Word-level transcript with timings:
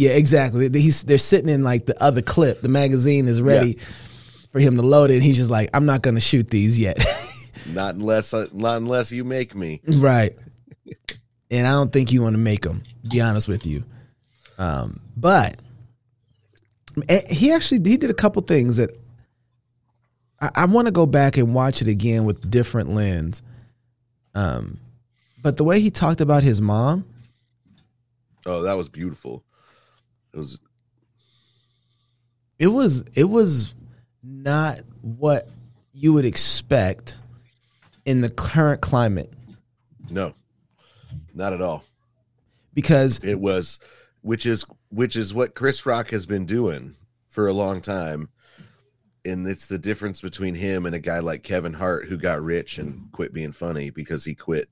Yeah, 0.00 0.12
exactly. 0.12 0.70
He's 0.80 1.02
they're 1.02 1.18
sitting 1.18 1.50
in 1.50 1.62
like 1.62 1.84
the 1.84 2.02
other 2.02 2.22
clip. 2.22 2.62
The 2.62 2.70
magazine 2.70 3.28
is 3.28 3.42
ready 3.42 3.72
yeah. 3.72 3.84
for 4.50 4.58
him 4.58 4.76
to 4.76 4.82
load 4.82 5.10
it. 5.10 5.16
And 5.16 5.22
he's 5.22 5.36
just 5.36 5.50
like, 5.50 5.68
I'm 5.74 5.84
not 5.84 6.00
going 6.00 6.14
to 6.14 6.22
shoot 6.22 6.48
these 6.48 6.80
yet. 6.80 6.96
not 7.74 7.96
unless 7.96 8.32
uh, 8.32 8.46
not 8.50 8.78
unless 8.78 9.12
you 9.12 9.24
make 9.24 9.54
me. 9.54 9.82
Right. 9.86 10.34
and 11.50 11.66
I 11.66 11.72
don't 11.72 11.92
think 11.92 12.12
you 12.12 12.22
want 12.22 12.32
to 12.32 12.38
make 12.38 12.62
them. 12.62 12.82
Be 13.06 13.20
honest 13.20 13.46
with 13.46 13.66
you. 13.66 13.84
Um, 14.56 15.00
but 15.18 15.60
eh, 17.06 17.20
he 17.28 17.52
actually 17.52 17.86
he 17.86 17.98
did 17.98 18.08
a 18.08 18.14
couple 18.14 18.40
things 18.40 18.78
that 18.78 18.98
I, 20.40 20.50
I 20.54 20.64
want 20.64 20.86
to 20.86 20.92
go 20.92 21.04
back 21.04 21.36
and 21.36 21.52
watch 21.52 21.82
it 21.82 21.88
again 21.88 22.24
with 22.24 22.50
different 22.50 22.88
lens. 22.88 23.42
Um, 24.34 24.80
but 25.42 25.58
the 25.58 25.64
way 25.64 25.78
he 25.78 25.90
talked 25.90 26.22
about 26.22 26.42
his 26.42 26.58
mom. 26.58 27.04
Oh, 28.46 28.62
that 28.62 28.78
was 28.78 28.88
beautiful. 28.88 29.44
It 30.32 30.38
was. 30.38 30.58
It 32.58 32.68
was. 32.68 33.04
It 33.14 33.24
was 33.24 33.74
not 34.22 34.80
what 35.00 35.48
you 35.92 36.12
would 36.12 36.24
expect 36.24 37.18
in 38.04 38.20
the 38.20 38.30
current 38.30 38.80
climate. 38.80 39.32
No, 40.10 40.34
not 41.34 41.52
at 41.52 41.60
all. 41.60 41.84
Because 42.74 43.20
it 43.22 43.40
was, 43.40 43.78
which 44.22 44.46
is 44.46 44.64
which 44.88 45.16
is 45.16 45.34
what 45.34 45.54
Chris 45.54 45.84
Rock 45.86 46.10
has 46.10 46.26
been 46.26 46.46
doing 46.46 46.94
for 47.28 47.46
a 47.46 47.52
long 47.52 47.80
time 47.80 48.28
and 49.24 49.46
it's 49.46 49.66
the 49.66 49.78
difference 49.78 50.20
between 50.20 50.54
him 50.54 50.86
and 50.86 50.94
a 50.94 51.00
guy 51.00 51.18
like 51.18 51.42
Kevin 51.42 51.74
Hart 51.74 52.08
who 52.08 52.16
got 52.16 52.42
rich 52.42 52.78
and 52.78 53.10
quit 53.12 53.32
being 53.32 53.52
funny 53.52 53.90
because 53.90 54.24
he 54.24 54.34
quit. 54.34 54.68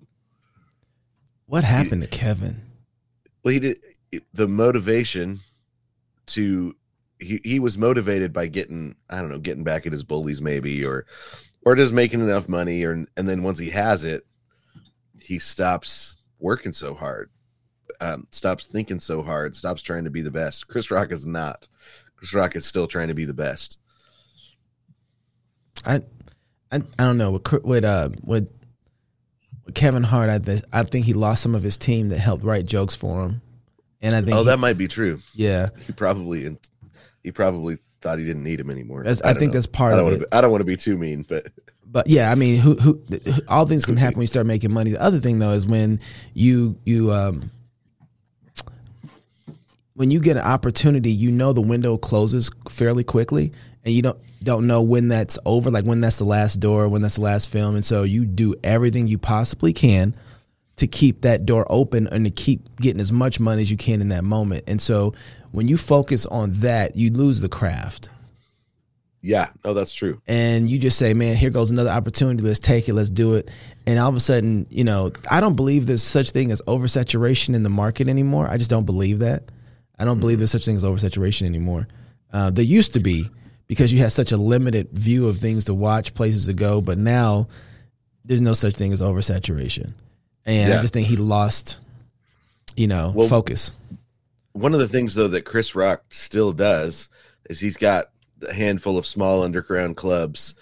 What 1.47 1.65
happened 1.65 2.03
he, 2.03 2.09
to 2.09 2.19
Kevin? 2.19 2.63
Well, 3.43 3.53
he 3.55 3.61
did 3.61 3.85
the 4.33 4.49
motivation 4.49 5.41
to 6.29 6.75
he, 7.21 7.41
he 7.45 7.59
was 7.59 7.77
motivated 7.77 8.33
by 8.33 8.47
getting 8.47 8.97
I 9.11 9.21
don't 9.21 9.31
know 9.31 9.39
getting 9.39 9.65
back 9.65 9.87
at 9.87 9.93
his 9.93 10.05
bullies 10.05 10.41
maybe 10.41 10.85
or 10.85 11.07
or 11.65 11.75
just 11.75 11.93
making 11.93 12.21
enough 12.21 12.49
money 12.49 12.85
or 12.85 12.93
and 12.93 13.29
then 13.29 13.43
once 13.43 13.59
he 13.59 13.71
has 13.71 14.05
it 14.05 14.25
he 15.21 15.39
stops 15.39 16.15
working 16.39 16.73
so 16.73 16.95
hard 16.95 17.31
um, 18.01 18.27
stops 18.31 18.67
thinking 18.67 19.01
so 19.01 19.23
hard 19.23 19.57
stops 19.57 19.83
trying 19.83 20.05
to 20.05 20.11
be 20.11 20.23
the 20.23 20.31
best. 20.31 20.69
Chris 20.69 20.91
Rock 20.91 21.13
is 21.13 21.27
not. 21.27 21.67
Chris 22.17 22.35
Rock 22.35 22.57
is 22.57 22.67
still 22.67 22.87
trying 22.87 23.09
to 23.09 23.15
be 23.15 23.25
the 23.25 23.35
best. 23.35 23.79
I, 25.85 25.97
I, 26.71 26.77
I 26.77 27.05
don't 27.05 27.19
know. 27.19 27.33
With 27.33 27.65
with 27.65 27.85
uh 27.85 28.11
Kevin 29.75 30.03
Hart. 30.03 30.31
I 30.73 30.83
think 30.85 31.07
he 31.07 31.13
lost 31.13 31.43
some 31.43 31.55
of 31.55 31.63
his 31.63 31.77
team 31.77 32.09
that 32.09 32.19
helped 32.19 32.45
write 32.45 32.67
jokes 32.67 32.95
for 32.95 33.25
him, 33.25 33.43
and 34.01 34.15
I 34.15 34.23
think 34.23 34.37
oh 34.37 34.41
he, 34.41 34.47
that 34.47 34.59
might 34.59 34.79
be 34.79 34.89
true. 34.89 35.21
Yeah, 35.35 35.69
he 35.81 35.93
probably 35.93 36.57
he 37.23 37.33
probably 37.33 37.79
thought 38.01 38.19
he 38.19 38.25
didn't 38.25 38.45
need 38.45 38.61
him 38.61 38.71
anymore. 38.71 39.05
I, 39.07 39.11
I, 39.11 39.35
think 39.35 39.53
know. 39.53 39.55
that's 39.55 39.67
part 39.67 39.95
I 39.95 40.01
of 40.01 40.13
it. 40.13 40.21
Be, 40.21 40.27
I 40.33 40.41
don't 40.41 40.51
want 40.51 40.61
to 40.61 40.67
be 40.67 40.77
too 40.77 40.97
mean, 40.97 41.25
but 41.29 41.47
but 41.87 42.07
yeah, 42.07 42.31
I 42.31 42.35
mean, 42.35 42.61
who, 42.61 42.75
who, 42.75 43.03
all 43.49 43.67
things 43.67 43.85
can 43.85 43.97
happen 43.97 44.19
when 44.19 44.23
you 44.23 44.29
start 44.29 44.47
making 44.47 44.73
money. 44.73 44.91
The 44.91 45.03
other 45.03 45.21
thing 45.21 45.39
though 45.39 45.53
is 45.53 45.67
when 45.67 46.01
you 46.35 46.79
you 46.85 47.13
um 47.13 47.51
when 49.95 50.13
you 50.13 50.21
get 50.21 50.37
an 50.37 50.45
opportunity, 50.45 51.11
you 51.11 51.33
know 51.33 51.53
the 51.53 51.61
window 51.61 51.97
closes 51.97 52.51
fairly 52.69 53.03
quickly, 53.03 53.53
and 53.85 53.93
you 53.93 54.03
don't 54.03 54.19
don't 54.45 54.67
know 54.69 54.83
when 54.83 55.09
that's 55.09 55.39
over, 55.45 55.71
like 55.71 55.85
when 55.85 56.01
that's 56.01 56.19
the 56.19 56.25
last 56.25 56.61
door, 56.61 56.89
when 56.89 57.03
that's 57.03 57.17
the 57.17 57.23
last 57.23 57.51
film, 57.51 57.75
and 57.75 57.85
so 57.85 58.05
you 58.05 58.25
do 58.25 58.55
everything 58.63 59.09
you 59.09 59.19
possibly 59.19 59.73
can 59.73 60.15
to 60.79 60.87
keep 60.87 61.23
that 61.23 61.47
door 61.47 61.67
open 61.71 62.07
and 62.09 62.25
to 62.25 62.31
keep 62.31 62.77
getting 62.77 63.01
as 63.01 63.13
much 63.13 63.39
money 63.39 63.63
as 63.63 63.71
you 63.71 63.77
can 63.77 64.01
in 64.01 64.09
that 64.09 64.25
moment. 64.25 64.65
And 64.67 64.81
so 64.81 65.15
when 65.53 65.69
you 65.69 65.77
focus 65.77 66.27
on 66.27 66.53
that, 66.61 66.97
you 66.97 67.11
lose 67.11 67.41
the 67.41 67.49
craft. 67.49 68.09
Yeah, 69.21 69.49
no, 69.65 69.75
that's 69.75 69.93
true. 69.93 70.23
And 70.29 70.69
you 70.69 70.79
just 70.79 70.97
say, 70.97 71.13
man, 71.13 71.37
here 71.37 71.51
goes 71.51 71.73
another 71.73 71.91
opportunity. 71.91 72.43
Let's 72.43 72.61
take 72.61 72.89
it. 72.89 72.95
Let's 72.95 73.11
do 73.11 73.35
it. 73.35 73.51
And 73.87 73.99
all 73.99 74.09
of 74.09 74.15
a 74.15 74.21
sudden, 74.21 74.67
you 74.71 74.85
know, 74.85 75.11
I 75.29 75.41
don't 75.41 75.57
believe 75.57 75.87
there's 75.87 76.05
such 76.05 76.31
thing 76.31 76.53
as 76.53 76.63
oversaturation 76.63 77.55
in 77.55 77.65
the 77.65 77.71
market 77.71 78.09
anymore. 78.09 78.47
I 78.49 78.59
just 78.59 78.71
don't 78.71 78.87
believe 78.87 79.19
that. 79.19 79.51
I 79.99 80.05
don't 80.05 80.15
mm-hmm. 80.15 80.21
believe 80.21 80.39
there's 80.39 80.53
such 80.53 80.65
thing 80.65 80.77
as 80.77 80.85
oversaturation 80.85 81.47
anymore. 81.47 81.89
Uh, 82.33 82.51
there 82.51 82.65
used 82.65 82.93
to 82.93 83.01
be, 83.01 83.29
because 83.67 83.93
you 83.93 83.99
had 83.99 84.13
such 84.13 84.31
a 84.31 84.37
limited 84.37 84.91
view 84.93 85.29
of 85.29 85.39
things 85.39 85.65
to 85.65 85.75
watch, 85.75 86.15
places 86.15 86.47
to 86.47 86.53
go. 86.53 86.81
But 86.81 86.99
now 86.99 87.49
there's 88.25 88.41
no 88.41 88.55
such 88.55 88.75
thing 88.75 88.93
as 88.93 89.01
oversaturation. 89.01 89.95
And 90.47 90.71
yeah. 90.71 90.79
I 90.79 90.81
just 90.81 90.93
think 90.93 91.07
he 91.07 91.17
lost, 91.17 91.81
you 92.77 92.87
know, 92.87 93.13
well, 93.15 93.29
focus. 93.29 93.73
One 94.53 94.75
of 94.75 94.81
the 94.81 94.89
things 94.89 95.15
though 95.15 95.29
that 95.29 95.45
Chris 95.45 95.75
Rock 95.75 96.05
still 96.11 96.53
does 96.53 97.09
is 97.49 97.61
he's 97.61 97.77
got 97.77 98.07
a 98.47 98.53
handful 98.53 98.99
of 98.99 99.07
small 99.07 99.43
underground 99.43 99.97
clubs. 99.97 100.55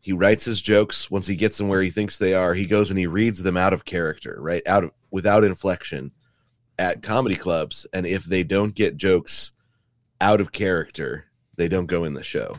He 0.00 0.12
writes 0.12 0.44
his 0.44 0.62
jokes 0.62 1.10
once 1.10 1.26
he 1.26 1.34
gets 1.34 1.58
them 1.58 1.68
where 1.68 1.82
he 1.82 1.90
thinks 1.90 2.16
they 2.16 2.34
are. 2.34 2.54
He 2.54 2.66
goes 2.66 2.90
and 2.90 2.98
he 2.98 3.06
reads 3.06 3.42
them 3.42 3.56
out 3.56 3.72
of 3.72 3.84
character, 3.84 4.36
right? 4.40 4.62
Out 4.66 4.84
of 4.84 4.90
without 5.10 5.44
inflection 5.44 6.12
at 6.78 7.02
comedy 7.02 7.36
clubs. 7.36 7.86
And 7.92 8.06
if 8.06 8.24
they 8.24 8.44
don't 8.44 8.74
get 8.74 8.96
jokes 8.96 9.52
out 10.20 10.40
of 10.40 10.52
character, 10.52 11.26
they 11.56 11.68
don't 11.68 11.86
go 11.86 12.04
in 12.04 12.14
the 12.14 12.22
show. 12.22 12.54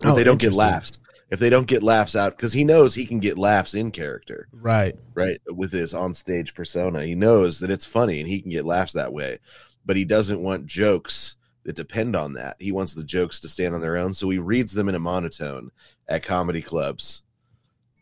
If 0.00 0.06
oh, 0.06 0.14
they 0.14 0.24
don't 0.24 0.40
get 0.40 0.52
laughs, 0.52 0.98
if 1.30 1.38
they 1.38 1.48
don't 1.50 1.66
get 1.66 1.82
laughs 1.82 2.16
out, 2.16 2.36
because 2.36 2.52
he 2.52 2.64
knows 2.64 2.94
he 2.94 3.06
can 3.06 3.20
get 3.20 3.38
laughs 3.38 3.74
in 3.74 3.90
character, 3.90 4.48
right? 4.52 4.94
Right, 5.14 5.40
with 5.46 5.72
his 5.72 5.94
onstage 5.94 6.54
persona, 6.54 7.04
he 7.04 7.14
knows 7.14 7.60
that 7.60 7.70
it's 7.70 7.86
funny 7.86 8.20
and 8.20 8.28
he 8.28 8.40
can 8.40 8.50
get 8.50 8.64
laughs 8.64 8.92
that 8.94 9.12
way. 9.12 9.38
But 9.86 9.96
he 9.96 10.04
doesn't 10.04 10.42
want 10.42 10.66
jokes 10.66 11.36
that 11.64 11.76
depend 11.76 12.16
on 12.16 12.34
that. 12.34 12.56
He 12.58 12.72
wants 12.72 12.94
the 12.94 13.04
jokes 13.04 13.40
to 13.40 13.48
stand 13.48 13.74
on 13.74 13.80
their 13.80 13.96
own, 13.96 14.12
so 14.12 14.28
he 14.28 14.38
reads 14.38 14.72
them 14.72 14.88
in 14.88 14.94
a 14.94 15.00
monotone 15.00 15.70
at 16.08 16.22
comedy 16.22 16.62
clubs 16.62 17.22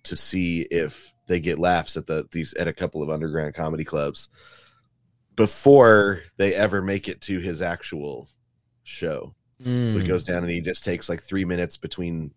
to 0.05 0.17
see 0.17 0.63
if 0.63 1.13
they 1.27 1.41
get 1.41 1.59
laughs 1.59 1.97
at 1.97 2.07
the 2.07 2.27
these 2.33 2.55
at 2.55 2.69
a 2.69 2.73
couple 2.73 3.03
of 3.03 3.11
underground 3.11 3.55
comedy 3.55 3.85
clubs 3.85 4.31
before 5.37 6.23
they 6.37 6.55
ever 6.55 6.83
make 6.83 7.09
it 7.09 7.21
to 7.21 7.39
his 7.39 7.61
actual 7.63 8.29
show. 8.83 9.35
Mm. 9.63 9.93
So 9.93 9.99
he 10.01 10.07
goes 10.09 10.25
down 10.25 10.43
and 10.43 10.51
he 10.51 10.61
just 10.61 10.83
takes 10.83 11.09
like 11.09 11.23
three 11.23 11.45
minutes 11.45 11.77
between 11.77 12.33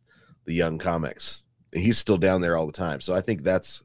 the 0.52 0.58
young 0.58 0.78
comics. 0.78 1.46
And 1.74 1.82
he's 1.82 1.98
still 1.98 2.18
down 2.18 2.42
there 2.42 2.58
all 2.58 2.66
the 2.66 2.74
time. 2.74 3.00
So 3.00 3.16
I 3.16 3.22
think 3.22 3.44
that's 3.44 3.84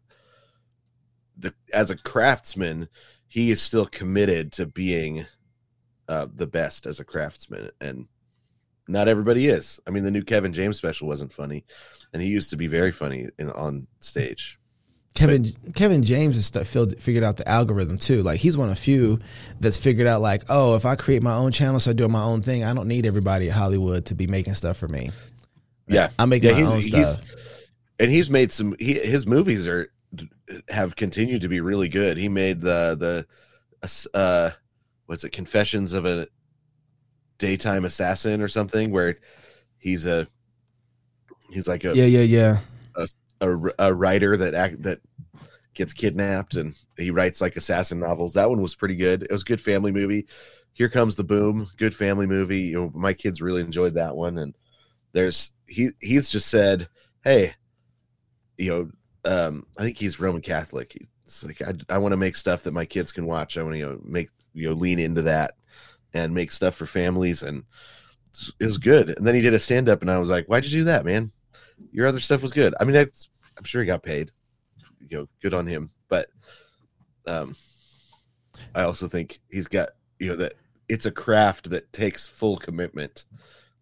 the 1.39 1.55
as 1.73 1.91
a 1.91 1.97
craftsman, 1.97 2.89
he 3.29 3.53
is 3.53 3.63
still 3.63 3.87
committed 3.87 4.51
to 4.53 4.67
being 4.67 5.27
uh, 6.09 6.27
the 6.35 6.49
best 6.49 6.85
as 6.85 6.99
a 6.99 7.05
craftsman. 7.05 7.71
And 7.81 8.09
not 8.89 9.07
everybody 9.07 9.47
is. 9.47 9.81
I 9.87 9.91
mean, 9.91 10.03
the 10.03 10.11
new 10.11 10.25
Kevin 10.25 10.53
James 10.53 10.77
special 10.77 11.07
wasn't 11.07 11.33
funny, 11.33 11.65
and 12.13 12.21
he 12.21 12.29
used 12.29 12.51
to 12.51 12.57
be 12.57 12.67
very 12.67 12.91
funny 12.91 13.29
in, 13.39 13.51
on 13.51 13.87
stage. 14.01 14.59
Kevin 15.15 15.47
Kevin 15.75 16.03
James 16.03 16.37
has 16.37 16.51
figured 16.99 17.25
out 17.25 17.37
the 17.37 17.49
algorithm 17.49 17.97
too. 17.97 18.23
Like 18.23 18.41
he's 18.41 18.59
one 18.59 18.71
of 18.71 18.79
few 18.79 19.21
that's 19.61 19.79
figured 19.79 20.07
out 20.07 20.21
like, 20.21 20.43
oh, 20.49 20.75
if 20.75 20.85
I 20.85 20.97
create 20.97 21.23
my 21.23 21.35
own 21.35 21.53
channel, 21.53 21.79
so 21.79 21.93
I 21.93 21.95
do 21.95 22.09
my 22.09 22.23
own 22.23 22.43
thing, 22.43 22.65
I 22.65 22.75
don't 22.75 22.89
need 22.89 23.07
everybody 23.07 23.49
at 23.49 23.57
Hollywood 23.57 24.07
to 24.07 24.15
be 24.15 24.27
making 24.27 24.55
stuff 24.55 24.77
for 24.77 24.89
me. 24.89 25.11
Yeah, 25.89 26.11
I'm 26.19 26.29
making 26.29 26.51
yeah, 26.57 26.65
my 26.65 26.73
own 26.73 26.83
stuff. 26.83 27.21
and 27.99 28.11
he's 28.11 28.29
made 28.29 28.53
some. 28.53 28.75
He, 28.79 28.95
his 28.95 29.27
movies 29.27 29.67
are 29.67 29.93
have 30.69 30.97
continued 30.97 31.43
to 31.43 31.49
be 31.49 31.61
really 31.61 31.89
good. 31.89 32.17
He 32.17 32.29
made 32.29 32.61
the 32.61 33.27
the 33.83 34.09
uh, 34.15 34.51
what's 35.07 35.25
it? 35.25 35.31
Confessions 35.31 35.93
of 35.93 36.07
a 36.07 36.27
daytime 37.39 37.85
assassin 37.85 38.41
or 38.41 38.49
something, 38.49 38.91
where 38.91 39.19
he's 39.79 40.07
a 40.07 40.27
he's 41.51 41.69
like 41.69 41.85
a 41.85 41.95
yeah 41.95 42.05
yeah 42.05 42.21
yeah 42.21 42.59
a, 43.41 43.57
a 43.79 43.95
writer 43.95 44.37
that 44.37 44.55
act, 44.55 44.83
that 44.83 45.01
gets 45.75 45.93
kidnapped 45.93 46.57
and 46.57 46.75
he 46.97 47.11
writes 47.11 47.41
like 47.41 47.57
assassin 47.57 48.01
novels. 48.01 48.35
That 48.35 48.51
one 48.51 48.63
was 48.63 48.75
pretty 48.75 48.97
good. 48.97 49.23
It 49.23 49.33
was 49.33 49.43
a 49.43 49.47
good 49.47 49.61
family 49.61 49.93
movie. 49.93 50.27
Here 50.73 50.89
comes 50.89 51.17
the 51.17 51.25
boom, 51.25 51.69
good 51.77 51.95
family 51.95 52.27
movie. 52.27 52.61
You 52.61 52.81
know, 52.81 52.93
my 52.95 53.13
kids 53.13 53.43
really 53.43 53.63
enjoyed 53.63 53.95
that 53.95 54.17
one. 54.17 54.39
And 54.39 54.55
there's 55.13 55.51
he 55.67 55.91
he's 56.01 56.31
just 56.31 56.49
said, 56.49 56.89
hey, 57.25 57.55
you 58.57 58.71
know, 59.25 59.31
um, 59.31 59.67
I 59.79 59.83
think 59.83 59.99
he's 59.99 60.21
Roman 60.21 60.43
Catholic. 60.43 60.97
It's 61.25 61.45
like 61.45 61.63
I, 61.63 61.75
I 61.95 61.99
want 61.99 62.13
to 62.13 62.17
make 62.17 62.37
stuff 62.37 62.63
that 62.65 62.75
my 62.75 62.85
kids 62.85 63.13
can 63.13 63.27
watch. 63.27 63.59
I 63.59 63.63
want 63.63 63.75
to 63.75 63.79
you 63.79 63.87
know 63.87 64.01
make 64.03 64.31
you 64.55 64.69
know 64.69 64.75
lean 64.75 64.99
into 64.99 65.23
that 65.23 65.55
and 66.15 66.35
make 66.35 66.51
stuff 66.51 66.75
for 66.75 66.87
families 66.87 67.43
and 67.43 67.65
is 68.61 68.79
good. 68.79 69.11
And 69.11 69.27
then 69.27 69.35
he 69.35 69.41
did 69.41 69.55
a 69.55 69.59
stand 69.59 69.89
up 69.89 70.03
and 70.03 70.11
I 70.11 70.19
was 70.19 70.31
like, 70.31 70.47
why'd 70.47 70.65
you 70.65 70.71
do 70.71 70.85
that, 70.85 71.05
man? 71.05 71.33
your 71.93 72.07
other 72.07 72.21
stuff 72.21 72.43
was 72.43 72.53
good. 72.53 72.75
I 72.81 72.85
mean, 72.85 72.97
I'm 72.97 73.65
sure 73.65 73.81
he 73.81 73.87
got 73.87 74.03
paid. 74.03 74.33
You 75.09 75.19
know, 75.19 75.29
good 75.43 75.55
on 75.55 75.67
him. 75.67 75.91
But 76.09 76.29
um, 77.27 77.55
I 78.75 78.83
also 78.83 79.09
think 79.09 79.41
he's 79.51 79.69
got 79.69 79.91
you 80.19 80.29
know 80.29 80.37
that 80.37 80.55
it's 80.89 81.07
a 81.07 81.11
craft 81.11 81.71
that 81.71 81.93
takes 81.93 82.27
full 82.27 82.57
commitment, 82.57 83.25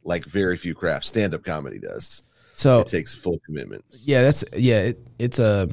like 0.04 0.24
very 0.24 0.56
few 0.56 0.74
crafts. 0.74 1.08
Stand 1.08 1.34
up 1.34 1.42
comedy 1.44 1.78
does. 1.78 2.22
So 2.54 2.80
it 2.80 2.88
takes 2.88 3.14
full 3.14 3.38
commitment. 3.44 3.84
Yeah, 3.90 4.22
that's 4.22 4.44
yeah. 4.56 4.80
It, 4.82 5.06
it's 5.18 5.38
a 5.38 5.68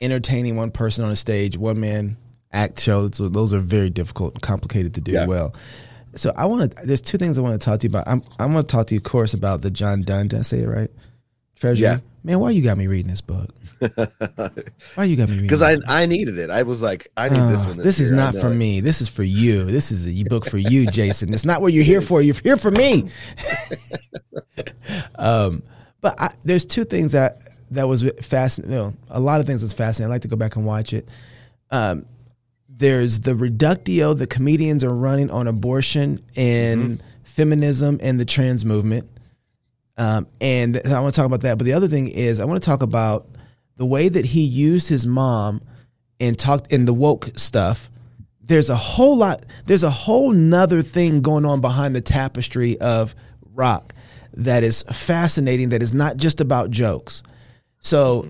entertaining 0.00 0.56
one 0.56 0.70
person 0.70 1.04
on 1.04 1.10
a 1.10 1.16
stage, 1.16 1.56
one 1.56 1.80
man 1.80 2.16
act 2.52 2.80
show. 2.80 3.08
So 3.10 3.28
those 3.28 3.52
are 3.54 3.60
very 3.60 3.88
difficult 3.90 4.34
and 4.34 4.42
complicated 4.42 4.94
to 4.94 5.00
do 5.00 5.12
Yeah. 5.12 5.26
well. 5.26 5.54
So 6.14 6.32
I 6.36 6.44
want 6.44 6.72
to. 6.76 6.86
There's 6.86 7.00
two 7.00 7.16
things 7.16 7.38
I 7.38 7.40
want 7.40 7.58
to 7.58 7.64
talk 7.64 7.80
to 7.80 7.86
you 7.86 7.90
about. 7.90 8.06
I'm 8.06 8.22
I'm 8.38 8.52
going 8.52 8.64
to 8.64 8.68
talk 8.68 8.88
to 8.88 8.94
you, 8.94 8.98
of 8.98 9.04
course, 9.04 9.32
about 9.32 9.62
the 9.62 9.70
John 9.70 10.02
Donne. 10.02 10.28
Did 10.28 10.40
I 10.40 10.42
say 10.42 10.58
it 10.58 10.68
right? 10.68 10.90
Treasure. 11.62 11.80
Yeah. 11.80 11.98
Man, 12.24 12.40
why 12.40 12.50
you 12.50 12.60
got 12.60 12.76
me 12.76 12.88
reading 12.88 13.08
this 13.08 13.20
book? 13.20 13.48
Why 14.96 15.04
you 15.04 15.16
got 15.16 15.28
me 15.28 15.34
reading? 15.34 15.42
Because 15.42 15.62
I 15.62 15.76
I 15.86 16.06
needed 16.06 16.36
it. 16.36 16.50
I 16.50 16.64
was 16.64 16.82
like, 16.82 17.06
I 17.16 17.28
need 17.28 17.38
this 17.38 17.62
Oh, 17.64 17.68
one. 17.68 17.76
This, 17.76 17.84
this 17.84 18.00
is. 18.00 18.10
Not 18.10 18.34
for 18.34 18.50
it. 18.50 18.56
me. 18.56 18.80
This 18.80 19.00
is 19.00 19.08
for 19.08 19.22
you. 19.22 19.62
This 19.62 19.92
is 19.92 20.08
a 20.08 20.24
book 20.24 20.44
for 20.44 20.58
you, 20.58 20.86
Jason. 20.90 21.32
It's 21.32 21.44
not 21.44 21.60
what 21.60 21.72
you're 21.72 21.84
here 21.84 22.00
for. 22.00 22.20
You're 22.20 22.34
here 22.34 22.56
for 22.56 22.72
me. 22.72 23.08
um, 25.18 25.62
but 26.00 26.20
I, 26.20 26.34
there's 26.44 26.66
two 26.66 26.84
things 26.84 27.12
that 27.12 27.36
that 27.70 27.86
was 27.86 28.10
fascinating. 28.22 28.76
No, 28.76 28.94
a 29.08 29.20
lot 29.20 29.40
of 29.40 29.46
things 29.46 29.60
that's 29.60 29.72
fascinating. 29.72 30.10
I'd 30.10 30.14
like 30.16 30.22
to 30.22 30.28
go 30.28 30.36
back 30.36 30.56
and 30.56 30.66
watch 30.66 30.92
it. 30.92 31.08
Um, 31.70 32.06
there's 32.68 33.20
the 33.20 33.36
reductio 33.36 34.14
the 34.14 34.26
comedians 34.26 34.82
are 34.82 34.94
running 34.94 35.30
on 35.30 35.46
abortion 35.46 36.18
and 36.36 37.00
feminism 37.22 38.00
and 38.02 38.18
the 38.18 38.24
trans 38.24 38.64
movement. 38.64 39.08
Um, 39.96 40.26
and 40.40 40.80
I 40.84 41.00
want 41.00 41.14
to 41.14 41.20
talk 41.20 41.26
about 41.26 41.42
that. 41.42 41.58
But 41.58 41.64
the 41.64 41.74
other 41.74 41.88
thing 41.88 42.08
is, 42.08 42.40
I 42.40 42.44
want 42.44 42.62
to 42.62 42.66
talk 42.66 42.82
about 42.82 43.28
the 43.76 43.86
way 43.86 44.08
that 44.08 44.24
he 44.24 44.42
used 44.42 44.88
his 44.88 45.06
mom 45.06 45.62
and 46.20 46.38
talked 46.38 46.72
in 46.72 46.84
the 46.84 46.94
woke 46.94 47.30
stuff. 47.36 47.90
There's 48.40 48.70
a 48.70 48.76
whole 48.76 49.16
lot, 49.16 49.44
there's 49.66 49.84
a 49.84 49.90
whole 49.90 50.32
nother 50.32 50.82
thing 50.82 51.20
going 51.20 51.44
on 51.44 51.60
behind 51.60 51.94
the 51.94 52.00
tapestry 52.00 52.78
of 52.80 53.14
rock 53.54 53.94
that 54.34 54.62
is 54.62 54.82
fascinating, 54.84 55.70
that 55.70 55.82
is 55.82 55.92
not 55.92 56.16
just 56.16 56.40
about 56.40 56.70
jokes. 56.70 57.22
So 57.80 58.22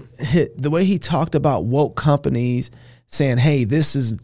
the 0.57 0.71
way 0.71 0.85
he 0.85 0.99
talked 0.99 1.35
about 1.35 1.67
woke 1.67 1.97
companies 1.97 2.71
saying, 3.07 3.39
"Hey, 3.39 3.65
this 3.65 3.95
is 3.95 4.15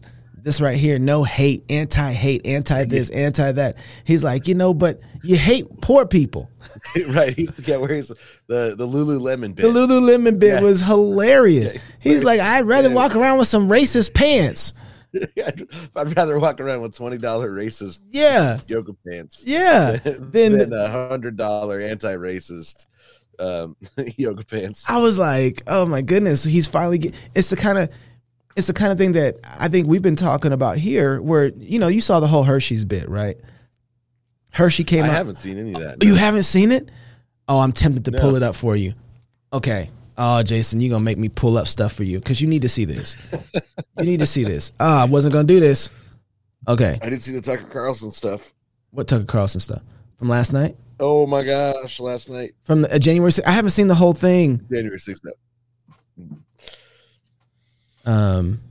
this 0.43 0.61
right 0.61 0.77
here, 0.77 0.99
no 0.99 1.23
hate, 1.23 1.63
anti-hate, 1.69 2.45
anti 2.45 2.85
this, 2.85 3.09
anti 3.09 3.51
that." 3.53 3.77
He's 4.05 4.23
like, 4.23 4.47
you 4.47 4.55
know, 4.55 4.73
but 4.73 4.99
you 5.23 5.37
hate 5.37 5.65
poor 5.81 6.05
people. 6.05 6.49
right. 7.13 7.33
He's 7.35 7.67
yeah, 7.67 7.77
where 7.77 7.93
he's 7.93 8.09
the 8.47 8.75
the 8.77 8.87
Lululemon 8.87 9.55
bit. 9.55 9.63
The 9.63 9.67
Lululemon 9.69 10.39
bit 10.39 10.55
Yeah. 10.55 10.61
was 10.61 10.81
hilarious. 10.81 11.73
He's 11.99 12.23
like, 12.23 12.39
I'd 12.39 12.65
rather 12.65 12.89
Yeah. 12.89 12.95
walk 12.95 13.15
around 13.15 13.37
with 13.39 13.47
some 13.47 13.67
racist 13.69 14.13
pants. 14.13 14.73
I'd 15.37 16.15
rather 16.15 16.39
walk 16.39 16.59
around 16.61 16.81
with 16.81 16.95
twenty 16.95 17.17
dollar 17.17 17.49
racist 17.49 17.99
Yeah, 18.09 18.59
yoga 18.67 18.93
pants 19.07 19.43
yeah. 19.47 19.97
than 20.03 20.71
a 20.71 20.87
hundred 20.89 21.35
dollar 21.37 21.79
anti 21.79 22.15
racist 22.15 22.85
um, 23.39 23.75
yoga 24.17 24.45
pants. 24.45 24.85
I 24.87 24.97
was 24.99 25.17
like, 25.17 25.63
oh 25.67 25.85
my 25.85 26.01
goodness, 26.01 26.43
he's 26.43 26.67
finally 26.67 26.97
get. 26.99 27.15
It's 27.33 27.49
the 27.49 27.55
kind 27.55 27.77
of, 27.79 27.89
it's 28.55 28.67
the 28.67 28.73
kind 28.73 28.91
of 28.91 28.97
thing 28.97 29.13
that 29.13 29.37
I 29.43 29.67
think 29.67 29.87
we've 29.87 30.01
been 30.01 30.15
talking 30.15 30.51
about 30.53 30.77
here. 30.77 31.21
Where 31.21 31.47
you 31.57 31.79
know, 31.79 31.87
you 31.87 32.01
saw 32.01 32.19
the 32.19 32.27
whole 32.27 32.43
Hershey's 32.43 32.85
bit, 32.85 33.07
right? 33.09 33.37
Hershey 34.51 34.83
came 34.83 35.05
out. 35.05 35.11
I 35.11 35.13
out. 35.13 35.17
haven't 35.17 35.37
seen 35.37 35.57
any 35.57 35.73
of 35.73 35.79
that. 35.81 36.03
You 36.03 36.15
haven't 36.15 36.43
seen 36.43 36.71
it? 36.71 36.89
Oh, 37.47 37.59
I'm 37.59 37.71
tempted 37.71 38.05
to 38.05 38.11
No. 38.11 38.19
pull 38.19 38.35
it 38.35 38.43
up 38.43 38.55
for 38.55 38.75
you. 38.75 38.93
Okay. 39.53 39.89
Oh, 40.17 40.43
Jason, 40.43 40.79
you're 40.81 40.91
gonna 40.91 41.03
make 41.03 41.17
me 41.17 41.29
pull 41.29 41.57
up 41.57 41.67
stuff 41.67 41.93
for 41.93 42.03
you 42.03 42.19
because 42.19 42.41
you 42.41 42.47
need 42.47 42.63
to 42.63 42.69
see 42.69 42.85
this. 42.85 43.15
you 43.97 44.05
need 44.05 44.19
to 44.19 44.25
see 44.25 44.43
this. 44.43 44.71
Ah, 44.79 45.01
I 45.03 45.05
wasn't 45.05 45.33
gonna 45.33 45.47
do 45.47 45.59
this. 45.59 45.89
Okay. 46.67 46.99
I 47.01 47.09
didn't 47.09 47.21
see 47.21 47.31
the 47.33 47.41
Tucker 47.41 47.63
Carlson 47.71 48.11
stuff. 48.11 48.53
What 48.91 49.07
Tucker 49.07 49.23
Carlson 49.25 49.61
stuff 49.61 49.81
from 50.17 50.27
last 50.29 50.51
night? 50.51 50.75
Oh 50.99 51.25
my 51.25 51.43
gosh! 51.43 52.01
Last 52.01 52.29
night, 52.29 52.51
From 52.65 52.81
the, 52.81 52.93
uh, 52.93 52.99
January 52.99 53.31
6th. 53.31 53.45
I 53.47 53.51
haven't 53.51 53.69
seen 53.71 53.87
the 53.87 53.95
whole 53.95 54.11
thing. 54.13 54.59
January 54.69 54.99
sixth. 54.99 55.23
Um, 58.05 58.61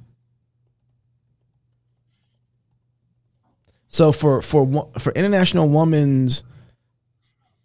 so 3.89 4.13
for 4.13 4.43
for 4.43 4.91
for 4.99 5.13
International 5.13 5.69
Women's 5.69 6.43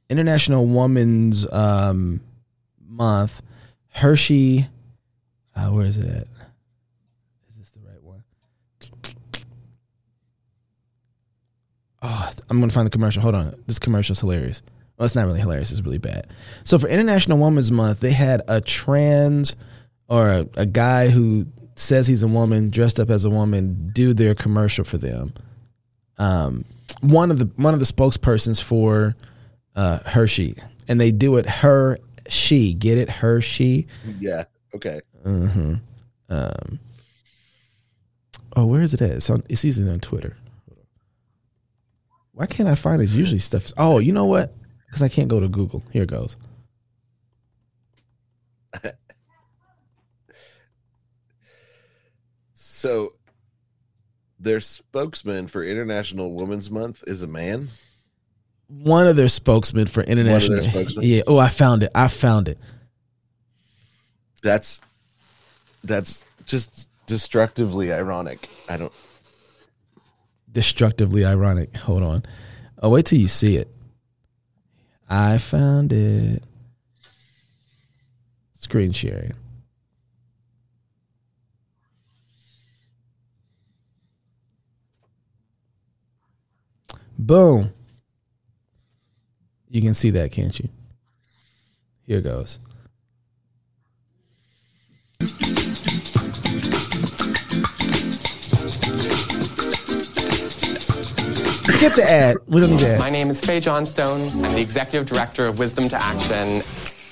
International 0.09 0.65
Women's 0.65 1.51
um, 1.51 2.21
Month, 2.85 3.41
Hershey, 3.89 4.67
uh, 5.55 5.67
where 5.67 5.85
is 5.85 5.97
it 5.97 6.07
at? 6.07 6.27
Is 7.49 7.57
this 7.57 7.71
the 7.71 7.79
right 7.79 8.01
one? 8.03 8.23
Oh, 12.01 12.31
I'm 12.49 12.59
gonna 12.59 12.71
find 12.71 12.85
the 12.85 12.91
commercial. 12.91 13.21
Hold 13.21 13.35
on, 13.35 13.55
this 13.65 13.79
commercial's 13.79 14.19
hilarious. 14.19 14.61
Well, 14.97 15.05
it's 15.05 15.15
not 15.15 15.25
really 15.25 15.39
hilarious. 15.39 15.71
It's 15.71 15.81
really 15.81 15.97
bad. 15.97 16.27
So 16.63 16.77
for 16.77 16.87
International 16.87 17.37
Women's 17.39 17.71
Month, 17.71 18.01
they 18.01 18.11
had 18.11 18.41
a 18.47 18.61
trans 18.61 19.55
or 20.13 20.29
a, 20.29 20.47
a 20.57 20.65
guy 20.67 21.09
who 21.09 21.47
says 21.75 22.05
he's 22.05 22.21
a 22.21 22.27
woman 22.27 22.69
dressed 22.69 22.99
up 22.99 23.09
as 23.09 23.25
a 23.25 23.31
woman 23.31 23.89
do 23.95 24.13
their 24.13 24.35
commercial 24.35 24.85
for 24.85 24.99
them. 24.99 25.33
Um, 26.19 26.65
one 27.01 27.31
of 27.31 27.39
the 27.39 27.49
one 27.55 27.73
of 27.73 27.79
the 27.79 27.85
spokespersons 27.87 28.61
for 28.61 29.15
uh, 29.75 29.97
Hershey, 30.05 30.55
and 30.87 31.01
they 31.01 31.11
do 31.11 31.37
it 31.37 31.47
her 31.47 31.97
she 32.29 32.75
get 32.75 32.99
it 32.99 33.09
her 33.09 33.41
she. 33.41 33.87
Yeah. 34.19 34.45
Okay. 34.75 35.01
hmm 35.23 35.75
Um, 36.29 36.79
oh, 38.55 38.67
where 38.67 38.81
is 38.81 38.93
it 38.93 39.01
at? 39.01 39.09
It's 39.09 39.29
on. 39.31 39.43
It's 39.49 39.65
easy 39.65 39.89
on 39.89 39.99
Twitter. 39.99 40.37
Why 42.33 42.45
can't 42.45 42.69
I 42.69 42.75
find 42.75 43.01
it? 43.01 43.09
Usually 43.09 43.39
stuff. 43.39 43.65
Is, 43.65 43.73
oh, 43.77 43.97
you 43.97 44.13
know 44.13 44.25
what? 44.25 44.53
Because 44.85 45.01
I 45.01 45.09
can't 45.09 45.27
go 45.27 45.39
to 45.39 45.47
Google. 45.47 45.83
Here 45.91 46.03
it 46.03 46.09
goes. 46.09 46.37
So, 52.83 53.13
their 54.41 54.59
spokesman 54.59 55.47
for 55.47 55.63
International 55.63 56.33
Women's 56.33 56.69
Month 56.69 57.01
is 57.07 57.23
a 57.23 57.27
man. 57.27 57.69
One 58.67 59.07
of 59.07 59.15
their 59.15 59.29
spokesmen 59.29 59.87
for 59.87 60.03
international. 60.03 60.61
spokesmen? 60.61 61.05
Yeah. 61.05 61.21
Oh, 61.25 61.37
I 61.37 61.47
found 61.47 61.83
it. 61.83 61.91
I 61.95 62.09
found 62.09 62.49
it. 62.49 62.57
That's 64.41 64.81
that's 65.85 66.25
just 66.45 66.89
destructively 67.05 67.93
ironic. 67.93 68.49
I 68.67 68.75
don't. 68.75 68.91
destructively 70.51 71.23
ironic. 71.23 71.73
Hold 71.77 72.03
on. 72.03 72.23
Oh, 72.81 72.89
wait 72.89 73.05
till 73.05 73.17
you 73.17 73.29
see 73.29 73.55
it. 73.55 73.73
I 75.09 75.37
found 75.37 75.93
it. 75.93 76.43
Screen 78.55 78.91
sharing. 78.91 79.35
Boom. 87.25 87.71
You 89.69 89.81
can 89.81 89.93
see 89.93 90.09
that, 90.09 90.33
can't 90.33 90.59
you? 90.59 90.67
Here 92.05 92.19
goes. 92.19 92.59
Skip 101.69 101.93
the 101.95 102.05
ad. 102.05 102.35
We 102.45 102.59
don't 102.59 102.71
need 102.71 102.79
the 102.79 102.89
ad. 102.89 102.99
My 102.99 103.09
name 103.09 103.29
is 103.29 103.39
Fae 103.39 103.61
Johnstone. 103.61 104.23
I'm 104.23 104.41
the 104.41 104.59
executive 104.59 105.07
director 105.07 105.45
of 105.45 105.59
Wisdom 105.59 105.87
to 105.89 106.03
Action. 106.03 106.61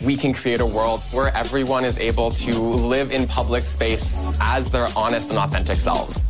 We 0.06 0.18
can 0.18 0.34
create 0.34 0.60
a 0.60 0.66
world 0.66 1.00
where 1.14 1.34
everyone 1.34 1.86
is 1.86 1.98
able 1.98 2.32
to 2.32 2.60
live 2.60 3.14
in 3.14 3.28
public 3.28 3.66
space 3.66 4.26
as 4.42 4.72
their 4.72 4.90
honest 4.94 5.30
and 5.30 5.40
authentic 5.40 5.80
selves. 5.80 6.22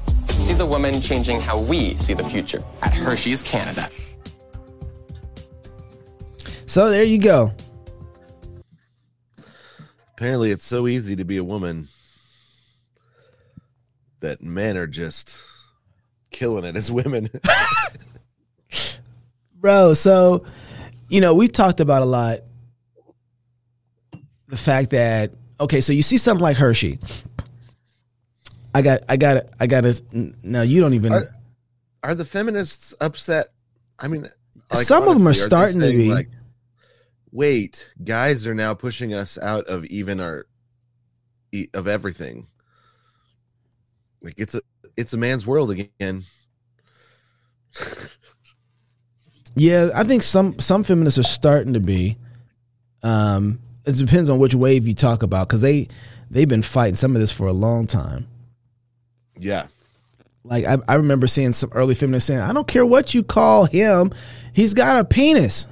See 0.44 0.54
the 0.54 0.66
woman 0.66 1.02
changing 1.02 1.42
how 1.42 1.62
we 1.62 1.94
see 1.96 2.14
the 2.14 2.28
future 2.28 2.64
at 2.82 2.94
Hershey's 2.94 3.44
Canada. 3.44 3.90
So 6.66 6.90
there 6.90 7.04
you 7.04 7.20
go. 7.20 7.54
Apparently, 10.16 10.52
it's 10.52 10.66
so 10.66 10.88
easy 10.88 11.16
to 11.16 11.26
be 11.26 11.38
a 11.38 11.44
woman 11.44 11.88
that 14.20 14.42
men 14.42 14.78
are 14.78 14.88
just 14.88 15.38
killing 16.30 16.64
it 16.64 16.76
as 16.76 16.92
women. 16.92 17.30
bro. 19.62 19.94
So, 19.94 20.44
you 21.10 21.22
know, 21.22 21.36
we've 21.36 21.52
talked 21.52 21.80
about 21.80 22.02
a 22.02 22.06
lot 22.06 22.40
the 24.48 24.58
fact 24.58 24.90
that 24.90 25.32
okay, 25.60 25.80
so 25.80 25.94
you 25.94 26.02
see 26.04 26.18
something 26.18 26.44
like 26.44 26.58
Hershey. 26.58 27.00
I 28.74 28.82
got, 28.82 29.02
I 29.10 29.18
got, 29.18 29.44
I 29.60 29.68
got 29.68 29.82
to. 29.82 30.02
Now 30.44 30.62
you 30.62 30.82
don't 30.82 30.94
even. 30.94 31.14
Are- 31.14 31.26
are 32.04 32.16
the 32.16 32.26
feminists 32.26 32.96
upset? 33.00 33.50
I 34.00 34.08
mean, 34.08 34.24
like, 34.74 34.86
Some 34.86 35.08
of 35.08 35.18
them 35.18 35.28
are 35.28 35.30
honestly, 35.30 35.42
they 35.44 35.48
starting 35.48 35.80
to 35.82 35.92
be. 35.92 36.12
Like, 36.12 36.30
Wait, 37.32 37.92
guys 38.04 38.46
are 38.48 38.56
now 38.56 38.74
pushing 38.74 39.14
us 39.14 39.38
out 39.38 39.66
of 39.68 39.86
even 39.86 40.20
our 40.20 40.46
of 41.74 41.88
everything. 41.88 42.48
Like 44.22 44.34
it's 44.38 44.56
a 44.56 44.62
it's 44.98 45.14
a 45.14 45.18
man's 45.18 45.48
world 45.48 45.72
again. 45.72 46.24
yeah, 49.56 49.90
I 49.96 50.04
think 50.04 50.24
some 50.24 50.60
some 50.60 50.84
feminists 50.84 51.20
are 51.20 51.24
starting 51.24 51.74
to 51.74 51.80
be. 51.80 52.18
Um, 53.04 53.60
it 53.86 53.96
depends 53.96 54.30
on 54.30 54.38
which 54.40 54.54
wave 54.54 54.88
you 54.88 54.94
talk 54.94 55.24
about 55.24 55.48
because 55.48 55.62
they 55.62 55.88
they've 56.30 56.50
been 56.50 56.62
fighting 56.62 56.96
some 56.96 57.16
of 57.16 57.22
this 57.22 57.32
for 57.32 57.48
a 57.48 57.54
long 57.54 57.88
time. 57.88 58.28
Yeah, 59.42 59.68
Like 60.44 60.66
I, 60.66 60.78
I 60.88 60.96
remember 60.96 61.28
seeing 61.28 61.52
some 61.54 61.72
early 61.74 61.96
feminists 61.96 62.28
saying, 62.28 62.40
"I 62.40 62.54
don't 62.54 62.68
care 62.68 62.86
what 62.86 63.14
you 63.14 63.24
call 63.24 63.66
him, 63.66 64.12
he's 64.54 64.74
got 64.74 65.00
a 65.00 65.06
penis." 65.06 65.66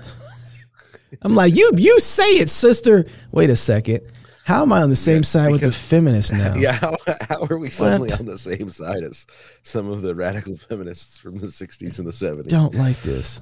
I'm 1.22 1.36
like, 1.36 1.56
"You 1.56 1.72
you 1.76 2.00
say 2.00 2.30
it, 2.40 2.50
sister." 2.50 3.06
Wait 3.32 3.50
a 3.50 3.56
second. 3.56 4.02
How 4.46 4.64
am 4.64 4.74
I 4.74 4.82
on 4.82 4.90
the 4.90 4.96
same 4.96 5.22
side 5.22 5.52
with 5.52 5.62
the 5.62 5.72
feminists 5.72 6.32
now? 6.32 6.56
Yeah, 6.58 6.72
how, 6.72 6.98
how 7.22 7.46
are 7.52 7.60
we 7.60 7.70
suddenly 7.70 8.12
on 8.12 8.26
the 8.26 8.36
same 8.38 8.72
side 8.72 9.04
as 9.04 9.28
some 9.62 9.92
of 9.92 10.02
the 10.02 10.16
radical 10.16 10.58
feminists 10.70 11.20
from 11.20 11.38
the 11.38 11.46
60s 11.46 12.00
and 12.00 12.08
the 12.08 12.12
70s? 12.12 12.48
Don't 12.48 12.74
like 12.74 13.00
this. 13.04 13.42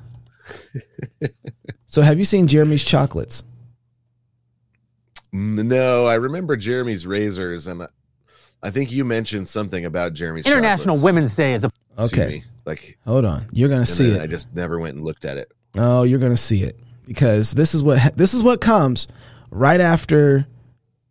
so, 1.85 2.01
have 2.01 2.19
you 2.19 2.25
seen 2.25 2.47
Jeremy's 2.47 2.83
chocolates? 2.83 3.45
No, 5.31 6.05
I 6.05 6.15
remember 6.15 6.57
Jeremy's 6.57 7.05
razors, 7.07 7.67
and 7.67 7.87
I 8.67 8.69
think 8.69 8.91
you 8.91 9.05
mentioned 9.05 9.47
something 9.47 9.85
about 9.85 10.11
Jeremy's 10.13 10.45
International 10.45 10.95
chocolates 10.95 11.03
Women's 11.05 11.35
Day 11.37 11.53
is 11.53 11.63
a 11.63 11.71
Okay, 11.97 12.27
me. 12.27 12.43
Like, 12.65 12.97
hold 13.05 13.23
on. 13.23 13.45
You're 13.53 13.69
gonna 13.69 13.79
and 13.79 13.87
see 13.87 14.09
then 14.09 14.19
it. 14.19 14.23
I 14.23 14.27
just 14.27 14.53
never 14.53 14.77
went 14.77 14.95
and 14.95 15.05
looked 15.05 15.23
at 15.23 15.37
it. 15.37 15.49
Oh, 15.77 16.03
you're 16.03 16.19
gonna 16.19 16.35
see 16.35 16.63
it 16.63 16.77
because 17.05 17.51
this 17.51 17.73
is 17.73 17.81
what 17.81 18.17
this 18.17 18.33
is 18.33 18.43
what 18.43 18.59
comes 18.59 19.07
right 19.51 19.79
after. 19.79 20.47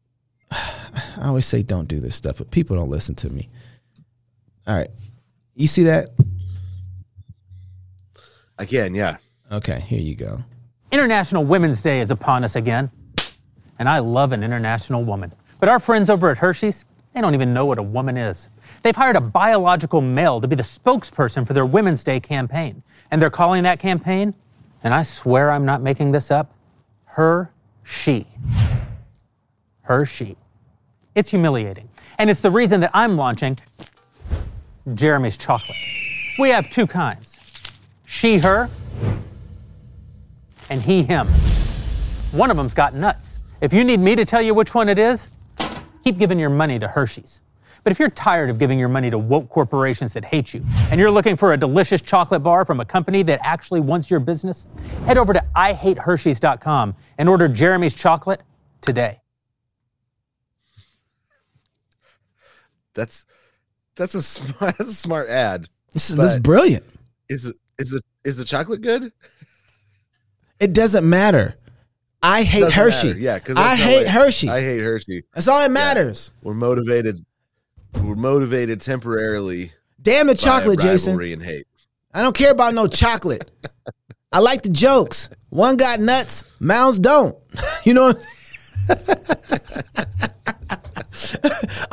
I 0.51 1.23
always 1.23 1.47
say 1.47 1.63
don't 1.63 1.89
do 1.89 1.99
this 1.99 2.15
stuff, 2.15 2.37
but 2.37 2.51
people 2.51 2.77
don't 2.77 2.91
listen 2.91 3.15
to 3.15 3.31
me. 3.31 3.49
All 4.67 4.77
right, 4.77 4.91
you 5.55 5.67
see 5.67 5.85
that? 5.85 6.11
Again, 8.59 8.95
yeah. 8.95 9.17
Okay, 9.51 9.81
here 9.81 10.01
you 10.01 10.15
go. 10.15 10.41
International 10.93 11.43
Women's 11.43 11.81
Day 11.81 12.01
is 12.01 12.11
upon 12.11 12.45
us 12.45 12.55
again. 12.55 12.91
And 13.79 13.89
I 13.89 14.01
love 14.01 14.33
an 14.33 14.43
international 14.43 15.05
woman. 15.05 15.33
But 15.59 15.71
our 15.71 15.79
friends 15.79 16.11
over 16.11 16.31
at 16.31 16.37
Hershey's, 16.39 16.85
they 17.17 17.23
don't 17.23 17.33
even 17.33 17.55
know 17.55 17.65
what 17.65 17.79
a 17.79 17.83
woman 17.83 18.19
is. 18.19 18.47
They've 18.83 18.95
hired 18.95 19.17
a 19.17 19.23
biological 19.23 20.03
male 20.03 20.39
to 20.43 20.47
be 20.47 20.55
the 20.55 20.63
spokesperson 20.63 21.47
for 21.47 21.55
their 21.55 21.65
Women's 21.65 22.05
Day 22.05 22.21
campaign. 22.21 22.83
And 23.11 23.23
they're 23.23 23.31
calling 23.31 23.63
that 23.63 23.79
campaign, 23.79 24.35
and 24.85 24.93
I 24.93 25.03
swear 25.03 25.51
I'm 25.51 25.65
not 25.65 25.81
making 25.81 26.13
this 26.13 26.31
up, 26.31 26.53
Her 27.07 27.51
She. 27.85 28.27
Her 29.81 30.05
She. 30.05 30.37
It's 31.15 31.31
humiliating. 31.31 31.89
And 32.19 32.29
it's 32.29 32.43
the 32.43 32.51
reason 32.51 32.81
that 32.81 32.91
I'm 32.93 33.17
launching 33.17 33.57
Jeremy's 34.95 35.39
Chocolate. 35.39 35.79
We 36.39 36.51
have 36.51 36.69
two 36.69 36.87
kinds 36.87 37.41
she, 38.05 38.37
her, 38.39 38.69
and 40.69 40.83
he, 40.83 41.03
him. 41.03 41.29
One 42.33 42.51
of 42.51 42.59
them's 42.59 42.75
got 42.75 42.95
nuts. 42.95 43.39
If 43.63 43.73
you 43.73 43.85
need 43.85 44.01
me 44.01 44.17
to 44.17 44.27
tell 44.27 44.43
you 44.43 44.53
which 44.53 44.75
one 44.75 44.91
it 44.91 44.99
is, 44.99 45.29
keep 46.07 46.19
giving 46.19 46.39
your 46.39 46.51
money 46.51 46.79
to 46.79 46.87
Hershey's. 46.87 47.41
But 47.83 47.91
if 47.91 47.99
you're 47.99 48.11
tired 48.11 48.49
of 48.49 48.59
giving 48.59 48.79
your 48.79 48.89
money 48.89 49.11
to 49.11 49.19
woke 49.19 49.49
corporations 49.49 50.13
that 50.13 50.25
hate 50.25 50.55
you, 50.55 50.65
and 50.91 51.01
you're 51.01 51.11
looking 51.11 51.37
for 51.37 51.53
a 51.53 51.57
delicious 51.57 52.01
chocolate 52.01 52.45
bar 52.45 52.65
from 52.65 52.79
a 52.79 52.85
company 52.85 53.25
that 53.25 53.41
actually 53.43 53.81
wants 53.81 54.09
your 54.09 54.21
business, 54.21 54.69
head 55.05 55.19
over 55.19 55.33
to 55.33 55.45
IHateHershey's.com 55.57 56.95
and 57.19 57.29
order 57.29 57.49
Jeremy's 57.49 57.93
chocolate 57.93 58.41
today. 58.81 59.21
That's 62.95 63.27
that's 63.97 64.15
a 64.15 64.23
smart, 64.23 64.61
that's 64.79 64.91
a 64.91 64.95
smart 64.95 65.29
ad. 65.29 65.69
This 65.93 66.11
is, 66.11 66.17
this 66.17 66.35
is 66.35 66.39
brilliant. 66.39 66.85
Is 67.29 67.47
it 67.47 67.57
is 67.81 67.91
the 67.91 68.01
is 68.25 68.37
the 68.37 68.45
chocolate 68.45 68.81
good? 68.81 69.13
It 70.61 70.73
doesn't 70.73 71.09
matter. 71.09 71.57
I 72.29 72.43
hate 72.43 72.59
Doesn't 72.61 72.73
Hershey. 72.73 73.07
matter. 73.09 73.19
Yeah, 73.21 73.39
because 73.39 73.57
I 73.57 73.77
hate 73.77 74.09
Hershey. 74.09 74.49
I 74.49 74.61
hate 74.61 74.81
Hershey. 74.81 75.23
That's 75.33 75.47
all 75.47 75.61
that 75.61 75.71
matters. 75.71 76.33
We're 76.43 76.55
motivated. 76.55 77.25
We're 77.95 78.17
motivated 78.17 78.81
temporarily 78.81 79.73
Damn 80.03 80.27
the 80.27 80.35
chocolate, 80.35 80.81
Jason. 80.81 81.21
and 81.21 81.41
hate. 81.43 81.69
I 82.13 82.23
don't 82.23 82.35
care 82.37 82.51
about 82.51 82.75
no 82.75 82.89
chocolate. 82.89 83.49
I 84.33 84.41
like 84.41 84.63
the 84.63 84.71
jokes. 84.71 85.31
One 85.51 85.77
got 85.77 86.01
nuts, 86.01 86.45
Mounds 86.59 86.99
don't. 86.99 87.37
You 87.85 87.95
know. 87.95 88.09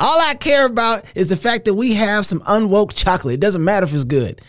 All 0.00 0.20
I 0.20 0.34
care 0.38 0.66
about 0.66 1.04
is 1.16 1.28
the 1.28 1.36
fact 1.36 1.64
that 1.66 1.74
we 1.74 1.94
have 1.94 2.26
some 2.26 2.40
unwoke 2.40 2.92
chocolate. 2.94 3.34
It 3.34 3.40
doesn't 3.40 3.64
matter 3.64 3.84
if 3.84 3.94
it's 3.94 4.04
good. 4.04 4.40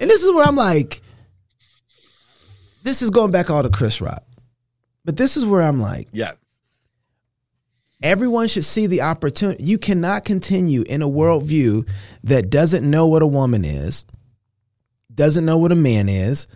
And 0.00 0.08
this 0.10 0.22
is 0.22 0.32
where 0.34 0.46
I'm 0.46 0.54
like, 0.56 1.00
this 2.82 3.00
is 3.02 3.08
going 3.10 3.30
back 3.30 3.50
all 3.50 3.62
to 3.62 3.70
Chris 3.70 4.00
Rock. 4.02 4.22
But 5.08 5.16
this 5.16 5.38
is 5.38 5.46
where 5.46 5.62
I'm 5.62 5.80
like, 5.80 6.08
Yeah, 6.12 6.32
everyone 8.02 8.46
should 8.46 8.66
see 8.66 8.86
the 8.86 9.00
opportunity. 9.00 9.64
You 9.64 9.78
cannot 9.78 10.26
continue 10.26 10.82
in 10.82 11.00
a 11.00 11.08
worldview 11.08 11.88
that 12.24 12.50
doesn't 12.50 12.88
know 12.88 13.06
what 13.06 13.22
a 13.22 13.26
woman 13.26 13.64
is, 13.64 14.04
doesn't 15.14 15.46
know 15.46 15.56
what 15.56 15.72
a 15.72 15.76
man 15.76 16.10
is, 16.10 16.46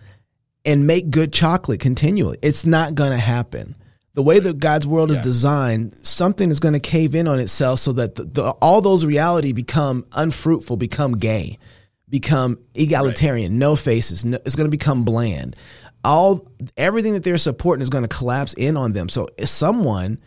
and 0.66 0.86
make 0.86 1.08
good 1.08 1.32
chocolate 1.32 1.80
continually. 1.80 2.36
It's 2.42 2.66
not 2.66 2.94
going 2.94 3.12
to 3.12 3.16
happen. 3.16 3.74
The 4.12 4.22
way 4.22 4.38
that 4.38 4.58
God's 4.58 4.86
world 4.86 5.10
is 5.10 5.18
designed, 5.20 5.94
something 5.94 6.50
is 6.50 6.60
going 6.60 6.74
to 6.74 6.78
cave 6.78 7.14
in 7.14 7.26
on 7.26 7.40
itself 7.40 7.78
so 7.78 7.92
that 7.94 8.16
the, 8.16 8.24
the, 8.24 8.50
all 8.60 8.82
those 8.82 9.06
reality 9.06 9.54
become 9.54 10.04
unfruitful, 10.12 10.76
become 10.76 11.12
gay, 11.12 11.58
become 12.06 12.58
egalitarian, 12.74 13.58
no 13.58 13.76
faces. 13.76 14.26
No, 14.26 14.38
it's 14.44 14.56
going 14.56 14.66
to 14.66 14.70
become 14.70 15.04
bland. 15.04 15.56
All 16.04 16.48
everything 16.76 17.14
that 17.14 17.22
they're 17.22 17.38
supporting 17.38 17.82
is 17.82 17.90
going 17.90 18.04
to 18.04 18.08
collapse 18.08 18.54
in 18.54 18.76
on 18.76 18.92
them. 18.92 19.08
So 19.08 19.28
someone 19.44 20.18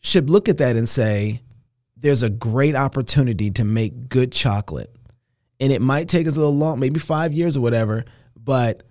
should 0.00 0.30
look 0.30 0.48
at 0.48 0.58
that 0.58 0.76
and 0.76 0.88
say, 0.88 1.42
there's 1.96 2.22
a 2.22 2.30
great 2.30 2.76
opportunity 2.76 3.50
to 3.52 3.64
make 3.64 4.08
good 4.08 4.30
chocolate. 4.30 4.94
And 5.58 5.72
it 5.72 5.80
might 5.80 6.08
take 6.08 6.26
us 6.26 6.36
a 6.36 6.40
little 6.40 6.54
long, 6.54 6.78
maybe 6.78 7.00
five 7.00 7.32
years 7.32 7.56
or 7.56 7.60
whatever, 7.60 8.04
but 8.36 8.82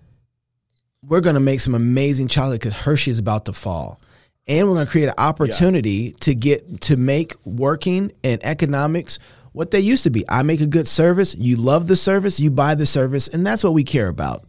we're 1.03 1.21
going 1.21 1.35
to 1.35 1.39
make 1.39 1.59
some 1.59 1.75
amazing 1.75 2.27
chocolate 2.27 2.59
because 2.59 2.73
Hershey 2.73 3.11
is 3.11 3.19
about 3.19 3.45
to 3.45 3.53
fall. 3.53 4.01
And 4.47 4.67
we're 4.67 4.75
going 4.75 4.85
to 4.85 4.91
create 4.91 5.07
an 5.07 5.15
opportunity 5.17 6.11
to 6.21 6.35
get 6.35 6.81
to 6.81 6.97
make 6.97 7.35
working 7.45 8.11
and 8.23 8.43
economics 8.43 9.19
what 9.53 9.71
they 9.71 9.79
used 9.79 10.03
to 10.03 10.09
be. 10.09 10.25
I 10.27 10.43
make 10.43 10.61
a 10.61 10.67
good 10.67 10.87
service, 10.87 11.35
you 11.35 11.55
love 11.55 11.87
the 11.87 11.95
service, 11.95 12.39
you 12.39 12.51
buy 12.51 12.75
the 12.75 12.85
service, 12.85 13.27
and 13.27 13.45
that's 13.45 13.63
what 13.63 13.73
we 13.73 13.83
care 13.83 14.07
about. 14.07 14.43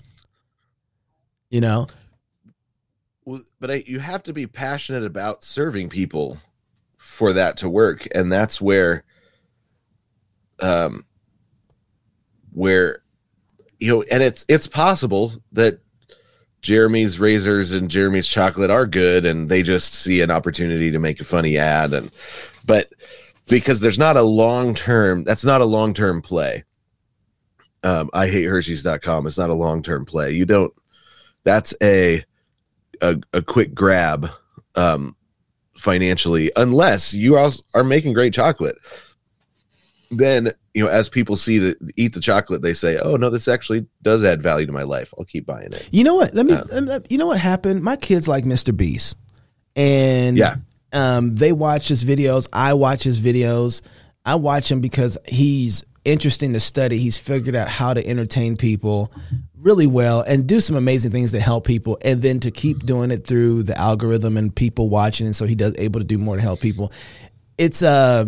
You 1.51 1.61
know? 1.61 1.87
but 3.59 3.71
I, 3.71 3.85
you 3.87 3.99
have 3.99 4.23
to 4.25 4.33
be 4.33 4.47
passionate 4.47 5.05
about 5.05 5.43
serving 5.43 5.89
people 5.89 6.39
for 6.97 7.33
that 7.33 7.57
to 7.59 7.69
work, 7.69 8.07
and 8.15 8.31
that's 8.31 8.61
where, 8.61 9.05
um, 10.61 11.05
where, 12.53 13.03
you 13.81 13.93
know, 13.93 14.03
and 14.11 14.23
it's 14.23 14.45
it's 14.49 14.69
possible 14.69 15.33
that 15.53 15.81
Jeremy's 16.63 17.19
razors 17.19 17.73
and 17.73 17.91
Jeremy's 17.91 18.29
chocolate 18.29 18.71
are 18.71 18.87
good, 18.87 19.27
and 19.27 19.49
they 19.49 19.63
just 19.63 19.95
see 19.95 20.21
an 20.21 20.31
opportunity 20.31 20.91
to 20.93 20.99
make 20.99 21.21
a 21.21 21.25
funny 21.25 21.59
ad, 21.59 21.93
and 21.93 22.11
but 22.65 22.93
because 23.49 23.81
there's 23.81 23.99
not 23.99 24.17
a 24.17 24.23
long 24.23 24.73
term, 24.75 25.25
that's 25.25 25.45
not 25.45 25.61
a 25.61 25.67
long 25.67 25.95
term 25.95 26.23
play. 26.23 26.65
Um, 27.83 28.11
I 28.13 28.27
hate 28.29 28.45
Hershey's.com. 28.45 29.27
It's 29.27 29.39
not 29.39 29.51
a 29.51 29.55
long 29.55 29.83
term 29.83 30.05
play. 30.05 30.33
You 30.33 30.45
don't. 30.45 30.73
That's 31.47 31.75
a 31.83 32.23
a, 33.01 33.19
a 33.33 33.41
quick 33.41 33.73
grab 33.75 34.29
um, 34.75 35.15
financially, 35.79 36.51
unless 36.57 37.15
you 37.15 37.37
are, 37.37 37.51
are 37.73 37.85
making 37.85 38.13
great 38.15 38.35
chocolate. 38.35 38.77
Then 40.11 40.53
you 40.75 40.85
know, 40.85 40.91
as 40.91 41.09
people 41.09 41.37
see 41.37 41.59
the 41.59 41.77
eat 41.97 42.15
the 42.15 42.21
chocolate, 42.21 42.63
they 42.63 42.75
say, 42.75 42.99
"Oh 42.99 43.17
no, 43.17 43.31
this 43.31 43.49
actually 43.49 43.87
does 44.03 44.23
add 44.25 44.43
value 44.43 44.67
to 44.67 44.73
my 44.73 44.83
life. 44.83 45.15
I'll 45.19 45.25
keep 45.25 45.47
buying 45.47 45.67
it." 45.69 45.89
You 45.93 46.05
know 46.05 46.17
what? 46.17 46.35
Let 46.35 46.47
me. 46.47 46.55
Let 46.73 46.83
me- 47.03 47.07
you 47.11 47.19
know 47.19 47.27
what 47.27 47.41
happened? 47.41 47.83
My 47.83 47.97
kids 47.97 48.29
like 48.29 48.45
Mr. 48.45 48.77
Beast, 48.77 49.17
and 49.75 50.37
Yeah. 50.37 50.57
um, 50.93 51.35
they 51.37 51.53
watch 51.53 51.89
his 51.89 52.05
videos. 52.05 52.49
I 52.53 52.75
watch 52.75 53.03
his 53.05 53.21
videos. 53.21 53.83
I 54.25 54.35
watch 54.37 54.71
him 54.71 54.81
because 54.81 55.17
he's 55.27 55.83
interesting 56.05 56.53
to 56.53 56.61
study. 56.61 56.99
He's 56.99 57.19
figured 57.19 57.57
out 57.57 57.69
how 57.69 57.95
to 57.95 58.07
entertain 58.07 58.57
people 58.57 59.13
really 59.67 59.87
well 59.87 60.21
and 60.21 60.47
do 60.47 60.61
some 60.61 60.77
amazing 60.77 61.11
things 61.11 61.33
to 61.33 61.41
help 61.41 61.67
people, 61.67 61.99
and 62.03 62.23
then 62.23 62.39
to 62.41 62.51
keep 62.53 62.87
doing 62.87 63.11
it 63.11 63.27
through 63.27 63.65
the 63.65 63.77
algorithm 63.77 64.37
and 64.37 64.55
people 64.55 64.89
watching, 64.89 65.27
and 65.27 65.35
so 65.35 65.45
he 65.45 65.57
does 65.57 65.75
able 65.77 66.01
to 66.01 66.07
do 66.07 66.17
more 66.17 66.37
to 66.37 66.43
help 66.43 66.61
people. 66.61 66.93
It's 67.59 67.83
uh 67.83 68.27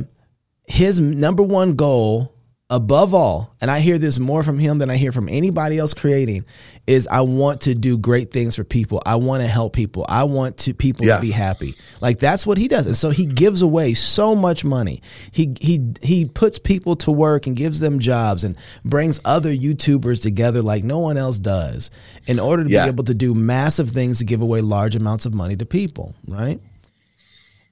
his 0.66 1.00
number 1.00 1.42
one 1.42 1.76
goal 1.76 2.34
above 2.70 3.14
all 3.14 3.56
and 3.62 3.70
i 3.70 3.80
hear 3.80 3.96
this 3.96 4.18
more 4.18 4.42
from 4.42 4.58
him 4.58 4.76
than 4.76 4.90
i 4.90 4.96
hear 4.96 5.10
from 5.10 5.26
anybody 5.26 5.78
else 5.78 5.94
creating 5.94 6.44
is 6.86 7.06
i 7.10 7.22
want 7.22 7.62
to 7.62 7.74
do 7.74 7.96
great 7.98 8.30
things 8.30 8.56
for 8.56 8.64
people. 8.64 9.02
I 9.04 9.16
want 9.16 9.42
to 9.42 9.46
help 9.46 9.74
people. 9.74 10.06
I 10.08 10.24
want 10.24 10.56
to 10.58 10.72
people 10.72 11.04
Yeah. 11.04 11.16
to 11.16 11.20
be 11.22 11.30
happy. 11.30 11.74
Like 12.00 12.18
that's 12.18 12.46
what 12.46 12.56
he 12.56 12.66
does. 12.66 12.86
And 12.86 12.96
so 12.96 13.10
he 13.10 13.26
gives 13.26 13.60
away 13.60 13.92
so 13.92 14.34
much 14.34 14.64
money. 14.64 15.02
He 15.30 15.54
he 15.60 15.92
he 16.02 16.24
puts 16.24 16.58
people 16.58 16.96
to 16.96 17.12
work 17.12 17.46
and 17.46 17.54
gives 17.54 17.80
them 17.80 17.98
jobs 17.98 18.42
and 18.42 18.56
brings 18.86 19.20
other 19.26 19.52
youtubers 19.54 20.22
together 20.22 20.62
like 20.62 20.82
no 20.82 20.98
one 20.98 21.18
else 21.18 21.38
does 21.38 21.90
in 22.26 22.38
order 22.40 22.64
to 22.64 22.70
Yeah. 22.70 22.84
be 22.84 22.88
able 22.88 23.04
to 23.04 23.14
do 23.14 23.34
massive 23.34 23.90
things 23.90 24.18
to 24.20 24.24
give 24.24 24.40
away 24.40 24.62
large 24.62 24.96
amounts 24.96 25.26
of 25.26 25.34
money 25.34 25.56
to 25.56 25.66
people 25.66 26.14
right? 26.26 26.58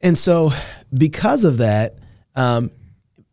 And 0.02 0.18
so, 0.18 0.52
because 0.92 1.44
of 1.44 1.56
that, 1.58 1.96
um, 2.34 2.70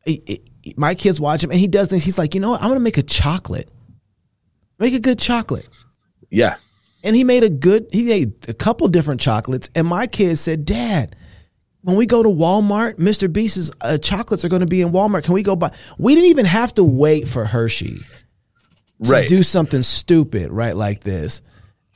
it- 0.06 0.24
it- 0.28 0.48
my 0.78 0.96
kids 0.96 1.20
watch 1.20 1.44
him, 1.44 1.52
and 1.52 1.60
he 1.60 1.68
does 1.68 1.90
things. 1.90 2.04
He's 2.04 2.18
like, 2.18 2.34
you 2.34 2.40
know 2.42 2.52
what? 2.52 2.62
I'm 2.62 2.70
gonna 2.70 2.80
make 2.80 2.98
a 2.98 3.04
chocolate. 3.04 3.70
Make 4.80 4.94
a 4.94 5.00
good 5.00 5.20
chocolate. 5.20 5.68
Yeah. 6.30 6.56
And 7.04 7.16
he 7.16 7.24
made 7.24 7.44
a 7.44 7.50
good. 7.50 7.88
He 7.92 8.04
made 8.04 8.34
a 8.48 8.54
couple 8.54 8.88
different 8.88 9.22
chocolates, 9.22 9.70
and 9.76 9.88
my 9.88 10.08
kids 10.08 10.42
said, 10.42 10.66
"Dad." 10.66 11.16
When 11.86 11.98
we 11.98 12.06
go 12.06 12.24
to 12.24 12.30
Walmart, 12.30 12.96
Mr. 12.96 13.32
Beast's 13.32 13.70
uh, 13.82 13.98
chocolates 13.98 14.46
are 14.46 14.48
going 14.48 14.62
to 14.62 14.66
be 14.66 14.82
in 14.82 14.94
Walmart. 14.94 15.26
Can 15.26 15.34
we 15.34 15.44
go 15.44 15.58
buy? 15.58 15.74
We 15.98 16.16
didn't 16.16 16.30
even 16.30 16.46
have 16.46 16.74
to 16.76 16.84
wait 16.86 17.28
for 17.28 17.44
Hershey 17.44 17.98
to 19.04 19.12
Right. 19.12 19.28
do 19.28 19.44
something 19.44 19.84
stupid, 19.84 20.50
right? 20.50 20.78
Like 20.78 21.02
this, 21.02 21.42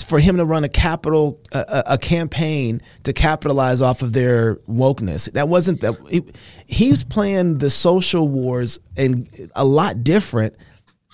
for 0.08 0.20
him 0.20 0.38
to 0.38 0.46
run 0.46 0.64
a 0.64 0.70
capital 0.70 1.40
a, 1.52 1.84
a 1.88 1.98
campaign 1.98 2.82
to 3.04 3.12
capitalize 3.14 3.82
off 3.82 4.02
of 4.02 4.14
their 4.14 4.56
wokeness. 4.68 5.32
That 5.34 5.50
wasn't 5.50 5.82
that 5.82 5.96
he, 6.10 6.24
he's 6.66 7.04
playing 7.04 7.58
the 7.58 7.70
social 7.70 8.28
wars 8.28 8.80
and 8.96 9.30
a 9.56 9.66
lot 9.66 10.04
different, 10.04 10.56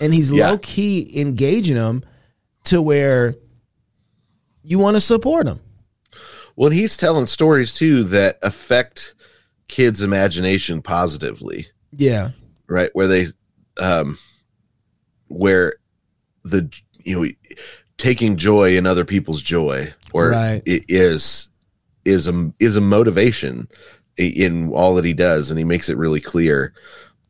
and 0.00 0.14
he's 0.14 0.30
Yeah. 0.30 0.50
low 0.50 0.58
key 0.58 1.20
engaging 1.20 1.76
them 1.76 2.02
to 2.64 2.80
where 2.80 3.34
you 4.62 4.78
want 4.78 4.96
to 4.96 5.00
support 5.00 5.46
him. 5.46 5.60
Well, 6.56 6.70
he's 6.70 6.96
telling 6.96 7.26
stories 7.26 7.74
too 7.74 8.04
that 8.04 8.38
affect 8.42 9.14
kids' 9.66 10.02
imagination 10.02 10.82
positively, 10.82 11.66
Yeah, 11.92 12.30
right? 12.68 12.90
Where 12.92 13.08
they, 13.08 13.26
um, 13.80 14.18
where 15.26 15.74
the 16.44 16.70
you 17.04 17.20
know 17.20 17.28
taking 17.98 18.36
joy 18.36 18.76
in 18.76 18.86
other 18.86 19.04
people's 19.04 19.42
joy, 19.42 19.92
or 20.12 20.30
Right. 20.30 20.62
it 20.66 20.84
is 20.88 21.48
is 22.04 22.28
a 22.28 22.52
is 22.58 22.76
a 22.76 22.80
motivation 22.80 23.68
in 24.16 24.70
all 24.72 24.94
that 24.94 25.04
he 25.04 25.12
does, 25.14 25.50
and 25.50 25.58
he 25.58 25.64
makes 25.64 25.88
it 25.88 25.96
really 25.96 26.20
clear. 26.20 26.72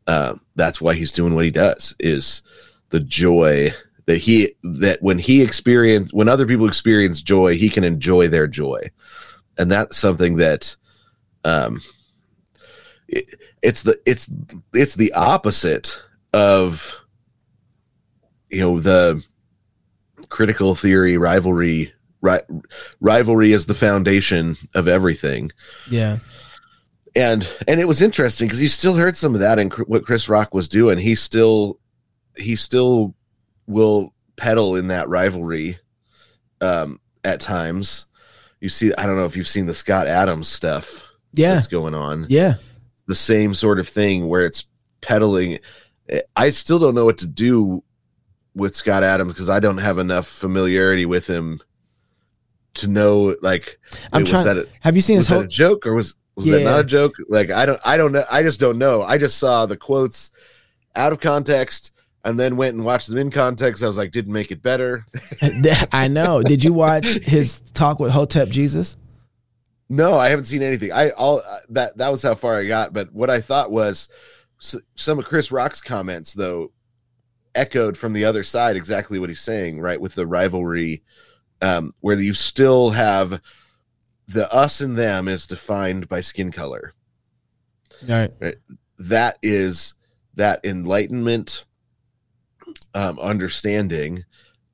Uh, 0.07 0.35
that's 0.55 0.79
why 0.79 0.93
he's 0.93 1.11
doing 1.11 1.33
what 1.33 1.45
he 1.45 1.51
does. 1.51 1.95
Is 1.99 2.41
the 2.89 2.99
joy 2.99 3.73
that 4.05 4.17
he 4.17 4.53
that 4.63 5.01
when 5.01 5.17
he 5.17 5.41
experience 5.41 6.13
when 6.13 6.29
other 6.29 6.45
people 6.45 6.67
experience 6.67 7.21
joy, 7.21 7.55
he 7.55 7.69
can 7.69 7.83
enjoy 7.83 8.27
their 8.27 8.47
joy, 8.47 8.91
and 9.57 9.71
that's 9.71 9.97
something 9.97 10.35
that, 10.37 10.75
um, 11.43 11.81
it, 13.07 13.25
it's 13.63 13.81
the 13.83 13.97
it's 14.05 14.29
it's 14.73 14.95
the 14.95 15.11
opposite 15.13 16.03
of 16.33 16.99
you 18.51 18.59
know 18.59 18.79
the 18.79 19.23
critical 20.29 20.75
theory 20.75 21.17
rivalry 21.17 21.93
ri- 22.21 22.39
rivalry 22.99 23.51
is 23.51 23.65
the 23.65 23.73
foundation 23.73 24.55
of 24.73 24.87
everything 24.87 25.51
yeah, 25.89 26.17
and 27.15 27.57
and 27.67 27.79
it 27.79 27.87
was 27.87 28.01
interesting 28.01 28.47
because 28.47 28.61
you 28.61 28.67
still 28.67 28.95
heard 28.95 29.15
some 29.15 29.33
of 29.33 29.39
that 29.39 29.57
in 29.57 29.69
Cr- 29.69 29.83
what 29.83 30.05
Chris 30.05 30.27
Rock 30.27 30.53
was 30.53 30.67
doing. 30.67 30.97
He 30.97 31.15
still 31.15 31.79
he 32.35 32.55
still 32.55 33.15
will 33.67 34.13
pedal 34.35 34.75
in 34.75 34.87
that 34.87 35.07
rivalry 35.07 35.79
um, 36.59 36.99
at 37.23 37.39
times. 37.39 38.05
You 38.59 38.69
see, 38.69 38.93
I 38.97 39.05
don't 39.05 39.15
know 39.15 39.25
if 39.25 39.37
you've 39.37 39.47
seen 39.47 39.65
the 39.65 39.73
Scott 39.73 40.07
Adams 40.07 40.49
stuff 40.49 41.07
yeah, 41.33 41.53
that's 41.53 41.67
going 41.67 41.95
on. 41.95 42.25
yeah. 42.29 42.55
The 43.07 43.15
same 43.15 43.53
sort 43.53 43.79
of 43.79 43.87
thing 43.87 44.27
where 44.27 44.45
it's 44.45 44.65
peddling 45.01 45.59
I 46.35 46.49
still 46.49 46.79
don't 46.79 46.95
know 46.95 47.05
what 47.05 47.19
to 47.19 47.27
do 47.27 47.83
with 48.55 48.75
Scott 48.75 49.03
Adams 49.03 49.33
because 49.33 49.49
I 49.49 49.59
don't 49.59 49.77
have 49.77 49.99
enough 49.99 50.27
familiarity 50.27 51.05
with 51.05 51.27
him 51.27 51.61
to 52.75 52.87
know. 52.87 53.35
Like, 53.41 53.79
I'm 54.13 54.21
wait, 54.23 54.29
trying. 54.29 54.45
Was 54.45 54.55
that 54.55 54.57
a, 54.57 54.67
have 54.81 54.95
you 54.95 55.01
seen 55.01 55.17
was 55.17 55.25
his 55.25 55.29
that 55.29 55.35
whole? 55.35 55.43
a 55.43 55.47
joke 55.47 55.85
or 55.85 55.93
was 55.93 56.15
was 56.35 56.45
that 56.45 56.63
not 56.63 56.79
a 56.79 56.83
joke? 56.83 57.15
Like 57.29 57.51
I 57.51 57.65
don't 57.65 57.79
I 57.85 57.97
don't 57.97 58.11
know 58.11 58.23
I 58.29 58.43
just 58.43 58.59
don't 58.59 58.77
know. 58.77 59.03
I 59.03 59.17
just 59.17 59.37
saw 59.37 59.65
the 59.65 59.77
quotes 59.77 60.31
out 60.95 61.11
of 61.11 61.19
context 61.19 61.91
and 62.23 62.39
then 62.39 62.57
went 62.57 62.75
and 62.75 62.83
watched 62.83 63.07
them 63.07 63.19
in 63.19 63.29
context. 63.29 63.83
I 63.83 63.87
was 63.87 63.97
like, 63.97 64.11
didn't 64.11 64.33
make 64.33 64.51
it 64.51 64.61
better. 64.63 65.05
I 65.91 66.07
know. 66.07 66.41
Did 66.41 66.63
you 66.63 66.73
watch 66.73 67.05
his 67.19 67.61
talk 67.61 67.99
with 67.99 68.11
Hotep 68.11 68.49
Jesus? 68.49 68.97
No, 69.87 70.17
I 70.17 70.29
haven't 70.29 70.45
seen 70.45 70.63
anything. 70.63 70.91
I 70.91 71.11
all 71.11 71.41
uh, 71.47 71.59
that 71.69 71.97
that 71.97 72.09
was 72.09 72.23
how 72.23 72.35
far 72.35 72.57
I 72.57 72.65
got. 72.65 72.93
But 72.93 73.13
what 73.13 73.29
I 73.29 73.41
thought 73.41 73.71
was 73.71 74.09
some 74.57 75.19
of 75.19 75.25
Chris 75.25 75.51
Rock's 75.51 75.81
comments 75.81 76.33
though 76.33 76.71
echoed 77.55 77.97
from 77.97 78.13
the 78.13 78.25
other 78.25 78.43
side 78.43 78.75
exactly 78.75 79.19
what 79.19 79.29
he's 79.29 79.39
saying. 79.39 79.79
Right 79.79 79.99
with 79.99 80.15
the 80.15 80.27
rivalry, 80.27 81.03
um, 81.61 81.93
where 82.01 82.19
you 82.19 82.33
still 82.33 82.91
have 82.91 83.41
the 84.27 84.51
us 84.51 84.81
and 84.81 84.97
them 84.97 85.27
is 85.27 85.47
defined 85.47 86.07
by 86.07 86.21
skin 86.21 86.51
color. 86.51 86.93
Right. 88.07 88.31
That 88.39 88.55
is 88.55 88.55
that 89.07 89.37
is 89.41 89.93
that 90.35 90.59
enlightenment 90.63 91.65
um, 92.93 93.19
understanding 93.19 94.25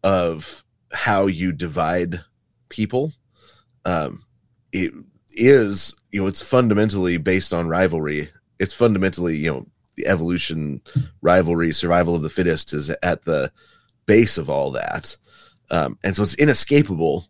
of 0.03 0.63
how 0.91 1.27
you 1.27 1.51
divide 1.51 2.21
people 2.69 3.13
um, 3.85 4.23
it 4.71 4.91
is 5.33 5.95
you 6.11 6.21
know 6.21 6.27
it's 6.27 6.41
fundamentally 6.41 7.17
based 7.17 7.53
on 7.53 7.67
rivalry 7.67 8.29
it's 8.59 8.73
fundamentally 8.73 9.37
you 9.37 9.51
know 9.51 9.67
the 10.01 10.09
evolution 10.09 10.81
rivalry 11.21 11.71
survival 11.71 12.15
of 12.15 12.21
the 12.21 12.29
fittest 12.29 12.73
is 12.73 12.89
at 13.03 13.25
the 13.25 13.51
base 14.05 14.37
of 14.37 14.49
all 14.49 14.71
that. 14.71 15.15
Um, 15.69 15.97
and 16.03 16.15
so 16.15 16.23
it's 16.23 16.35
inescapable 16.35 17.27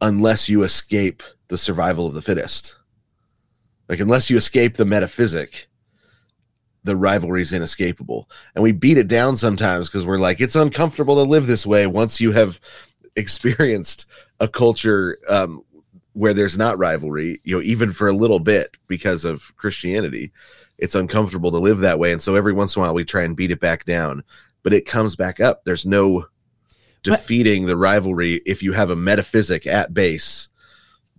unless 0.00 0.48
you 0.48 0.62
escape 0.62 1.22
the 1.48 1.58
survival 1.58 2.06
of 2.06 2.14
the 2.14 2.22
fittest. 2.22 2.76
Like 3.88 4.00
unless 4.00 4.30
you 4.30 4.36
escape 4.36 4.76
the 4.76 4.84
metaphysic 4.84 5.68
the 6.84 6.96
rivalry 6.96 7.42
is 7.42 7.52
inescapable. 7.52 8.30
And 8.54 8.62
we 8.62 8.72
beat 8.72 8.96
it 8.96 9.08
down 9.08 9.36
sometimes 9.36 9.88
because 9.88 10.06
we're 10.06 10.18
like 10.18 10.40
it's 10.40 10.56
uncomfortable 10.56 11.16
to 11.16 11.22
live 11.22 11.46
this 11.46 11.66
way 11.66 11.86
once 11.86 12.20
you 12.20 12.32
have 12.32 12.60
experienced 13.16 14.06
a 14.40 14.48
culture 14.48 15.18
um, 15.28 15.62
where 16.18 16.34
there's 16.34 16.58
not 16.58 16.78
rivalry 16.78 17.40
you 17.44 17.56
know 17.56 17.62
even 17.62 17.92
for 17.92 18.08
a 18.08 18.12
little 18.12 18.40
bit 18.40 18.76
because 18.88 19.24
of 19.24 19.56
christianity 19.56 20.32
it's 20.78 20.94
uncomfortable 20.94 21.50
to 21.50 21.58
live 21.58 21.80
that 21.80 21.98
way 21.98 22.12
and 22.12 22.22
so 22.22 22.34
every 22.36 22.52
once 22.52 22.74
in 22.76 22.80
a 22.80 22.84
while 22.84 22.94
we 22.94 23.04
try 23.04 23.22
and 23.22 23.36
beat 23.36 23.50
it 23.50 23.60
back 23.60 23.84
down 23.84 24.22
but 24.62 24.72
it 24.72 24.86
comes 24.86 25.16
back 25.16 25.40
up 25.40 25.64
there's 25.64 25.84
no 25.86 26.26
defeating 27.02 27.66
the 27.66 27.76
rivalry 27.76 28.40
if 28.46 28.62
you 28.62 28.72
have 28.72 28.90
a 28.90 28.96
metaphysic 28.96 29.66
at 29.66 29.94
base 29.94 30.48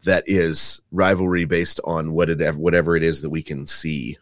that 0.04 0.24
is 0.28 0.82
rivalry 0.92 1.46
based 1.46 1.80
on 1.84 2.12
what 2.14 2.30
it 2.30 2.56
whatever 2.56 2.96
it 2.96 3.04
is 3.04 3.22
that 3.22 3.30
we 3.30 3.42
can 3.44 3.66
see 3.66 4.18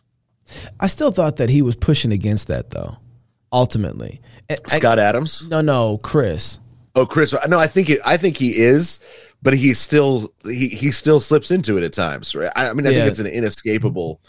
I 0.79 0.87
still 0.87 1.11
thought 1.11 1.35
that 1.37 1.49
he 1.49 1.61
was 1.61 1.75
pushing 1.75 2.13
against 2.13 2.47
that 2.47 2.69
though. 2.69 2.95
Ultimately, 3.51 4.21
And- 4.47 4.59
I- 4.71 4.77
Scott 4.77 4.97
Adams. 4.97 5.45
no, 5.49 5.59
no, 5.61 5.97
Chris. 5.97 6.59
Oh, 6.95 7.05
Chris. 7.05 7.33
Uh, 7.33 7.45
no, 7.47 7.59
I 7.59 7.67
think 7.67 7.89
it, 7.89 7.99
I 8.05 8.15
think 8.17 8.37
he 8.37 8.55
is, 8.57 8.99
but 9.41 9.53
he 9.53 9.73
still 9.73 10.33
he 10.45 10.69
he 10.69 10.91
still 10.91 11.19
slips 11.19 11.51
into 11.51 11.77
it 11.77 11.83
at 11.83 11.91
times. 11.93 12.33
Right. 12.33 12.51
I, 12.55 12.69
I 12.69 12.73
mean, 12.73 12.87
I 12.87 12.91
Yeah. 12.91 12.97
think 12.99 13.09
it's 13.09 13.19
an 13.19 13.27
inescapable. 13.27 14.21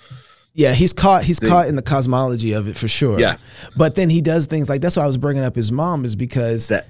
Yeah, 0.54 0.72
he's 0.72 0.92
caught. 0.92 1.24
He's 1.24 1.38
caught 1.38 1.68
in 1.68 1.76
the 1.76 1.82
cosmology 1.82 2.52
of 2.52 2.66
it 2.68 2.76
for 2.76 2.88
sure. 2.88 3.20
Yeah. 3.20 3.37
but 3.76 3.94
then 3.94 4.11
he 4.11 4.20
does 4.20 4.46
things 4.46 4.68
like 4.68 4.80
that's 4.80 4.96
why 4.96 5.04
I 5.04 5.06
was 5.06 5.18
bringing 5.18 5.44
up 5.44 5.54
his 5.54 5.70
mom 5.70 6.04
is 6.04 6.16
because. 6.16 6.68
That 6.68 6.88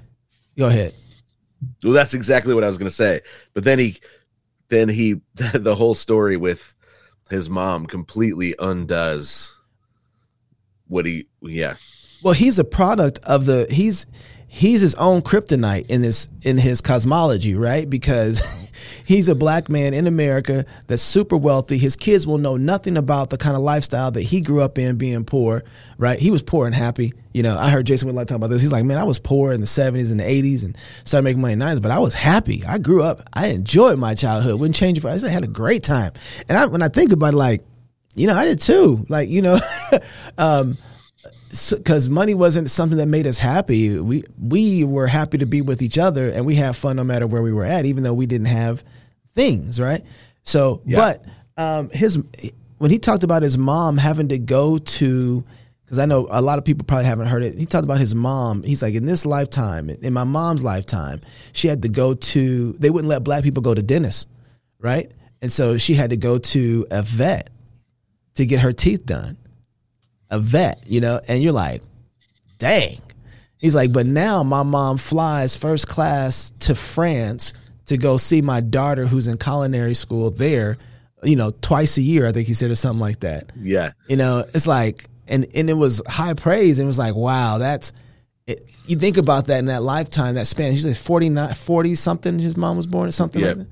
go 0.57 0.67
ahead. 0.67 0.93
well, 1.83 1.93
that's 1.93 2.13
exactly 2.13 2.53
what 2.53 2.63
I 2.63 2.67
was 2.67 2.77
going 2.77 2.89
to 2.89 2.95
say. 2.95 3.21
But 3.53 3.63
then 3.63 3.79
he, 3.79 3.97
then 4.69 4.89
he, 4.89 5.21
the 5.53 5.75
whole 5.75 5.93
story 5.93 6.37
with 6.37 6.75
his 7.29 7.49
mom 7.49 7.85
completely 7.85 8.55
undoes 8.59 9.59
what 10.87 11.05
he. 11.05 11.27
Yeah. 11.41 11.75
Well, 12.23 12.33
he's 12.33 12.59
a 12.59 12.65
product 12.65 13.19
of 13.23 13.45
the 13.45 13.67
he's 13.69 14.05
he's 14.47 14.81
his 14.81 14.95
own 14.95 15.21
kryptonite 15.21 15.85
in 15.89 16.01
this 16.01 16.27
in 16.41 16.57
his 16.57 16.81
cosmology, 16.81 17.55
right? 17.55 17.89
Because 17.89 18.68
he's 19.05 19.27
a 19.27 19.35
black 19.35 19.69
man 19.69 19.93
in 19.93 20.07
America 20.07 20.65
that's 20.87 21.01
super 21.01 21.37
wealthy. 21.37 21.77
His 21.77 21.95
kids 21.95 22.25
will 22.25 22.37
know 22.37 22.57
nothing 22.57 22.97
about 22.97 23.29
the 23.29 23.37
kind 23.37 23.55
of 23.55 23.61
lifestyle 23.61 24.11
that 24.11 24.21
he 24.21 24.41
grew 24.41 24.61
up 24.61 24.77
in 24.77 24.97
being 24.97 25.25
poor, 25.25 25.63
right? 25.97 26.19
He 26.19 26.31
was 26.31 26.41
poor 26.41 26.65
and 26.65 26.75
happy. 26.75 27.13
You 27.33 27.43
know, 27.43 27.57
I 27.57 27.69
heard 27.69 27.85
Jason 27.85 28.07
Whitlock 28.07 28.27
talk 28.27 28.37
about 28.37 28.49
this. 28.49 28.61
He's 28.61 28.71
like, 28.71 28.85
man, 28.85 28.97
I 28.97 29.03
was 29.03 29.19
poor 29.19 29.53
in 29.53 29.61
the 29.61 29.67
70s 29.67 30.11
and 30.11 30.19
the 30.19 30.23
80s 30.23 30.63
and 30.63 30.75
started 31.03 31.23
making 31.23 31.41
money 31.41 31.53
in 31.53 31.59
the 31.59 31.65
90s, 31.65 31.81
but 31.81 31.91
I 31.91 31.99
was 31.99 32.13
happy. 32.13 32.63
I 32.65 32.77
grew 32.79 33.03
up. 33.03 33.21
I 33.33 33.47
enjoyed 33.47 33.99
my 33.99 34.15
childhood. 34.15 34.59
Wouldn't 34.59 34.75
change 34.75 34.97
it 34.97 35.01
for 35.01 35.09
I 35.09 35.13
I 35.13 35.29
had 35.29 35.43
a 35.43 35.47
great 35.47 35.83
time. 35.83 36.13
And 36.47 36.57
I, 36.57 36.65
when 36.65 36.81
I 36.81 36.87
think 36.87 37.11
about 37.11 37.33
it, 37.33 37.37
like, 37.37 37.63
you 38.15 38.27
know, 38.27 38.35
I 38.35 38.45
did 38.45 38.59
too. 38.59 39.05
Like, 39.09 39.29
you 39.29 39.41
know, 39.41 39.59
um, 40.37 40.77
because 41.49 42.09
money 42.09 42.33
wasn't 42.33 42.69
something 42.69 42.97
that 42.99 43.07
made 43.07 43.25
us 43.25 43.39
happy. 43.39 43.99
We 43.99 44.23
we 44.37 44.83
were 44.83 45.07
happy 45.07 45.39
to 45.39 45.45
be 45.45 45.61
with 45.61 45.81
each 45.81 45.97
other, 45.97 46.29
and 46.29 46.45
we 46.45 46.55
had 46.55 46.75
fun 46.75 46.95
no 46.97 47.03
matter 47.03 47.25
where 47.25 47.41
we 47.41 47.51
were 47.51 47.65
at, 47.65 47.85
even 47.85 48.03
though 48.03 48.13
we 48.13 48.27
didn't 48.27 48.47
have 48.47 48.83
things, 49.35 49.79
right? 49.79 50.03
So, 50.43 50.81
but 50.97 51.25
um, 51.57 51.89
his 51.89 52.21
when 52.77 52.91
he 52.91 52.99
talked 52.99 53.23
about 53.23 53.41
his 53.41 53.57
mom 53.57 53.97
having 53.97 54.27
to 54.29 54.37
go 54.37 54.77
to, 54.77 55.43
because 55.85 55.97
I 55.97 56.05
know 56.05 56.27
a 56.29 56.41
lot 56.41 56.59
of 56.59 56.65
people 56.65 56.85
probably 56.85 57.05
haven't 57.05 57.27
heard 57.27 57.43
it. 57.43 57.57
He 57.57 57.65
talked 57.65 57.83
about 57.83 57.99
his 57.99 58.13
mom. 58.13 58.61
He's 58.61 58.83
like, 58.83 58.93
in 58.93 59.05
this 59.05 59.25
lifetime, 59.25 59.89
in 59.89 60.13
my 60.13 60.23
mom's 60.25 60.63
lifetime, 60.63 61.19
she 61.51 61.67
had 61.67 61.81
to 61.81 61.89
go 61.89 62.13
to. 62.13 62.73
They 62.73 62.91
wouldn't 62.91 63.09
let 63.09 63.23
black 63.23 63.43
people 63.43 63.63
go 63.63 63.73
to 63.73 63.81
dentists, 63.81 64.27
right? 64.79 65.11
And 65.41 65.51
so 65.51 65.77
she 65.77 65.95
had 65.95 66.11
to 66.11 66.17
go 66.17 66.37
to 66.37 66.85
a 66.91 67.01
vet 67.01 67.49
to 68.35 68.45
get 68.45 68.59
her 68.59 68.71
teeth 68.71 69.05
done 69.05 69.37
a 70.29 70.39
vet, 70.39 70.83
you 70.85 71.01
know, 71.01 71.19
and 71.27 71.41
you're 71.43 71.53
like, 71.53 71.81
dang. 72.57 73.01
He's 73.57 73.75
like, 73.75 73.91
but 73.91 74.05
now 74.05 74.43
my 74.43 74.63
mom 74.63 74.97
flies 74.97 75.57
first 75.57 75.87
class 75.87 76.51
to 76.59 76.75
France 76.75 77.53
to 77.87 77.97
go 77.97 78.17
see 78.17 78.41
my 78.41 78.61
daughter 78.61 79.05
who's 79.05 79.27
in 79.27 79.37
culinary 79.37 79.93
school 79.95 80.29
there, 80.29 80.77
you 81.23 81.35
know, 81.35 81.51
twice 81.51 81.97
a 81.97 82.01
year, 82.01 82.25
I 82.27 82.31
think 82.31 82.47
he 82.47 82.53
said, 82.53 82.71
or 82.71 82.75
something 82.75 82.99
like 83.01 83.19
that. 83.21 83.51
Yeah. 83.59 83.91
You 84.07 84.15
know, 84.15 84.45
it's 84.53 84.67
like, 84.67 85.05
and, 85.27 85.45
and 85.53 85.69
it 85.69 85.73
was 85.73 86.01
high 86.07 86.35
praise. 86.35 86.79
And 86.79 86.85
it 86.85 86.87
was 86.87 86.99
like, 86.99 87.15
wow, 87.15 87.57
that's, 87.57 87.91
it, 88.47 88.65
you 88.85 88.95
think 88.95 89.17
about 89.17 89.47
that 89.47 89.59
in 89.59 89.65
that 89.65 89.83
lifetime, 89.83 90.35
that 90.35 90.47
span. 90.47 90.71
He's 90.71 90.85
like 90.85 90.95
49, 90.95 91.53
40 91.53 91.95
something. 91.95 92.39
His 92.39 92.55
mom 92.55 92.77
was 92.77 92.87
born 92.87 93.09
or 93.09 93.11
something 93.11 93.41
Yeah. 93.41 93.47
like 93.49 93.57
that. 93.57 93.67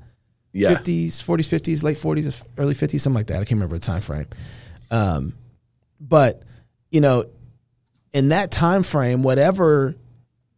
Yeah. 0.52 0.74
50s, 0.74 1.08
40s, 1.24 1.48
50s, 1.48 1.82
late 1.82 1.96
40s, 1.96 2.42
early 2.58 2.74
50s, 2.74 3.00
something 3.00 3.14
like 3.14 3.26
that. 3.28 3.36
I 3.36 3.38
can't 3.40 3.52
remember 3.52 3.76
the 3.78 3.86
time 3.86 4.00
frame. 4.00 4.26
Um, 4.90 5.34
but 6.00 6.42
you 6.90 7.00
know, 7.00 7.24
in 8.12 8.30
that 8.30 8.50
time 8.50 8.82
frame, 8.82 9.22
whatever 9.22 9.94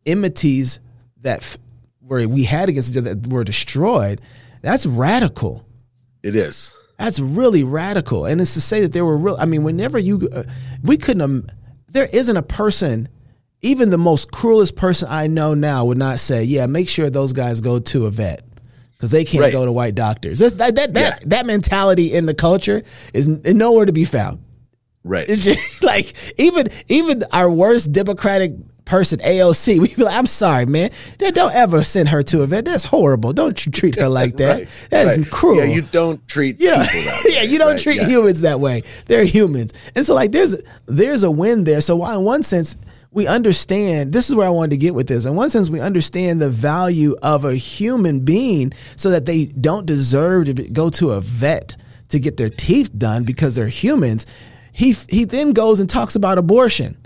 enmities 0.06 0.80
that 1.22 1.38
f- 1.38 1.58
we 2.02 2.44
had 2.44 2.68
against 2.68 2.90
each 2.92 2.98
other 2.98 3.14
that 3.14 3.30
were 3.32 3.44
destroyed, 3.44 4.20
that's 4.62 4.86
radical. 4.86 5.66
It 6.22 6.34
is. 6.36 6.76
That's 6.98 7.18
really 7.20 7.64
radical, 7.64 8.26
and 8.26 8.40
it's 8.40 8.54
to 8.54 8.60
say 8.60 8.82
that 8.82 8.92
there 8.92 9.04
were 9.04 9.16
real. 9.16 9.36
I 9.38 9.46
mean, 9.46 9.62
whenever 9.62 9.98
you, 9.98 10.28
uh, 10.32 10.42
we 10.82 10.96
couldn't. 10.98 11.22
Um, 11.22 11.46
there 11.88 12.08
isn't 12.12 12.36
a 12.36 12.42
person, 12.42 13.08
even 13.62 13.88
the 13.90 13.96
most 13.98 14.30
cruelest 14.30 14.76
person 14.76 15.08
I 15.10 15.26
know 15.26 15.54
now 15.54 15.86
would 15.86 15.96
not 15.98 16.18
say, 16.18 16.44
"Yeah, 16.44 16.66
make 16.66 16.88
sure 16.90 17.08
those 17.08 17.32
guys 17.32 17.60
go 17.62 17.78
to 17.78 18.04
a 18.06 18.10
vet." 18.10 18.44
Because 18.92 19.12
they 19.12 19.24
can't 19.24 19.40
Right. 19.44 19.52
go 19.52 19.64
to 19.64 19.72
white 19.72 19.94
doctors. 19.94 20.40
That's, 20.40 20.54
that 20.56 20.74
that 20.74 20.92
that, 20.92 21.18
Yeah. 21.22 21.24
that 21.28 21.46
mentality 21.46 22.12
in 22.12 22.26
the 22.26 22.34
culture 22.34 22.82
is 23.14 23.26
nowhere 23.28 23.86
to 23.86 23.92
be 23.92 24.04
found. 24.04 24.40
Right. 25.04 25.28
It's 25.28 25.44
just 25.44 25.82
like 25.82 26.14
even 26.38 26.68
even 26.88 27.24
our 27.32 27.50
worst 27.50 27.92
Democratic 27.92 28.52
person, 28.84 29.20
AOC, 29.20 29.78
we 29.80 29.94
be 29.94 30.02
like, 30.02 30.14
I'm 30.16 30.26
sorry, 30.26 30.66
man. 30.66 30.90
Don't- 31.18 31.34
Don't 31.34 31.54
ever 31.54 31.82
send 31.84 32.08
her 32.08 32.22
to 32.24 32.42
a 32.42 32.46
vet. 32.46 32.64
That's 32.64 32.84
horrible. 32.84 33.32
Don't 33.32 33.64
you 33.64 33.70
treat 33.72 33.94
her 34.00 34.08
like 34.08 34.36
that. 34.38 34.58
Right, 34.58 34.86
That 34.90 35.06
is 35.06 35.18
right. 35.18 35.30
cruel. 35.30 35.58
Yeah, 35.58 35.64
you 35.74 35.82
don't 35.82 36.26
treat 36.28 36.56
Yeah, 36.58 36.84
people 36.86 37.02
that 37.22 37.30
yeah, 37.32 37.42
you 37.42 37.58
don't 37.58 37.72
right? 37.72 37.80
treat 37.80 37.96
Yeah. 37.98 38.08
humans 38.08 38.40
that 38.42 38.58
way. 38.60 38.82
They're 39.06 39.24
humans, 39.24 39.72
and 39.94 40.04
so 40.04 40.14
like 40.14 40.32
there's 40.32 40.60
there's 40.86 41.22
a 41.22 41.30
win 41.30 41.64
there. 41.64 41.80
So 41.80 41.96
while 41.96 42.18
in 42.18 42.24
one 42.24 42.42
sense 42.42 42.76
we 43.12 43.26
understand, 43.26 44.12
this 44.12 44.28
is 44.28 44.36
where 44.36 44.46
I 44.46 44.50
wanted 44.50 44.70
to 44.70 44.76
get 44.76 44.94
with 44.94 45.08
this. 45.08 45.24
In 45.24 45.34
one 45.34 45.50
sense, 45.50 45.68
we 45.70 45.80
understand 45.80 46.40
the 46.40 46.50
value 46.50 47.16
of 47.22 47.44
a 47.44 47.54
human 47.56 48.20
being, 48.20 48.72
so 48.96 49.10
that 49.10 49.24
they 49.24 49.46
don't 49.46 49.86
deserve 49.86 50.44
to 50.46 50.54
be, 50.54 50.68
go 50.68 50.90
to 50.90 51.10
a 51.12 51.20
vet 51.20 51.76
to 52.10 52.18
get 52.20 52.36
their 52.36 52.50
teeth 52.50 52.90
done 52.96 53.24
because 53.24 53.54
they're 53.56 53.66
humans. 53.68 54.26
He 54.80 54.96
he 55.10 55.26
then 55.26 55.52
goes 55.52 55.78
and 55.78 55.90
talks 55.90 56.16
about 56.16 56.38
abortion. 56.38 56.96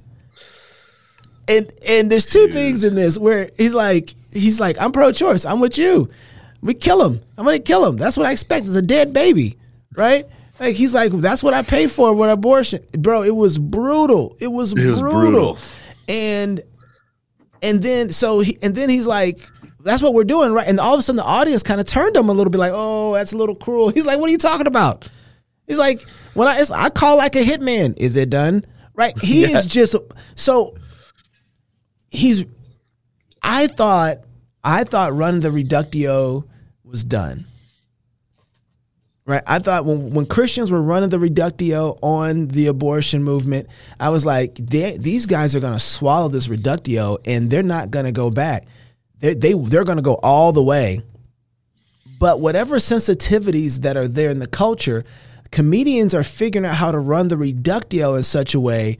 And 1.49 1.69
and 1.89 2.09
there's 2.09 2.25
two 2.25 2.47
things 2.47 2.85
in 2.85 2.95
this 2.95 3.19
where 3.19 3.51
he's 3.57 3.75
like 3.75 4.15
he's 4.33 4.61
like 4.61 4.81
I'm 4.81 4.93
pro-choice. 4.93 5.45
I'm 5.45 5.59
with 5.59 5.77
you. 5.77 6.09
We 6.63 6.75
kill 6.75 7.05
him. 7.05 7.21
I'm 7.37 7.45
gonna 7.45 7.59
kill 7.59 7.85
him. 7.85 7.97
That's 7.97 8.17
what 8.17 8.27
I 8.27 8.31
expect. 8.31 8.67
It's 8.67 8.77
a 8.77 8.81
dead 8.81 9.13
baby, 9.13 9.59
right? 9.97 10.25
Like 10.61 10.77
he's 10.77 10.95
like 10.95 11.11
that's 11.15 11.43
what 11.43 11.53
I 11.53 11.63
pay 11.63 11.89
for 11.89 12.15
with 12.15 12.31
abortion, 12.31 12.81
bro. 12.97 13.25
It 13.25 13.35
was 13.35 13.59
brutal. 13.59 14.37
It 14.39 14.47
was, 14.47 14.73
was 14.73 15.01
brutal. 15.01 15.21
brutal. 15.21 15.59
And 16.07 16.63
and 17.61 17.83
then 17.83 18.13
so 18.13 18.39
he, 18.39 18.57
and 18.63 18.77
then 18.77 18.89
he's 18.89 19.09
like 19.09 19.41
that's 19.81 20.01
what 20.01 20.15
we're 20.15 20.23
doing, 20.23 20.53
right? 20.53 20.69
And 20.69 20.79
all 20.79 20.95
of 20.95 21.01
a 21.01 21.03
sudden 21.03 21.17
the 21.17 21.25
audience 21.25 21.65
kind 21.65 21.81
of 21.81 21.89
turned 21.89 22.15
him 22.15 22.29
a 22.29 22.33
little 22.33 22.53
bit 22.53 22.59
like, 22.59 22.73
oh, 22.73 23.15
that's 23.15 23.33
a 23.33 23.37
little 23.37 23.57
cruel. 23.57 23.89
He's 23.89 24.07
like, 24.07 24.21
what 24.21 24.29
are 24.29 24.33
you 24.33 24.39
talking 24.39 24.69
about? 24.69 25.09
He's 25.67 25.79
like, 25.79 26.07
when 26.35 26.49
I 26.49 26.59
it's, 26.61 26.71
I 26.71 26.89
call 26.91 27.17
like 27.17 27.35
a 27.37 27.43
hitman. 27.43 27.95
Is 27.97 28.17
it 28.17 28.31
done? 28.31 28.65
Right? 28.95 29.19
He 29.21 29.43
Yeah. 29.51 29.59
is 29.59 29.67
just 29.67 29.97
so 30.37 30.77
he's 32.11 32.47
I 33.43 33.67
thought 33.67 34.19
I 34.63 34.85
thought 34.85 35.13
run 35.15 35.41
the 35.41 35.51
reductio 35.51 36.45
was 36.85 37.05
done. 37.05 37.47
Right? 39.27 39.43
I 39.47 39.59
thought 39.59 39.87
when 39.87 40.11
when 40.11 40.27
Christians 40.27 40.71
were 40.71 40.83
running 40.83 41.09
the 41.09 41.19
reductio 41.19 41.97
on 42.03 42.49
the 42.49 42.67
abortion 42.67 43.25
movement, 43.25 43.69
I 43.99 44.11
was 44.11 44.27
like, 44.27 44.55
these 44.57 45.25
guys 45.25 45.57
are 45.57 45.61
going 45.61 45.73
to 45.73 45.79
swallow 45.79 46.29
this 46.29 46.49
reductio 46.49 47.17
and 47.25 47.51
they're 47.51 47.63
not 47.63 47.91
going 47.91 48.05
to 48.05 48.13
go 48.13 48.31
back. 48.31 48.67
They 49.21 49.33
they 49.33 49.55
they're 49.55 49.85
going 49.85 49.97
to 49.97 50.03
go 50.03 50.15
all 50.17 50.53
the 50.53 50.63
way. 50.63 51.01
But 52.21 52.41
whatever 52.41 52.77
sensitivities 52.77 53.81
that 53.81 53.97
are 53.97 54.07
there 54.09 54.31
in 54.31 54.39
the 54.41 54.47
culture, 54.47 55.05
comedians 55.51 56.15
are 56.15 56.25
figuring 56.25 56.67
out 56.67 56.75
how 56.77 56.91
to 56.93 56.99
run 56.99 57.29
the 57.29 57.37
reductio 57.37 58.15
in 58.15 58.23
such 58.23 58.55
a 58.55 58.61
way 58.61 58.99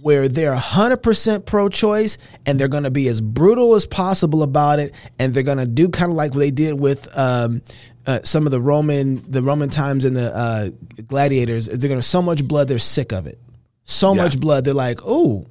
where 0.00 0.26
they're 0.26 0.54
100% 0.56 1.44
pro 1.46 1.68
choice 1.68 2.18
and 2.44 2.58
they're 2.58 2.66
going 2.66 2.82
to 2.82 2.90
be 2.90 3.06
as 3.06 3.20
brutal 3.20 3.74
as 3.76 3.86
possible 3.86 4.42
about 4.42 4.80
it. 4.80 4.92
And 5.18 5.32
they're 5.32 5.44
going 5.44 5.58
to 5.58 5.66
do 5.66 5.88
kind 5.88 6.10
of 6.10 6.16
like 6.16 6.32
what 6.32 6.40
they 6.40 6.50
did 6.50 6.72
with 6.78 7.06
um, 7.16 7.62
uh, 8.04 8.18
some 8.24 8.44
of 8.44 8.50
the 8.50 8.60
Roman, 8.60 9.22
the 9.30 9.42
Roman 9.42 9.68
times 9.70 10.04
and 10.04 10.16
the 10.16 10.34
uh, 10.36 10.70
gladiators. 11.06 11.66
They're 11.66 11.76
going 11.88 12.00
to 12.00 12.02
so 12.02 12.20
much 12.20 12.46
blood, 12.46 12.66
they're 12.66 12.78
sick 12.78 13.12
of 13.12 13.28
it. 13.28 13.38
So 13.84 14.12
Yeah. 14.12 14.22
much 14.22 14.40
blood, 14.40 14.64
they're 14.64 14.74
like, 14.74 15.04
ooh, 15.06 15.46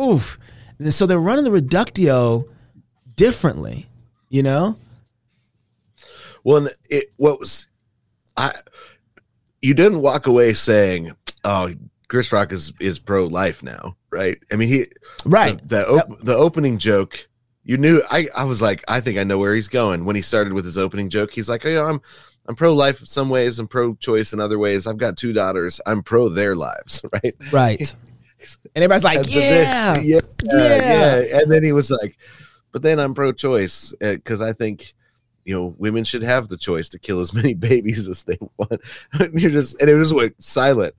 oof. 0.00 0.36
And 0.80 0.92
so 0.92 1.06
they're 1.06 1.20
running 1.20 1.44
the 1.44 1.52
reductio 1.52 2.46
differently, 3.14 3.86
you 4.30 4.42
know? 4.42 4.76
Well, 6.42 6.68
it 6.90 7.12
what 7.16 7.38
was 7.38 7.68
I 8.36 8.52
you 9.64 9.74
didn't 9.74 10.00
walk 10.00 10.26
away 10.26 10.52
saying, 10.54 11.12
"Oh, 11.44 11.70
Chris 12.08 12.32
Rock 12.32 12.52
is 12.52 12.72
is 12.80 12.98
pro 12.98 13.26
life 13.26 13.62
now," 13.62 13.96
right? 14.10 14.38
I 14.52 14.56
mean, 14.56 14.68
he 14.68 14.84
Right. 15.24 15.56
the 15.68 15.76
the, 15.78 15.88
op- 15.88 16.20
the 16.24 16.34
opening 16.34 16.78
joke. 16.78 17.26
You 17.64 17.78
knew 17.78 18.02
I 18.10 18.28
I 18.36 18.44
was 18.44 18.60
like, 18.60 18.84
I 18.88 19.00
think 19.00 19.18
I 19.18 19.24
know 19.24 19.38
where 19.38 19.54
he's 19.54 19.68
going 19.68 20.04
when 20.04 20.16
he 20.16 20.22
started 20.22 20.52
with 20.52 20.64
his 20.66 20.76
opening 20.76 21.08
joke. 21.08 21.30
He's 21.32 21.48
like, 21.48 21.64
oh, 21.64 21.68
"You 21.70 21.74
know, 21.76 21.86
I'm 21.86 22.00
I'm 22.46 22.54
pro 22.56 22.74
life 22.74 23.00
in 23.00 23.06
some 23.06 23.30
ways, 23.30 23.58
I'm 23.58 23.66
pro 23.68 23.94
choice 23.94 24.34
in 24.34 24.40
other 24.40 24.58
ways. 24.58 24.86
I've 24.86 24.98
got 24.98 25.16
two 25.16 25.32
daughters. 25.32 25.80
I'm 25.86 26.02
pro 26.02 26.28
their 26.28 26.54
lives, 26.54 27.00
right?" 27.12 27.34
Right. 27.50 27.94
And 28.74 28.84
everybody's 28.84 29.04
like, 29.04 29.16
And- 29.18 29.24
but 29.26 29.32
then- 29.32 30.04
yeah. 30.04 30.18
yeah, 30.18 30.20
Yeah. 30.52 31.20
yeah. 31.22 31.38
And 31.40 31.50
then 31.50 31.64
he 31.64 31.72
was 31.72 31.90
like, 31.90 32.18
but 32.72 32.82
then 32.82 32.98
I'm 33.00 33.14
pro 33.14 33.32
choice 33.32 33.94
because 33.98 34.42
uh, 34.42 34.46
I 34.46 34.52
think, 34.52 34.92
you 35.44 35.54
know, 35.54 35.74
women 35.78 36.04
should 36.04 36.22
have 36.22 36.48
the 36.48 36.56
choice 36.56 36.88
to 36.90 36.98
kill 36.98 37.20
as 37.20 37.32
many 37.34 37.54
babies 37.54 38.08
as 38.08 38.24
they 38.24 38.38
want. 38.56 38.80
and 39.12 39.40
you're 39.40 39.50
just, 39.50 39.80
and 39.80 39.90
it 39.90 39.98
just 39.98 40.14
went 40.14 40.42
silent. 40.42 40.94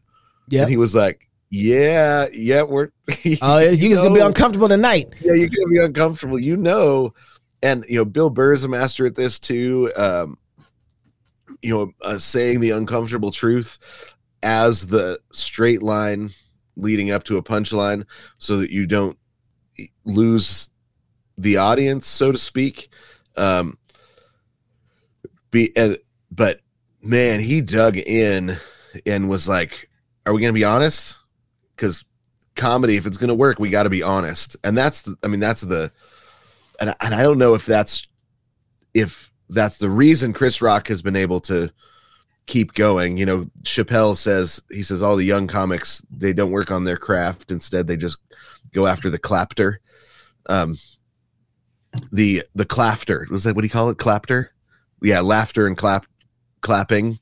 Yep. 0.49 0.61
And 0.63 0.69
he 0.69 0.77
was 0.77 0.95
like, 0.95 1.29
yeah, 1.49 2.27
yeah, 2.33 2.63
we're, 2.63 2.89
Oh, 3.41 3.59
yeah, 3.59 3.69
you 3.69 3.89
guys 3.89 3.99
gonna 3.99 4.13
be 4.13 4.19
uncomfortable 4.19 4.67
tonight. 4.67 5.13
Yeah, 5.21 5.33
you're 5.33 5.49
to 5.49 5.67
be 5.69 5.77
uncomfortable, 5.77 6.39
you 6.39 6.57
know. 6.57 7.13
And, 7.61 7.85
you 7.87 7.95
know, 7.95 8.05
Bill 8.05 8.29
Burr 8.29 8.53
is 8.53 8.63
a 8.63 8.67
master 8.67 9.05
at 9.05 9.15
this 9.15 9.39
too. 9.39 9.91
Um, 9.95 10.37
you 11.61 11.73
know, 11.73 11.91
uh, 12.01 12.17
saying 12.17 12.59
the 12.59 12.71
uncomfortable 12.71 13.31
truth 13.31 13.79
as 14.43 14.87
the 14.87 15.19
straight 15.31 15.81
line 15.81 16.29
leading 16.77 17.09
up 17.09 17.23
to 17.23 17.37
a 17.37 17.43
punchline 17.43 18.05
so 18.37 18.57
that 18.57 18.69
you 18.69 18.85
don't 18.85 19.17
lose 20.03 20.69
the 21.37 21.57
audience 21.57 22.07
so 22.07 22.31
to 22.31 22.37
speak 22.37 22.89
um 23.35 23.77
be 25.55 25.97
but 26.31 26.59
man 27.01 27.39
he 27.39 27.61
dug 27.61 27.97
in 27.97 28.57
and 29.05 29.29
was 29.29 29.47
like 29.49 29.89
are 30.25 30.33
we 30.33 30.41
going 30.41 30.53
to 30.53 30.59
be 30.59 30.63
honest? 30.63 31.17
Cuz 31.77 32.03
comedy 32.55 32.95
if 32.95 33.05
it's 33.05 33.17
going 33.17 33.27
to 33.27 33.35
work 33.35 33.59
we 33.59 33.69
got 33.69 33.83
to 33.83 33.89
be 33.89 34.01
honest. 34.03 34.55
And 34.63 34.77
that's 34.77 35.01
the, 35.01 35.15
i 35.23 35.27
mean 35.27 35.39
that's 35.39 35.61
the 35.61 35.91
and, 36.79 36.89
I- 36.91 36.95
and 37.01 37.13
i 37.15 37.21
don't 37.23 37.37
know 37.37 37.53
if 37.53 37.65
that's 37.65 38.07
if 38.93 39.31
that's 39.49 39.77
the 39.77 39.89
reason 39.89 40.33
chris 40.33 40.61
rock 40.61 40.87
has 40.87 41.01
been 41.01 41.15
able 41.15 41.39
to 41.41 41.69
keep 42.47 42.73
going. 42.75 43.17
You 43.17 43.25
know 43.25 43.49
chappelle 43.63 44.15
says 44.15 44.61
he 44.71 44.83
says 44.83 45.01
all 45.03 45.15
the 45.15 45.25
young 45.25 45.47
comics 45.47 46.03
they 46.09 46.31
don't 46.33 46.51
work 46.51 46.71
on 46.71 46.83
their 46.83 46.97
craft. 46.97 47.51
Instead 47.51 47.87
they 47.87 47.97
just 47.97 48.17
go 48.71 48.87
after 48.87 49.09
the 49.09 49.19
clapter. 49.19 49.81
Um 50.47 50.77
the 52.11 52.43
the 52.55 52.65
clafter 52.65 53.27
was 53.29 53.43
that 53.43 53.55
what 53.55 53.61
do 53.61 53.65
you 53.67 53.71
call 53.71 53.89
it? 53.89 53.97
Clapter 53.97 54.51
yeah 55.05 55.21
laughter 55.21 55.67
and 55.67 55.77
clap 55.77 56.05
clapping 56.61 57.19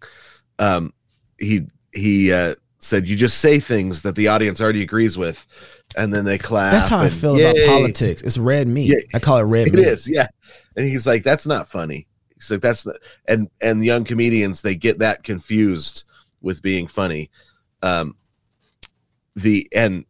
um 0.59 0.93
he 1.39 1.61
he 1.93 2.31
uh 2.33 2.55
said 2.79 3.07
you 3.07 3.15
just 3.15 3.37
say 3.37 3.59
things 3.59 4.01
that 4.01 4.15
the 4.15 4.27
audience 4.27 4.59
already 4.59 4.81
agrees 4.81 5.17
with 5.17 5.47
and 5.95 6.13
then 6.13 6.25
they 6.25 6.37
clap 6.37 6.71
That's 6.73 6.87
how 6.87 6.99
I 6.99 7.05
and, 7.05 7.13
feel 7.13 7.39
about 7.39 7.55
politics. 7.67 8.21
It's 8.23 8.37
red 8.37 8.67
meat. 8.67 8.89
Yeah. 8.89 8.99
I 9.13 9.19
call 9.19 9.37
it 9.37 9.43
red 9.43 9.67
It 9.67 9.73
meat. 9.75 9.87
is, 9.87 10.09
yeah. 10.09 10.27
And 10.75 10.87
he's 10.87 11.05
like, 11.05 11.23
that's 11.23 11.45
not 11.45 11.69
funny. 11.69 12.07
He's 12.35 12.49
like, 12.51 12.61
that's 12.61 12.85
not, 12.85 12.95
and 13.27 13.49
and 13.61 13.83
young 13.85 14.03
comedians 14.03 14.61
they 14.61 14.75
get 14.75 14.99
that 14.99 15.23
confused 15.23 16.03
with 16.41 16.61
being 16.61 16.87
funny. 16.87 17.29
Um, 17.81 18.15
the 19.35 19.67
and 19.73 20.05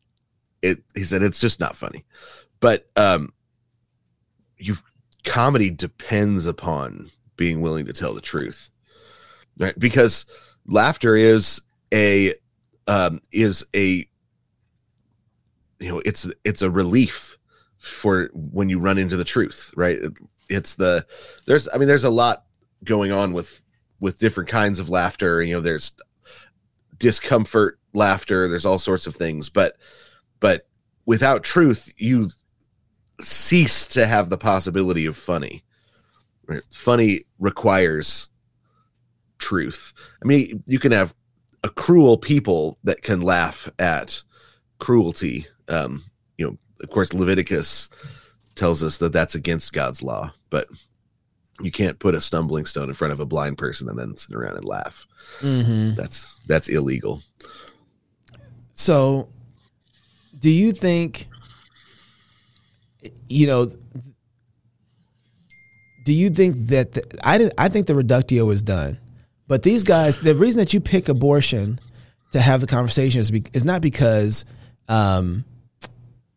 it 0.61 0.79
he 0.95 1.03
said 1.03 1.21
it's 1.21 1.39
just 1.39 1.59
not 1.59 1.75
funny, 1.75 2.05
but 2.59 2.87
um, 2.95 3.33
you 4.57 4.75
comedy 5.23 5.69
depends 5.69 6.45
upon 6.45 7.11
being 7.37 7.61
willing 7.61 7.85
to 7.85 7.93
tell 7.93 8.13
the 8.13 8.21
truth, 8.21 8.69
right? 9.59 9.77
Because 9.77 10.25
laughter 10.65 11.15
is 11.15 11.61
a 11.93 12.33
um 12.87 13.21
is 13.31 13.65
a 13.75 14.07
you 15.79 15.89
know 15.89 16.01
it's 16.05 16.27
it's 16.43 16.61
a 16.61 16.69
relief 16.71 17.37
for 17.77 18.29
when 18.33 18.69
you 18.69 18.79
run 18.79 18.97
into 18.97 19.17
the 19.17 19.23
truth 19.25 19.73
right 19.75 19.97
It- 19.99 20.13
it's 20.49 20.75
the 20.75 21.05
there's 21.47 21.69
i 21.73 21.77
mean 21.77 21.87
there's 21.87 22.03
a 22.03 22.09
lot 22.09 22.43
going 22.83 23.11
on 23.11 23.33
with 23.33 23.63
with 23.99 24.19
different 24.19 24.49
kinds 24.49 24.79
of 24.79 24.89
laughter 24.89 25.41
you 25.41 25.53
know 25.53 25.61
there's 25.61 25.93
discomfort 26.97 27.79
laughter 27.93 28.47
there's 28.47 28.65
all 28.65 28.79
sorts 28.79 29.07
of 29.07 29.15
things 29.15 29.49
but 29.49 29.77
but 30.39 30.67
without 31.05 31.43
truth 31.43 31.93
you 31.97 32.29
cease 33.21 33.87
to 33.87 34.05
have 34.05 34.29
the 34.29 34.37
possibility 34.37 35.05
of 35.05 35.15
funny? 35.15 35.62
Funny 36.71 37.21
requires 37.39 38.29
truth. 39.39 39.93
I 40.23 40.27
mean 40.27 40.63
you 40.65 40.79
can 40.79 40.91
have 40.91 41.13
a 41.63 41.69
cruel 41.69 42.17
people 42.17 42.77
that 42.83 43.01
can 43.01 43.21
laugh 43.21 43.69
at 43.79 44.21
cruelty. 44.79 45.47
Um 45.67 46.03
you 46.37 46.45
know 46.45 46.57
of 46.81 46.89
course 46.89 47.13
leviticus 47.13 47.89
tells 48.55 48.83
us 48.83 48.97
that 48.97 49.13
that's 49.13 49.33
against 49.33 49.73
god's 49.73 50.03
law 50.03 50.31
but 50.51 50.67
you 51.61 51.71
can't 51.71 51.99
put 51.99 52.15
a 52.15 52.21
stumbling 52.21 52.65
stone 52.65 52.89
in 52.89 52.95
front 52.95 53.13
of 53.13 53.19
a 53.19 53.25
blind 53.25 53.57
person 53.57 53.87
and 53.89 53.97
then 53.97 54.17
sit 54.17 54.35
around 54.35 54.55
and 54.55 54.65
laugh. 54.65 55.07
Mm-hmm. 55.39 55.95
that's 55.95 56.39
that's 56.47 56.69
illegal. 56.69 57.21
So, 58.73 59.29
do 60.39 60.49
you 60.49 60.71
think, 60.71 61.27
you 63.29 63.45
know, 63.45 63.71
do 66.03 66.13
you 66.13 66.29
think 66.29 66.55
that 66.67 66.93
the, 66.93 67.03
I 67.23 67.37
didn't, 67.37 67.53
I 67.57 67.69
think 67.69 67.87
the 67.87 67.95
reductio 67.95 68.49
is 68.49 68.61
done, 68.61 68.99
but 69.47 69.63
these 69.63 69.83
guys, 69.83 70.17
the 70.17 70.35
reason 70.35 70.59
that 70.59 70.73
you 70.73 70.79
pick 70.79 71.09
abortion 71.09 71.79
to 72.31 72.41
have 72.41 72.61
the 72.61 72.67
conversation 72.67 73.21
is, 73.21 73.31
be, 73.31 73.43
is 73.53 73.63
not 73.63 73.81
because 73.81 74.45
um, 74.89 75.45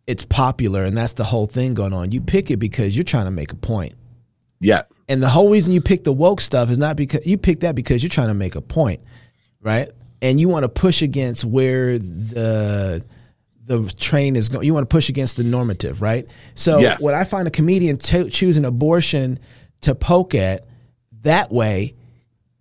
it's 0.06 0.24
popular 0.24 0.84
and 0.84 0.96
that's 0.96 1.14
the 1.14 1.24
whole 1.24 1.46
thing 1.46 1.74
going 1.74 1.92
on. 1.92 2.12
You 2.12 2.20
pick 2.20 2.50
it 2.50 2.58
because 2.58 2.96
you're 2.96 3.04
trying 3.04 3.24
to 3.24 3.30
make 3.30 3.52
a 3.52 3.56
point. 3.56 3.94
yeah 4.60 4.82
And 5.08 5.22
the 5.22 5.28
whole 5.28 5.50
reason 5.50 5.72
you 5.72 5.80
pick 5.80 6.04
the 6.04 6.12
woke 6.12 6.40
stuff 6.40 6.70
is 6.70 6.78
not 6.78 6.96
because 6.96 7.26
you 7.26 7.38
pick 7.38 7.60
that 7.60 7.74
because 7.74 8.02
you're 8.02 8.10
trying 8.10 8.28
to 8.28 8.34
make 8.34 8.54
a 8.54 8.60
point, 8.60 9.00
right? 9.60 9.90
And 10.22 10.40
you 10.40 10.48
want 10.48 10.62
to 10.64 10.68
push 10.68 11.02
against 11.02 11.44
where 11.44 11.98
the 11.98 13.04
the 13.66 13.92
train 13.98 14.36
is 14.36 14.48
going. 14.48 14.64
You 14.64 14.72
want 14.74 14.88
to 14.88 14.94
push 14.94 15.08
against 15.08 15.36
the 15.36 15.44
normative, 15.44 16.00
right? 16.00 16.26
So 16.54 16.78
Yeah. 16.78 16.96
when 17.00 17.14
I 17.14 17.24
find 17.24 17.48
a 17.48 17.50
comedian 17.50 17.96
t- 17.98 18.30
choosing 18.30 18.64
abortion 18.64 19.38
to 19.82 19.94
poke 19.94 20.34
at 20.34 20.64
that 21.22 21.50
way, 21.52 21.94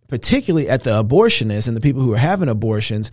particularly 0.07 0.67
at 0.69 0.83
the 0.83 1.03
abortionists 1.03 1.67
and 1.67 1.77
the 1.77 1.81
people 1.81 2.01
who 2.01 2.13
are 2.13 2.17
having 2.17 2.49
abortions, 2.49 3.11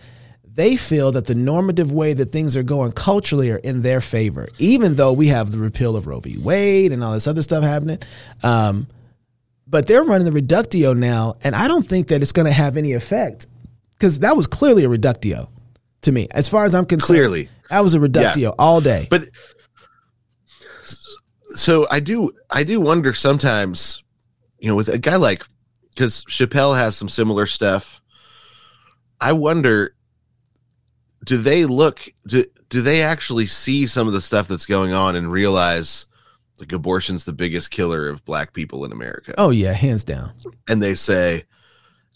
they 0.55 0.76
feel 0.76 1.12
that 1.12 1.26
the 1.26 1.35
normative 1.35 1.92
way 1.92 2.12
that 2.12 2.26
things 2.31 2.57
are 2.57 2.62
going 2.62 2.92
culturally 2.92 3.50
are 3.50 3.57
in 3.59 3.83
their 3.83 4.00
favor, 4.00 4.48
even 4.59 4.94
though 4.94 5.12
we 5.12 5.28
have 5.28 5.50
the 5.52 5.59
repeal 5.59 5.96
of 5.96 6.07
Roe 6.07 6.20
v. 6.20 6.37
Wade 6.38 6.92
and 6.92 7.02
all 7.02 7.12
this 7.12 7.26
other 7.26 7.42
stuff 7.42 7.62
happening. 7.64 7.98
Um, 8.42 8.87
but 9.66 9.87
they're 9.87 10.05
running 10.05 10.26
the 10.26 10.33
reductio 10.33 10.92
now, 10.92 11.37
and 11.42 11.55
I 11.55 11.68
don't 11.68 11.87
think 11.87 12.09
that 12.09 12.20
it's 12.20 12.33
going 12.33 12.46
to 12.46 12.52
have 12.52 12.76
any 12.76 12.92
effect 12.92 13.46
because 13.98 14.18
that 14.18 14.37
was 14.37 14.46
clearly 14.46 14.85
a 14.85 14.88
reductio 14.90 15.48
to 16.03 16.12
me, 16.12 16.29
as 16.31 16.49
far 16.49 16.65
as 16.65 16.75
I'm 16.75 16.87
concerned. 16.87 17.17
Clearly. 17.19 17.49
that 17.71 17.81
was 17.83 17.95
a 17.95 18.01
reductio 18.01 18.55
all 18.59 18.81
day. 18.81 19.07
but 19.11 19.25
so 21.55 21.87
i 21.91 22.01
do 22.01 22.31
i 22.51 22.65
do 22.65 22.81
wonder 22.81 23.12
sometimes 23.12 24.03
you 24.59 24.69
know 24.69 24.75
with 24.75 24.88
a 24.88 24.97
guy 24.99 25.17
like 25.17 25.45
because 25.91 26.25
chappelle 26.25 26.77
has 26.77 26.97
some 26.97 27.11
similar 27.11 27.45
stuff 27.47 28.01
i 29.21 29.33
wonder 29.33 29.95
do 31.25 31.37
they 31.37 31.67
look 31.67 32.09
do, 32.27 32.45
do 32.71 32.81
they 32.81 33.03
actually 33.03 33.45
see 33.45 33.87
some 33.87 34.07
of 34.07 34.15
the 34.15 34.21
stuff 34.23 34.49
that's 34.49 34.65
going 34.65 34.93
on 34.95 35.15
and 35.15 35.31
realize 35.31 36.07
like 36.59 36.73
abortion's 36.73 37.25
the 37.25 37.35
biggest 37.35 37.71
killer 37.71 38.09
of 38.09 38.25
black 38.25 38.55
people 38.55 38.85
in 38.87 38.93
america 38.93 39.35
oh 39.37 39.51
yeah, 39.51 39.73
hands 39.73 40.05
down. 40.05 40.33
and 40.69 40.83
they 40.83 40.95
say 40.95 41.45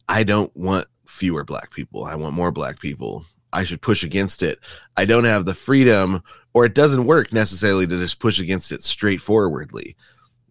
i 0.09 0.25
don't 0.25 0.57
want 0.57 0.87
fewer 1.05 1.45
black 1.45 1.71
people 1.73 2.05
i 2.05 2.15
want 2.15 2.35
more 2.35 2.51
black 2.51 2.81
people 2.81 3.27
i 3.53 3.65
should 3.65 3.83
push 3.83 4.03
against 4.03 4.43
it. 4.43 4.59
I 4.97 5.05
don't 5.05 5.25
have 5.25 5.45
the 5.45 5.55
freedom 5.55 6.23
or 6.53 6.65
it 6.65 6.75
doesn't 6.75 7.05
work 7.05 7.33
necessarily 7.33 7.87
to 7.87 7.99
just 7.99 8.19
push 8.19 8.39
against 8.39 8.73
it 8.73 8.83
straightforwardly 8.83 9.97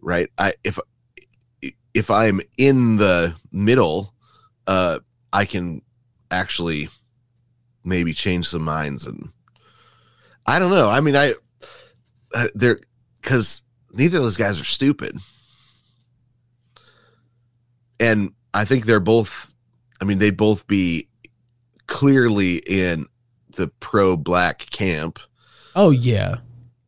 right? 0.01 0.29
I 0.37 0.53
if 0.63 0.79
if 1.93 2.11
i'm 2.11 2.41
in 2.57 2.97
the 2.97 3.35
middle 3.51 4.13
uh 4.67 4.99
i 5.33 5.45
can 5.45 5.81
actually 6.29 6.89
maybe 7.83 8.13
change 8.13 8.47
some 8.47 8.61
minds 8.61 9.05
and 9.05 9.29
i 10.45 10.59
don't 10.59 10.71
know. 10.71 10.89
I 10.89 11.01
mean 11.01 11.15
i 11.15 11.33
uh, 12.33 12.47
they're 12.53 12.79
because 13.21 13.61
neither 13.91 14.17
of 14.17 14.23
those 14.23 14.37
guys 14.37 14.59
are 14.59 14.65
stupid. 14.65 15.17
And 17.99 18.33
I 18.53 18.65
think 18.65 18.85
they're 18.85 18.99
both. 18.99 19.53
I 20.01 20.05
mean, 20.05 20.19
they'd 20.19 20.35
both 20.35 20.67
be 20.67 21.07
clearly 21.87 22.57
in 22.67 23.07
the 23.55 23.67
pro-black 23.79 24.69
camp. 24.71 25.19
Oh 25.75 25.89
yeah, 25.91 26.35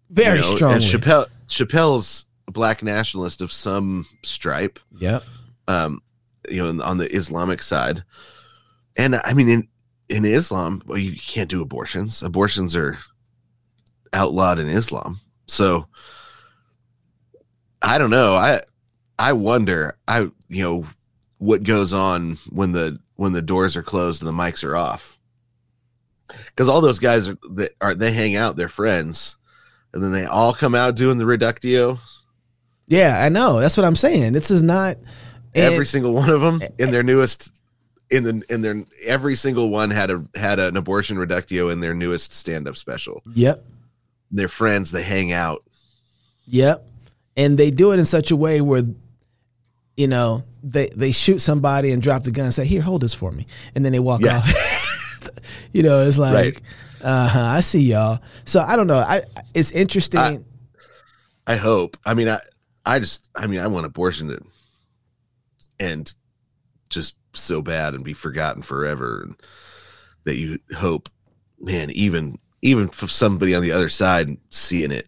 very 0.09 0.39
you 0.39 0.43
know, 0.43 0.55
strongly. 0.55 0.75
And 0.75 0.83
Chappelle, 0.83 1.27
Chappelle's 1.47 2.25
a 2.47 2.51
black 2.51 2.83
nationalist 2.83 3.41
of 3.41 3.51
some 3.51 4.05
stripe. 4.23 4.79
yep. 4.97 5.23
Um, 5.67 6.01
you 6.49 6.73
know, 6.73 6.83
on 6.83 6.97
the 6.97 7.13
Islamic 7.13 7.61
side, 7.61 8.03
and 8.95 9.15
I 9.23 9.33
mean, 9.33 9.49
in 9.49 9.67
in 10.09 10.23
Islam, 10.25 10.81
well, 10.85 10.97
you 10.97 11.15
can't 11.15 11.49
do 11.49 11.61
abortions. 11.61 12.23
Abortions 12.23 12.75
are 12.75 12.97
outlawed 14.13 14.59
in 14.59 14.69
Islam. 14.69 15.19
So 15.47 15.87
I 17.81 17.97
don't 17.97 18.09
know. 18.09 18.35
I 18.35 18.61
I 19.19 19.33
wonder. 19.33 19.97
I 20.07 20.29
you 20.49 20.63
know 20.63 20.85
what 21.37 21.63
goes 21.63 21.93
on 21.93 22.37
when 22.49 22.71
the 22.71 22.99
when 23.17 23.33
the 23.33 23.41
doors 23.41 23.75
are 23.75 23.83
closed 23.83 24.21
and 24.21 24.27
the 24.29 24.33
mics 24.43 24.63
are 24.63 24.75
off. 24.75 25.19
Because 26.47 26.67
all 26.69 26.81
those 26.81 26.99
guys 26.99 27.29
are 27.29 27.37
that 27.51 27.73
are 27.81 27.93
they 27.93 28.11
hang 28.11 28.35
out, 28.35 28.55
they're 28.55 28.67
friends, 28.69 29.35
and 29.93 30.01
then 30.03 30.11
they 30.11 30.25
all 30.25 30.53
come 30.53 30.73
out 30.75 30.95
doing 30.95 31.17
the 31.17 31.25
reductio. 31.25 31.99
Yeah, 32.87 33.21
I 33.21 33.29
know. 33.29 33.59
That's 33.59 33.77
what 33.77 33.85
I'm 33.85 33.95
saying. 33.95 34.33
This 34.33 34.49
is 34.51 34.63
not 34.63 34.97
Every 35.53 35.77
and- 35.79 35.87
single 35.87 36.13
one 36.13 36.29
of 36.29 36.41
them 36.41 36.61
eh, 36.61 36.69
in 36.79 36.91
their 36.91 37.03
newest 37.03 37.53
in 38.09 38.23
the 38.23 38.41
in 38.49 38.61
their 38.61 38.83
every 39.05 39.35
single 39.35 39.69
one 39.69 39.89
had 39.89 40.09
a 40.11 40.25
had 40.35 40.59
an 40.59 40.75
abortion 40.77 41.17
reductio 41.17 41.69
in 41.69 41.79
their 41.81 41.93
newest 41.93 42.33
stand 42.33 42.67
up 42.67 42.75
special. 42.77 43.21
Yep. 43.33 43.63
They're 44.31 44.47
friends. 44.49 44.91
They 44.91 45.03
hang 45.03 45.31
out. 45.31 45.63
Yep. 46.47 46.85
And 47.37 47.57
they 47.57 47.71
do 47.71 47.91
it 47.93 47.99
in 47.99 48.05
such 48.05 48.31
a 48.31 48.35
way 48.35 48.59
where, 48.61 48.83
you 49.95 50.07
know, 50.07 50.43
they 50.71 50.89
they 50.95 51.11
shoot 51.11 51.39
somebody 51.39 51.91
and 51.91 52.01
drop 52.01 52.23
the 52.23 52.31
gun 52.31 52.45
and 52.45 52.53
say, 52.53 52.65
"Here, 52.65 52.81
hold 52.81 53.01
this 53.01 53.13
for 53.13 53.31
me," 53.31 53.45
and 53.75 53.83
then 53.85 53.91
they 53.91 53.99
walk 53.99 54.21
Yeah. 54.21 54.37
off. 54.37 55.29
you 55.73 55.83
know, 55.83 56.05
it's 56.07 56.17
like, 56.17 56.33
Right. 56.33 56.61
uh 57.01 57.27
huh. 57.27 57.43
I 57.45 57.59
see 57.61 57.81
y'all. 57.81 58.19
So 58.45 58.59
I 58.61 58.75
don't 58.75 58.87
know. 58.87 58.97
I 58.99 59.21
it's 59.53 59.71
interesting. 59.71 60.19
I- 60.19 60.39
I 61.49 61.55
hope. 61.55 61.95
I 62.05 62.13
mean, 62.13 62.27
I 62.27 62.39
I 62.85 62.99
just 62.99 63.29
I 63.35 63.47
mean, 63.47 63.61
I 63.61 63.67
want 63.67 63.85
abortion 63.85 64.27
to 64.27 64.39
end 65.79 66.13
just 66.89 67.15
so 67.33 67.61
bad 67.61 67.93
and 67.93 68.03
be 68.03 68.13
forgotten 68.13 68.61
forever, 68.61 69.21
and 69.23 69.35
that 70.25 70.35
you 70.35 70.59
hope, 70.75 71.09
man, 71.59 71.89
even 71.91 72.37
even 72.61 72.89
for 72.89 73.07
somebody 73.07 73.53
on 73.55 73.61
the 73.61 73.71
other 73.71 73.89
side 73.89 74.35
seeing 74.49 74.91
it. 74.91 75.07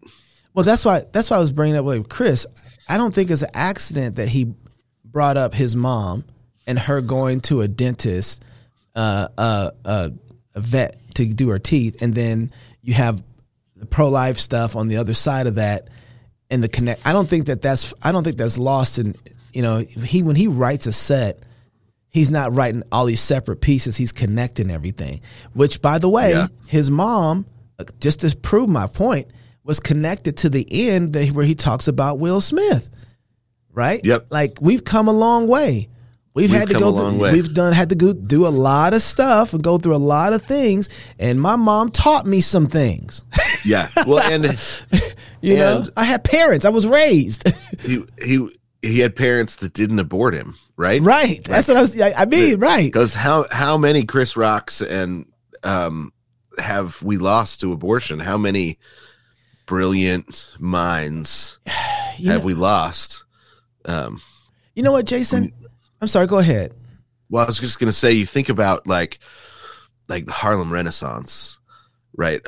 Well, 0.53 0.63
that's 0.63 0.85
why 0.85 1.03
that's 1.11 1.29
why 1.29 1.37
I 1.37 1.39
was 1.39 1.51
bringing 1.51 1.75
up 1.77 1.85
with 1.85 2.07
Chris. 2.09 2.45
I 2.87 2.97
don't 2.97 3.13
think 3.13 3.29
it's 3.31 3.41
an 3.41 3.51
accident 3.53 4.15
that 4.15 4.29
he 4.29 4.53
brought 5.11 5.37
up 5.37 5.53
his 5.53 5.75
mom 5.75 6.23
and 6.67 6.77
her 6.77 7.01
going 7.01 7.41
to 7.41 7.61
a 7.61 7.67
dentist, 7.67 8.43
uh, 8.95 9.27
uh, 9.37 9.71
uh, 9.85 10.09
a 10.55 10.61
vet 10.61 10.97
to 11.15 11.25
do 11.25 11.49
her 11.49 11.59
teeth, 11.59 12.01
and 12.01 12.13
then 12.13 12.51
you 12.81 12.93
have 12.93 13.21
the 13.75 13.85
pro 13.85 14.09
life 14.09 14.37
stuff 14.37 14.75
on 14.75 14.87
the 14.87 14.97
other 14.97 15.13
side 15.13 15.47
of 15.47 15.55
that, 15.55 15.89
and 16.49 16.63
the 16.63 16.67
connect. 16.67 17.05
I 17.05 17.13
don't 17.13 17.27
think 17.29 17.47
that 17.47 17.61
that's 17.61 17.93
I 18.01 18.11
don't 18.11 18.23
think 18.23 18.37
that's 18.37 18.57
lost 18.59 18.99
in 18.99 19.15
you 19.53 19.61
know 19.61 19.77
he 19.79 20.21
when 20.23 20.35
he 20.35 20.47
writes 20.47 20.87
a 20.87 20.91
set. 20.91 21.39
He's 22.11 22.31
not 22.31 22.55
writing 22.55 22.81
all 22.91 23.05
these 23.05 23.21
separate 23.21 23.61
pieces. 23.61 23.95
He's 23.95 24.11
connecting 24.11 24.71
everything. 24.71 25.21
Which, 25.53 25.79
by 25.79 25.99
the 25.99 26.09
way, 26.09 26.31
Yeah. 26.31 26.47
his 26.65 26.89
mom, 26.89 27.45
uh, 27.77 27.83
just 27.99 28.21
to 28.21 28.35
prove 28.35 28.67
my 28.67 28.87
point, 28.87 29.27
was 29.63 29.79
connected 29.79 30.37
to 30.37 30.49
the 30.49 30.65
end 30.89 31.13
that, 31.13 31.29
where 31.33 31.45
he 31.45 31.53
talks 31.53 31.87
about 31.87 32.17
Will 32.17 32.41
Smith. 32.41 32.89
Right? 33.79 34.01
Yep. 34.03 34.25
Like 34.29 34.57
we've 34.61 34.83
come 34.83 35.07
a 35.07 35.13
long 35.13 35.47
way. 35.47 35.87
We've, 36.33 36.51
We've 36.51 36.59
had 36.59 36.67
to 36.69 36.75
go 36.75 36.89
a 36.89 36.91
long 36.91 37.11
through, 37.13 37.21
way. 37.23 37.33
we've 37.33 37.53
done 37.53 37.73
had 37.73 37.89
to 37.89 37.95
go 37.95 38.13
do 38.13 38.45
a 38.45 38.49
lot 38.49 38.93
of 38.93 39.01
stuff 39.01 39.53
and 39.53 39.63
go 39.63 39.77
through 39.77 39.95
a 39.95 39.97
lot 39.97 40.31
of 40.33 40.43
things 40.43 40.87
and 41.17 41.41
my 41.41 41.55
mom 41.55 41.89
taught 41.89 42.25
me 42.25 42.39
some 42.41 42.67
things. 42.67 43.21
Yeah. 43.65 43.87
Well, 44.05 44.19
and 44.31 44.43
you 45.41 45.55
know, 45.55 45.85
I 45.97 46.03
had 46.03 46.23
parents. 46.23 46.65
I 46.65 46.69
was 46.69 46.85
raised. 46.85 47.49
he 47.81 48.03
he 48.21 48.47
he 48.81 48.99
had 48.99 49.15
parents 49.15 49.57
that 49.57 49.73
didn't 49.73 49.99
abort 49.99 50.33
him, 50.33 50.55
right? 50.77 51.01
right. 51.01 51.43
That's 51.43 51.67
what 51.67 51.77
I 51.77 51.81
was 51.81 51.99
I 51.99 52.13
I 52.15 52.25
mean, 52.25 52.59
right. 52.59 52.85
Because 52.85 53.13
how 53.15 53.45
how 53.51 53.77
many 53.77 54.05
Chris 54.05 54.37
Rocks 54.37 54.81
and 54.81 55.25
um 55.63 56.13
have 56.57 57.01
we 57.01 57.17
lost 57.17 57.61
to 57.61 57.71
abortion? 57.73 58.19
How 58.19 58.37
many 58.37 58.77
brilliant 59.65 60.55
minds 60.59 61.57
You 62.17 62.31
have 62.31 62.41
know, 62.41 62.45
we 62.45 62.53
lost? 62.53 63.23
Um, 63.85 64.21
you 64.75 64.83
know 64.83 64.91
what, 64.91 65.05
Jason? 65.05 65.53
I'm 66.01 66.07
sorry. 66.07 66.27
Go 66.27 66.39
ahead. 66.39 66.73
well, 67.29 67.43
I 67.43 67.47
was 67.47 67.59
just 67.59 67.79
gonna 67.79 67.91
say, 67.91 68.11
you 68.11 68.25
think 68.25 68.49
about 68.49 68.87
like 68.87 69.19
like 70.07 70.25
the 70.25 70.31
Harlem 70.31 70.71
Renaissance, 70.71 71.59
right? 72.15 72.41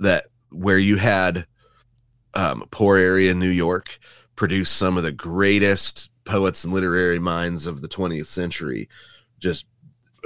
That 0.00 0.24
where 0.50 0.78
you 0.78 0.96
had 0.96 1.46
um, 2.34 2.66
poor 2.70 2.96
area 2.96 3.30
in 3.30 3.38
New 3.38 3.50
York 3.50 3.98
produce 4.36 4.70
some 4.70 4.96
of 4.96 5.04
the 5.04 5.12
greatest 5.12 6.10
poets 6.24 6.64
and 6.64 6.72
literary 6.72 7.18
minds 7.18 7.66
of 7.66 7.82
the 7.82 7.88
20th 7.88 8.26
century, 8.26 8.88
just 9.38 9.66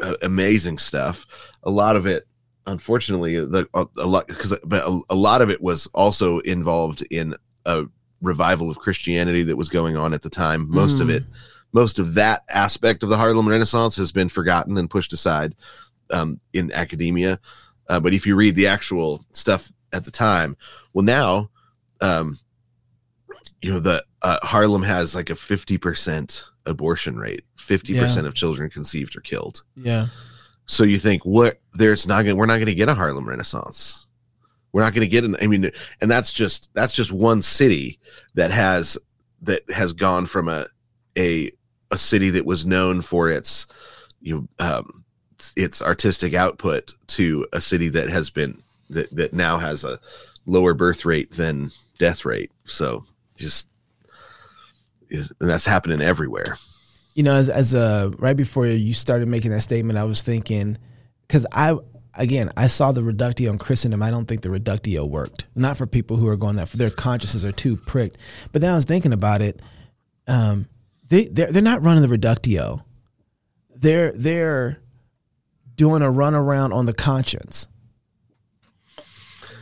uh, 0.03 0.15
amazing 0.23 0.79
stuff. 0.79 1.27
A 1.65 1.71
lot 1.71 1.97
of 1.97 2.07
it, 2.07 2.27
unfortunately, 2.67 3.35
the 3.37 3.69
a, 3.75 3.87
a 3.99 4.07
lot 4.07 4.27
because 4.27 4.57
but 4.65 4.83
a, 4.85 5.01
a 5.11 5.15
lot 5.15 5.43
of 5.43 5.51
it 5.51 5.61
was 5.61 5.87
also 5.89 6.39
involved 6.41 7.07
in 7.11 7.35
a 7.67 7.85
revival 8.21 8.71
of 8.71 8.79
Christianity 8.79 9.43
that 9.45 9.57
was 9.57 9.69
going 9.69 9.97
on 9.97 10.13
at 10.13 10.23
the 10.23 10.31
time. 10.31 10.69
Most 10.71 11.01
of 11.01 11.09
Mm. 11.09 11.17
it, 11.17 11.25
most 11.73 11.99
of 11.99 12.15
that 12.15 12.45
aspect 12.49 13.03
of 13.03 13.09
the 13.09 13.17
Harlem 13.17 13.49
Renaissance 13.49 13.97
has 13.97 14.11
been 14.13 14.29
forgotten 14.29 14.77
and 14.79 14.89
pushed 14.91 15.13
aside 15.13 15.55
um, 16.11 16.41
in 16.53 16.73
academia. 16.73 17.39
Uh, 17.89 18.01
but 18.01 18.13
if 18.15 18.27
you 18.27 18.35
read 18.35 18.55
the 18.57 18.67
actual 18.67 19.25
stuff 19.33 19.73
at 19.93 20.05
the 20.05 20.11
time, 20.11 20.57
well, 20.93 21.05
now, 21.05 21.51
um, 22.01 22.39
you 23.63 23.73
know, 23.73 23.81
the 23.81 24.05
uh, 24.23 24.39
Harlem 24.43 24.83
has 24.83 25.15
like 25.15 25.31
a 25.31 25.35
fifty 25.37 25.79
percent 25.79 26.45
abortion 26.67 27.19
rate. 27.19 27.45
Fifty 27.57 27.95
percent 27.99 28.27
of 28.27 28.35
children 28.35 28.71
conceived 28.71 29.17
are 29.17 29.21
killed. 29.21 29.63
Yeah. 29.77 30.07
So 30.67 30.85
you 30.85 30.99
think 30.99 31.25
what? 31.25 31.59
There's 31.73 32.07
not 32.07 32.25
going. 32.25 32.37
We're 32.37 32.47
not 32.47 32.57
going 32.57 32.67
to 32.67 32.75
get 32.75 32.89
a 32.89 32.95
Harlem 32.95 33.29
Renaissance. 33.29 34.07
We're 34.79 34.85
not 34.85 34.95
going 34.95 35.05
to 35.05 35.11
get 35.11 35.25
an. 35.25 35.35
I 35.43 35.49
mean, 35.49 35.73
and 36.01 36.09
that's 36.09 36.33
just 36.33 36.73
that's 36.73 36.93
just 36.93 37.11
one 37.11 37.43
city 37.43 37.99
that 38.35 38.53
has 38.53 38.97
that 39.43 39.69
has 39.71 39.93
gone 39.93 40.27
from 40.27 40.49
a 40.49 40.69
a 41.17 41.51
a 41.91 41.99
city 41.99 42.31
that 42.31 42.47
was 42.47 42.65
known 42.65 43.03
for 43.03 43.29
its 43.29 43.67
you 44.21 44.35
know, 44.37 44.65
um, 44.65 45.05
its 45.57 45.83
artistic 45.83 46.33
output 46.33 46.95
to 47.09 47.45
a 47.53 47.61
city 47.61 47.89
that 47.89 48.09
has 48.09 48.31
been 48.31 48.63
that 48.91 49.11
that 49.17 49.33
now 49.33 49.59
has 49.59 49.83
a 49.83 49.99
lower 50.47 50.75
birth 50.75 51.05
rate 51.05 51.33
than 51.33 51.73
death 51.99 52.25
rate. 52.25 52.53
So 52.65 53.05
just 53.35 53.69
and 55.11 55.29
that's 55.41 55.67
happening 55.67 56.01
everywhere. 56.01 56.57
you 57.17 57.25
know, 57.25 57.35
as 57.35 57.49
as 57.49 57.75
uh 57.75 58.13
right 58.17 58.37
before 58.37 58.69
you 58.69 58.95
started 58.95 59.27
making 59.27 59.51
that 59.51 59.63
statement, 59.63 59.99
I 59.99 60.05
was 60.05 60.23
thinking 60.23 60.79
because 61.27 61.47
I 61.51 61.77
again 62.15 62.51
I 62.57 62.67
saw 62.67 62.93
the 62.93 63.03
reductio 63.05 63.51
in 63.51 63.59
Christendom. 63.59 64.03
I 64.03 64.11
don't 64.11 64.27
think 64.27 64.43
the 64.43 64.51
reductio 64.51 65.05
worked. 65.05 65.47
Not 65.55 65.77
for 65.77 65.87
people 65.87 66.17
who 66.17 66.29
are 66.29 66.37
going 66.37 66.57
that 66.57 66.69
for 66.69 66.77
their 66.77 66.91
consciences 66.91 67.45
are 67.45 67.53
too 67.53 67.77
pricked. 67.77 68.19
But 68.53 68.61
then 68.63 68.73
I 68.73 68.75
was 68.75 68.85
thinking 68.85 69.13
about 69.13 69.43
it. 69.43 69.61
Um, 70.27 70.67
they 71.09 71.27
they're, 71.27 71.51
they're 71.53 71.63
not 71.63 71.83
running 71.83 72.03
the 72.03 72.09
reductio. 72.09 72.85
They're 73.75 74.13
they're 74.13 74.81
doing 75.77 76.03
a 76.03 76.11
run 76.11 76.35
around 76.35 76.73
on 76.73 76.87
the 76.87 76.93
conscience. 76.93 77.67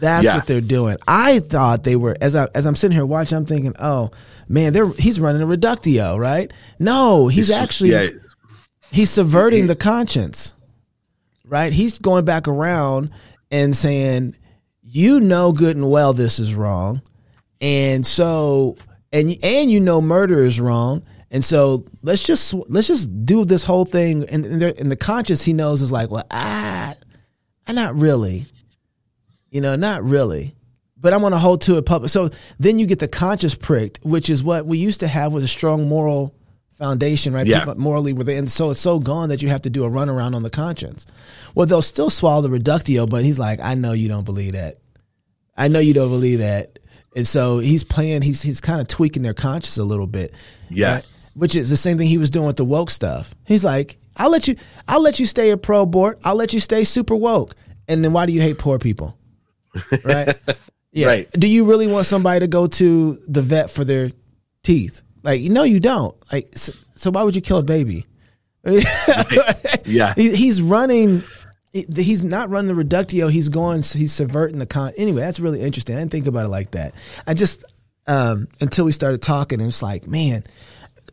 That's 0.00 0.24
Yeah. 0.24 0.36
what 0.36 0.46
they're 0.46 0.60
doing. 0.60 0.96
I 1.08 1.38
thought 1.38 1.84
they 1.84 1.96
were 1.96 2.16
as 2.20 2.36
I 2.36 2.48
as 2.54 2.66
I'm 2.66 2.74
sitting 2.76 2.94
here 2.94 3.06
watching. 3.06 3.38
I'm 3.38 3.46
thinking, 3.46 3.74
oh 3.78 4.10
man, 4.48 4.72
they're 4.72 4.88
he's 4.92 5.18
running 5.20 5.40
a 5.42 5.46
reductio, 5.46 6.16
right? 6.18 6.52
No, 6.78 7.28
he's 7.28 7.48
It's- 7.50 7.62
actually 7.62 7.90
yeah, 7.92 8.08
he's 8.90 9.10
subverting 9.10 9.66
the 9.68 9.76
conscience 9.76 10.52
right? 11.46 11.72
He's 11.72 11.98
going 11.98 12.24
back 12.24 12.48
around 12.48 13.10
and 13.50 13.74
saying 13.76 14.36
you 14.82 15.20
know 15.20 15.52
good 15.52 15.76
and 15.76 15.90
well 15.90 16.12
this 16.12 16.38
is 16.38 16.54
wrong 16.54 17.02
and 17.60 18.06
so 18.06 18.76
and 19.12 19.36
and 19.42 19.70
you 19.70 19.80
know 19.80 20.00
murder 20.00 20.44
is 20.44 20.60
wrong 20.60 21.02
and 21.30 21.44
so 21.44 21.84
let's 22.02 22.24
just 22.24 22.54
let's 22.68 22.86
just 22.86 23.24
do 23.26 23.44
this 23.44 23.64
whole 23.64 23.84
thing. 23.84 24.24
And 24.28 24.44
and, 24.44 24.62
there- 24.62 24.74
and 24.78 24.90
the 24.90 24.96
conscience 24.96 25.42
he 25.42 25.52
knows 25.52 25.82
is 25.82 25.90
like 25.92 26.10
well 26.10 26.26
ah 26.30 26.94
I 27.66 27.72
not 27.72 27.94
really 27.96 28.46
you 29.50 29.60
know 29.60 29.76
not 29.76 30.02
really 30.04 30.54
but 30.98 31.12
I'm 31.12 31.20
going 31.20 31.32
to 31.32 31.38
hold 31.38 31.60
to 31.62 31.76
it 31.76 31.84
public. 31.86 32.10
So 32.10 32.30
then 32.58 32.78
you 32.78 32.86
get 32.86 32.98
the 33.00 33.08
conscience 33.08 33.54
pricked 33.54 33.98
which 34.04 34.30
is 34.30 34.42
what 34.42 34.66
we 34.66 34.78
used 34.78 35.00
to 35.00 35.08
have 35.08 35.32
with 35.32 35.44
a 35.44 35.48
strong 35.48 35.88
moral 35.88 36.34
foundation, 36.76 37.32
right? 37.32 37.46
Yeah. 37.46 37.60
People 37.60 37.76
morally 37.76 38.12
within. 38.12 38.46
So 38.46 38.70
it's 38.70 38.80
so 38.80 38.98
gone 38.98 39.30
that 39.30 39.42
you 39.42 39.48
have 39.48 39.62
to 39.62 39.70
do 39.70 39.84
a 39.84 39.90
runaround 39.90 40.34
on 40.34 40.42
the 40.42 40.50
conscience. 40.50 41.06
Well, 41.54 41.66
they'll 41.66 41.82
still 41.82 42.10
swallow 42.10 42.42
the 42.42 42.50
reductio, 42.50 43.06
but 43.06 43.24
he's 43.24 43.38
like, 43.38 43.60
I 43.60 43.74
know 43.74 43.92
you 43.92 44.08
don't 44.08 44.24
believe 44.24 44.52
that. 44.52 44.78
I 45.56 45.68
know 45.68 45.78
you 45.78 45.94
don't 45.94 46.10
believe 46.10 46.40
that. 46.40 46.78
And 47.14 47.26
so 47.26 47.58
he's 47.58 47.82
playing, 47.82 48.22
he's 48.22 48.42
he's 48.42 48.60
kind 48.60 48.80
of 48.80 48.88
tweaking 48.88 49.22
their 49.22 49.34
conscience 49.34 49.78
a 49.78 49.84
little 49.84 50.06
bit. 50.06 50.34
Yeah. 50.68 51.00
Which 51.34 51.56
is 51.56 51.70
the 51.70 51.76
same 51.76 51.96
thing 51.98 52.08
he 52.08 52.18
was 52.18 52.30
doing 52.30 52.46
with 52.46 52.56
the 52.56 52.64
woke 52.64 52.90
stuff. 52.90 53.34
He's 53.46 53.64
like, 53.64 53.98
I'll 54.16 54.30
let 54.30 54.46
you 54.46 54.56
I'll 54.86 55.00
let 55.00 55.18
you 55.18 55.26
stay 55.26 55.50
a 55.50 55.56
pro 55.56 55.86
board. 55.86 56.18
I'll 56.24 56.34
let 56.34 56.52
you 56.52 56.60
stay 56.60 56.84
super 56.84 57.16
woke. 57.16 57.54
And 57.88 58.04
then 58.04 58.12
why 58.12 58.26
do 58.26 58.32
you 58.32 58.40
hate 58.42 58.58
poor 58.58 58.78
people? 58.78 59.18
Right? 60.04 60.36
Yeah. 60.92 61.08
Right. 61.08 61.30
Do 61.32 61.46
you 61.46 61.66
really 61.66 61.86
want 61.86 62.06
somebody 62.06 62.40
to 62.40 62.46
go 62.46 62.66
to 62.66 63.22
the 63.28 63.42
vet 63.42 63.70
for 63.70 63.84
their 63.84 64.10
teeth? 64.62 65.02
Like, 65.26 65.42
no, 65.42 65.64
you 65.64 65.80
don't. 65.80 66.14
Like, 66.32 66.56
so, 66.56 66.72
so 66.94 67.10
why 67.10 67.24
would 67.24 67.34
you 67.34 67.42
kill 67.42 67.58
a 67.58 67.62
baby? 67.62 68.06
Yeah. 69.84 70.14
He, 70.16 70.34
he's 70.34 70.60
running. 70.60 71.22
He's 71.70 72.24
not 72.24 72.50
running 72.50 72.66
the 72.66 72.74
reductio. 72.74 73.28
He's 73.28 73.48
going. 73.48 73.82
He's 73.82 74.12
subverting 74.12 74.58
the 74.58 74.66
con. 74.66 74.92
Anyway, 74.96 75.20
that's 75.20 75.38
really 75.38 75.60
interesting. 75.60 75.94
I 75.94 76.00
didn't 76.00 76.10
think 76.10 76.26
about 76.26 76.46
it 76.46 76.48
like 76.48 76.72
that. 76.72 76.94
I 77.24 77.34
just 77.34 77.64
um, 78.08 78.48
until 78.60 78.84
we 78.84 78.90
started 78.90 79.22
talking, 79.22 79.60
it's 79.60 79.82
like, 79.82 80.08
man, 80.08 80.42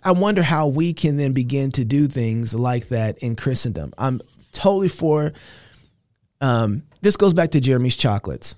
I 0.04 0.12
wonder 0.13 0.41
how 0.41 0.69
we 0.69 0.93
can 0.93 1.17
then 1.17 1.34
begin 1.34 1.71
to 1.73 1.86
do 1.86 2.08
things 2.08 2.56
like 2.56 2.88
that 2.88 3.19
in 3.19 3.36
Christendom. 3.36 3.93
I'm 3.97 4.21
totally 4.52 4.89
for. 4.89 5.34
Um, 6.41 6.84
this 7.02 7.15
goes 7.15 7.36
back 7.36 7.52
to 7.52 7.62
Jeremy's 7.62 7.95
chocolates. 7.95 8.56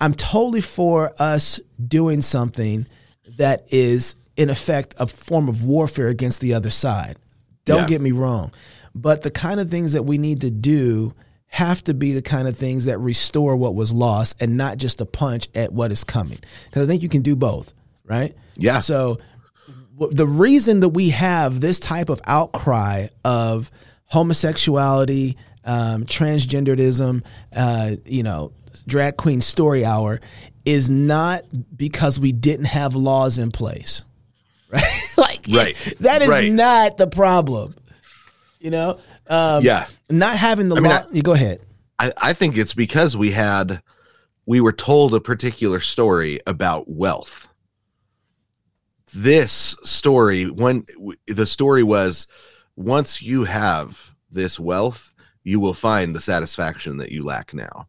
I'm 0.00 0.14
totally 0.14 0.62
for 0.62 1.12
us 1.18 1.60
doing 1.86 2.22
something 2.22 2.86
that 3.36 3.64
is, 3.70 4.14
in 4.36 4.50
effect, 4.50 4.94
a 4.98 5.06
form 5.06 5.48
of 5.48 5.64
warfare 5.64 6.08
against 6.08 6.40
the 6.40 6.54
other 6.54 6.70
side. 6.70 7.16
Don't 7.64 7.82
Yeah. 7.82 7.86
get 7.86 8.00
me 8.00 8.12
wrong. 8.12 8.50
But 8.94 9.22
the 9.22 9.30
kind 9.30 9.60
of 9.60 9.70
things 9.70 9.92
that 9.92 10.04
we 10.04 10.18
need 10.18 10.40
to 10.42 10.50
do 10.50 11.14
have 11.46 11.84
to 11.84 11.94
be 11.94 12.12
the 12.12 12.22
kind 12.22 12.48
of 12.48 12.56
things 12.56 12.86
that 12.86 12.98
restore 12.98 13.56
what 13.56 13.74
was 13.74 13.92
lost 13.92 14.36
and 14.40 14.56
not 14.56 14.78
just 14.78 15.00
a 15.00 15.06
punch 15.06 15.48
at 15.54 15.72
what 15.72 15.92
is 15.92 16.02
coming. 16.04 16.38
Because 16.64 16.84
I 16.84 16.86
think 16.86 17.02
you 17.02 17.08
can 17.08 17.22
do 17.22 17.36
both, 17.36 17.72
right? 18.06 18.34
Yeah. 18.56 18.80
So 18.80 19.18
the 20.10 20.26
reason 20.26 20.80
that 20.80 20.88
we 20.90 21.10
have 21.10 21.60
this 21.60 21.78
type 21.78 22.08
of 22.08 22.20
outcry 22.24 23.08
of 23.24 23.70
homosexuality, 24.06 25.36
um, 25.64 26.04
transgenderism, 26.06 27.22
uh, 27.54 27.96
you 28.04 28.22
know, 28.22 28.52
drag 28.86 29.16
queen 29.16 29.40
story 29.40 29.84
hour 29.84 30.20
is 30.64 30.88
not 30.90 31.42
because 31.76 32.18
we 32.20 32.32
didn't 32.32 32.66
have 32.66 32.94
laws 32.94 33.38
in 33.38 33.50
place, 33.50 34.04
right? 34.70 34.82
like, 35.18 35.46
Right. 35.50 35.94
that 36.00 36.22
is 36.22 36.28
Right. 36.28 36.52
not 36.52 36.96
the 36.96 37.06
problem. 37.06 37.74
You 38.60 38.70
know, 38.70 38.98
um, 39.26 39.64
yeah. 39.64 39.86
not 40.08 40.36
having 40.36 40.68
the 40.68 40.76
I 40.76 40.80
mean, 40.80 40.90
law. 40.90 40.98
I- 40.98 41.12
you 41.12 41.22
go 41.22 41.32
ahead. 41.32 41.60
I, 41.98 42.12
I 42.16 42.32
think 42.32 42.56
it's 42.56 42.74
because 42.74 43.16
we 43.16 43.32
had 43.32 43.82
we 44.46 44.60
were 44.60 44.72
told 44.72 45.14
a 45.14 45.20
particular 45.20 45.78
story 45.80 46.40
about 46.46 46.88
wealth. 46.88 47.48
This 49.14 49.76
story, 49.84 50.46
when 50.50 50.84
the 51.26 51.46
story 51.46 51.82
was, 51.82 52.26
once 52.76 53.20
you 53.20 53.44
have 53.44 54.12
this 54.30 54.58
wealth, 54.58 55.12
you 55.44 55.60
will 55.60 55.74
find 55.74 56.14
the 56.14 56.20
satisfaction 56.20 56.96
that 56.96 57.12
you 57.12 57.22
lack 57.24 57.52
now. 57.52 57.88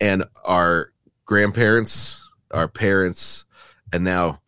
And 0.00 0.24
our 0.44 0.92
grandparents, 1.28 2.26
our 2.50 2.66
parents, 2.66 3.44
and 3.92 4.02
now 4.02 4.40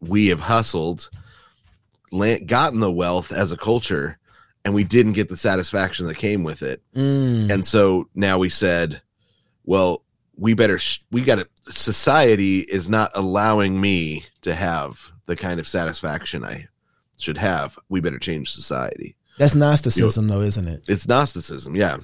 we 0.00 0.28
have 0.28 0.40
hustled, 0.40 1.10
gotten 2.46 2.80
the 2.80 2.90
wealth 2.90 3.32
as 3.32 3.50
a 3.52 3.56
culture, 3.56 4.16
and 4.64 4.72
we 4.72 4.84
didn't 4.84 5.12
get 5.12 5.28
the 5.28 5.36
satisfaction 5.36 6.06
that 6.06 6.16
came 6.16 6.44
with 6.44 6.62
it. 6.62 6.80
Mm. 6.94 7.50
And 7.50 7.66
so 7.66 8.08
now 8.14 8.38
we 8.38 8.48
said, 8.48 9.02
well, 9.64 10.04
we 10.36 10.54
better, 10.54 10.78
sh- 10.78 11.00
we 11.10 11.22
got 11.22 11.36
to, 11.36 11.48
society 11.68 12.60
is 12.60 12.88
not 12.88 13.10
allowing 13.14 13.80
me 13.80 14.24
to 14.42 14.54
have 14.54 15.12
the 15.26 15.36
kind 15.36 15.58
of 15.58 15.66
satisfaction 15.66 16.44
I 16.44 16.68
should 17.18 17.38
have. 17.38 17.76
We 17.88 18.00
better 18.00 18.20
change 18.20 18.52
society. 18.52 19.16
That's 19.36 19.56
Gnosticism, 19.56 20.28
though, 20.28 20.42
isn't 20.42 20.68
it? 20.68 20.84
It's 20.86 21.08
Gnosticism. 21.08 21.74
Yeah. 21.74 21.98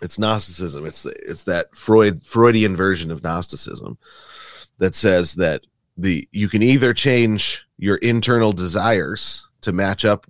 It's 0.00 0.18
Gnosticism. 0.18 0.86
It's, 0.86 1.04
it's 1.06 1.44
that 1.44 1.74
Freud, 1.76 2.22
Freudian 2.22 2.74
version 2.74 3.10
of 3.10 3.22
Gnosticism 3.22 3.98
that 4.78 4.94
says 4.94 5.34
that 5.34 5.62
the, 5.96 6.28
you 6.32 6.48
can 6.48 6.62
either 6.62 6.94
change 6.94 7.66
your 7.76 7.96
internal 7.96 8.52
desires 8.52 9.46
to 9.60 9.72
match 9.72 10.04
up 10.04 10.26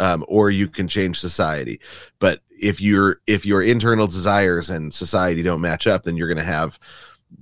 um, 0.00 0.24
or 0.28 0.50
you 0.50 0.68
can 0.68 0.88
change 0.88 1.18
society. 1.18 1.80
But 2.18 2.40
if 2.50 2.80
your 2.80 3.20
if 3.26 3.44
your 3.46 3.62
internal 3.62 4.06
desires 4.06 4.70
and 4.70 4.92
society 4.92 5.42
don't 5.42 5.60
match 5.60 5.86
up, 5.86 6.04
then 6.04 6.16
you're 6.16 6.28
going 6.28 6.38
to 6.38 6.44
have 6.44 6.78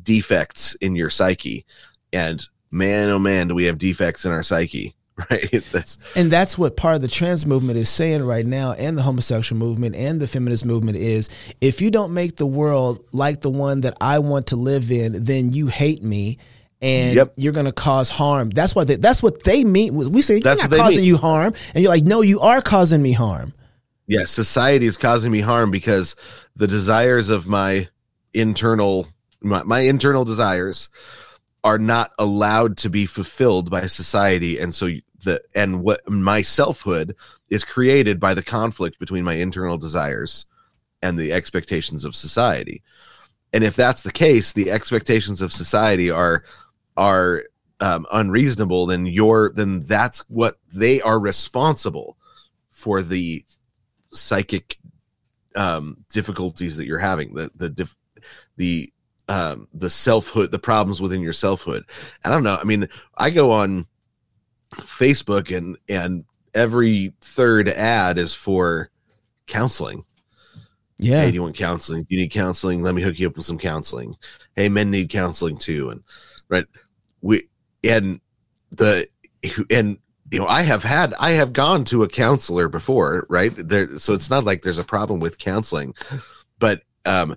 defects 0.03 0.75
in 0.77 0.97
your 0.97 1.11
psyche. 1.11 1.65
And 2.13 2.47
man, 2.71 3.11
oh 3.11 3.19
man, 3.19 3.49
do 3.49 3.55
we 3.55 3.65
have 3.65 3.79
defects 3.79 4.25
in 4.25 4.33
our 4.33 4.43
psyche? 4.43 4.95
Right. 5.31 5.51
That's 5.73 5.99
and 6.15 6.31
that's 6.31 6.59
what 6.59 6.77
part 6.77 6.97
of 6.97 7.01
the 7.01 7.09
trans 7.09 7.47
movement 7.47 7.79
is 7.79 7.89
saying 7.89 8.23
right 8.23 8.45
now, 8.47 8.73
and 8.73 8.99
the 8.99 9.03
homosexual 9.03 9.59
movement 9.59 9.97
and 9.97 10.21
the 10.21 10.27
feminist 10.27 10.67
movement 10.67 10.99
is: 10.99 11.31
if 11.63 11.81
you 11.81 11.91
don't 11.91 12.13
make 12.13 12.37
the 12.37 12.45
world 12.47 13.03
like 13.13 13.41
the 13.41 13.49
one 13.49 13.81
that 13.81 13.97
I 13.99 14.19
want 14.19 14.49
to 14.49 14.57
live 14.57 14.91
in, 14.91 15.25
then 15.25 15.55
you 15.55 15.69
hate 15.69 16.03
me. 16.03 16.37
And 16.83 17.17
Yep. 17.17 17.33
you're 17.37 17.55
going 17.55 17.65
to 17.65 17.73
cause 17.73 18.11
harm. 18.11 18.51
That's 18.51 18.75
what 18.75 18.89
they, 18.89 18.97
that's 18.97 19.23
what 19.23 19.43
they 19.45 19.65
mean. 19.65 19.95
We 19.95 20.21
say 20.21 20.35
you're 20.35 20.55
not 20.55 20.71
causing 20.71 20.99
mean. 20.99 21.07
you 21.07 21.17
harm, 21.17 21.55
and 21.75 21.83
you're 21.83 21.91
like, 21.91 22.05
no, 22.05 22.21
you 22.21 22.41
are 22.41 22.61
causing 22.61 23.01
me 23.01 23.13
harm. 23.13 23.55
yeah, 24.07 24.27
society 24.27 24.85
is 24.85 24.99
causing 24.99 25.33
me 25.33 25.41
harm 25.41 25.71
because 25.71 26.15
the 26.57 26.67
desires 26.67 27.31
of 27.31 27.47
my 27.47 27.89
internal 28.35 29.09
my, 29.41 29.63
my 29.63 29.81
internal 29.81 30.27
desires 30.27 30.91
are 31.65 31.79
not 31.79 32.13
allowed 32.19 32.77
to 32.77 32.91
be 32.91 33.07
fulfilled 33.07 33.71
by 33.71 33.87
society 33.87 34.59
and 34.59 34.75
so 34.75 34.89
and 35.55 35.83
what 35.83 36.09
my 36.09 36.43
selfhood 36.43 37.15
is 37.49 37.65
created 37.65 38.19
by 38.19 38.35
the 38.35 38.43
conflict 38.43 38.99
between 38.99 39.25
my 39.25 39.35
internal 39.35 39.79
desires 39.79 40.47
and 41.03 41.19
the 41.19 41.33
expectations 41.33 42.05
of 42.05 42.17
society. 42.17 42.83
And 43.53 43.63
if 43.65 43.77
that's 43.77 44.03
the 44.03 44.13
case 44.13 44.53
the 44.53 44.71
expectations 44.71 45.41
of 45.41 45.53
society 45.53 46.11
are 46.11 46.45
are 46.97 47.45
um, 47.81 48.07
unreasonable 48.13 48.87
then 48.87 49.07
you're 49.07 49.53
then 49.55 49.85
that's 49.85 50.21
what 50.29 50.59
they 50.73 51.01
are 51.03 51.19
responsible 51.19 52.17
for 52.71 53.03
the 53.03 53.45
psychic 54.13 54.79
um 55.57 56.05
difficulties 56.11 56.77
that 56.77 56.87
you're 56.87 56.99
having 56.99 57.35
the 57.35 57.51
the 57.55 57.69
dif- 57.69 57.97
the 58.57 58.93
um 59.29 59.69
the 59.75 59.91
selfhood 59.91 60.51
the 60.51 60.59
problems 60.59 61.03
within 61.03 61.21
your 61.21 61.33
selfhood. 61.33 61.85
I 62.25 62.31
don't 62.31 62.43
know 62.43 62.59
i 62.61 62.65
mean 62.65 62.89
i 63.17 63.31
go 63.31 63.51
on 63.51 63.87
facebook 64.75 65.57
and 65.57 65.77
and 65.89 66.25
every 66.55 67.13
third 67.21 67.69
ad 67.69 68.19
is 68.19 68.35
for 68.35 68.91
counseling. 69.47 70.05
Yeah. 70.99 71.21
hey 71.21 71.29
do 71.29 71.35
you 71.35 71.43
want 71.43 71.57
counseling? 71.57 72.05
Do 72.05 72.15
you 72.15 72.23
need 72.23 72.31
counseling? 72.31 72.83
Let 72.83 72.95
me 72.95 73.03
hook 73.03 73.19
you 73.19 73.29
up 73.29 73.37
with 73.37 73.45
some 73.47 73.59
counseling. 73.59 74.17
Hey 74.55 74.69
men 74.69 74.91
need 74.91 75.11
counseling 75.11 75.59
too 75.59 75.91
and 75.91 76.03
right 76.49 76.67
we 77.21 77.49
and 77.85 78.21
the 78.71 79.09
and 79.71 79.99
you 80.31 80.39
know 80.39 80.47
i 80.47 80.63
have 80.63 80.83
had 80.83 81.15
i 81.21 81.31
have 81.33 81.53
gone 81.53 81.85
to 81.85 82.03
a 82.03 82.09
counselor 82.09 82.69
before 82.69 83.27
right? 83.29 83.53
There 83.57 83.99
so 83.99 84.15
it's 84.15 84.31
not 84.31 84.45
like 84.45 84.63
there's 84.63 84.79
a 84.79 84.85
problem 84.85 85.21
with 85.21 85.39
counseling 85.39 85.95
but 86.59 86.83
um 87.05 87.37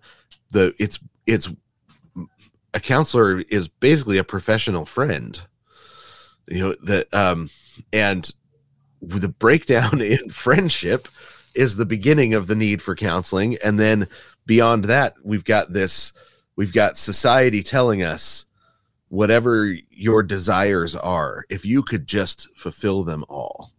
the 0.52 0.74
it's 0.80 1.00
it's 1.26 1.50
a 2.74 2.80
counselor 2.80 3.40
is 3.50 3.68
basically 3.68 4.18
a 4.18 4.24
professional 4.24 4.86
friend 4.86 5.42
you 6.50 6.60
know 6.60 6.76
that 6.84 7.14
um 7.14 7.50
and 7.94 8.32
the 9.02 9.30
breakdown 9.30 10.02
in 10.02 10.30
friendship 10.30 11.08
is 11.56 11.76
the 11.76 11.86
beginning 11.86 12.34
of 12.34 12.48
the 12.48 12.56
need 12.56 12.82
for 12.82 12.96
counseling. 12.96 13.58
And 13.64 13.80
then 13.80 14.08
beyond 14.46 14.86
that 14.86 15.16
we've 15.24 15.44
got 15.44 15.74
this 15.74 16.14
we've 16.56 16.74
got 16.74 16.98
society 16.98 17.62
telling 17.62 18.04
us 18.04 18.46
whatever 19.10 19.76
your 19.90 20.24
desires 20.24 20.96
are 20.96 21.46
if 21.50 21.66
you 21.66 21.84
could 21.84 22.08
just 22.08 22.50
fulfill 22.56 23.04
them 23.04 23.24
all 23.30 23.72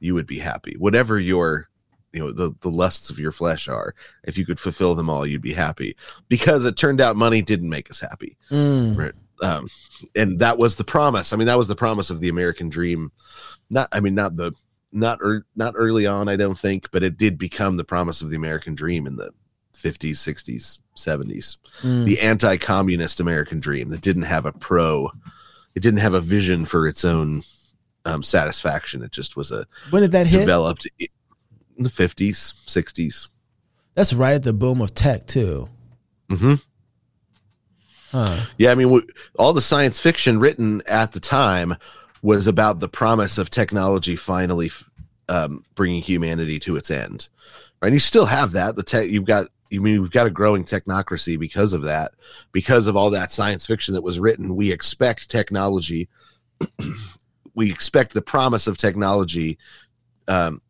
you 0.00 0.14
would 0.14 0.26
be 0.26 0.38
happy. 0.38 0.76
Whatever 0.78 1.18
your 1.18 1.68
you 2.12 2.20
know 2.20 2.32
the, 2.32 2.54
the 2.60 2.70
lusts 2.70 3.10
of 3.10 3.18
your 3.18 3.32
flesh 3.32 3.68
are 3.68 3.94
if 4.22 4.38
you 4.38 4.46
could 4.46 4.60
fulfill 4.60 4.94
them 4.94 5.10
all 5.10 5.26
you'd 5.26 5.42
be 5.42 5.54
happy. 5.54 5.96
Because 6.28 6.64
it 6.64 6.76
turned 6.76 7.00
out 7.00 7.16
money 7.16 7.42
didn't 7.42 7.68
make 7.68 7.90
us 7.90 8.00
happy. 8.00 8.36
Mm. 8.50 8.96
right 8.96 9.14
um 9.42 9.68
and 10.14 10.38
that 10.38 10.58
was 10.58 10.76
the 10.76 10.84
promise 10.84 11.32
i 11.32 11.36
mean 11.36 11.46
that 11.46 11.58
was 11.58 11.68
the 11.68 11.76
promise 11.76 12.10
of 12.10 12.20
the 12.20 12.28
american 12.28 12.68
dream 12.68 13.10
not 13.70 13.88
i 13.92 14.00
mean 14.00 14.14
not 14.14 14.36
the 14.36 14.52
not 14.92 15.18
er, 15.22 15.44
not 15.56 15.74
early 15.76 16.06
on 16.06 16.28
i 16.28 16.36
don't 16.36 16.58
think 16.58 16.90
but 16.92 17.02
it 17.02 17.16
did 17.18 17.36
become 17.38 17.76
the 17.76 17.84
promise 17.84 18.22
of 18.22 18.30
the 18.30 18.36
american 18.36 18.74
dream 18.74 19.06
in 19.06 19.16
the 19.16 19.30
50s 19.74 20.12
60s 20.12 20.78
70s 20.96 21.56
Mm. 21.82 22.04
the 22.06 22.20
anti-communist 22.20 23.18
american 23.18 23.58
dream 23.58 23.88
that 23.88 24.00
didn't 24.00 24.22
have 24.22 24.46
a 24.46 24.52
pro 24.52 25.10
it 25.74 25.80
didn't 25.80 25.98
have 25.98 26.14
a 26.14 26.20
vision 26.20 26.64
for 26.64 26.86
its 26.86 27.04
own 27.04 27.42
um, 28.04 28.22
satisfaction 28.22 29.02
it 29.02 29.10
just 29.10 29.34
was 29.36 29.50
a 29.50 29.66
When 29.90 30.02
did 30.02 30.12
that 30.12 30.26
hit? 30.28 30.40
developed 30.40 30.86
in 30.98 31.08
the 31.82 31.90
50s 31.90 32.54
60s 32.66 33.28
That's 33.94 34.12
right 34.14 34.34
at 34.34 34.44
the 34.44 34.52
boom 34.52 34.80
of 34.80 34.94
tech 34.94 35.26
too. 35.26 35.68
hmm 36.30 36.54
Huh. 38.14 38.46
Yeah, 38.58 38.70
I 38.70 38.76
mean, 38.76 39.02
all 39.40 39.52
the 39.52 39.60
science 39.60 39.98
fiction 39.98 40.38
written 40.38 40.82
at 40.86 41.10
the 41.10 41.18
time 41.18 41.74
was 42.22 42.46
about 42.46 42.78
the 42.78 42.88
promise 42.88 43.38
of 43.38 43.50
technology 43.50 44.14
finally 44.14 44.70
um, 45.28 45.64
bringing 45.74 46.00
humanity 46.00 46.60
to 46.60 46.76
its 46.76 46.92
end. 46.92 47.26
Right? 47.82 47.88
And 47.88 47.94
you 47.94 47.98
still 47.98 48.26
have 48.26 48.52
that. 48.52 48.76
The 48.76 48.84
tech 48.84 49.10
you've 49.10 49.24
got. 49.24 49.48
You 49.68 49.80
mean 49.80 50.00
we've 50.00 50.12
got 50.12 50.28
a 50.28 50.30
growing 50.30 50.64
technocracy 50.64 51.36
because 51.36 51.72
of 51.72 51.82
that, 51.82 52.12
because 52.52 52.86
of 52.86 52.96
all 52.96 53.10
that 53.10 53.32
science 53.32 53.66
fiction 53.66 53.94
that 53.94 54.02
was 54.02 54.20
written. 54.20 54.54
We 54.54 54.70
expect 54.70 55.28
technology. 55.28 56.08
we 57.54 57.68
expect 57.68 58.14
the 58.14 58.22
promise 58.22 58.68
of 58.68 58.78
technology. 58.78 59.58
Um, 60.28 60.62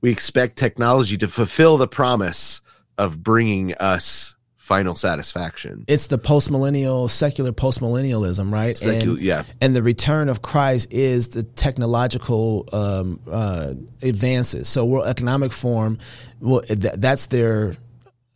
we 0.00 0.10
expect 0.10 0.56
technology 0.56 1.16
to 1.18 1.28
fulfill 1.28 1.76
the 1.76 1.86
promise 1.86 2.62
of 2.98 3.22
bringing 3.22 3.74
us 3.74 4.33
final 4.64 4.96
satisfaction. 4.96 5.84
It's 5.86 6.06
the 6.06 6.16
post 6.16 6.50
millennial, 6.50 7.06
secular 7.06 7.52
post 7.52 7.80
millennialism, 7.80 8.50
right? 8.50 8.74
Secu- 8.74 9.02
and, 9.12 9.18
yeah. 9.20 9.44
and 9.60 9.76
the 9.76 9.82
return 9.82 10.30
of 10.30 10.40
Christ 10.40 10.88
is 10.90 11.28
the 11.28 11.42
technological 11.42 12.66
um, 12.72 13.20
uh, 13.30 13.74
advances. 14.00 14.66
So, 14.66 14.86
World 14.86 15.06
Economic 15.06 15.52
Forum, 15.52 15.98
well, 16.40 16.62
th- 16.62 16.94
that's 16.96 17.26
their 17.26 17.76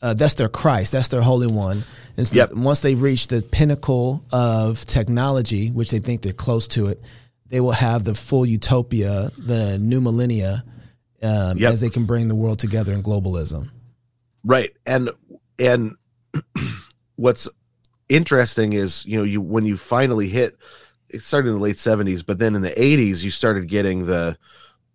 uh, 0.02 0.12
that's 0.14 0.34
their 0.34 0.50
Christ, 0.50 0.92
that's 0.92 1.08
their 1.08 1.22
Holy 1.22 1.46
One. 1.46 1.82
And 2.18 2.26
so 2.26 2.34
Yep. 2.36 2.52
once 2.52 2.80
they 2.82 2.94
reach 2.94 3.28
the 3.28 3.40
pinnacle 3.40 4.22
of 4.30 4.84
technology, 4.84 5.70
which 5.70 5.90
they 5.90 5.98
think 5.98 6.20
they're 6.22 6.32
close 6.34 6.68
to 6.68 6.88
it, 6.88 7.00
they 7.46 7.60
will 7.60 7.72
have 7.72 8.04
the 8.04 8.14
full 8.14 8.44
utopia, 8.44 9.30
the 9.38 9.78
new 9.78 10.00
millennia, 10.02 10.62
um, 11.22 11.56
Yep. 11.58 11.72
as 11.72 11.80
they 11.80 11.88
can 11.90 12.04
bring 12.04 12.28
the 12.28 12.34
world 12.34 12.58
together 12.58 12.92
in 12.92 13.02
globalism. 13.02 13.70
right 14.44 14.72
and 14.86 15.10
and 15.58 15.96
what's 17.16 17.48
interesting 18.08 18.72
is 18.72 19.04
you 19.06 19.18
know 19.18 19.24
you 19.24 19.40
when 19.40 19.66
you 19.66 19.76
finally 19.76 20.28
hit 20.28 20.56
it 21.10 21.20
started 21.22 21.48
in 21.48 21.54
the 21.54 21.60
late 21.60 21.76
70s 21.76 22.24
but 22.24 22.38
then 22.38 22.54
in 22.54 22.62
the 22.62 22.70
80s 22.70 23.22
you 23.22 23.30
started 23.30 23.66
getting 23.68 24.06
the 24.06 24.36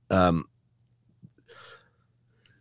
um 0.09 0.45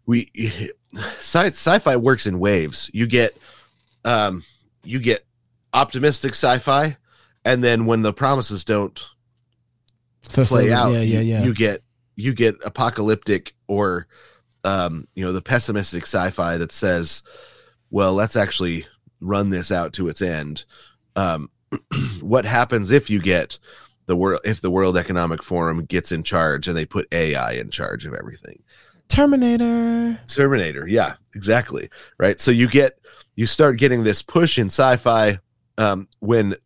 we 0.06 0.30
sci- 1.18 1.46
sci-fi 1.48 1.96
works 1.96 2.26
in 2.26 2.38
waves 2.38 2.90
you 2.92 3.06
get 3.06 3.36
um 4.04 4.42
you 4.84 4.98
get 4.98 5.24
optimistic 5.72 6.32
sci-fi 6.32 6.96
and 7.44 7.62
then 7.64 7.86
when 7.86 8.02
the 8.02 8.12
promises 8.12 8.64
don't 8.64 9.08
play 10.48 10.72
out 10.72 10.92
Yeah, 10.92 11.00
yeah, 11.00 11.20
you- 11.20 11.26
yeah. 11.26 11.44
you 11.44 11.54
get 11.54 11.82
you 12.16 12.34
get 12.34 12.56
apocalyptic 12.64 13.54
or 13.68 14.06
um 14.64 15.06
you 15.14 15.24
know 15.24 15.32
the 15.32 15.42
pessimistic 15.42 16.02
sci-fi 16.02 16.56
that 16.58 16.72
says 16.72 17.22
well 17.93 18.12
let's 18.12 18.34
actually 18.34 18.84
run 19.20 19.51
this 19.51 19.70
out 19.70 19.93
to 19.93 20.09
its 20.09 20.20
end 20.20 20.64
um 21.14 21.49
what 22.20 22.45
happens 22.45 22.90
if 22.90 23.09
you 23.09 23.20
get 23.20 23.61
the 24.07 24.16
world 24.16 24.40
if 24.45 24.61
the 24.61 24.70
world 24.70 24.97
economic 24.97 25.45
forum 25.45 25.84
gets 25.84 26.11
in 26.11 26.24
charge 26.24 26.66
and 26.66 26.76
they 26.76 26.84
put 26.84 27.07
ai 27.14 27.53
in 27.53 27.70
charge 27.70 28.05
of 28.05 28.12
everything 28.14 28.61
Terminator. 29.12 30.18
Terminator. 30.26 30.88
Yeah, 30.88 31.16
exactly. 31.34 31.90
Right. 32.16 32.40
So 32.40 32.51
you 32.51 32.66
get 32.66 32.99
you 33.36 33.47
start 33.47 33.78
getting 33.78 34.05
this 34.05 34.22
push 34.22 34.59
in 34.59 34.68
sci-fi 34.68 35.38
um, 35.76 36.09
when 36.20 36.57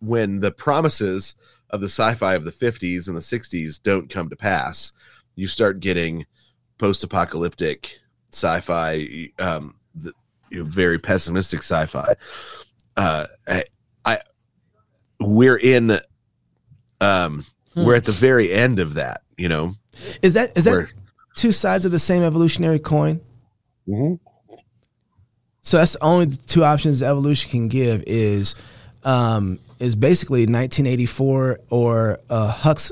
when 0.00 0.40
the 0.40 0.50
promises 0.50 1.36
of 1.70 1.80
the 1.80 1.88
sci-fi 1.88 2.34
of 2.34 2.42
the 2.42 2.50
50s 2.50 3.06
and 3.06 3.16
the 3.16 3.20
60s 3.20 3.80
don't 3.80 4.10
come 4.10 4.28
to 4.30 4.36
pass. 4.36 4.92
You 5.36 5.46
start 5.46 5.78
getting 5.78 6.26
post-apocalyptic 6.76 8.00
sci-fi, 8.32 9.30
um, 9.38 9.76
you 10.52 10.58
know, 10.58 10.64
very 10.64 10.98
pessimistic 10.98 11.60
sci-fi. 11.60 12.14
Uh, 12.96 13.26
I, 13.48 13.64
I 14.04 14.18
we're 15.18 15.56
in 15.56 15.98
um 17.00 17.44
we're 17.74 17.94
at 17.94 18.04
the 18.04 18.12
very 18.12 18.52
end 18.52 18.78
of 18.80 18.94
that 18.94 19.22
you 19.38 19.48
know 19.48 19.74
Is 20.20 20.34
that 20.34 20.50
is 20.56 20.64
that 20.64 20.70
where 20.72 20.88
two 21.36 21.52
sides 21.52 21.84
of 21.84 21.92
the 21.92 21.98
same 21.98 22.22
evolutionary 22.22 22.78
coin? 22.78 23.20
Mhm. 23.88 24.18
So 25.62 25.78
that's 25.78 25.92
the 25.92 26.02
only 26.04 26.26
two 26.26 26.64
options 26.64 27.02
evolution 27.02 27.50
can 27.50 27.68
give 27.68 28.02
is 28.06 28.54
um, 29.04 29.58
is 29.78 29.94
basically 29.96 30.40
1984 30.42 31.60
or 31.70 32.18
uh, 32.28 32.52
Hux, 32.52 32.90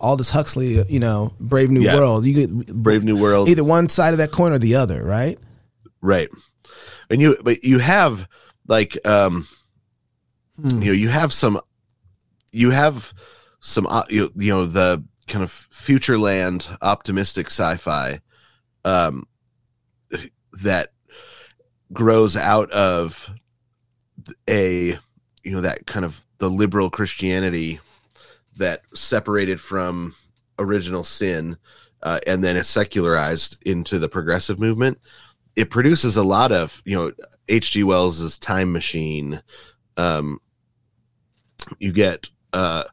Aldous 0.00 0.28
Huxley, 0.30 0.84
you 0.88 1.00
know, 1.00 1.34
Brave 1.40 1.70
New 1.70 1.82
Yeah. 1.82 1.94
World. 1.96 2.24
You 2.24 2.34
could 2.46 2.82
brave 2.82 3.04
new 3.04 3.16
world 3.16 3.48
either 3.48 3.64
one 3.64 3.88
side 3.88 4.12
of 4.12 4.18
that 4.18 4.32
coin 4.32 4.52
or 4.52 4.58
the 4.58 4.74
other, 4.76 5.02
right? 5.04 5.38
right 6.02 6.28
and 7.10 7.20
you 7.20 7.36
but 7.42 7.62
you 7.62 7.78
have 7.78 8.26
like 8.66 8.96
um 9.06 9.46
Hmm. 10.60 10.82
you 10.82 10.88
know 10.88 10.92
you 10.92 11.08
have 11.08 11.32
some 11.32 11.58
you 12.52 12.70
have 12.70 13.14
some 13.60 13.86
uh, 13.86 14.02
you, 14.10 14.30
you 14.36 14.52
know 14.52 14.66
the 14.66 15.02
kind 15.26 15.42
of 15.42 15.50
future 15.50 16.18
land 16.18 16.68
optimistic 16.82 17.46
sci-fi 17.46 18.20
um 18.84 19.26
that 20.62 20.88
grows 21.92 22.36
out 22.36 22.70
of 22.72 23.30
a 24.48 24.98
you 25.42 25.52
know 25.52 25.62
that 25.62 25.86
kind 25.86 26.04
of 26.04 26.22
the 26.38 26.50
liberal 26.50 26.90
christianity 26.90 27.80
that 28.56 28.82
separated 28.92 29.60
from 29.60 30.14
original 30.58 31.04
sin 31.04 31.56
uh, 32.02 32.18
and 32.26 32.44
then 32.44 32.56
is 32.56 32.68
secularized 32.68 33.56
into 33.64 33.98
the 33.98 34.08
progressive 34.08 34.58
movement 34.58 34.98
it 35.60 35.70
produces 35.70 36.16
a 36.16 36.22
lot 36.22 36.52
of 36.52 36.82
you 36.84 36.96
know 36.96 37.12
hg 37.48 37.84
wells's 37.84 38.38
time 38.38 38.72
machine. 38.72 39.42
Um 39.96 40.40
you 41.78 41.92
get 41.92 42.28
uh 42.52 42.84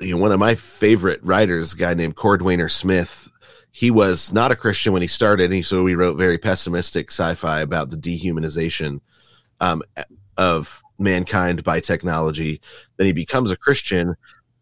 you 0.00 0.12
know 0.14 0.20
one 0.20 0.32
of 0.32 0.40
my 0.40 0.54
favorite 0.54 1.20
writers 1.22 1.74
a 1.74 1.76
guy 1.76 1.94
named 1.94 2.16
cordwainer 2.16 2.70
smith 2.70 3.28
he 3.70 3.90
was 3.90 4.32
not 4.32 4.50
a 4.50 4.56
christian 4.56 4.92
when 4.92 5.02
he 5.02 5.08
started 5.08 5.52
and 5.52 5.64
so 5.66 5.84
he 5.86 5.94
wrote 5.94 6.16
very 6.16 6.38
pessimistic 6.38 7.10
sci-fi 7.10 7.60
about 7.60 7.90
the 7.90 7.96
dehumanization 7.96 9.00
um, 9.60 9.82
of 10.36 10.82
mankind 10.98 11.62
by 11.62 11.80
technology. 11.80 12.60
Then 12.96 13.06
he 13.06 13.12
becomes 13.12 13.50
a 13.50 13.56
christian 13.56 14.14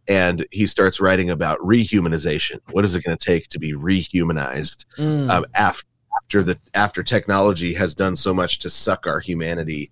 and 0.09 0.45
he 0.51 0.67
starts 0.67 1.01
writing 1.01 1.31
about 1.31 1.59
rehumanization. 1.61 2.59
What 2.73 2.85
is 2.85 2.95
it 2.95 3.05
going 3.05 3.17
to 3.17 3.25
take 3.25 3.49
to 3.49 3.59
be 3.59 3.73
rehumanized 3.73 4.85
Mm. 4.99 5.31
um, 5.31 5.47
after 5.55 5.87
after 6.17 6.43
the 6.43 6.59
after 6.75 7.03
technology 7.03 7.75
has 7.75 7.95
done 7.95 8.17
so 8.17 8.35
much 8.35 8.59
to 8.61 8.71
suck 8.71 9.07
our 9.07 9.21
humanity 9.21 9.91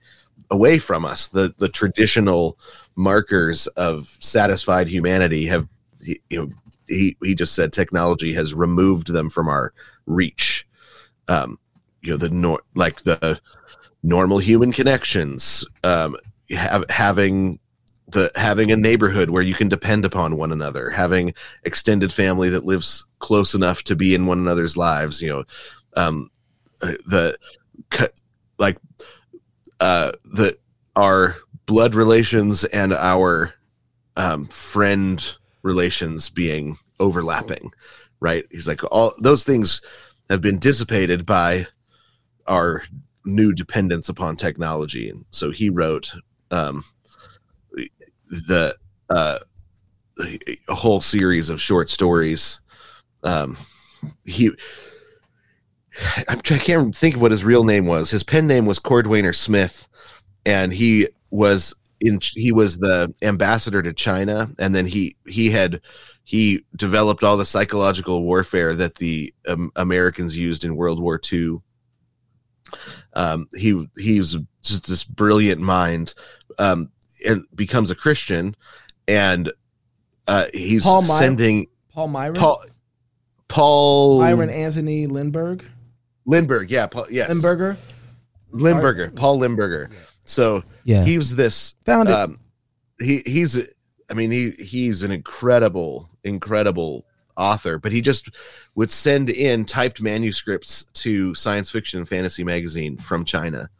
away 0.50 0.78
from 0.78 1.04
us. 1.04 1.28
The 1.28 1.54
the 1.58 1.68
traditional 1.68 2.58
markers 2.96 3.66
of 3.68 4.16
satisfied 4.20 4.88
humanity 4.88 5.46
have 5.46 5.68
you 6.00 6.18
know 6.30 6.50
he 6.88 7.16
he 7.22 7.34
just 7.34 7.54
said 7.54 7.72
technology 7.72 8.32
has 8.34 8.54
removed 8.54 9.12
them 9.12 9.30
from 9.30 9.48
our 9.48 9.72
reach. 10.06 10.66
Um 11.28 11.58
you 12.02 12.10
know 12.10 12.16
the 12.16 12.30
nor- 12.30 12.62
like 12.74 13.02
the 13.02 13.40
normal 14.02 14.38
human 14.38 14.72
connections 14.72 15.64
um 15.84 16.16
have, 16.50 16.84
having 16.90 17.58
the 18.08 18.30
having 18.34 18.70
a 18.70 18.76
neighborhood 18.76 19.30
where 19.30 19.42
you 19.42 19.54
can 19.54 19.68
depend 19.68 20.04
upon 20.04 20.36
one 20.36 20.52
another 20.52 20.90
having 20.90 21.32
extended 21.62 22.12
family 22.12 22.48
that 22.48 22.64
lives 22.64 23.06
close 23.20 23.54
enough 23.54 23.84
to 23.84 23.96
be 23.96 24.14
in 24.14 24.26
one 24.26 24.38
another's 24.38 24.76
lives 24.76 25.22
you 25.22 25.28
know 25.28 25.44
um 25.96 26.30
the 26.80 27.36
like 28.58 28.78
uh 29.80 30.12
the 30.24 30.56
our 30.96 31.36
blood 31.66 31.94
relations 31.94 32.64
and 32.64 32.92
our 32.92 33.54
um 34.16 34.46
friend 34.48 35.36
relations 35.62 36.28
being 36.28 36.76
overlapping 37.00 37.72
right? 38.22 38.46
He's 38.50 38.68
like 38.68 38.80
all 38.90 39.12
those 39.18 39.44
things 39.44 39.82
have 40.30 40.40
been 40.40 40.58
dissipated 40.58 41.26
by 41.26 41.66
our 42.46 42.84
new 43.24 43.52
dependence 43.52 44.08
upon 44.08 44.36
technology. 44.36 45.10
And 45.10 45.24
so 45.30 45.50
he 45.50 45.68
wrote 45.68 46.12
um 46.50 46.84
the 48.28 48.74
uh 49.10 49.40
a 50.68 50.74
whole 50.74 51.00
series 51.00 51.50
of 51.50 51.60
short 51.60 51.88
stories. 51.88 52.60
Um 53.24 53.56
he 54.24 54.52
I'm, 56.28 56.38
I 56.38 56.58
can't 56.58 56.94
think 56.94 57.16
of 57.16 57.20
what 57.20 57.30
his 57.30 57.44
real 57.44 57.64
name 57.64 57.86
was. 57.86 58.10
His 58.10 58.22
pen 58.22 58.46
name 58.46 58.66
was 58.66 58.78
Cordwainer 58.78 59.34
Smith, 59.34 59.88
and 60.46 60.72
he 60.72 61.08
was 61.30 61.74
in. 62.00 62.20
He 62.22 62.52
was 62.52 62.78
the 62.78 63.12
ambassador 63.22 63.82
to 63.82 63.92
China, 63.92 64.50
and 64.58 64.74
then 64.74 64.86
he 64.86 65.16
he 65.26 65.50
had 65.50 65.80
he 66.24 66.64
developed 66.76 67.24
all 67.24 67.36
the 67.36 67.44
psychological 67.44 68.22
warfare 68.22 68.74
that 68.74 68.96
the 68.96 69.34
um, 69.46 69.72
Americans 69.76 70.36
used 70.36 70.64
in 70.64 70.76
World 70.76 71.00
War 71.00 71.20
II. 71.30 71.58
Um, 73.14 73.48
he 73.54 73.86
he's 73.98 74.36
just 74.62 74.86
this 74.86 75.04
brilliant 75.04 75.60
mind, 75.60 76.14
um, 76.58 76.90
and 77.26 77.44
becomes 77.54 77.90
a 77.90 77.94
Christian, 77.94 78.56
and 79.06 79.52
uh, 80.26 80.46
he's 80.54 80.84
Paul 80.84 81.02
sending 81.02 81.66
Paul 81.92 82.08
Myron. 82.08 82.36
Paul 82.36 82.64
Paul 83.48 84.20
Myron 84.20 84.48
Anthony 84.48 85.06
Lindbergh. 85.06 85.64
Lindbergh, 86.26 86.70
yeah, 86.70 86.86
Paul, 86.86 87.06
yes, 87.10 87.30
Lindberger. 87.30 87.76
Limburger, 88.52 89.10
Paul 89.10 89.38
Limburger. 89.38 89.90
So 90.24 90.62
Yeah. 90.84 91.04
he 91.04 91.16
was 91.16 91.34
this. 91.36 91.74
Found 91.86 92.08
it. 92.08 92.14
Um, 92.14 92.38
he 93.00 93.18
he's, 93.26 93.58
I 94.10 94.14
mean, 94.14 94.30
he 94.30 94.50
he's 94.52 95.02
an 95.02 95.10
incredible, 95.10 96.08
incredible 96.24 97.06
author. 97.36 97.78
But 97.78 97.92
he 97.92 98.00
just 98.00 98.28
would 98.74 98.90
send 98.90 99.30
in 99.30 99.64
typed 99.64 100.00
manuscripts 100.02 100.84
to 100.94 101.34
science 101.34 101.70
fiction 101.70 101.98
and 101.98 102.08
fantasy 102.08 102.44
magazine 102.44 102.98
from 102.98 103.24
China, 103.24 103.70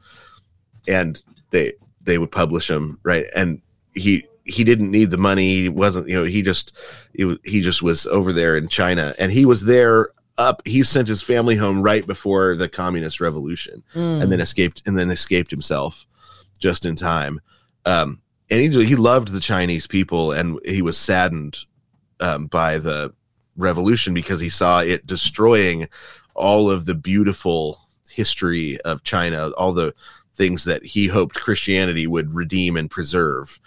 and 0.89 1.23
they 1.51 1.75
they 2.03 2.19
would 2.19 2.33
publish 2.33 2.69
them 2.69 2.99
right. 3.05 3.27
And 3.37 3.61
he 3.95 4.27
he 4.45 4.65
didn't 4.65 4.91
need 4.91 5.11
the 5.11 5.19
money. 5.19 5.55
He 5.63 5.69
wasn't, 5.69 6.09
you 6.09 6.15
know, 6.15 6.25
he 6.25 6.43
just 6.43 6.77
he, 7.15 7.39
he 7.45 7.61
just 7.61 7.83
was 7.83 8.07
over 8.09 8.33
there 8.33 8.57
in 8.57 8.69
China, 8.69 9.15
and 9.19 9.31
he 9.31 9.45
was 9.45 9.65
there 9.67 10.09
up. 10.39 10.63
He 10.67 10.83
sent 10.83 11.09
his 11.09 11.23
family 11.23 11.57
home 11.57 11.83
right 11.83 12.07
before 12.07 12.57
the 12.57 12.69
communist 12.69 13.21
revolution 13.21 13.83
Mm. 13.95 14.23
and 14.23 14.33
then 14.33 14.41
escaped 14.41 14.83
and 14.87 14.99
then 14.99 15.11
escaped 15.11 15.51
himself 15.51 16.07
just 16.59 16.85
in 16.85 16.97
time. 16.97 17.41
Um, 17.85 18.21
and 18.51 18.61
he 18.73 18.85
he 18.85 18.97
loved 18.97 19.29
the 19.29 19.41
Chinese 19.41 19.87
people, 19.87 20.33
and 20.33 20.59
he 20.65 20.83
was 20.83 20.97
saddened 20.99 21.59
um, 22.21 22.47
by 22.47 22.79
the 22.79 23.13
revolution 23.57 24.15
because 24.15 24.41
he 24.41 24.49
saw 24.49 24.81
it 24.81 25.07
destroying 25.07 25.89
all 26.35 26.71
of 26.71 26.87
the 26.87 26.95
beautiful 26.95 27.81
history 28.11 28.81
of 28.83 29.03
China, 29.03 29.51
all 29.59 29.73
the 29.73 29.95
things 30.35 30.65
that 30.65 30.85
he 30.85 31.07
hoped 31.09 31.35
Christianity 31.37 32.07
would 32.07 32.35
redeem 32.35 32.77
and 32.77 32.91
preserve. 32.91 33.61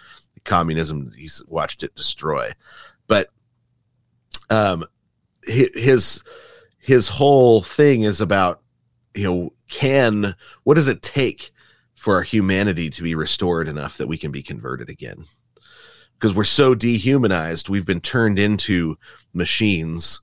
Communism, 0.44 1.12
he's 1.16 1.42
watched 1.48 1.82
it 1.82 1.94
destroy. 1.94 2.52
But 3.08 3.30
um, 4.50 4.84
his 5.44 6.22
his 6.86 7.08
whole 7.08 7.62
thing 7.62 8.02
is 8.02 8.20
about 8.20 8.62
you 9.12 9.24
know 9.24 9.52
can 9.68 10.36
what 10.62 10.74
does 10.74 10.86
it 10.86 11.02
take 11.02 11.50
for 11.96 12.14
our 12.14 12.22
humanity 12.22 12.88
to 12.90 13.02
be 13.02 13.16
restored 13.16 13.66
enough 13.66 13.96
that 13.96 14.06
we 14.06 14.16
can 14.16 14.30
be 14.30 14.42
converted 14.42 14.88
again? 14.88 15.24
Because 16.14 16.32
we're 16.32 16.44
so 16.44 16.76
dehumanized 16.76 17.68
we've 17.68 17.84
been 17.84 18.00
turned 18.00 18.38
into 18.38 18.96
machines 19.34 20.20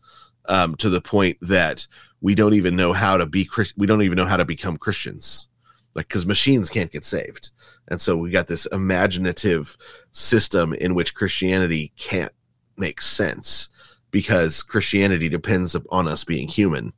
um, 0.47 0.75
to 0.75 0.89
the 0.89 1.01
point 1.01 1.37
that 1.41 1.85
we 2.21 2.33
don't 2.33 2.53
even 2.53 2.77
know 2.77 2.93
how 2.93 3.17
to 3.17 3.25
be 3.25 3.49
we 3.75 3.85
don't 3.85 4.01
even 4.01 4.15
know 4.15 4.25
how 4.25 4.37
to 4.37 4.45
become 4.45 4.77
christians. 4.77 5.49
Like 5.95 6.07
because 6.07 6.25
machines 6.25 6.69
can't 6.69 6.91
get 6.91 7.03
saved. 7.03 7.51
And 7.89 7.99
so 7.99 8.15
we 8.15 8.31
got 8.31 8.47
this 8.47 8.65
imaginative 8.67 9.75
system 10.13 10.73
in 10.73 10.95
which 10.95 11.13
christianity 11.13 11.91
can't 11.97 12.31
make 12.77 13.01
sense 13.01 13.69
because 14.13 14.63
christianity 14.63 15.27
depends 15.27 15.75
on 15.89 16.07
us 16.07 16.23
being 16.23 16.47
human 16.47 16.93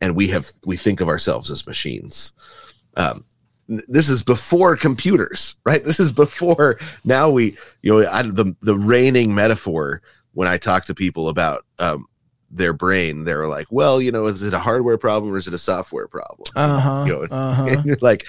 and 0.00 0.16
we 0.16 0.28
have 0.28 0.50
we 0.64 0.76
think 0.78 1.02
of 1.02 1.08
ourselves 1.08 1.50
as 1.50 1.66
machines 1.66 2.32
um, 2.96 3.24
this 3.68 4.08
is 4.08 4.22
before 4.22 4.76
computers 4.76 5.56
right 5.64 5.84
this 5.84 6.00
is 6.00 6.10
before 6.12 6.78
now 7.04 7.28
we 7.28 7.56
you 7.82 7.92
know 8.00 8.08
I, 8.10 8.22
the 8.22 8.56
the 8.62 8.76
reigning 8.78 9.34
metaphor 9.34 10.00
when 10.32 10.48
i 10.48 10.56
talk 10.56 10.86
to 10.86 10.94
people 10.94 11.28
about 11.28 11.64
um, 11.78 12.06
their 12.50 12.72
brain 12.72 13.24
they're 13.24 13.48
like 13.48 13.66
well 13.70 14.00
you 14.00 14.12
know 14.12 14.26
is 14.26 14.42
it 14.42 14.52
a 14.54 14.58
hardware 14.58 14.98
problem 14.98 15.32
or 15.32 15.38
is 15.38 15.46
it 15.48 15.54
a 15.54 15.58
software 15.58 16.06
problem 16.08 16.48
Uh 16.54 16.80
huh. 16.80 17.04
you 17.06 17.12
know, 17.12 17.22
uh-huh. 17.30 17.82
you're 17.84 17.96
like 18.02 18.26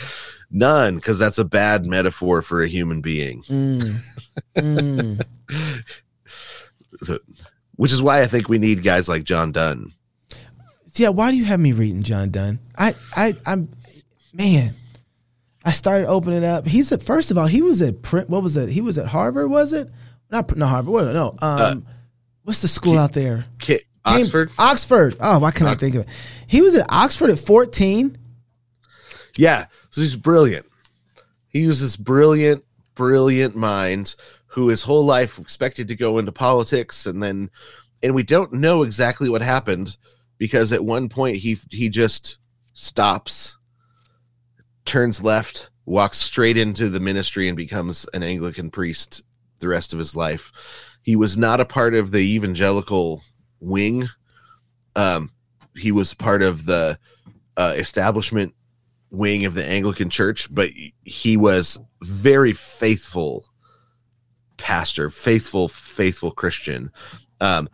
none 0.49 0.95
because 0.95 1.19
that's 1.19 1.39
a 1.39 1.45
bad 1.45 1.85
metaphor 1.85 2.41
for 2.41 2.61
a 2.61 2.67
human 2.67 3.01
being 3.01 3.41
Mm. 3.43 3.83
Mm. 4.55 5.21
So- 7.03 7.19
which 7.75 7.91
is 7.91 8.01
why 8.01 8.21
i 8.21 8.25
think 8.27 8.49
we 8.49 8.57
need 8.59 8.83
guys 8.83 9.07
like 9.09 9.23
john 9.23 9.51
donne 9.51 9.91
Yeah, 10.95 11.09
why 11.09 11.31
do 11.31 11.37
you 11.37 11.45
have 11.45 11.59
me 11.59 11.71
reading 11.71 12.03
John 12.03 12.29
Donne? 12.29 12.59
I, 12.77 12.93
I, 13.15 13.33
I'm, 13.47 13.67
man. 14.31 14.75
I 15.65 15.71
started 15.71 16.05
opening 16.07 16.45
up. 16.45 16.67
He's 16.67 16.91
at 16.91 17.01
first 17.01 17.31
of 17.31 17.37
all, 17.37 17.47
he 17.47 17.63
was 17.63 17.81
at 17.81 18.03
print. 18.03 18.29
What 18.29 18.43
was 18.43 18.57
it? 18.57 18.69
He 18.69 18.79
was 18.81 18.99
at 18.99 19.07
Harvard. 19.07 19.49
Was 19.49 19.73
it? 19.73 19.89
Not 20.29 20.55
no 20.55 20.67
Harvard. 20.67 20.93
What, 20.93 21.13
no. 21.13 21.35
Um, 21.41 21.87
what's 22.43 22.61
the 22.61 22.67
school 22.67 22.99
out 22.99 23.13
there? 23.13 23.45
Cam- 23.59 23.79
oxford 24.05 24.51
Oxford. 24.59 25.15
Oh, 25.19 25.39
why 25.39 25.49
can't 25.49 25.67
I 25.69 25.73
think 25.73 25.95
of 25.95 26.01
it? 26.01 26.09
He 26.45 26.61
was 26.61 26.75
at 26.75 26.85
Oxford 26.89 27.31
at 27.31 27.39
14. 27.39 28.15
Yeah, 29.35 29.65
so 29.89 30.01
he's 30.01 30.15
brilliant. 30.15 30.67
He 31.47 31.65
was 31.65 31.81
this 31.81 31.95
brilliant, 31.95 32.63
brilliant 32.93 33.55
mind 33.55 34.13
who 34.53 34.67
his 34.67 34.83
whole 34.83 35.03
life 35.03 35.39
expected 35.39 35.87
to 35.87 35.95
go 35.95 36.19
into 36.19 36.31
politics, 36.31 37.07
and 37.07 37.23
then, 37.23 37.49
and 38.03 38.13
we 38.13 38.21
don't 38.21 38.53
know 38.53 38.83
exactly 38.83 39.27
what 39.27 39.41
happened 39.41 39.97
because 40.37 40.71
at 40.71 40.85
one 40.85 41.09
point 41.09 41.37
he 41.37 41.57
he 41.71 41.89
just 41.89 42.37
stops, 42.73 43.57
turns 44.85 45.23
left, 45.23 45.71
walks 45.85 46.19
straight 46.19 46.55
into 46.55 46.87
the 46.87 46.99
ministry, 46.99 47.47
and 47.47 47.57
becomes 47.57 48.05
an 48.13 48.21
Anglican 48.21 48.69
priest 48.69 49.23
the 49.57 49.67
rest 49.67 49.91
of 49.91 49.97
his 49.97 50.15
life. 50.15 50.51
He 51.01 51.15
was 51.15 51.35
not 51.35 51.59
a 51.59 51.65
part 51.65 51.95
of 51.95 52.11
the 52.11 52.35
evangelical 52.35 53.23
wing. 53.59 54.07
Um, 54.95 55.31
he 55.75 55.91
was 55.91 56.13
part 56.13 56.43
of 56.43 56.67
the 56.67 56.99
uh, 57.57 57.73
establishment 57.75 58.53
wing 59.09 59.45
of 59.45 59.55
the 59.55 59.65
Anglican 59.65 60.11
Church, 60.11 60.53
but 60.53 60.69
he 61.03 61.37
was 61.37 61.79
very 62.01 62.53
faithful 62.53 63.47
pastor, 64.63 65.09
faithful, 65.09 65.67
faithful 65.67 66.31
Christian. 66.31 66.89
Um, 67.41 67.67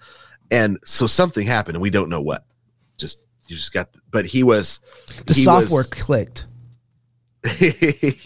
and 0.50 0.80
so 0.84 1.06
something 1.06 1.46
happened, 1.46 1.76
and 1.76 1.82
we 1.84 1.92
don't 1.92 2.10
know 2.10 2.22
what. 2.22 2.44
Just 2.98 3.20
you 3.48 3.56
just 3.56 3.72
got, 3.72 3.90
but 4.10 4.26
he 4.26 4.42
was 4.44 4.80
The 5.28 5.36
he 5.36 5.44
software 5.44 5.82
was- 5.82 5.90
clicked. 5.92 6.48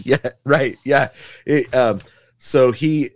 yeah, 0.04 0.18
right. 0.44 0.78
Yeah. 0.84 1.10
It, 1.46 1.74
um, 1.76 2.00
so 2.38 2.72
he, 2.72 3.10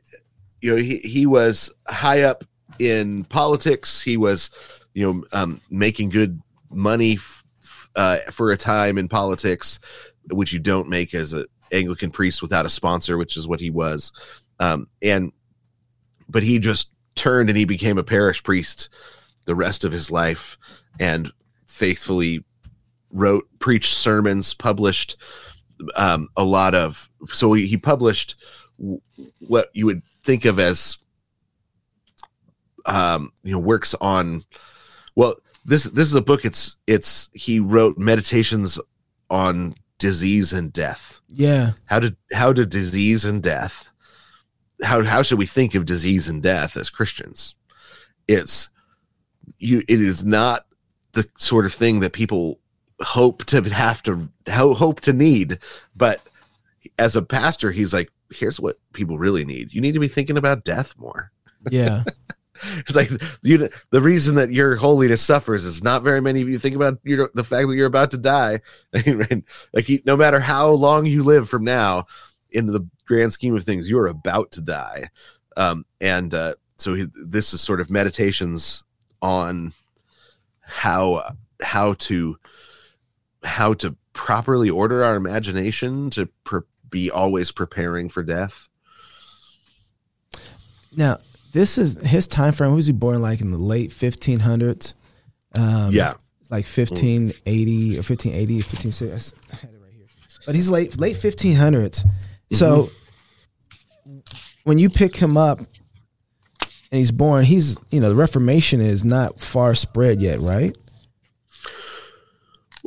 you 0.62 0.72
know, 0.72 0.76
he, 0.76 0.98
he 0.98 1.26
was 1.26 1.74
high 1.88 2.22
up 2.22 2.44
in 2.80 3.24
politics. 3.26 4.02
He 4.02 4.18
was, 4.18 4.52
you 4.94 5.12
know, 5.12 5.24
um, 5.34 5.62
making 5.72 6.10
good 6.10 6.40
money 6.70 7.14
f- 7.14 7.44
f- 7.64 7.90
uh, 7.96 8.18
for 8.32 8.52
a 8.52 8.58
time 8.58 8.98
in 8.98 9.08
politics, 9.08 9.80
which 10.30 10.54
you 10.54 10.60
don't 10.60 10.88
make 10.90 11.16
as 11.16 11.34
an 11.34 11.46
Anglican 11.72 12.12
priest 12.12 12.42
without 12.42 12.66
a 12.66 12.70
sponsor, 12.70 13.18
which 13.18 13.36
is 13.38 13.48
what 13.48 13.60
he 13.60 13.70
was. 13.72 14.12
Um, 14.60 14.88
and, 15.02 15.32
but 16.30 16.44
he 16.44 16.60
just 16.60 16.92
turned 17.16 17.50
and 17.50 17.58
he 17.58 17.66
became 17.66 17.98
a 17.98 18.04
parish 18.04 18.44
priest 18.44 18.90
the 19.46 19.56
rest 19.56 19.84
of 19.84 19.92
his 19.92 20.12
life 20.12 20.58
and 21.00 21.32
faithfully 21.68 22.44
wrote, 23.12 23.46
preached 23.60 23.94
sermons, 23.94 24.54
published 24.54 25.16
um, 25.96 26.28
a 26.36 26.44
lot 26.44 26.76
of 26.76 27.10
so 27.30 27.54
he, 27.54 27.66
he 27.68 27.78
published 27.78 28.36
w- 28.80 29.00
what 29.48 29.70
you 29.74 29.86
would 29.86 30.02
think 30.24 30.44
of 30.46 30.60
as 30.60 30.98
um, 32.86 33.32
you 33.44 33.52
know 33.52 33.60
works 33.60 33.94
on 34.02 34.44
well 35.16 35.36
this 35.66 35.84
this 35.86 36.08
is 36.08 36.16
a 36.16 36.22
book 36.22 36.46
it's 36.46 36.78
it's 36.88 37.30
he 37.34 37.60
wrote 37.60 37.98
meditations 37.98 38.80
on 39.30 39.74
disease 40.00 40.54
and 40.54 40.72
death 40.74 41.20
Yeah. 41.28 41.72
how 41.86 42.00
did 42.00 42.16
how 42.34 42.54
did 42.54 42.70
disease 42.70 43.26
and 43.26 43.44
death 43.44 43.92
how 44.84 45.04
how 45.04 45.22
should 45.22 45.40
we 45.40 45.46
think 45.46 45.76
of 45.76 45.86
disease 45.86 46.28
and 46.28 46.42
death 46.44 46.78
as 46.78 46.90
christians? 46.90 47.56
It's 48.28 48.70
you 49.58 49.84
it 49.88 50.02
is 50.02 50.26
not 50.26 50.66
the 51.14 51.28
sort 51.38 51.66
of 51.66 51.74
thing 51.74 52.00
that 52.02 52.14
people 52.14 52.60
hope 53.02 53.46
to 53.46 53.62
have 53.62 54.04
to 54.04 54.30
ho- 54.50 54.74
hope 54.74 55.02
to 55.02 55.14
need 55.14 55.60
but 55.96 56.22
as 56.98 57.16
a 57.16 57.22
pastor 57.22 57.72
he's 57.72 57.94
like 57.94 58.12
here's 58.32 58.60
what 58.60 58.78
people 58.94 59.18
really 59.18 59.46
need. 59.46 59.74
You 59.74 59.82
need 59.82 59.94
to 59.94 60.00
be 60.00 60.08
thinking 60.08 60.38
about 60.38 60.66
death 60.66 60.94
more. 60.98 61.32
Yeah. 61.72 62.04
it's 62.78 62.96
like 62.96 63.10
you 63.42 63.68
the 63.90 64.02
reason 64.02 64.36
that 64.36 64.52
your 64.52 64.78
holiness 64.78 65.22
suffers 65.22 65.66
is 65.66 65.84
not 65.84 66.02
very 66.02 66.22
many 66.22 66.42
of 66.42 66.48
you 66.48 66.58
think 66.58 66.76
about 66.76 66.98
your 67.04 67.30
the 67.34 67.44
fact 67.44 67.68
that 67.68 67.76
you're 67.76 67.88
about 67.88 68.12
to 68.12 68.18
die. 68.18 68.62
Like 69.74 69.90
no 70.06 70.16
matter 70.16 70.40
how 70.40 70.70
long 70.70 71.06
you 71.06 71.24
live 71.24 71.50
from 71.50 71.66
now 71.66 72.06
in 72.52 72.68
the 72.68 72.88
grand 73.06 73.34
scheme 73.34 73.56
of 73.56 73.64
things 73.64 73.90
you're 73.90 74.08
about 74.08 74.52
to 74.52 74.62
die 74.62 75.10
um 75.56 75.86
and 76.02 76.34
uh 76.34 76.54
so 76.78 76.94
he, 76.94 77.08
this 77.16 77.54
is 77.54 77.62
sort 77.62 77.82
of 77.82 77.90
meditations 77.90 78.84
on 79.22 79.74
how 80.62 81.36
how 81.62 81.94
to 81.94 82.38
how 83.44 83.74
to 83.74 83.96
properly 84.14 84.70
order 84.70 85.04
our 85.04 85.16
imagination 85.16 86.10
to 86.10 86.28
pre- 86.44 86.62
be 86.90 87.12
always 87.12 87.52
preparing 87.52 88.10
for 88.10 88.24
death 88.24 88.70
now, 90.96 91.20
this 91.54 91.78
is 91.78 92.02
his 92.02 92.28
time 92.28 92.54
frame. 92.54 92.74
Was 92.74 92.88
he 92.88 92.92
born 92.92 93.22
like 93.22 93.40
in 93.40 93.52
the 93.52 93.58
late 93.60 93.92
1500s? 93.92 94.96
Um, 95.56 95.92
yeah 95.92 96.14
like 96.50 96.66
1580 96.66 97.96
or 97.96 98.04
1580 98.04 98.54
or 98.54 98.64
1560. 98.64 99.38
I 99.52 99.56
had 99.56 99.70
it 99.72 99.80
right 99.82 99.92
here. 99.94 100.06
But 100.46 100.56
he's 100.56 100.70
late 100.70 101.00
late 101.00 101.16
1500s. 101.16 102.06
So 102.52 102.90
when 104.64 104.80
you 104.80 104.90
pick 104.90 105.16
him 105.16 105.38
up 105.38 105.60
and 105.60 105.68
he's 106.92 107.12
born, 107.12 107.46
he's 107.46 107.78
you 107.90 108.00
know 108.00 108.10
the 108.10 108.16
Reformation 108.16 108.82
is 108.82 109.04
not 109.04 109.40
far 109.40 109.76
spread 109.76 110.22
yet, 110.22 110.40
right? 110.40 110.76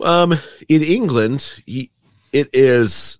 Um, 0.02 0.32
in 0.68 0.82
England, 0.82 1.62
he, 1.66 1.90
it 2.32 2.48
is 2.52 3.18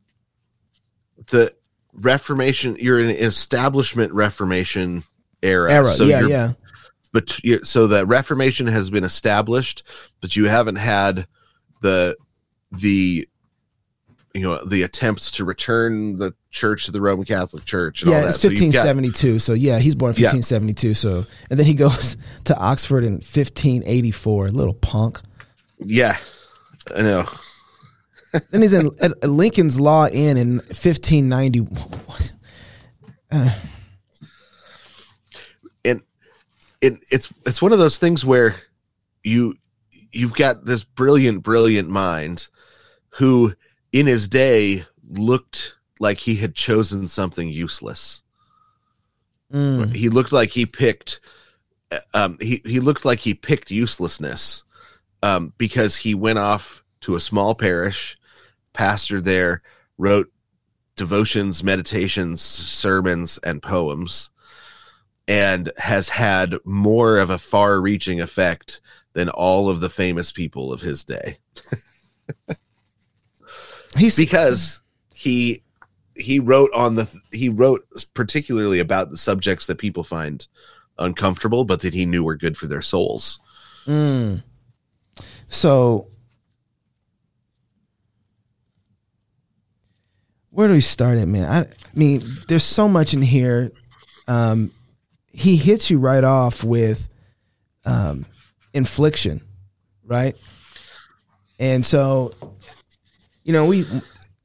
the 1.27 1.53
Reformation. 1.93 2.77
You're 2.79 3.01
in 3.01 3.11
an 3.11 3.17
establishment 3.17 4.13
Reformation 4.13 5.05
era. 5.43 5.73
Era, 5.73 5.87
So 5.87 6.05
yeah, 6.05 6.27
yeah, 6.27 6.53
But 7.13 7.43
you're, 7.45 7.65
so 7.65 7.87
the 7.87 8.07
Reformation 8.07 8.67
has 8.67 8.89
been 8.91 9.05
established, 9.05 9.83
but 10.21 10.37
you 10.37 10.47
haven't 10.47 10.77
had 10.77 11.27
the 11.83 12.17
the 12.73 13.29
you 14.35 14.43
know 14.43 14.65
the 14.65 14.83
attempts 14.83 15.31
to 15.33 15.45
return 15.45 16.17
the 16.19 16.35
church 16.51 16.87
to 16.87 16.93
the 16.93 17.01
Roman 17.01 17.25
Catholic 17.25 17.65
Church. 17.65 18.03
And 18.03 18.11
all 18.11 18.17
yeah. 18.17 18.23
that. 18.23 18.29
It's 18.35 18.41
So 18.41 18.49
got- 18.49 18.59
1572. 18.61 19.39
So 19.41 19.53
yeah, 19.55 19.79
he's 19.79 19.95
born 19.95 20.15
Yeah. 20.17 20.29
1572. 20.33 20.95
So 20.95 21.27
and 21.51 21.59
then 21.59 21.67
he 21.67 21.75
goes 21.75 22.17
to 22.45 22.57
Oxford 22.57 23.05
in 23.05 23.15
1584. 23.15 24.49
Little 24.49 24.75
punk. 24.75 25.21
yeah, 25.79 26.17
I 26.97 27.03
know. 27.03 27.25
Then 28.51 28.63
he's 28.63 28.73
in 28.73 28.91
at, 29.01 29.29
Lincoln's 29.29 29.81
Law 29.81 30.07
Inn 30.07 30.37
in 30.37 30.57
1590. 30.59 31.59
What? 32.07 32.33
Uh. 33.33 33.51
and 35.85 36.03
it, 36.81 36.95
it's 37.11 37.33
it's 37.47 37.63
one 37.63 37.73
of 37.73 37.79
those 37.79 37.99
things 37.99 38.25
where 38.25 38.55
you 39.23 39.55
you've 40.13 40.35
got 40.35 40.65
this 40.65 40.83
brilliant 40.85 41.43
brilliant 41.43 41.89
mind 41.89 42.49
who 43.15 43.55
in 43.93 44.07
his 44.07 44.29
day 44.29 44.85
looked 45.09 45.77
like 45.99 46.19
he 46.19 46.37
had 46.37 46.55
chosen 46.55 47.09
something 47.09 47.49
useless 47.49 48.23
Mm. 49.53 49.93
he 49.97 50.09
looked 50.09 50.31
like 50.31 50.51
he 50.51 50.65
picked 50.65 51.19
um 52.15 52.39
he 52.41 52.63
he 52.65 52.79
looked 52.79 53.05
like 53.05 53.19
he 53.19 53.35
picked 53.35 53.73
uselessness 53.73 54.63
um 55.25 55.53
because 55.59 55.97
he 55.97 56.15
went 56.15 56.39
off 56.39 56.85
to 57.01 57.17
a 57.17 57.21
small 57.21 57.57
parish 57.57 58.17
pastored 58.75 59.25
there 59.25 59.63
wrote 59.99 60.31
devotions 60.95 61.65
meditations 61.65 62.41
sermons 62.41 63.39
and 63.43 63.61
poems 63.61 64.31
and 65.27 65.73
has 65.79 66.11
had 66.11 66.55
more 66.65 67.19
of 67.19 67.31
a 67.31 67.39
far 67.39 67.81
reaching 67.81 68.21
effect 68.21 68.81
than 69.15 69.29
all 69.31 69.69
of 69.69 69.81
the 69.81 69.91
famous 69.91 70.31
people 70.31 70.73
of 70.73 70.81
his 70.81 71.05
day 71.05 71.39
He's 73.97 74.17
because 74.17 74.83
he 75.15 75.63
he 76.15 76.39
wrote 76.39 76.71
on 76.75 76.95
the 76.95 77.11
he 77.33 77.49
wrote 77.49 77.87
particularly 78.15 78.79
about 78.79 79.11
the 79.11 79.17
subjects 79.17 79.67
that 79.67 79.79
people 79.79 80.05
find 80.05 80.47
uncomfortable 80.99 81.65
but 81.65 81.81
that 81.81 81.95
he 81.95 82.05
knew 82.05 82.23
were 82.23 82.37
good 82.37 82.59
for 82.59 82.67
their 82.67 82.83
souls 82.83 83.41
Mm. 83.87 84.43
So, 85.49 86.09
where 90.51 90.69
do 90.69 90.75
we 90.75 90.81
start 90.81 91.19
at, 91.19 91.29
man? 91.29 91.51
I, 91.51 91.61
I 91.63 91.67
mean, 91.95 92.23
there's 92.49 92.65
so 92.65 92.89
much 92.89 93.15
in 93.15 93.23
here. 93.23 93.73
Um, 94.29 94.73
he 95.33 95.57
hits 95.57 95.91
you 95.91 95.99
right 95.99 96.23
off 96.23 96.63
with 96.63 97.09
um, 97.85 98.27
infliction, 98.73 99.41
right? 100.05 100.37
And 101.59 101.85
so, 101.85 102.33
you 103.51 103.57
know, 103.57 103.67
we 103.67 103.85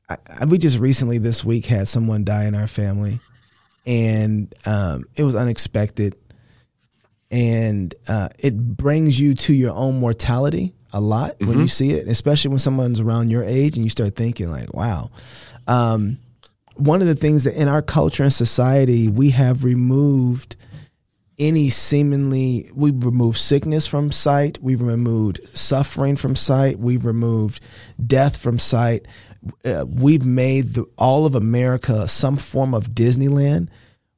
I, 0.10 0.18
I, 0.40 0.46
we 0.46 0.58
just 0.58 0.80
recently 0.80 1.20
this 1.20 1.46
week 1.46 1.68
had 1.68 1.88
someone 1.88 2.24
die 2.24 2.46
in 2.46 2.56
our 2.56 2.66
family, 2.66 3.20
and 3.86 4.52
um, 4.66 5.06
it 5.16 5.22
was 5.22 5.36
unexpected 5.36 6.18
and 7.30 7.94
uh, 8.08 8.30
it 8.40 8.58
brings 8.58 9.20
you 9.20 9.36
to 9.36 9.54
your 9.54 9.74
own 9.74 10.00
mortality 10.00 10.74
a 10.92 11.00
lot 11.00 11.36
when 11.40 11.60
you 11.60 11.68
see 11.68 11.92
it, 11.92 12.08
especially 12.08 12.50
when 12.50 12.58
someone's 12.58 13.00
around 13.00 13.30
your 13.30 13.44
age 13.44 13.76
and 13.76 13.84
you 13.84 13.90
start 13.92 14.16
thinking 14.16 14.50
like, 14.50 14.74
"Wow." 14.74 15.12
Um, 15.68 16.18
one 16.74 17.02
of 17.02 17.08
the 17.08 17.16
things 17.16 17.44
that 17.44 17.54
in 17.54 17.68
our 17.68 17.84
culture 17.84 18.24
and 18.24 18.34
society 18.34 19.08
we 19.08 19.30
have 19.30 19.64
removed 19.64 20.56
any 21.38 21.70
seemingly 21.70 22.70
we've 22.74 23.06
removed 23.06 23.38
sickness 23.38 23.86
from 23.88 24.12
sight 24.12 24.58
we've 24.62 24.82
removed 24.82 25.40
suffering 25.58 26.16
from 26.16 26.36
sight 26.36 26.80
we've 26.80 27.06
removed 27.06 27.62
death 28.06 28.38
from 28.38 28.58
sight. 28.58 29.08
Uh, 29.64 29.86
we've 29.88 30.26
made 30.26 30.74
the, 30.74 30.86
all 30.98 31.26
of 31.26 31.36
america 31.36 32.08
some 32.08 32.38
form 32.38 32.74
of 32.74 32.90
disneyland. 32.90 33.70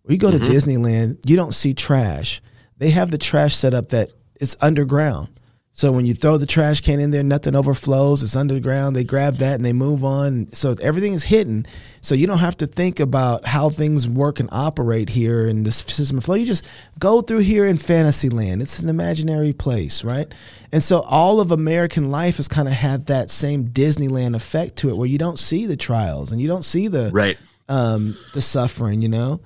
When 0.04 0.14
you 0.14 0.18
go 0.18 0.32
to 0.32 0.40
disneyland 0.40 1.18
you 1.26 1.36
don't 1.36 1.54
see 1.54 1.74
trash. 1.74 2.42
They 2.78 2.92
have 2.92 3.10
the 3.10 3.18
trash 3.18 3.56
set 3.56 3.74
up 3.74 3.90
that 3.90 4.14
it's 4.36 4.56
underground 4.62 5.37
So 5.78 5.92
when 5.92 6.08
you 6.08 6.16
throw 6.16 6.38
the 6.38 6.48
trash 6.48 6.82
can 6.82 7.00
in 7.00 7.12
there, 7.12 7.22
nothing 7.22 7.56
overflows. 7.56 8.24
It's 8.24 8.36
underground. 8.36 8.96
They 8.96 9.04
grab 9.04 9.36
that 9.36 9.54
and 9.54 9.64
they 9.64 9.74
move 9.74 10.04
on. 10.04 10.52
So 10.52 10.76
everything 10.82 11.14
is 11.14 11.26
hidden. 11.26 11.68
So 12.02 12.16
you 12.16 12.26
don't 12.26 12.40
have 12.40 12.58
to 12.58 12.66
think 12.66 13.00
about 13.00 13.46
how 13.46 13.70
things 13.70 14.10
work 14.10 14.40
and 14.40 14.50
operate 14.52 15.10
here 15.10 15.48
in 15.48 15.62
this 15.62 15.78
system 15.78 16.18
of 16.18 16.26
flow. 16.26 16.34
You 16.34 16.48
just 16.48 16.68
go 16.98 17.22
through 17.22 17.40
here 17.40 17.64
in 17.64 17.78
fantasy 17.78 18.28
land. 18.28 18.64
It's 18.64 18.80
an 18.80 18.90
imaginary 18.90 19.54
place, 19.54 20.04
right? 20.04 20.34
And 20.72 20.82
so 20.82 21.02
all 21.02 21.40
of 21.40 21.52
American 21.52 22.10
life 22.10 22.38
has 22.38 22.48
kind 22.48 22.68
of 22.68 22.74
had 22.74 23.06
that 23.06 23.30
same 23.30 23.66
Disneyland 23.66 24.36
effect 24.36 24.78
to 24.78 24.90
it, 24.90 24.98
where 24.98 25.08
you 25.08 25.20
don't 25.20 25.38
see 25.38 25.68
the 25.68 25.78
trials 25.78 26.32
and 26.32 26.42
you 26.42 26.48
don't 26.48 26.66
see 26.66 26.88
the 26.88 27.12
right 27.14 27.38
um, 27.70 28.18
the 28.34 28.42
suffering. 28.42 29.04
You 29.04 29.10
know, 29.10 29.42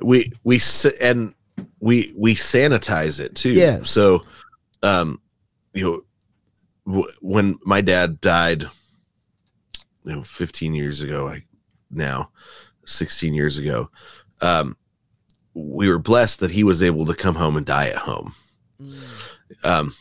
we 0.00 0.30
we 0.44 0.60
and 1.00 1.34
we 1.80 2.12
we 2.16 2.34
sanitize 2.34 3.20
it 3.20 3.34
too. 3.34 3.52
Yes. 3.52 3.90
So, 3.90 4.24
um, 4.82 5.20
you 5.72 5.84
know, 5.84 6.04
w- 6.86 7.12
when 7.20 7.58
my 7.64 7.80
dad 7.80 8.20
died, 8.20 8.62
you 10.04 10.12
know, 10.16 10.22
15 10.22 10.74
years 10.74 11.02
ago, 11.02 11.28
I 11.28 11.42
now 11.90 12.30
16 12.86 13.34
years 13.34 13.58
ago, 13.58 13.90
um, 14.40 14.76
we 15.54 15.88
were 15.88 15.98
blessed 15.98 16.40
that 16.40 16.50
he 16.50 16.64
was 16.64 16.82
able 16.82 17.06
to 17.06 17.14
come 17.14 17.34
home 17.34 17.56
and 17.56 17.66
die 17.66 17.88
at 17.88 17.96
home. 17.96 18.34
Mm. 18.80 18.98
Um, 19.64 19.94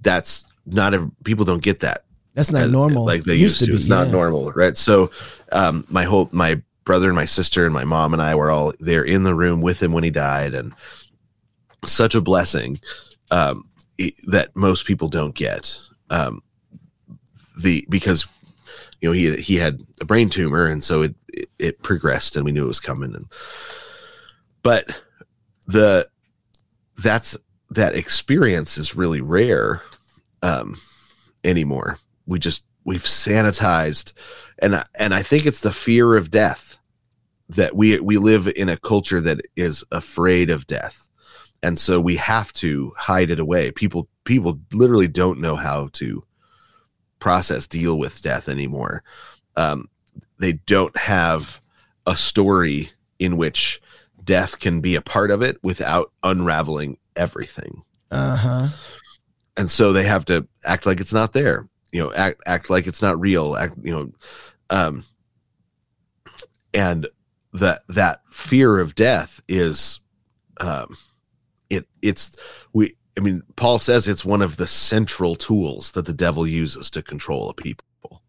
that's 0.00 0.44
not 0.66 0.94
a 0.94 1.10
people 1.24 1.44
don't 1.44 1.62
get 1.62 1.80
that. 1.80 2.04
That's 2.34 2.52
not 2.52 2.70
normal. 2.70 3.04
Like 3.04 3.24
they 3.24 3.34
used, 3.34 3.42
used 3.42 3.58
to. 3.60 3.64
to. 3.66 3.72
Be, 3.72 3.76
it's 3.76 3.86
yeah. 3.88 3.96
not 3.96 4.08
normal, 4.08 4.52
right? 4.52 4.76
So, 4.76 5.10
um, 5.50 5.84
my 5.88 6.04
whole 6.04 6.28
my 6.30 6.62
brother 6.84 7.08
and 7.08 7.16
my 7.16 7.24
sister 7.24 7.64
and 7.64 7.74
my 7.74 7.84
mom 7.84 8.12
and 8.12 8.22
I 8.22 8.34
were 8.34 8.50
all 8.50 8.72
there 8.78 9.02
in 9.02 9.24
the 9.24 9.34
room 9.34 9.60
with 9.60 9.82
him 9.82 9.92
when 9.92 10.04
he 10.04 10.10
died, 10.10 10.54
and 10.54 10.72
such 11.84 12.14
a 12.14 12.20
blessing 12.20 12.80
um, 13.30 13.68
that 14.26 14.50
most 14.54 14.86
people 14.86 15.08
don't 15.08 15.34
get. 15.34 15.78
Um, 16.10 16.42
the 17.58 17.86
because 17.88 18.26
you 19.00 19.08
know 19.08 19.12
he 19.12 19.34
he 19.36 19.56
had 19.56 19.80
a 20.00 20.04
brain 20.04 20.28
tumor 20.28 20.66
and 20.66 20.82
so 20.82 21.02
it, 21.02 21.14
it, 21.58 21.82
progressed 21.82 22.36
and 22.36 22.44
we 22.44 22.52
knew 22.52 22.64
it 22.64 22.68
was 22.68 22.80
coming 22.80 23.14
and 23.14 23.26
but 24.62 25.02
the 25.66 26.08
that's 26.98 27.36
that 27.70 27.96
experience 27.96 28.78
is 28.78 28.96
really 28.96 29.20
rare 29.20 29.82
um 30.42 30.76
anymore 31.42 31.98
we 32.26 32.38
just 32.38 32.62
we've 32.84 33.02
sanitized 33.02 34.12
and 34.60 34.82
and 34.98 35.14
I 35.14 35.22
think 35.22 35.46
it's 35.46 35.60
the 35.60 35.72
fear 35.72 36.16
of 36.16 36.30
death 36.30 36.78
that 37.48 37.74
we 37.76 37.98
we 38.00 38.18
live 38.18 38.48
in 38.48 38.68
a 38.68 38.76
culture 38.76 39.20
that 39.20 39.40
is 39.56 39.84
afraid 39.92 40.50
of 40.50 40.66
death 40.66 41.07
and 41.62 41.78
so 41.78 42.00
we 42.00 42.16
have 42.16 42.52
to 42.54 42.92
hide 42.96 43.30
it 43.30 43.40
away. 43.40 43.70
People 43.70 44.08
people 44.24 44.60
literally 44.72 45.08
don't 45.08 45.40
know 45.40 45.56
how 45.56 45.88
to 45.94 46.24
process 47.18 47.66
deal 47.66 47.98
with 47.98 48.22
death 48.22 48.48
anymore. 48.48 49.02
Um, 49.56 49.88
they 50.38 50.52
don't 50.52 50.96
have 50.96 51.60
a 52.06 52.14
story 52.14 52.90
in 53.18 53.36
which 53.36 53.80
death 54.22 54.60
can 54.60 54.80
be 54.80 54.94
a 54.94 55.02
part 55.02 55.30
of 55.30 55.42
it 55.42 55.58
without 55.62 56.12
unraveling 56.22 56.98
everything. 57.16 57.82
Uh-huh. 58.10 58.68
And 59.56 59.68
so 59.68 59.92
they 59.92 60.04
have 60.04 60.24
to 60.26 60.46
act 60.64 60.86
like 60.86 61.00
it's 61.00 61.12
not 61.12 61.32
there 61.32 61.68
you 61.92 62.02
know 62.02 62.12
act 62.12 62.40
act 62.46 62.70
like 62.70 62.86
it's 62.86 63.02
not 63.02 63.20
real 63.20 63.56
act 63.56 63.74
you 63.82 63.92
know 63.94 64.12
um 64.70 65.04
and 66.74 67.06
that 67.52 67.82
that 67.88 68.20
fear 68.30 68.78
of 68.78 68.94
death 68.94 69.42
is 69.48 70.00
um 70.60 70.96
it's 72.02 72.36
we 72.72 72.94
I 73.16 73.20
mean 73.20 73.42
Paul 73.56 73.78
says 73.78 74.08
it's 74.08 74.24
one 74.24 74.42
of 74.42 74.56
the 74.56 74.66
central 74.66 75.36
tools 75.36 75.92
that 75.92 76.06
the 76.06 76.12
devil 76.12 76.46
uses 76.46 76.90
to 76.90 77.02
control 77.02 77.50
a 77.50 77.54
people. 77.54 78.22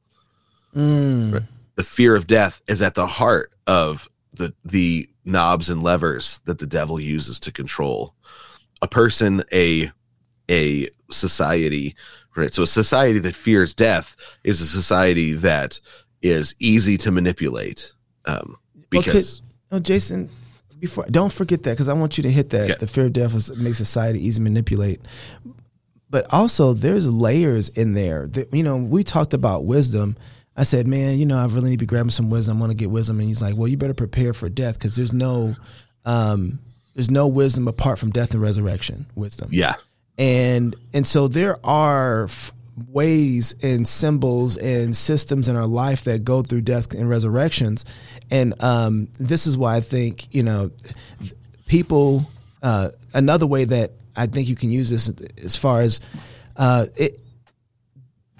Mm. 0.75 1.47
The 1.75 1.83
fear 1.83 2.15
of 2.15 2.27
death 2.27 2.61
is 2.67 2.81
at 2.81 2.95
the 2.95 3.07
heart 3.07 3.51
of 3.67 4.09
the 4.33 4.53
the 4.63 5.09
knobs 5.25 5.69
and 5.69 5.83
levers 5.83 6.39
that 6.45 6.59
the 6.59 6.67
devil 6.67 6.99
uses 6.99 7.39
to 7.41 7.51
control 7.51 8.15
a 8.81 8.87
person, 8.87 9.43
a 9.51 9.91
a 10.49 10.89
society, 11.11 11.95
right? 12.35 12.53
So 12.53 12.63
a 12.63 12.67
society 12.67 13.19
that 13.19 13.35
fears 13.35 13.73
death 13.73 14.15
is 14.43 14.61
a 14.61 14.65
society 14.65 15.33
that 15.33 15.79
is 16.21 16.55
easy 16.59 16.97
to 16.97 17.11
manipulate. 17.11 17.93
Um, 18.25 18.57
because 18.89 19.41
okay. 19.41 19.77
oh, 19.77 19.79
Jason, 19.79 20.29
before 20.79 21.05
don't 21.09 21.31
forget 21.31 21.63
that 21.63 21.71
because 21.71 21.89
I 21.89 21.93
want 21.93 22.17
you 22.17 22.23
to 22.23 22.31
hit 22.31 22.51
that. 22.51 22.69
Yeah. 22.69 22.75
The 22.75 22.87
fear 22.87 23.05
of 23.05 23.13
death 23.13 23.35
is, 23.35 23.55
makes 23.55 23.77
society 23.77 24.25
easy 24.25 24.37
to 24.37 24.43
manipulate. 24.43 25.01
But 26.09 26.31
also, 26.33 26.73
there's 26.73 27.07
layers 27.07 27.69
in 27.69 27.93
there. 27.93 28.27
That, 28.27 28.51
you 28.51 28.63
know, 28.63 28.77
we 28.77 29.03
talked 29.03 29.33
about 29.33 29.65
wisdom. 29.65 30.17
I 30.57 30.63
said, 30.63 30.87
man, 30.87 31.19
you 31.19 31.25
know, 31.25 31.37
I 31.37 31.45
really 31.45 31.69
need 31.69 31.79
to 31.79 31.83
be 31.83 31.85
grabbing 31.85 32.09
some 32.09 32.29
wisdom. 32.29 32.57
I 32.57 32.59
want 32.61 32.71
to 32.71 32.75
get 32.75 32.89
wisdom. 32.89 33.19
And 33.19 33.27
he's 33.27 33.41
like, 33.41 33.55
well, 33.55 33.67
you 33.67 33.77
better 33.77 33.93
prepare 33.93 34.33
for 34.33 34.49
death 34.49 34.77
because 34.79 34.95
there's 34.95 35.13
no, 35.13 35.55
um, 36.05 36.59
there's 36.95 37.11
no 37.11 37.27
wisdom 37.27 37.67
apart 37.67 37.99
from 37.99 38.09
death 38.09 38.33
and 38.33 38.41
resurrection. 38.41 39.05
Wisdom. 39.15 39.49
Yeah. 39.51 39.75
And 40.17 40.75
and 40.93 41.07
so 41.07 41.29
there 41.29 41.65
are 41.65 42.27
ways 42.87 43.55
and 43.61 43.87
symbols 43.87 44.57
and 44.57 44.95
systems 44.95 45.49
in 45.49 45.55
our 45.55 45.67
life 45.67 46.03
that 46.05 46.23
go 46.23 46.41
through 46.41 46.61
death 46.61 46.93
and 46.93 47.09
resurrections. 47.09 47.85
And 48.31 48.61
um, 48.61 49.09
this 49.19 49.47
is 49.47 49.57
why 49.57 49.75
I 49.75 49.81
think, 49.81 50.33
you 50.33 50.43
know, 50.43 50.71
people, 51.67 52.29
uh, 52.61 52.89
another 53.13 53.47
way 53.47 53.65
that 53.65 53.91
I 54.15 54.27
think 54.27 54.47
you 54.47 54.55
can 54.55 54.71
use 54.71 54.89
this 54.89 55.09
as 55.43 55.55
far 55.55 55.81
as 55.81 56.01
uh, 56.57 56.87
it, 56.95 57.19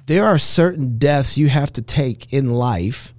there 0.06 0.26
are 0.26 0.38
certain 0.38 0.98
deaths 0.98 1.38
you 1.38 1.48
have 1.48 1.72
to 1.74 1.82
take 1.82 2.34
in 2.34 2.52
life 2.52 3.14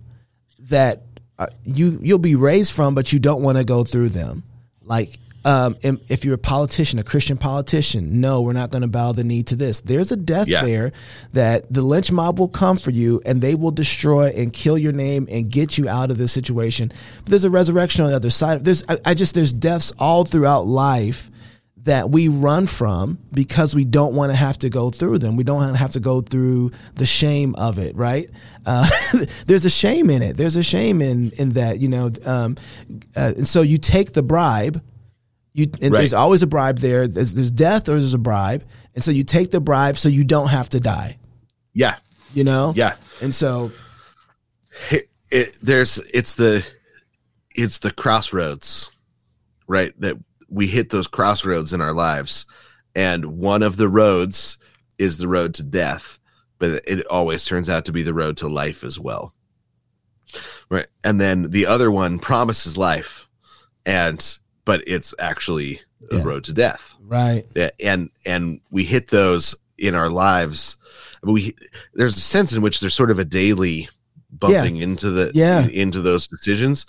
that 0.59 1.03
uh, 1.39 1.47
you 1.65 1.99
you'll 2.03 2.19
be 2.19 2.35
raised 2.35 2.73
from, 2.73 2.95
but 2.95 3.13
you 3.13 3.19
don't 3.19 3.43
want 3.43 3.57
to 3.57 3.65
go 3.65 3.85
through 3.85 4.11
them. 4.11 4.43
Like 4.83 5.17
um, 5.45 5.77
if 5.83 6.25
you're 6.25 6.35
a 6.35 6.39
politician, 6.39 6.99
a 6.99 7.05
Christian 7.05 7.39
politician, 7.39 8.21
no, 8.21 8.43
we're 8.43 8.53
not 8.53 8.71
going 8.71 8.83
to 8.83 8.89
bow 8.89 9.13
the 9.13 9.25
knee 9.25 9.43
to 9.45 9.57
this. 9.57 9.81
There's 9.81 10.13
a 10.13 10.17
death 10.17 10.49
yeah. 10.49 10.65
there 10.65 10.93
that 11.33 11.73
the 11.73 11.83
lynch 11.83 12.13
mob 12.13 12.39
will 12.39 12.49
come 12.49 12.77
for 12.77 12.91
you 12.91 13.23
and 13.25 13.41
they 13.41 13.55
will 13.55 13.71
destroy 13.71 14.29
and 14.29 14.53
kill 14.53 14.77
your 14.77 14.93
name 14.93 15.27
and 15.31 15.51
get 15.51 15.79
you 15.79 15.89
out 15.89 16.11
of 16.11 16.19
this 16.19 16.33
situation. 16.33 16.93
But 17.19 17.27
there's 17.27 17.45
a 17.45 17.51
resurrection 17.51 18.05
on 18.05 18.11
the 18.11 18.17
other 18.17 18.31
side. 18.31 18.65
There's, 18.65 18.85
I, 18.89 18.99
I 19.05 19.15
just, 19.15 19.35
there's 19.35 19.53
deaths 19.53 19.93
all 19.99 20.25
throughout 20.25 20.67
life 20.67 21.31
that 21.85 22.11
we 22.11 22.29
run 22.29 22.67
from 22.67 23.19
because 23.33 23.75
we 23.75 23.87
don't 23.87 24.15
want 24.15 24.31
to 24.31 24.37
have 24.37 24.59
to 24.59 24.69
go 24.69 24.91
through 24.91 25.19
them. 25.19 25.37
We 25.37 25.45
don't 25.45 25.57
want 25.57 25.73
to 25.73 25.79
have 25.79 25.93
to 25.93 26.01
go 26.01 26.21
through 26.21 26.73
the 26.95 27.07
shame 27.07 27.55
of 27.55 27.79
it, 27.79 27.97
right? 27.97 28.29
Uh, 28.67 28.89
there's 29.47 29.65
a 29.65 29.71
shame 29.71 30.11
in 30.11 30.23
it. 30.23 30.37
There's 30.37 30.57
a 30.57 30.63
shame 30.63 31.01
in 31.01 31.31
in 31.33 31.51
that, 31.51 31.81
you 31.81 31.89
know. 31.89 32.11
Um, 32.27 32.57
uh, 33.17 33.33
and 33.37 33.49
so 33.49 33.63
you 33.63 33.79
take 33.79 34.13
the 34.13 34.23
bribe 34.23 34.83
you 35.53 35.71
and 35.81 35.93
right. 35.93 35.99
there's 35.99 36.15
always 36.15 36.43
a 36.43 36.47
bribe 36.47 36.79
there. 36.79 37.09
There's, 37.09 37.35
there's 37.35 37.51
death 37.51 37.89
or 37.89 37.93
there's 37.93 38.15
a 38.15 38.19
bribe, 38.19 38.65
and 38.95 39.03
so 39.03 39.11
you 39.11 39.25
take 39.25 39.51
the 39.51 39.61
bribe 39.61 39.97
so 39.97 40.09
you 40.09 40.25
don't 40.25 40.49
have 40.49 40.69
to 40.71 40.81
die. 40.81 41.19
Yeah, 41.73 41.97
you 42.35 42.45
know. 42.45 42.73
Yeah, 42.77 42.95
and 43.21 43.35
so 43.35 43.73
it, 44.91 45.09
it, 45.31 45.59
there's 45.61 45.99
it's 46.13 46.35
the 46.35 46.67
it's 47.55 47.81
the 47.81 47.91
crossroads, 47.91 48.91
right? 49.67 49.93
That 50.01 50.19
we 50.49 50.67
hit 50.67 50.91
those 50.91 51.07
crossroads 51.07 51.73
in 51.73 51.81
our 51.81 51.95
lives, 51.95 52.47
and 52.95 53.39
one 53.39 53.63
of 53.63 53.77
the 53.77 53.89
roads 53.89 54.59
is 54.99 55.19
the 55.19 55.29
road 55.29 55.55
to 55.55 55.63
death, 55.63 56.19
but 56.59 56.83
it 56.87 57.07
always 57.07 57.45
turns 57.45 57.69
out 57.69 57.87
to 57.87 57.93
be 57.93 58.03
the 58.03 58.15
road 58.15 58.37
to 58.37 58.49
life 58.49 58.85
as 58.85 59.01
well. 59.01 59.33
Right, 60.69 60.87
and 61.03 61.21
then 61.21 61.51
the 61.51 61.67
other 61.67 61.91
one 61.91 62.21
promises 62.21 62.77
life, 62.77 63.29
and 63.85 64.39
but 64.71 64.85
it's 64.87 65.17
actually 65.19 65.81
a 66.13 66.19
yeah. 66.19 66.23
road 66.23 66.45
to 66.45 66.53
death. 66.53 66.97
Right. 67.01 67.45
And 67.81 68.09
and 68.25 68.61
we 68.71 68.85
hit 68.85 69.09
those 69.09 69.57
in 69.77 69.97
our 69.97 70.09
lives. 70.09 70.77
We 71.25 71.57
there's 71.93 72.15
a 72.15 72.21
sense 72.21 72.53
in 72.53 72.63
which 72.63 72.79
there's 72.79 72.95
sort 72.95 73.11
of 73.11 73.19
a 73.19 73.25
daily 73.25 73.89
bumping 74.31 74.77
yeah. 74.77 74.85
into 74.85 75.11
the 75.11 75.33
yeah. 75.35 75.67
into 75.67 76.01
those 76.03 76.29
decisions. 76.29 76.87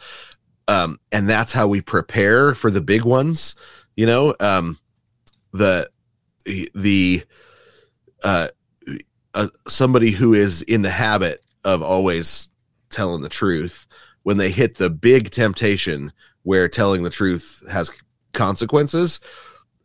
Um, 0.68 1.00
and 1.12 1.28
that's 1.28 1.54
how 1.54 1.68
we 1.68 1.82
prepare 1.82 2.54
for 2.54 2.70
the 2.70 2.82
big 2.82 3.04
ones. 3.04 3.56
You 3.96 4.06
know, 4.06 4.36
um, 4.40 4.78
the 5.52 5.90
the 6.76 7.24
uh, 8.24 8.50
uh, 9.34 9.48
somebody 9.68 10.12
who 10.12 10.36
is 10.36 10.62
in 10.62 10.84
the 10.84 10.92
habit 10.92 11.44
of 11.64 11.82
always 11.82 12.48
telling 12.92 13.24
the 13.24 13.30
truth 13.30 13.88
when 14.22 14.38
they 14.38 14.52
hit 14.52 14.78
the 14.78 14.92
big 14.92 15.32
temptation 15.32 16.14
where 16.44 16.68
telling 16.68 17.04
the 17.04 17.10
truth 17.10 17.64
has 17.70 17.92
consequences, 18.34 19.20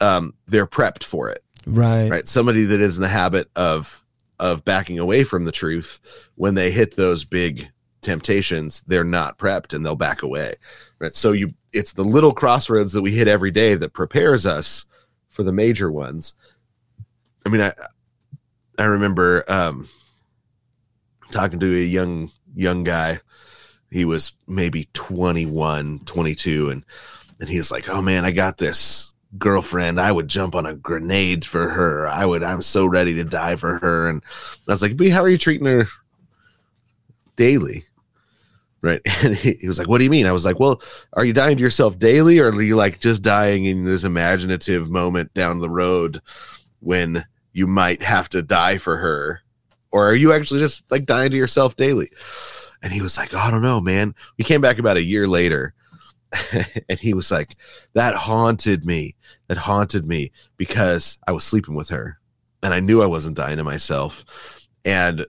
um, 0.01 0.35
they're 0.47 0.67
prepped 0.67 1.05
for 1.05 1.29
it. 1.29 1.43
Right. 1.67 2.11
Right. 2.11 2.29
Somebody 2.29 2.65
that 2.65 2.81
is 2.81 2.97
in 2.97 3.03
the 3.03 3.09
habit 3.09 3.51
of 3.57 4.03
of 4.39 4.65
backing 4.65 4.99
away 4.99 5.25
from 5.25 5.47
the 5.47 5.53
truth 5.53 6.29
when 6.35 6.55
they 6.55 6.71
hit 6.71 6.95
those 6.97 7.25
big 7.25 7.71
temptations, 8.03 8.83
they're 8.87 9.03
not 9.03 9.39
prepped 9.39 9.73
and 9.73 9.85
they'll 9.85 9.97
back 9.97 10.23
away. 10.23 10.55
Right. 10.99 11.15
So 11.15 11.33
you 11.33 11.55
it's 11.73 11.93
the 11.93 12.05
little 12.05 12.33
crossroads 12.33 12.93
that 12.93 13.03
we 13.03 13.13
hit 13.13 13.29
every 13.29 13.51
day 13.51 13.75
that 13.75 13.93
prepares 13.93 14.47
us 14.47 14.85
for 15.29 15.43
the 15.43 15.53
major 15.53 15.91
ones. 15.91 16.35
I 17.45 17.49
mean, 17.49 17.61
I 17.61 17.73
I 18.79 18.85
remember 18.85 19.45
um, 19.49 19.89
talking 21.31 21.59
to 21.61 21.67
a 21.67 21.85
young 21.85 22.31
young 22.55 22.85
guy. 22.85 23.21
He 23.97 24.05
was 24.05 24.35
maybe 24.47 24.91
21, 24.93 26.01
22 26.05 26.69
and 26.69 26.85
and 27.41 27.49
he 27.49 27.57
was 27.57 27.71
like, 27.71 27.89
"Oh 27.89 28.03
man, 28.03 28.27
I 28.27 28.31
got 28.31 28.59
this 28.59 29.15
girlfriend. 29.39 29.99
I 29.99 30.13
would 30.13 30.29
jump 30.29 30.55
on 30.55 30.67
a 30.67 30.75
grenade 30.75 31.47
for 31.47 31.71
her. 31.71 32.07
I 32.07 32.27
would 32.27 32.43
I'm 32.43 32.61
so 32.61 32.85
ready 32.85 33.15
to 33.15 33.25
die 33.25 33.57
for 33.57 33.79
her." 33.79 34.07
And 34.07 34.23
I 34.69 34.73
was 34.73 34.83
like, 34.83 34.99
"But 34.99 35.09
how 35.09 35.23
are 35.23 35.31
you 35.31 35.39
treating 35.39 35.67
her 35.67 35.87
daily?" 37.37 37.85
Right. 38.83 39.01
And 39.25 39.35
he, 39.35 39.55
he 39.55 39.67
was 39.67 39.79
like, 39.79 39.89
What 39.89 39.97
do 39.97 40.05
you 40.05 40.11
mean? 40.11 40.27
I 40.27 40.33
was 40.33 40.45
like, 40.45 40.61
Well, 40.61 40.83
are 41.15 41.25
you 41.25 41.33
dying 41.33 41.57
to 41.57 41.63
yourself 41.63 41.99
daily 41.99 42.39
or 42.39 42.51
are 42.51 42.63
you 42.63 42.77
like 42.77 43.01
just 43.01 43.23
dying 43.23 43.65
in 43.65 43.85
this 43.85 44.05
imaginative 44.05 44.91
moment 44.91 45.33
down 45.33 45.61
the 45.61 45.71
road 45.71 46.21
when 46.81 47.25
you 47.55 47.67
might 47.67 48.03
have 48.03 48.29
to 48.29 48.43
die 48.43 48.77
for 48.77 48.99
her? 48.99 49.41
Or 49.91 50.07
are 50.07 50.15
you 50.15 50.35
actually 50.35 50.61
just 50.61 50.89
like 50.91 51.07
dying 51.07 51.31
to 51.31 51.37
yourself 51.39 51.77
daily? 51.77 52.11
And 52.87 52.93
he 52.93 53.01
was 53.01 53.19
like, 53.19 53.35
oh, 53.35 53.39
I 53.39 53.51
don't 53.51 53.63
know, 53.63 53.81
man. 53.81 54.15
We 54.39 54.45
came 54.45 54.61
back 54.61 54.79
about 54.79 54.97
a 54.97 55.03
year 55.03 55.27
later 55.27 55.75
and 56.89 57.01
he 57.01 57.15
was 57.15 57.33
like, 57.33 57.57
That 57.95 58.15
haunted 58.15 58.87
me. 58.87 59.17
That 59.49 59.59
haunted 59.59 60.07
me 60.07 60.31
because 60.57 61.19
I 61.27 61.33
was 61.33 61.43
sleeping 61.43 61.75
with 61.75 61.89
her 61.89 62.21
and 62.63 62.73
I 62.73 62.79
knew 62.79 63.03
I 63.03 63.07
wasn't 63.07 63.37
dying 63.37 63.57
to 63.57 63.65
myself. 63.65 64.25
And 64.85 65.27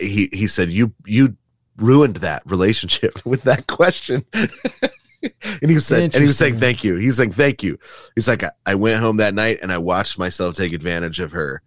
he 0.00 0.28
he 0.32 0.48
said, 0.48 0.72
You 0.72 0.94
you 1.04 1.36
ruined 1.76 2.16
that 2.16 2.42
relationship 2.44 3.20
with 3.24 3.42
that 3.42 3.68
question. 3.68 4.24
and 4.32 4.50
he 5.60 5.78
said, 5.78 6.02
and 6.02 6.14
he 6.14 6.22
was 6.22 6.36
saying, 6.36 6.56
thank 6.56 6.82
you. 6.82 6.96
He's 6.96 7.18
saying, 7.18 7.34
thank 7.34 7.62
you. 7.62 7.78
He's 8.16 8.26
like, 8.26 8.42
I, 8.42 8.50
I, 8.66 8.74
went 8.74 9.00
home 9.00 9.18
that 9.18 9.32
night 9.32 9.58
and 9.62 9.72
I 9.72 9.78
watched 9.78 10.18
myself 10.18 10.54
take 10.54 10.72
advantage 10.72 11.20
of 11.20 11.30
her. 11.30 11.62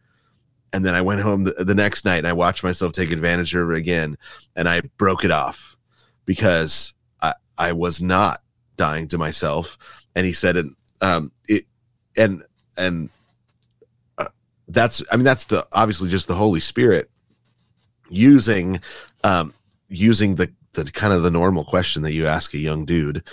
And 0.73 0.85
then 0.85 0.95
I 0.95 1.01
went 1.01 1.21
home 1.21 1.45
the, 1.45 1.51
the, 1.63 1.75
next 1.75 2.05
night 2.05 2.17
and 2.17 2.27
I 2.27 2.33
watched 2.33 2.63
myself 2.63 2.93
take 2.93 3.11
advantage 3.11 3.53
of 3.55 3.67
her 3.67 3.73
again. 3.73 4.17
And 4.55 4.69
I 4.69 4.81
broke 4.97 5.25
it 5.25 5.31
off 5.31 5.77
because 6.25 6.93
I, 7.21 7.33
I 7.57 7.73
was 7.73 8.01
not 8.01 8.41
dying 8.77 9.07
to 9.09 9.17
myself. 9.17 9.77
And 10.15 10.25
he 10.25 10.33
said, 10.33 10.57
and, 10.57 10.75
um, 11.01 11.31
it, 11.47 11.65
and, 12.15 12.43
and, 12.77 13.09
uh, 14.17 14.27
that's, 14.67 15.03
I 15.11 15.15
mean, 15.15 15.23
that's 15.25 15.45
the, 15.45 15.67
obviously 15.73 16.09
just 16.09 16.27
the 16.27 16.35
Holy 16.35 16.59
Spirit 16.59 17.09
using, 18.09 18.79
um, 19.23 19.53
using 19.89 20.35
the 20.35 20.51
the 20.73 20.85
kind 20.85 21.13
of 21.13 21.23
the 21.23 21.31
normal 21.31 21.65
question 21.65 22.03
that 22.03 22.13
you 22.13 22.27
ask 22.27 22.53
a 22.53 22.57
young 22.57 22.85
dude 22.85 23.23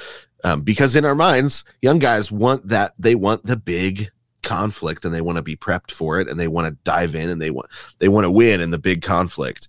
um, 0.45 0.62
because 0.62 0.97
in 0.97 1.05
our 1.05 1.14
minds 1.14 1.64
young 1.82 1.99
guys 1.99 2.32
want 2.32 2.66
that 2.68 2.95
they 2.99 3.14
want 3.14 3.45
the 3.45 3.57
big 3.57 4.11
conflict 4.47 5.05
and 5.05 5.12
they 5.12 5.20
want 5.20 5.36
to 5.36 5.42
be 5.42 5.57
prepped 5.57 5.90
for 5.90 6.18
it 6.18 6.28
and 6.28 6.40
they 6.40 6.49
want 6.49 6.66
to 6.66 6.78
dive 6.84 7.14
in 7.14 7.28
and 7.28 7.42
they 7.42 7.51
want 7.51 7.68
they 7.99 8.09
want 8.09 8.24
to 8.24 8.30
win 8.30 8.62
in 8.62 8.70
the 8.70 8.78
big 8.78 9.03
conflict. 9.03 9.68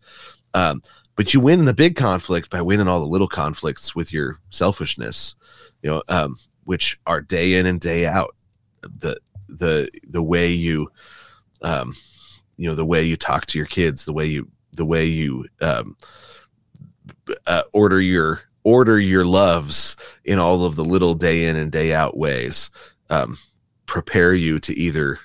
Um, 0.53 0.81
but 1.15 1.33
you 1.33 1.41
win 1.41 1.59
in 1.59 1.65
the 1.65 1.73
big 1.73 1.95
conflict 1.95 2.49
by 2.49 2.61
winning 2.61 2.87
all 2.87 3.01
the 3.01 3.05
little 3.05 3.27
conflicts 3.27 3.95
with 3.95 4.13
your 4.13 4.39
selfishness 4.49 5.35
you 5.81 5.89
know 5.89 6.03
um, 6.07 6.37
which 6.63 6.99
are 7.05 7.21
day 7.21 7.55
in 7.55 7.65
and 7.65 7.79
day 7.79 8.05
out. 8.05 8.35
The 8.81 9.19
the 9.49 9.89
the 10.07 10.23
way 10.23 10.49
you 10.49 10.89
um 11.61 11.93
you 12.57 12.69
know 12.69 12.75
the 12.75 12.85
way 12.85 13.03
you 13.03 13.17
talk 13.17 13.45
to 13.47 13.57
your 13.57 13.67
kids 13.67 14.05
the 14.05 14.13
way 14.13 14.25
you 14.25 14.49
the 14.73 14.85
way 14.85 15.05
you 15.05 15.45
um 15.61 15.97
uh, 17.47 17.63
order 17.73 17.99
your 17.99 18.41
order 18.63 18.99
your 18.99 19.23
loves 19.23 19.95
in 20.25 20.39
all 20.39 20.65
of 20.65 20.75
the 20.75 20.83
little 20.83 21.13
day 21.13 21.45
in 21.45 21.55
and 21.55 21.71
day 21.71 21.93
out 21.93 22.17
ways. 22.17 22.69
Um, 23.09 23.37
prepare 23.87 24.33
you 24.33 24.59
to 24.59 24.77
either 24.77 25.19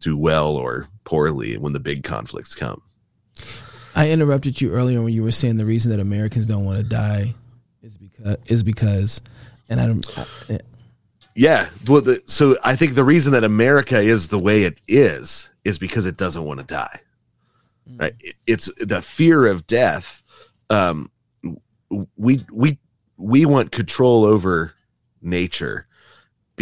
do 0.00 0.16
well 0.16 0.56
or 0.56 0.88
poorly 1.04 1.58
when 1.58 1.72
the 1.72 1.80
big 1.80 2.02
conflicts 2.02 2.54
come 2.54 2.80
i 3.94 4.08
interrupted 4.08 4.60
you 4.60 4.72
earlier 4.72 5.02
when 5.02 5.12
you 5.12 5.22
were 5.22 5.32
saying 5.32 5.56
the 5.56 5.64
reason 5.64 5.90
that 5.90 6.00
americans 6.00 6.46
don't 6.46 6.64
want 6.64 6.78
to 6.78 6.84
die 6.84 7.34
is 7.82 7.96
because 7.96 8.36
is 8.46 8.62
because 8.62 9.20
and 9.68 9.80
i 9.80 9.86
don't 9.86 10.06
I, 10.16 10.58
yeah 11.34 11.68
well 11.86 12.00
the, 12.00 12.22
so 12.24 12.56
i 12.64 12.74
think 12.74 12.94
the 12.94 13.04
reason 13.04 13.32
that 13.32 13.44
america 13.44 13.98
is 13.98 14.28
the 14.28 14.38
way 14.38 14.62
it 14.62 14.80
is 14.88 15.50
is 15.64 15.78
because 15.78 16.06
it 16.06 16.16
doesn't 16.16 16.44
want 16.44 16.60
to 16.60 16.66
die 16.66 17.00
mm. 17.90 18.00
right 18.00 18.14
it, 18.20 18.36
it's 18.46 18.70
the 18.78 19.02
fear 19.02 19.46
of 19.46 19.66
death 19.66 20.22
um, 20.70 21.10
we 22.16 22.44
we 22.50 22.78
we 23.18 23.44
want 23.44 23.72
control 23.72 24.24
over 24.24 24.72
nature 25.20 25.86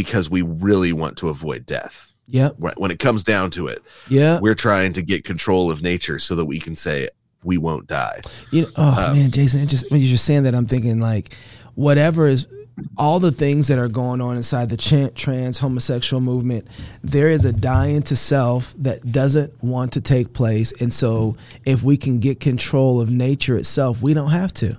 because 0.01 0.30
we 0.30 0.40
really 0.40 0.94
want 0.94 1.18
to 1.18 1.28
avoid 1.28 1.66
death. 1.66 2.11
Yeah. 2.26 2.51
When 2.57 2.90
it 2.90 2.98
comes 2.98 3.22
down 3.22 3.51
to 3.51 3.66
it. 3.66 3.82
Yeah. 4.09 4.40
We're 4.40 4.55
trying 4.55 4.94
to 4.94 5.03
get 5.03 5.24
control 5.24 5.70
of 5.70 5.82
nature 5.82 6.18
so 6.18 6.34
that 6.36 6.46
we 6.46 6.59
can 6.59 6.74
say 6.74 7.11
we 7.44 7.59
won't 7.59 7.86
die. 7.86 8.22
You 8.51 8.62
know, 8.62 8.68
oh 8.76 9.05
um, 9.09 9.18
man, 9.18 9.30
Jason, 9.30 9.68
just 9.68 9.90
when 9.90 10.01
you're 10.01 10.09
just 10.09 10.24
saying 10.24 10.44
that, 10.44 10.55
I'm 10.55 10.64
thinking 10.64 11.01
like, 11.01 11.34
whatever 11.74 12.26
is 12.26 12.48
all 12.96 13.20
the 13.20 13.30
things 13.30 13.68
that 13.68 13.78
are 13.78 13.88
going 13.88 14.22
on 14.22 14.38
inside 14.38 14.70
the 14.70 15.11
trans 15.14 15.59
homosexual 15.59 16.22
movement, 16.22 16.66
there 17.03 17.28
is 17.28 17.44
a 17.44 17.53
dying 17.53 18.01
to 18.03 18.16
self 18.16 18.72
that 18.78 19.12
doesn't 19.12 19.62
want 19.62 19.92
to 19.92 20.01
take 20.01 20.32
place. 20.32 20.72
And 20.80 20.94
so, 20.94 21.36
if 21.66 21.82
we 21.82 21.98
can 21.98 22.20
get 22.20 22.40
control 22.40 23.03
of 23.03 23.11
nature 23.11 23.59
itself, 23.59 24.01
we 24.01 24.14
don't 24.14 24.30
have 24.30 24.55
to. 24.55 24.78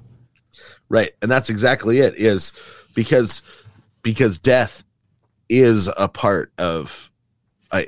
Right. 0.89 1.11
And 1.21 1.29
that's 1.29 1.51
exactly 1.51 1.99
it 1.99 2.15
is 2.15 2.53
because 2.95 3.43
because 4.03 4.39
death 4.39 4.83
is 5.51 5.89
a 5.97 6.07
part 6.07 6.51
of 6.57 7.11
uh, 7.71 7.83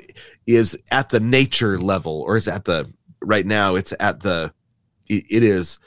is 0.46 0.78
at 0.92 1.08
the 1.08 1.20
nature 1.20 1.78
level 1.78 2.22
or 2.22 2.36
is 2.36 2.46
at 2.46 2.66
the 2.66 2.92
right 3.22 3.46
now 3.46 3.74
it's 3.74 3.94
at 3.98 4.20
the 4.20 4.52
it, 5.08 5.24
it 5.30 5.42
is 5.42 5.78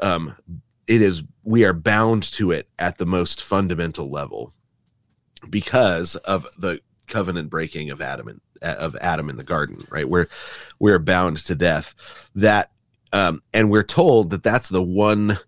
um 0.00 0.34
it 0.86 1.02
is 1.02 1.24
we 1.42 1.64
are 1.64 1.72
bound 1.72 2.22
to 2.22 2.52
it 2.52 2.68
at 2.78 2.98
the 2.98 3.06
most 3.06 3.42
fundamental 3.42 4.08
level 4.08 4.52
because 5.50 6.14
of 6.16 6.46
the 6.56 6.80
covenant 7.06 7.50
breaking 7.50 7.90
of 7.90 8.00
Adam 8.00 8.28
and 8.28 8.40
of 8.62 8.96
Adam 8.96 9.28
in 9.28 9.36
the 9.36 9.44
garden, 9.44 9.86
right? 9.90 10.08
We're 10.08 10.28
we're 10.78 10.98
bound 10.98 11.38
to 11.38 11.54
death. 11.54 12.30
That 12.34 12.70
um, 13.12 13.42
and 13.52 13.70
we're 13.70 13.82
told 13.82 14.30
that 14.30 14.42
that's 14.42 14.68
the 14.68 14.82
one 14.82 15.38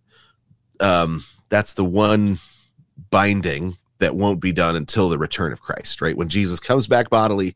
um, 0.81 1.25
that's 1.49 1.73
the 1.73 1.85
one 1.85 2.39
binding 3.11 3.77
that 3.99 4.17
won't 4.17 4.41
be 4.41 4.53
done 4.53 4.77
until 4.77 5.09
the 5.09 5.19
return 5.19 5.53
of 5.53 5.61
Christ, 5.61 6.01
right? 6.01 6.17
When 6.17 6.29
Jesus 6.29 6.61
comes 6.61 6.87
back 6.87 7.11
bodily 7.11 7.55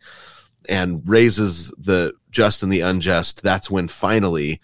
and 0.68 1.02
raises 1.06 1.70
the 1.78 2.14
just 2.30 2.62
and 2.62 2.72
the 2.72 2.80
unjust, 2.80 3.42
that's 3.42 3.70
when 3.70 3.88
finally 3.88 4.60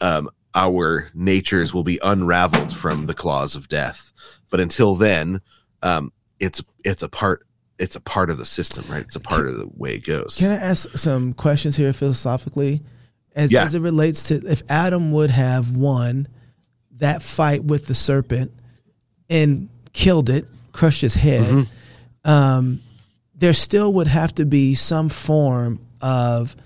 um, 0.00 0.28
our 0.54 1.10
natures 1.14 1.72
will 1.72 1.84
be 1.84 2.00
unraveled 2.02 2.74
from 2.74 3.06
the 3.06 3.14
claws 3.14 3.54
of 3.54 3.68
death. 3.68 4.12
But 4.50 4.60
until 4.60 4.94
then, 4.94 5.40
um, 5.82 6.12
it's 6.40 6.62
it's 6.84 7.02
a 7.02 7.08
part 7.08 7.46
it's 7.78 7.96
a 7.96 8.00
part 8.00 8.30
of 8.30 8.38
the 8.38 8.44
system, 8.44 8.84
right? 8.88 9.02
It's 9.02 9.16
a 9.16 9.20
part 9.20 9.46
can, 9.46 9.50
of 9.50 9.56
the 9.58 9.68
way 9.76 9.96
it 9.96 10.04
goes. 10.04 10.36
Can 10.38 10.50
I 10.50 10.56
ask 10.56 10.96
some 10.96 11.34
questions 11.34 11.76
here 11.76 11.92
philosophically? 11.92 12.80
As, 13.34 13.52
yeah. 13.52 13.64
as 13.64 13.74
it 13.74 13.80
relates 13.80 14.28
to 14.28 14.36
if 14.46 14.62
Adam 14.70 15.12
would 15.12 15.30
have 15.30 15.76
won 15.76 16.26
that 16.92 17.22
fight 17.22 17.62
with 17.62 17.86
the 17.86 17.94
serpent 17.94 18.50
and 19.28 19.68
killed 19.92 20.30
it, 20.30 20.46
crushed 20.76 21.00
his 21.00 21.14
head, 21.14 21.42
mm-hmm. 21.42 22.30
um, 22.30 22.80
there 23.34 23.54
still 23.54 23.92
would 23.94 24.06
have 24.06 24.34
to 24.36 24.44
be 24.44 24.74
some 24.74 25.08
form 25.08 25.80
of 26.00 26.56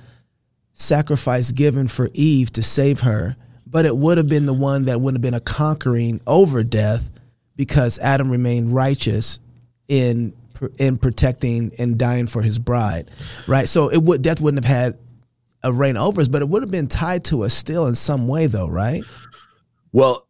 sacrifice 0.75 1.53
given 1.53 1.89
for 1.89 2.11
Eve 2.15 2.53
to 2.53 2.63
save 2.63 3.01
her, 3.01 3.37
but 3.67 3.87
it 3.87 3.97
would 3.97 4.19
have 4.19 4.29
been 4.29 4.47
the 4.47 4.55
one 4.55 4.87
that 4.87 5.01
would 5.01 5.15
have 5.15 5.23
been 5.23 5.35
a 5.35 5.41
conquering 5.41 6.21
over 6.27 6.63
death 6.63 7.11
because 7.57 7.99
Adam 7.99 8.31
remained 8.31 8.75
righteous 8.75 9.39
in 9.89 10.35
in 10.79 10.99
protecting 10.99 11.73
and 11.79 11.99
dying 11.99 12.27
for 12.27 12.43
his 12.43 12.59
bride, 12.59 13.11
right? 13.47 13.69
So 13.69 13.89
it 13.89 14.03
would 14.03 14.23
death 14.23 14.41
wouldn't 14.41 14.65
have 14.65 14.77
had 14.77 14.99
a 15.63 15.73
reign 15.73 15.97
over 15.97 16.21
us, 16.21 16.29
but 16.29 16.43
it 16.43 16.49
would 16.49 16.63
have 16.63 16.71
been 16.71 16.87
tied 16.87 17.25
to 17.25 17.45
us 17.45 17.55
still 17.55 17.87
in 17.87 17.95
some 17.95 18.29
way, 18.29 18.47
though, 18.47 18.69
right? 18.69 19.03
Well, 19.93 20.27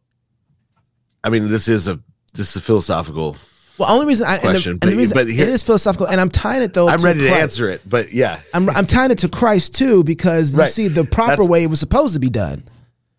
I 1.23 1.29
mean, 1.29 1.49
this 1.49 1.69
is 1.69 1.89
a 1.89 2.01
this 2.35 2.51
is 2.51 2.57
a 2.57 2.61
philosophical. 2.61 3.37
Well, 3.81 3.91
only 3.91 4.05
reason 4.05 4.27
I 4.27 4.37
question, 4.37 4.73
and 4.73 4.81
the, 4.83 4.89
and 4.89 4.93
the 4.93 4.99
reason 4.99 5.15
but 5.15 5.27
here, 5.27 5.47
it 5.47 5.49
is 5.49 5.63
philosophical, 5.63 6.07
and 6.07 6.21
I'm 6.21 6.29
tying 6.29 6.63
it 6.63 6.75
though. 6.75 6.87
I'm 6.87 7.03
ready 7.03 7.21
Christ. 7.21 7.35
to 7.35 7.41
answer 7.41 7.69
it, 7.71 7.81
but 7.89 8.13
yeah, 8.13 8.41
I'm 8.53 8.69
I'm 8.69 8.87
tying 8.87 9.11
it 9.11 9.17
to 9.21 9.29
Christ 9.31 9.75
too 9.75 10.05
because 10.05 10.53
you 10.53 10.61
right. 10.61 10.71
see 10.71 10.89
the 10.89 11.03
proper 11.03 11.37
that's, 11.37 11.49
way 11.49 11.63
it 11.63 11.69
was 11.69 11.81
supposed 11.81 12.13
to 12.13 12.21
be 12.21 12.29
done. 12.29 12.69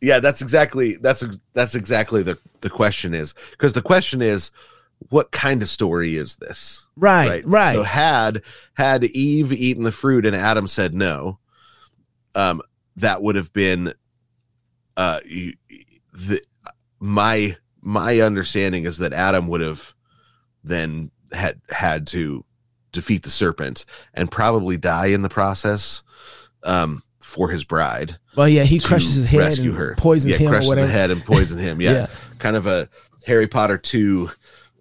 Yeah, 0.01 0.20
that's 0.20 0.43
exactly 0.43 0.97
that's 0.97 1.24
that's 1.53 1.74
exactly 1.74 2.22
the 2.22 2.38
the 2.62 2.70
question 2.70 3.16
is 3.16 3.34
because 3.49 3.74
the 3.74 3.82
question 3.82 4.22
is 4.22 4.51
what 5.09 5.32
kind 5.32 5.64
of 5.64 5.68
story 5.68 6.16
is 6.16 6.36
this? 6.36 6.86
Right, 6.95 7.28
right, 7.28 7.45
right. 7.47 7.74
So 7.74 7.82
had 7.82 8.43
had 8.76 9.03
Eve 9.03 9.51
eaten 9.51 9.84
the 9.84 9.91
fruit 9.91 10.28
and 10.28 10.36
Adam 10.36 10.68
said 10.68 10.93
no, 10.93 11.39
um, 12.36 12.62
that 12.97 13.24
would 13.24 13.36
have 13.36 13.51
been 13.51 13.95
uh 14.95 15.22
the 16.14 16.39
my 16.99 17.57
my 17.82 18.20
understanding 18.20 18.84
is 18.84 18.99
that 18.99 19.12
Adam 19.12 19.47
would 19.47 19.62
have 19.62 19.95
then 20.64 21.12
had 21.32 21.62
had 21.70 22.07
to 22.07 22.43
defeat 22.91 23.24
the 23.24 23.30
serpent 23.30 23.86
and 24.14 24.30
probably 24.30 24.78
die 24.78 25.07
in 25.07 25.22
the 25.22 25.30
process 25.30 26.03
um, 26.64 27.03
for 27.20 27.49
his 27.49 27.64
bride. 27.64 28.18
Well, 28.36 28.49
yeah, 28.49 28.64
he 28.64 28.80
crushes 28.80 29.16
his 29.16 29.26
head 29.26 29.39
rescue 29.39 29.70
and 29.70 29.80
her. 29.80 29.95
poisons 29.97 30.34
yeah, 30.34 30.39
him 30.39 30.47
or 30.47 30.51
crushes 30.51 30.68
whatever. 30.70 30.88
the 30.88 30.93
head 30.93 31.12
and 31.12 31.24
poison 31.24 31.59
him. 31.59 31.82
Yeah. 31.82 31.91
Yeah. 31.91 32.07
kind 32.39 32.55
of 32.55 32.68
a 32.68 32.89
Harry 33.26 33.47
Potter 33.47 33.78
two 33.78 34.30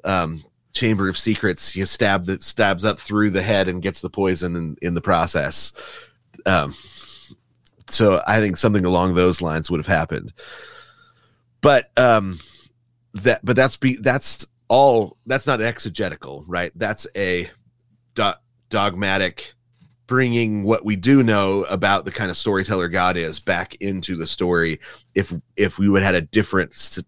um, 0.05 0.43
Chamber 0.73 1.09
of 1.09 1.19
Secrets. 1.19 1.71
He 1.71 1.85
stab 1.85 2.25
that 2.27 2.43
stabs 2.43 2.85
up 2.85 2.99
through 2.99 3.31
the 3.31 3.43
head 3.43 3.69
and 3.69 3.83
gets 3.83 4.01
the 4.01 4.11
poison 4.11 4.57
in, 4.57 4.77
in 4.83 4.95
the 4.95 5.01
process. 5.01 5.73
Um, 6.47 6.75
so 7.89 8.23
I 8.27 8.41
think 8.41 8.57
something 8.57 8.85
along 8.85 9.15
those 9.15 9.43
lines 9.43 9.71
would 9.71 9.79
have 9.79 9.87
happened. 9.87 10.33
But 11.61 11.91
um, 11.99 12.39
that 13.15 13.45
but 13.45 13.57
that's 13.57 13.77
be 13.77 13.97
that's 13.97 14.47
all 14.71 15.17
that's 15.27 15.49
not 15.49 15.61
exegetical, 15.61 16.45
right? 16.47 16.73
That's 16.77 17.07
a 17.17 17.51
do- 18.15 18.33
dogmatic 18.71 19.53
bringing 20.07 20.63
what 20.63 20.85
we 20.85 20.97
do 20.97 21.23
know 21.23 21.65
about 21.65 22.05
the 22.05 22.11
kind 22.13 22.31
of 22.31 22.37
storyteller 22.37 22.89
God 22.89 23.17
is 23.17 23.39
back 23.41 23.75
into 23.81 24.17
the 24.17 24.27
story 24.27 24.81
if 25.15 25.35
if 25.57 25.79
we 25.79 25.89
would 25.89 26.03
had 26.03 26.15
a 26.15 26.21
different 26.21 26.73
s- 26.73 27.03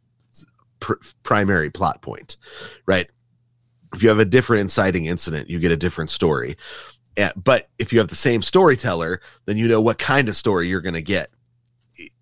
pr- 0.80 0.94
primary 1.22 1.70
plot 1.70 2.02
point, 2.02 2.36
right? 2.84 3.08
If 3.94 4.02
you 4.02 4.08
have 4.08 4.18
a 4.18 4.24
different 4.24 4.62
inciting 4.62 5.06
incident, 5.06 5.48
you 5.48 5.60
get 5.60 5.70
a 5.72 5.76
different 5.76 6.10
story. 6.10 6.56
Eh, 7.16 7.30
but 7.36 7.68
if 7.78 7.92
you 7.92 8.00
have 8.00 8.08
the 8.08 8.16
same 8.16 8.42
storyteller, 8.42 9.20
then 9.46 9.56
you 9.56 9.68
know 9.68 9.80
what 9.80 9.98
kind 9.98 10.28
of 10.28 10.34
story 10.34 10.66
you're 10.66 10.80
going 10.80 10.94
to 10.94 11.02
get. 11.02 11.30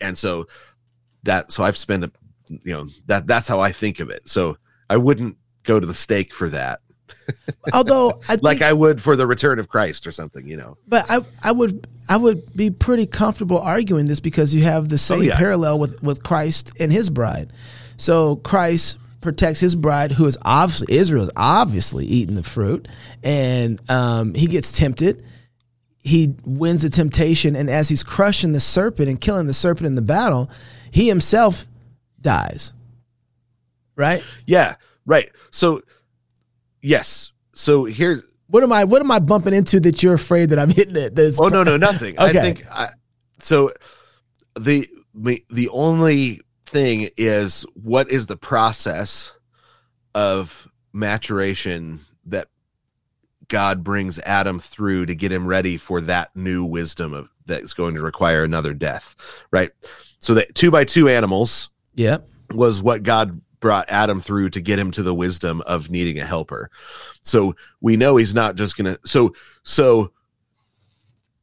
And 0.03 0.19
so 0.19 0.49
that 1.23 1.51
so 1.51 1.65
I've 1.65 1.79
spent 1.79 2.05
a 2.05 2.13
you 2.49 2.75
know 2.75 2.89
that 3.07 3.27
that's 3.27 3.49
how 3.49 3.61
I 3.61 3.73
think 3.73 4.01
of 4.01 4.11
it. 4.11 4.29
So 4.29 4.59
I 4.91 4.99
wouldn't 4.99 5.39
go 5.63 5.81
to 5.81 5.87
the 5.87 5.95
stake 5.95 6.35
for 6.35 6.51
that 6.51 6.81
Although 7.73 8.11
I 8.11 8.13
think, 8.37 8.43
like 8.43 8.63
I 8.63 8.73
would 8.73 9.01
for 9.01 9.17
the 9.17 9.27
return 9.27 9.59
of 9.59 9.69
Christ 9.69 10.07
or 10.07 10.13
something, 10.13 10.47
you 10.47 10.57
know. 10.57 10.77
but 10.87 11.05
I 11.11 11.21
I 11.43 11.53
would 11.53 11.87
I 12.09 12.17
would 12.17 12.55
be 12.55 12.71
pretty 12.71 13.07
comfortable 13.07 13.59
arguing 13.59 14.07
this 14.07 14.21
because 14.21 14.55
you 14.55 14.63
have 14.65 14.89
the 14.89 14.99
same 14.99 15.21
Oh, 15.21 15.23
yeah. 15.23 15.37
parallel 15.37 15.79
with 15.79 16.03
with 16.03 16.23
Christ 16.23 16.73
and 16.81 16.93
his 16.93 17.09
bride. 17.11 17.51
So 17.97 18.37
Christ 18.37 18.99
protects 19.21 19.61
his 19.61 19.77
bride, 19.77 20.13
who 20.13 20.27
is 20.27 20.39
obviously 20.43 20.95
Israel 20.97 21.25
is 21.25 21.31
obviously 21.37 22.07
eating 22.07 22.37
the 22.37 22.43
fruit, 22.43 22.89
and 23.23 23.81
um, 23.91 24.35
he 24.35 24.47
gets 24.47 24.73
tempted. 24.73 25.23
He 26.03 26.35
wins 26.47 26.83
the 26.83 26.91
temptation, 26.91 27.55
and 27.57 27.69
as 27.69 27.89
he's 27.91 28.03
crushing 28.03 28.53
the 28.53 28.61
serpent 28.61 29.09
and 29.11 29.21
killing 29.21 29.47
the 29.47 29.53
serpent 29.53 29.87
in 29.87 29.95
the 29.95 30.03
battle, 30.03 30.51
he 30.91 31.09
himself 31.09 31.67
dies. 32.21 32.73
Right? 34.01 34.25
Yeah, 34.47 34.77
right. 35.05 35.31
So 35.51 35.83
yes. 36.81 37.33
So 37.55 37.85
here 37.85 38.23
What 38.49 38.63
am 38.63 38.73
I? 38.73 38.85
What 38.85 39.03
am 39.03 39.11
I 39.11 39.19
bumping 39.19 39.53
into 39.53 39.79
that 39.81 40.03
you're 40.03 40.15
afraid 40.15 40.51
that 40.51 40.59
I'm 40.59 40.71
hitting 40.71 40.97
it? 40.97 41.15
That's 41.15 41.39
Oh 41.39 41.49
no, 41.49 41.63
no, 41.63 41.77
nothing. 41.91 42.19
I 42.19 42.33
think 42.33 42.65
I, 42.73 42.89
so. 43.39 43.71
The 44.59 44.89
the 45.15 45.45
the 45.51 45.69
only 45.69 46.41
thing 46.67 47.11
is 47.17 47.67
what 47.75 48.11
is 48.11 48.27
the 48.27 48.37
process 48.37 49.33
of 50.15 50.69
maturation 50.93 52.01
that 52.27 52.49
God 53.49 53.85
brings 53.85 54.19
Adam 54.21 54.59
through 54.59 55.07
to 55.07 55.15
get 55.15 55.33
him 55.33 55.47
ready 55.47 55.77
for 55.77 56.01
that 56.03 56.35
new 56.35 56.65
wisdom 56.65 57.13
of 57.13 57.29
that's 57.47 57.75
going 57.75 57.97
to 57.97 58.03
require 58.03 58.45
another 58.45 58.73
death, 58.73 59.17
right? 59.51 59.71
So 60.19 60.35
that 60.35 60.55
two 60.55 60.71
by 60.71 60.85
two 60.85 61.09
animals 61.09 61.71
yeah, 61.95 62.19
was 62.55 62.83
what 62.83 63.03
God 63.03 63.41
brought 63.61 63.89
Adam 63.91 64.21
through 64.21 64.51
to 64.51 64.61
get 64.61 64.79
him 64.79 64.91
to 64.91 65.03
the 65.03 65.15
wisdom 65.15 65.61
of 65.63 65.91
needing 65.91 66.19
a 66.19 66.25
helper. 66.25 66.71
So 67.23 67.55
we 67.81 67.97
know 67.97 68.17
he's 68.17 68.35
not 68.35 68.57
just 68.57 68.77
gonna 68.77 68.99
so 69.05 69.35
so 69.63 70.13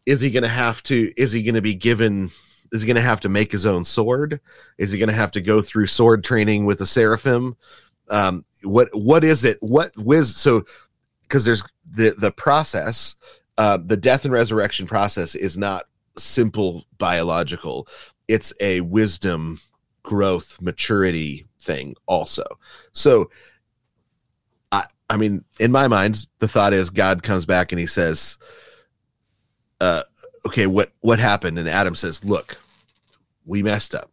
is 0.05 0.22
he 0.22 0.32
gonna 0.32 0.47
have 0.47 0.84
to 0.84 1.13
is 1.15 1.32
he 1.32 1.43
gonna 1.43 1.61
be 1.61 1.76
given 1.76 2.32
is 2.72 2.82
he 2.82 2.88
gonna 2.88 3.01
have 3.01 3.22
to 3.22 3.30
make 3.30 3.51
his 3.51 3.65
own 3.65 3.84
sword? 3.84 4.39
Is 4.78 4.91
he 4.91 4.99
gonna 4.99 5.13
have 5.13 5.32
to 5.32 5.41
go 5.41 5.61
through 5.61 5.88
sword 5.88 6.24
training 6.24 6.65
with 6.65 6.80
the 6.80 6.88
seraphim? 6.88 7.55
Um 8.09 8.45
what 8.63 8.89
what 8.93 9.24
is 9.24 9.45
it? 9.45 9.57
What 9.61 9.95
whiz 9.97 10.36
so 10.36 10.65
because 11.22 11.45
there's 11.45 11.63
the 11.89 12.15
the 12.18 12.32
process, 12.32 13.15
uh 13.57 13.78
the 13.84 13.97
death 13.97 14.26
and 14.26 14.34
resurrection 14.34 14.88
process 14.88 15.36
is 15.36 15.57
not 15.57 15.86
simple 16.18 16.86
biological. 16.97 17.88
It's 18.28 18.53
a 18.59 18.82
wisdom 18.82 19.59
growth 20.03 20.61
maturity 20.61 21.46
thing 21.59 21.95
also. 22.05 22.43
So 22.93 23.29
i 24.71 24.83
i 25.09 25.15
mean 25.15 25.43
in 25.59 25.71
my 25.71 25.87
mind 25.87 26.27
the 26.39 26.47
thought 26.47 26.73
is 26.73 26.89
god 26.89 27.23
comes 27.23 27.45
back 27.45 27.71
and 27.71 27.79
he 27.79 27.85
says 27.85 28.37
uh 29.79 30.03
okay 30.45 30.67
what 30.67 30.91
what 30.99 31.19
happened? 31.19 31.57
And 31.57 31.69
adam 31.69 31.95
says 31.95 32.23
look 32.23 32.57
we 33.45 33.63
messed 33.63 33.95
up. 33.95 34.11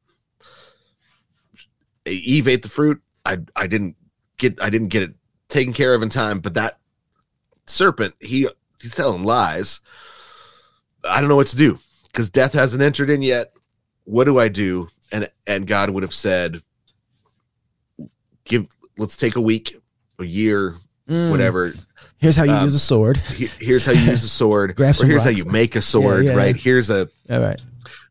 Eve 2.07 2.49
ate 2.49 2.63
the 2.63 2.69
fruit. 2.69 3.01
I 3.25 3.39
i 3.57 3.67
didn't 3.67 3.97
get 4.37 4.61
i 4.63 4.71
didn't 4.71 4.89
get 4.89 5.03
it 5.03 5.15
taken 5.49 5.73
care 5.73 5.95
of 5.95 6.03
in 6.03 6.09
time 6.09 6.41
but 6.41 6.55
that 6.55 6.79
serpent 7.67 8.15
he 8.21 8.49
he's 8.81 8.95
telling 8.95 9.25
lies. 9.25 9.81
I 11.05 11.21
don't 11.21 11.29
know 11.29 11.37
what 11.37 11.49
to 11.49 11.57
do 11.57 11.79
because 12.07 12.31
death 12.31 12.53
hasn't 12.53 12.83
entered 12.83 13.11
in 13.11 13.23
yet. 13.23 13.53
What 14.05 14.25
do 14.25 14.39
i 14.39 14.49
do? 14.49 14.89
And 15.11 15.31
and 15.47 15.67
god 15.67 15.91
would 15.91 16.03
have 16.03 16.15
said 16.15 16.63
give 18.45 18.67
let's 18.99 19.17
take 19.17 19.37
a 19.37 19.41
week 19.41 19.77
a 20.19 20.25
year 20.25 20.77
Mm. 21.09 21.31
whatever 21.31 21.75
Here's 22.17 22.35
how 22.35 22.45
you 22.45 22.53
Um, 22.53 22.65
use 22.65 22.73
a 22.73 22.79
sword. 22.79 23.19
He- 23.19 23.51
here's 23.61 23.85
how 23.85 23.93
you 23.93 24.11
use 24.11 24.25
a 24.25 24.29
sword 24.41 24.75
Grab 24.75 24.95
or 24.99 25.05
here's 25.05 25.23
how 25.25 25.29
you 25.29 25.45
make 25.45 25.77
a 25.77 25.83
sword 25.83 26.25
yeah, 26.25 26.33
right 26.33 26.57
yeah. 26.57 26.63
here's 26.63 26.89
a 26.89 27.11
All 27.29 27.41
right. 27.41 27.61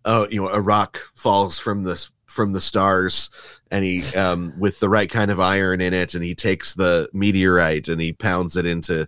oh 0.05 0.27
you 0.29 0.39
know 0.43 0.49
a 0.49 0.61
rock 0.61 0.99
falls 1.15 1.57
from 1.57 1.81
the 1.81 2.07
from 2.27 2.53
the 2.53 2.61
stars 2.61 3.31
and 3.71 3.83
he 3.83 4.03
um 4.15 4.53
with 4.59 4.79
the 4.79 4.89
right 4.89 5.09
kind 5.09 5.31
of 5.31 5.39
iron 5.39 5.81
in 5.81 5.91
it 5.91 6.13
and 6.13 6.23
he 6.23 6.35
takes 6.35 6.75
the 6.75 7.09
meteorite 7.13 7.87
and 7.87 7.99
he 7.99 8.13
pounds 8.13 8.57
it 8.57 8.67
into 8.67 9.07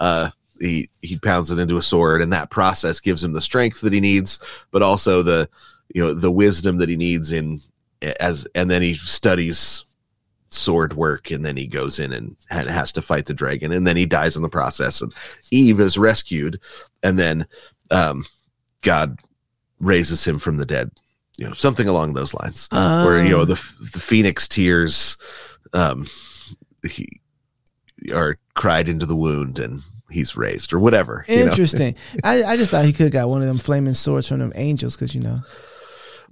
uh 0.00 0.30
he 0.60 0.90
he 1.00 1.16
pounds 1.16 1.52
it 1.52 1.60
into 1.60 1.76
a 1.76 1.82
sword 1.82 2.20
and 2.22 2.32
that 2.32 2.50
process 2.50 2.98
gives 2.98 3.22
him 3.22 3.32
the 3.32 3.40
strength 3.40 3.80
that 3.82 3.92
he 3.92 4.00
needs 4.00 4.40
but 4.72 4.82
also 4.82 5.22
the 5.22 5.48
you 5.94 6.02
know 6.02 6.14
the 6.14 6.32
wisdom 6.32 6.78
that 6.78 6.88
he 6.88 6.96
needs 6.96 7.30
in 7.30 7.60
as 8.18 8.44
and 8.56 8.68
then 8.68 8.82
he 8.82 8.94
studies 8.94 9.84
sword 10.50 10.94
work 10.94 11.30
and 11.30 11.44
then 11.44 11.56
he 11.56 11.66
goes 11.68 11.98
in 12.00 12.12
and 12.12 12.36
has 12.50 12.92
to 12.92 13.00
fight 13.00 13.26
the 13.26 13.34
dragon 13.34 13.70
and 13.70 13.86
then 13.86 13.96
he 13.96 14.04
dies 14.04 14.34
in 14.36 14.42
the 14.42 14.48
process 14.48 15.00
and 15.00 15.14
eve 15.52 15.78
is 15.78 15.96
rescued 15.96 16.58
and 17.04 17.18
then 17.18 17.46
um 17.92 18.24
god 18.82 19.16
raises 19.78 20.26
him 20.26 20.38
from 20.40 20.56
the 20.56 20.66
dead 20.66 20.90
you 21.36 21.46
know 21.46 21.52
something 21.52 21.86
along 21.86 22.14
those 22.14 22.34
lines 22.34 22.68
where 22.72 23.22
you 23.22 23.30
know 23.30 23.44
the 23.44 23.54
the 23.92 24.00
phoenix 24.00 24.48
tears 24.48 25.16
um 25.72 26.04
he 26.88 27.20
are 28.12 28.36
cried 28.54 28.88
into 28.88 29.06
the 29.06 29.16
wound 29.16 29.58
and 29.60 29.82
he's 30.10 30.36
raised 30.36 30.72
or 30.72 30.80
whatever 30.80 31.24
you 31.28 31.36
know? 31.36 31.50
Interesting. 31.50 31.94
I, 32.24 32.42
I 32.42 32.56
just 32.56 32.72
thought 32.72 32.84
he 32.84 32.92
could 32.92 33.04
have 33.04 33.12
got 33.12 33.28
one 33.28 33.42
of 33.42 33.46
them 33.46 33.58
flaming 33.58 33.94
swords 33.94 34.26
from 34.26 34.40
them 34.40 34.52
angels 34.56 34.96
because 34.96 35.14
you 35.14 35.20
know. 35.20 35.40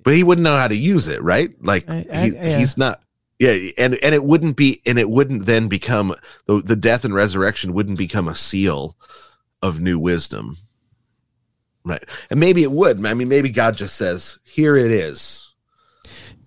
but 0.03 0.15
he 0.15 0.25
wouldn't 0.25 0.43
know 0.43 0.57
how 0.57 0.67
to 0.67 0.75
use 0.77 1.07
it 1.07 1.23
right 1.23 1.51
like 1.63 1.89
I- 1.89 2.05
I- 2.13 2.19
he, 2.27 2.35
yeah. 2.35 2.59
he's 2.59 2.77
not 2.77 3.01
yeah 3.39 3.71
and 3.79 3.95
and 3.97 4.15
it 4.15 4.25
wouldn't 4.25 4.57
be 4.57 4.81
and 4.87 4.99
it 4.99 5.09
wouldn't 5.11 5.47
then 5.47 5.69
become 5.69 6.15
the, 6.47 6.61
the 6.63 6.77
death 6.77 7.05
and 7.05 7.15
resurrection 7.15 7.73
wouldn't 7.73 7.99
become 7.99 8.29
a 8.29 8.35
seal 8.35 8.97
of 9.63 9.81
new 9.81 9.99
wisdom. 9.99 10.57
Right. 11.85 12.05
And 12.31 12.39
maybe 12.39 12.63
it 12.63 12.73
would. 12.73 13.05
I 13.05 13.15
mean 13.15 13.29
maybe 13.29 13.51
god 13.51 13.77
just 13.77 13.97
says 13.97 14.39
here 14.45 14.77
it 14.77 14.91
is. 14.91 15.49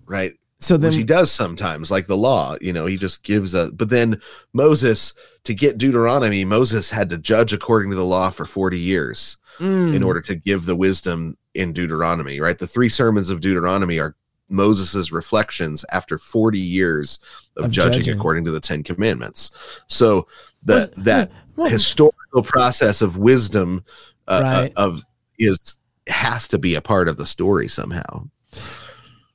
Right? 0.06 0.34
So 0.60 0.76
then 0.76 0.90
which 0.90 0.98
he 0.98 1.04
does 1.04 1.32
sometimes 1.32 1.90
like 1.90 2.06
the 2.06 2.16
law 2.16 2.56
you 2.60 2.72
know 2.72 2.86
he 2.86 2.96
just 2.96 3.24
gives 3.24 3.52
a 3.54 3.72
but 3.72 3.90
then 3.90 4.20
moses 4.52 5.12
to 5.42 5.54
get 5.54 5.76
deuteronomy 5.76 6.44
moses 6.44 6.88
had 6.92 7.10
to 7.10 7.18
judge 7.18 7.52
according 7.52 7.90
to 7.90 7.96
the 7.96 8.04
law 8.04 8.30
for 8.30 8.44
40 8.44 8.78
years 8.78 9.38
Mm. 9.58 9.94
in 9.94 10.02
order 10.02 10.22
to 10.22 10.34
give 10.34 10.64
the 10.64 10.74
wisdom 10.74 11.36
in 11.54 11.74
Deuteronomy, 11.74 12.40
right? 12.40 12.58
The 12.58 12.66
three 12.66 12.88
sermons 12.88 13.28
of 13.28 13.42
Deuteronomy 13.42 13.98
are 13.98 14.16
Moses's 14.48 15.12
reflections 15.12 15.84
after 15.92 16.18
40 16.18 16.58
years 16.58 17.20
of, 17.56 17.66
Of 17.66 17.70
judging, 17.70 18.00
judging. 18.02 18.18
according 18.18 18.44
to 18.44 18.50
the 18.50 18.60
10 18.60 18.82
commandments. 18.82 19.50
So 19.86 20.26
the 20.62 20.74
Well, 20.96 21.04
that 21.04 21.32
well- 21.56 21.70
historical 21.70 22.42
process 22.42 23.00
of 23.02 23.16
wisdom 23.16 23.84
uh, 24.28 24.40
Right. 24.42 24.72
uh, 24.76 24.80
of 24.80 25.02
is 25.38 25.76
has 26.08 26.48
to 26.48 26.58
be 26.58 26.74
a 26.74 26.80
part 26.80 27.08
of 27.08 27.16
the 27.16 27.26
story 27.26 27.68
somehow. 27.68 28.28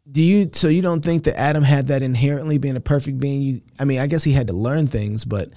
Do 0.09 0.23
you 0.23 0.49
so 0.53 0.67
you 0.69 0.81
don't 0.81 1.03
think 1.03 1.23
that 1.25 1.37
Adam 1.39 1.63
had 1.63 1.87
that 1.87 2.01
inherently 2.01 2.57
being 2.57 2.75
a 2.77 2.81
perfect 2.81 3.19
being? 3.19 3.41
You, 3.41 3.61
I 3.79 3.85
mean, 3.85 3.99
I 3.99 4.07
guess 4.07 4.23
he 4.23 4.31
had 4.33 4.47
to 4.47 4.53
learn 4.53 4.87
things, 4.87 5.25
but 5.25 5.49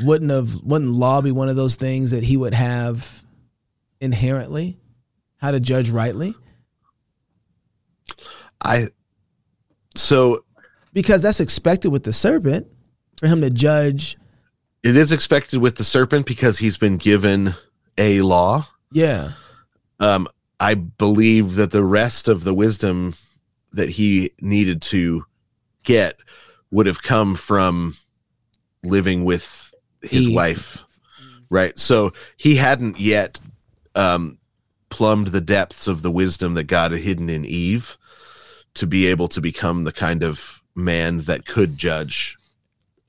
wouldn't 0.00 0.30
have 0.30 0.62
wouldn't 0.62 0.90
law 0.90 1.20
be 1.22 1.30
one 1.30 1.48
of 1.48 1.56
those 1.56 1.76
things 1.76 2.10
that 2.10 2.24
he 2.24 2.36
would 2.36 2.54
have 2.54 3.24
inherently? 4.00 4.76
How 5.38 5.50
to 5.52 5.60
judge 5.60 5.90
rightly? 5.90 6.34
I 8.62 8.88
so 9.94 10.44
Because 10.92 11.22
that's 11.22 11.40
expected 11.40 11.90
with 11.90 12.04
the 12.04 12.12
serpent 12.12 12.66
for 13.18 13.26
him 13.26 13.40
to 13.40 13.50
judge. 13.50 14.16
it 14.82 14.96
is 14.96 15.12
expected 15.12 15.60
with 15.60 15.76
the 15.76 15.84
serpent 15.84 16.26
because 16.26 16.58
he's 16.58 16.76
been 16.78 16.96
given 16.96 17.54
a 17.98 18.20
law 18.22 18.66
Yeah. 18.92 19.32
Um, 19.98 20.28
I 20.58 20.74
believe 20.74 21.56
that 21.56 21.70
the 21.70 21.84
rest 21.84 22.28
of 22.28 22.44
the 22.44 22.54
wisdom 22.54 23.14
that 23.72 23.90
he 23.90 24.32
needed 24.40 24.80
to 24.82 25.24
get 25.82 26.16
would 26.70 26.86
have 26.86 27.02
come 27.02 27.34
from 27.34 27.94
living 28.82 29.24
with 29.24 29.74
his 30.02 30.28
Eve. 30.28 30.34
wife. 30.34 30.84
Right. 31.50 31.78
So 31.78 32.12
he 32.36 32.56
hadn't 32.56 32.98
yet 33.00 33.38
um, 33.94 34.38
plumbed 34.88 35.28
the 35.28 35.40
depths 35.40 35.86
of 35.86 36.02
the 36.02 36.10
wisdom 36.10 36.54
that 36.54 36.64
God 36.64 36.92
had 36.92 37.00
hidden 37.02 37.28
in 37.28 37.44
Eve 37.44 37.96
to 38.80 38.86
be 38.86 39.06
able 39.06 39.28
to 39.28 39.42
become 39.42 39.84
the 39.84 39.92
kind 39.92 40.24
of 40.24 40.62
man 40.74 41.18
that 41.20 41.44
could 41.44 41.76
judge 41.76 42.38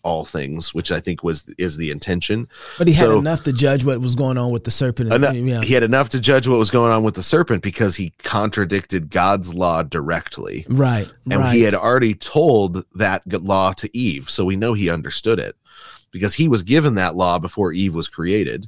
all 0.03 0.26
things, 0.26 0.74
which 0.74 0.91
I 0.91 0.99
think 0.99 1.24
was 1.24 1.45
is 1.57 1.78
the 1.78 1.91
intention. 1.91 2.49
But 2.78 2.88
he 2.88 2.93
had 2.93 3.11
enough 3.11 3.43
to 3.43 3.53
judge 3.53 3.86
what 3.86 4.01
was 4.01 4.15
going 4.15 4.38
on 4.38 4.51
with 4.51 4.65
the 4.65 4.72
serpent. 4.72 5.13
Enough, 5.13 5.34
yeah. 5.34 5.61
He 5.61 5.74
had 5.74 5.84
enough 5.84 6.09
to 6.09 6.19
judge 6.19 6.45
what 6.45 6.59
was 6.59 6.69
going 6.69 6.91
on 6.91 7.03
with 7.03 7.15
the 7.15 7.24
serpent 7.24 7.63
because 7.63 7.95
he 7.95 8.09
contradicted 8.17 9.09
God's 9.11 9.53
law 9.53 9.82
directly. 9.82 10.65
right. 10.67 11.09
And 11.30 11.39
right. 11.39 11.55
he 11.55 11.61
had 11.61 11.74
already 11.74 12.15
told 12.15 12.84
that 12.95 13.22
law 13.26 13.72
to 13.72 13.97
Eve. 13.97 14.30
So 14.30 14.43
we 14.43 14.57
know 14.57 14.74
he 14.74 14.89
understood 14.89 15.39
it 15.39 15.55
because 16.11 16.34
he 16.34 16.49
was 16.49 16.63
given 16.63 16.95
that 16.95 17.15
law 17.15 17.39
before 17.39 17.72
Eve 17.72 17.95
was 17.95 18.09
created. 18.09 18.67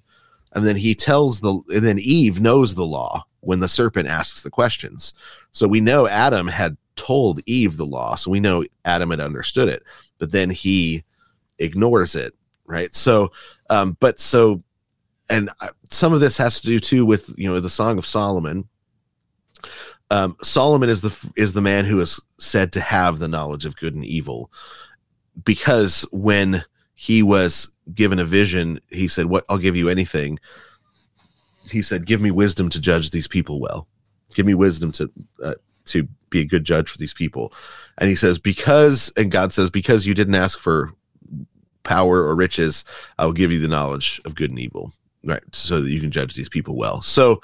And 0.53 0.65
then 0.65 0.77
he 0.77 0.95
tells 0.95 1.41
the, 1.41 1.61
and 1.67 1.85
then 1.85 1.99
Eve 1.99 2.39
knows 2.39 2.75
the 2.75 2.85
law 2.85 3.25
when 3.41 3.59
the 3.59 3.67
serpent 3.67 4.07
asks 4.07 4.41
the 4.41 4.49
questions. 4.49 5.13
So 5.51 5.67
we 5.67 5.81
know 5.81 6.07
Adam 6.07 6.47
had 6.47 6.77
told 6.95 7.41
Eve 7.45 7.77
the 7.77 7.85
law. 7.85 8.15
So 8.15 8.31
we 8.31 8.39
know 8.39 8.65
Adam 8.85 9.11
had 9.11 9.19
understood 9.19 9.69
it, 9.69 9.83
but 10.19 10.31
then 10.31 10.49
he 10.49 11.03
ignores 11.59 12.15
it. 12.15 12.33
Right. 12.65 12.93
So, 12.95 13.31
um, 13.69 13.97
but 13.99 14.19
so, 14.19 14.63
and 15.29 15.49
uh, 15.59 15.69
some 15.89 16.13
of 16.13 16.19
this 16.19 16.37
has 16.37 16.61
to 16.61 16.67
do 16.67 16.79
too 16.79 17.05
with, 17.05 17.33
you 17.37 17.49
know, 17.49 17.59
the 17.59 17.69
Song 17.69 17.97
of 17.97 18.05
Solomon 18.05 18.67
um, 20.13 20.37
Solomon 20.43 20.89
is 20.89 21.01
the 21.01 21.31
is 21.35 21.53
the 21.53 21.61
man 21.61 21.85
who 21.85 21.99
is 21.99 22.19
said 22.37 22.71
to 22.73 22.81
have 22.81 23.17
the 23.17 23.27
knowledge 23.27 23.65
of 23.65 23.75
good 23.75 23.95
and 23.95 24.05
evil, 24.05 24.51
because 25.43 26.05
when 26.11 26.63
he 26.93 27.23
was 27.23 27.71
given 27.95 28.19
a 28.19 28.25
vision, 28.25 28.79
he 28.89 29.07
said, 29.07 29.25
"What? 29.25 29.43
I'll 29.49 29.57
give 29.57 29.75
you 29.75 29.89
anything." 29.89 30.39
He 31.71 31.81
said, 31.81 32.05
"Give 32.05 32.21
me 32.21 32.29
wisdom 32.29 32.69
to 32.69 32.79
judge 32.79 33.09
these 33.09 33.27
people 33.27 33.59
well. 33.59 33.87
Give 34.35 34.45
me 34.45 34.53
wisdom 34.53 34.91
to 34.93 35.11
uh, 35.43 35.55
to 35.85 36.07
be 36.33 36.41
a 36.41 36.45
good 36.45 36.65
judge 36.65 36.89
for 36.89 36.97
these 36.97 37.13
people." 37.13 37.53
And 37.97 38.09
he 38.09 38.15
says, 38.15 38.37
"Because," 38.39 39.11
and 39.15 39.31
God 39.31 39.53
says, 39.53 39.69
"Because 39.69 40.05
you 40.05 40.13
didn't 40.13 40.35
ask 40.35 40.59
for 40.59 40.93
power 41.83 42.23
or 42.23 42.35
riches, 42.35 42.83
I 43.17 43.25
will 43.25 43.33
give 43.33 43.51
you 43.51 43.59
the 43.59 43.67
knowledge 43.67 44.19
of 44.25 44.35
good 44.35 44.49
and 44.49 44.59
evil, 44.59 44.93
right? 45.23 45.43
So 45.51 45.81
that 45.81 45.89
you 45.89 46.01
can 46.01 46.11
judge 46.11 46.35
these 46.35 46.49
people 46.49 46.75
well." 46.75 47.01
So, 47.01 47.41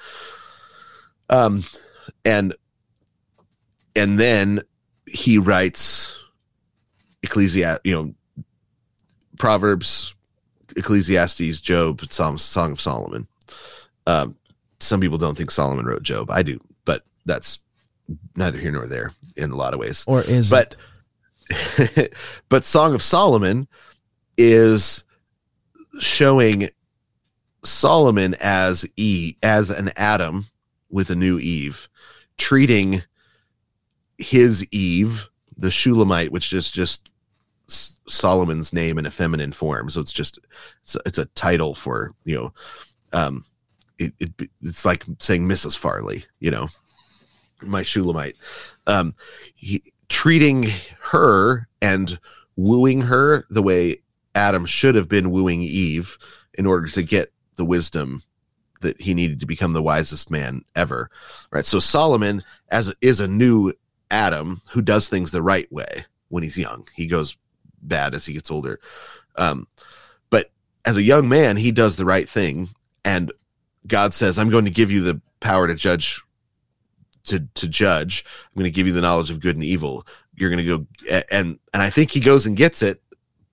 um, 1.29 1.63
and 2.25 2.53
and 3.95 4.19
then 4.19 4.61
he 5.05 5.37
writes 5.37 6.17
ecclesiast 7.23 7.79
you 7.83 7.93
know 7.93 8.13
proverbs 9.37 10.13
ecclesiastes 10.75 11.59
job 11.59 12.01
Psalm, 12.11 12.37
song 12.37 12.71
of 12.71 12.81
solomon 12.81 13.27
um 14.07 14.35
some 14.79 15.01
people 15.01 15.17
don't 15.17 15.37
think 15.37 15.51
solomon 15.51 15.85
wrote 15.85 16.03
job 16.03 16.29
i 16.29 16.43
do 16.43 16.59
but 16.85 17.03
that's 17.25 17.59
neither 18.35 18.57
here 18.57 18.71
nor 18.71 18.87
there 18.87 19.11
in 19.35 19.51
a 19.51 19.55
lot 19.55 19.73
of 19.73 19.79
ways. 19.79 20.03
Or 20.07 20.21
is 20.21 20.49
but 20.49 20.75
but 22.49 22.63
song 22.65 22.93
of 22.93 23.01
solomon 23.01 23.67
is 24.37 25.03
showing 25.99 26.69
solomon 27.63 28.35
as 28.39 28.87
e 28.95 29.35
as 29.43 29.69
an 29.69 29.91
adam 29.95 30.45
with 30.89 31.09
a 31.09 31.15
new 31.15 31.39
eve 31.39 31.89
treating 32.37 33.03
his 34.17 34.65
eve 34.71 35.27
the 35.57 35.71
shulamite 35.71 36.31
which 36.31 36.53
is 36.53 36.71
just 36.71 37.09
solomon's 37.67 38.73
name 38.73 38.97
in 38.97 39.05
a 39.05 39.11
feminine 39.11 39.51
form. 39.51 39.89
So 39.91 40.01
it's 40.01 40.11
just 40.11 40.39
it's, 40.83 40.95
a- 40.95 41.01
it's 41.05 41.17
a 41.19 41.25
title 41.25 41.75
for 41.75 42.13
you 42.25 42.35
know 42.35 42.53
um 43.13 43.45
it, 43.99 44.13
it 44.19 44.31
it's 44.63 44.85
like 44.85 45.03
saying 45.19 45.47
mrs 45.47 45.77
farley 45.77 46.25
you 46.39 46.49
know 46.49 46.69
my 47.61 47.81
shulamite 47.81 48.35
um 48.87 49.13
he, 49.55 49.83
treating 50.09 50.65
her 51.01 51.67
and 51.81 52.19
wooing 52.55 53.01
her 53.01 53.45
the 53.49 53.61
way 53.61 54.01
Adam 54.35 54.65
should 54.65 54.95
have 54.95 55.07
been 55.07 55.31
wooing 55.31 55.61
Eve 55.61 56.17
in 56.53 56.65
order 56.65 56.87
to 56.87 57.03
get 57.03 57.31
the 57.55 57.65
wisdom 57.65 58.21
that 58.81 58.99
he 59.01 59.13
needed 59.13 59.39
to 59.39 59.45
become 59.45 59.73
the 59.73 59.81
wisest 59.81 60.31
man 60.31 60.63
ever. 60.75 61.09
Right. 61.51 61.65
So 61.65 61.79
Solomon 61.79 62.43
as 62.69 62.93
is 63.01 63.19
a 63.19 63.27
new 63.27 63.73
Adam 64.11 64.61
who 64.71 64.81
does 64.81 65.09
things 65.09 65.31
the 65.31 65.41
right 65.41 65.71
way 65.71 66.05
when 66.29 66.43
he's 66.43 66.57
young. 66.57 66.87
He 66.95 67.07
goes 67.07 67.37
bad 67.81 68.15
as 68.15 68.25
he 68.25 68.33
gets 68.33 68.51
older. 68.51 68.79
Um, 69.35 69.67
but 70.29 70.51
as 70.85 70.97
a 70.97 71.03
young 71.03 71.29
man, 71.29 71.57
he 71.57 71.71
does 71.71 71.95
the 71.95 72.05
right 72.05 72.27
thing. 72.27 72.69
And 73.05 73.31
God 73.87 74.13
says, 74.13 74.37
I'm 74.37 74.49
going 74.49 74.65
to 74.65 74.71
give 74.71 74.91
you 74.91 75.01
the 75.01 75.21
power 75.39 75.67
to 75.67 75.75
judge 75.75 76.21
to 77.29 77.47
to 77.55 77.67
judge. 77.67 78.25
I'm 78.45 78.59
going 78.59 78.71
to 78.71 78.75
give 78.75 78.87
you 78.87 78.93
the 78.93 79.01
knowledge 79.01 79.31
of 79.31 79.39
good 79.39 79.55
and 79.55 79.63
evil. 79.63 80.05
You're 80.35 80.49
going 80.49 80.65
to 80.65 80.77
go 80.77 81.23
and 81.31 81.59
and 81.73 81.81
I 81.83 81.89
think 81.89 82.11
he 82.11 82.19
goes 82.19 82.45
and 82.45 82.55
gets 82.55 82.81
it 82.81 83.01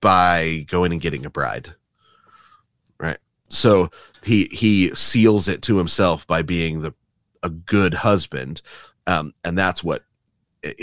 by 0.01 0.65
going 0.67 0.91
and 0.91 1.01
getting 1.01 1.25
a 1.25 1.29
bride. 1.29 1.73
Right. 2.99 3.17
So 3.49 3.89
he 4.23 4.45
he 4.51 4.93
seals 4.95 5.47
it 5.47 5.61
to 5.63 5.77
himself 5.77 6.27
by 6.27 6.41
being 6.41 6.81
the 6.81 6.93
a 7.43 7.49
good 7.49 7.93
husband. 7.93 8.61
Um 9.05 9.33
and 9.43 9.57
that's 9.57 9.83
what 9.83 10.03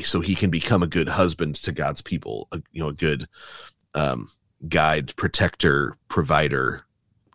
so 0.03 0.21
he 0.21 0.35
can 0.35 0.51
become 0.51 0.83
a 0.83 0.89
good 0.89 1.09
husband 1.09 1.57
to 1.57 1.73
God's 1.73 2.01
people, 2.01 2.49
a, 2.53 2.63
you 2.73 2.83
know, 2.83 2.89
a 2.89 2.95
good 2.95 3.29
um 3.95 4.31
guide, 4.69 5.15
protector, 5.17 5.99
provider, 6.09 6.85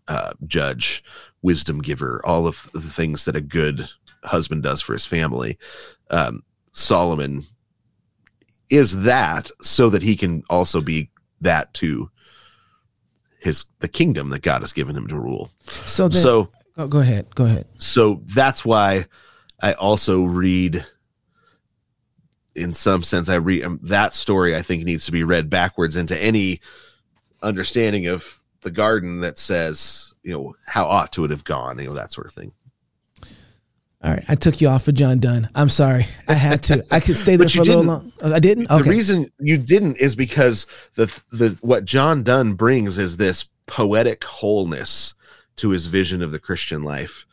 uh 0.07 0.33
judge, 0.47 1.03
wisdom 1.41 1.81
giver, 1.81 2.21
all 2.25 2.47
of 2.47 2.69
the 2.73 2.81
things 2.81 3.25
that 3.25 3.35
a 3.35 3.41
good 3.41 3.89
husband 4.23 4.63
does 4.63 4.81
for 4.81 4.93
his 4.93 5.05
family. 5.05 5.57
Um, 6.09 6.43
Solomon 6.71 7.43
is 8.69 9.01
that 9.01 9.49
so 9.61 9.89
that 9.89 10.01
he 10.01 10.15
can 10.15 10.43
also 10.49 10.81
be 10.81 11.09
that 11.41 11.73
to 11.75 12.09
his 13.39 13.65
the 13.79 13.87
kingdom 13.87 14.29
that 14.29 14.41
God 14.41 14.61
has 14.61 14.73
given 14.73 14.95
him 14.95 15.07
to 15.07 15.15
rule. 15.15 15.49
so 15.67 16.09
so 16.09 16.51
go, 16.75 16.87
go 16.87 16.99
ahead. 16.99 17.33
Go 17.35 17.45
ahead. 17.45 17.65
so 17.77 18.21
that's 18.25 18.63
why 18.65 19.05
I 19.61 19.73
also 19.73 20.23
read 20.23 20.85
in 22.55 22.73
some 22.73 23.03
sense 23.03 23.29
I 23.29 23.35
read 23.35 23.63
um, 23.63 23.79
that 23.83 24.13
story 24.13 24.55
I 24.55 24.61
think 24.61 24.83
needs 24.83 25.05
to 25.05 25.11
be 25.11 25.23
read 25.23 25.49
backwards 25.49 25.95
into 25.95 26.17
any 26.17 26.61
understanding 27.41 28.07
of 28.07 28.39
the 28.61 28.71
garden 28.71 29.21
that 29.21 29.39
says, 29.39 30.13
you 30.23 30.33
know, 30.33 30.55
how 30.65 30.85
ought 30.85 31.13
to 31.13 31.23
it 31.23 31.31
have 31.31 31.45
gone, 31.45 31.79
you 31.79 31.85
know, 31.85 31.93
that 31.93 32.11
sort 32.11 32.27
of 32.27 32.33
thing. 32.33 32.51
All 34.01 34.11
right, 34.11 34.23
I 34.29 34.35
took 34.35 34.61
you 34.61 34.69
off 34.69 34.87
of 34.87 34.93
John 34.93 35.19
Donne. 35.19 35.49
I'm 35.53 35.67
sorry. 35.67 36.07
I 36.27 36.33
had 36.33 36.63
to. 36.63 36.85
I 36.89 37.01
could 37.01 37.17
stay 37.17 37.35
there 37.37 37.49
for 37.49 37.61
a 37.61 37.65
little 37.65 37.83
long. 37.83 38.13
Oh, 38.21 38.33
I 38.33 38.39
didn't. 38.39 38.69
The 38.69 38.83
reason 38.83 39.29
you 39.39 39.57
didn't 39.57 39.97
is 39.97 40.15
because 40.15 40.65
the 40.95 41.07
the 41.31 41.57
what 41.61 41.83
John 41.83 42.23
Donne 42.23 42.53
brings 42.53 42.97
is 42.97 43.17
this 43.17 43.45
poetic 43.65 44.23
wholeness 44.23 45.15
to 45.57 45.71
his 45.71 45.87
vision 45.87 46.21
of 46.21 46.31
the 46.31 46.39
Christian 46.39 46.81
life 46.81 47.25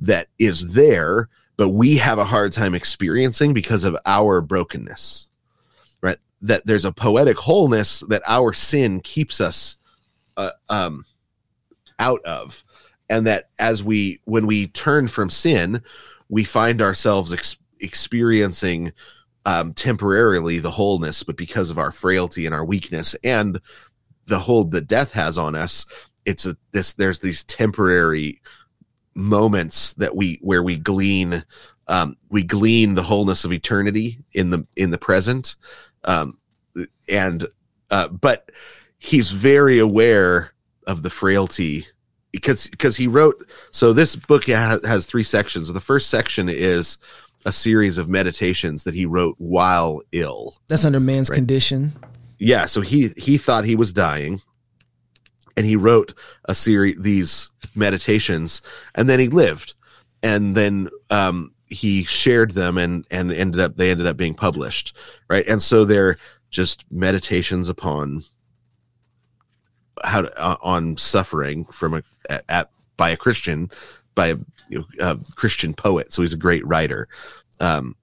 that 0.00 0.26
is 0.36 0.72
there, 0.72 1.28
but 1.56 1.68
we 1.68 1.98
have 1.98 2.18
a 2.18 2.24
hard 2.24 2.52
time 2.52 2.74
experiencing 2.74 3.54
because 3.54 3.84
of 3.84 3.96
our 4.04 4.40
brokenness. 4.40 5.28
Right? 6.02 6.18
That 6.42 6.66
there's 6.66 6.84
a 6.84 6.92
poetic 6.92 7.38
wholeness 7.38 8.00
that 8.08 8.22
our 8.26 8.52
sin 8.52 8.98
keeps 8.98 9.40
us 9.40 9.76
uh, 10.36 10.50
um 10.68 11.04
out 12.00 12.20
of 12.24 12.64
and 13.10 13.26
that 13.26 13.50
as 13.58 13.84
we 13.84 14.20
when 14.24 14.46
we 14.46 14.68
turn 14.68 15.06
from 15.06 15.28
sin 15.28 15.82
we 16.30 16.44
find 16.44 16.80
ourselves 16.80 17.32
ex- 17.32 17.58
experiencing 17.80 18.92
um, 19.44 19.74
temporarily 19.74 20.58
the 20.58 20.70
wholeness, 20.70 21.22
but 21.22 21.36
because 21.36 21.70
of 21.70 21.78
our 21.78 21.90
frailty 21.90 22.46
and 22.46 22.54
our 22.54 22.64
weakness 22.64 23.14
and 23.24 23.60
the 24.26 24.38
hold 24.38 24.70
that 24.72 24.86
death 24.86 25.12
has 25.12 25.36
on 25.36 25.54
us, 25.54 25.86
it's 26.24 26.46
a 26.46 26.56
this 26.72 26.94
there's 26.94 27.20
these 27.20 27.44
temporary 27.44 28.40
moments 29.14 29.94
that 29.94 30.14
we 30.14 30.38
where 30.42 30.62
we 30.62 30.76
glean 30.76 31.44
um, 31.88 32.16
we 32.28 32.44
glean 32.44 32.94
the 32.94 33.02
wholeness 33.02 33.44
of 33.44 33.52
eternity 33.52 34.18
in 34.32 34.50
the 34.50 34.66
in 34.76 34.90
the 34.90 34.98
present, 34.98 35.56
um, 36.04 36.38
and 37.08 37.46
uh, 37.90 38.08
but 38.08 38.52
he's 38.98 39.32
very 39.32 39.78
aware 39.78 40.52
of 40.86 41.02
the 41.02 41.10
frailty 41.10 41.86
because 42.32 42.66
because 42.68 42.96
he 42.96 43.06
wrote 43.06 43.46
so 43.72 43.92
this 43.92 44.16
book 44.16 44.44
ha- 44.46 44.78
has 44.84 45.06
three 45.06 45.24
sections. 45.24 45.72
The 45.72 45.80
first 45.80 46.08
section 46.10 46.48
is 46.48 46.98
a 47.44 47.52
series 47.52 47.96
of 47.98 48.08
meditations 48.08 48.84
that 48.84 48.94
he 48.94 49.06
wrote 49.06 49.34
while 49.38 50.02
ill. 50.12 50.58
That's 50.68 50.84
under 50.84 51.00
man's 51.00 51.30
Right. 51.30 51.36
condition. 51.36 51.92
Yeah, 52.38 52.66
so 52.66 52.80
he 52.80 53.08
he 53.16 53.36
thought 53.38 53.64
he 53.64 53.76
was 53.76 53.92
dying, 53.92 54.40
and 55.56 55.66
he 55.66 55.76
wrote 55.76 56.14
a 56.46 56.54
series 56.54 56.96
these 57.00 57.50
meditations, 57.74 58.62
and 58.94 59.08
then 59.08 59.18
he 59.20 59.28
lived, 59.28 59.74
and 60.22 60.54
then 60.56 60.88
um, 61.10 61.52
he 61.66 62.04
shared 62.04 62.52
them 62.52 62.78
and 62.78 63.06
and 63.10 63.30
ended 63.32 63.60
up 63.60 63.76
they 63.76 63.90
ended 63.90 64.06
up 64.06 64.16
being 64.16 64.34
published 64.34 64.96
right 65.28 65.46
and 65.46 65.62
so 65.62 65.84
they're 65.84 66.16
just 66.50 66.84
meditations 66.90 67.68
upon 67.68 68.24
how 70.04 70.22
to, 70.22 70.40
uh, 70.42 70.56
on 70.62 70.96
suffering 70.96 71.64
from 71.66 71.94
a 71.94 72.02
at, 72.28 72.44
at 72.48 72.70
by 72.96 73.10
a 73.10 73.16
christian 73.16 73.70
by 74.14 74.28
a, 74.28 74.36
you 74.68 74.78
know, 74.78 74.84
a 75.00 75.18
christian 75.34 75.72
poet 75.74 76.12
so 76.12 76.22
he's 76.22 76.32
a 76.32 76.38
great 76.38 76.66
writer 76.66 77.08
um 77.60 77.94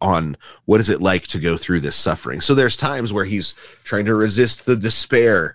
on 0.00 0.36
what 0.64 0.80
is 0.80 0.88
it 0.88 1.02
like 1.02 1.26
to 1.26 1.38
go 1.38 1.56
through 1.56 1.80
this 1.80 1.94
suffering 1.96 2.40
so 2.40 2.54
there's 2.54 2.76
times 2.76 3.12
where 3.12 3.24
he's 3.26 3.54
trying 3.84 4.04
to 4.06 4.14
resist 4.14 4.64
the 4.66 4.76
despair 4.76 5.54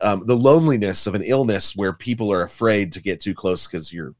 um, 0.00 0.26
the 0.26 0.36
loneliness 0.36 1.06
of 1.06 1.14
an 1.14 1.22
illness 1.22 1.76
where 1.76 1.92
people 1.92 2.32
are 2.32 2.42
afraid 2.42 2.92
to 2.92 3.00
get 3.00 3.20
too 3.20 3.34
close 3.34 3.66
because 3.66 3.92
you're 3.92 4.14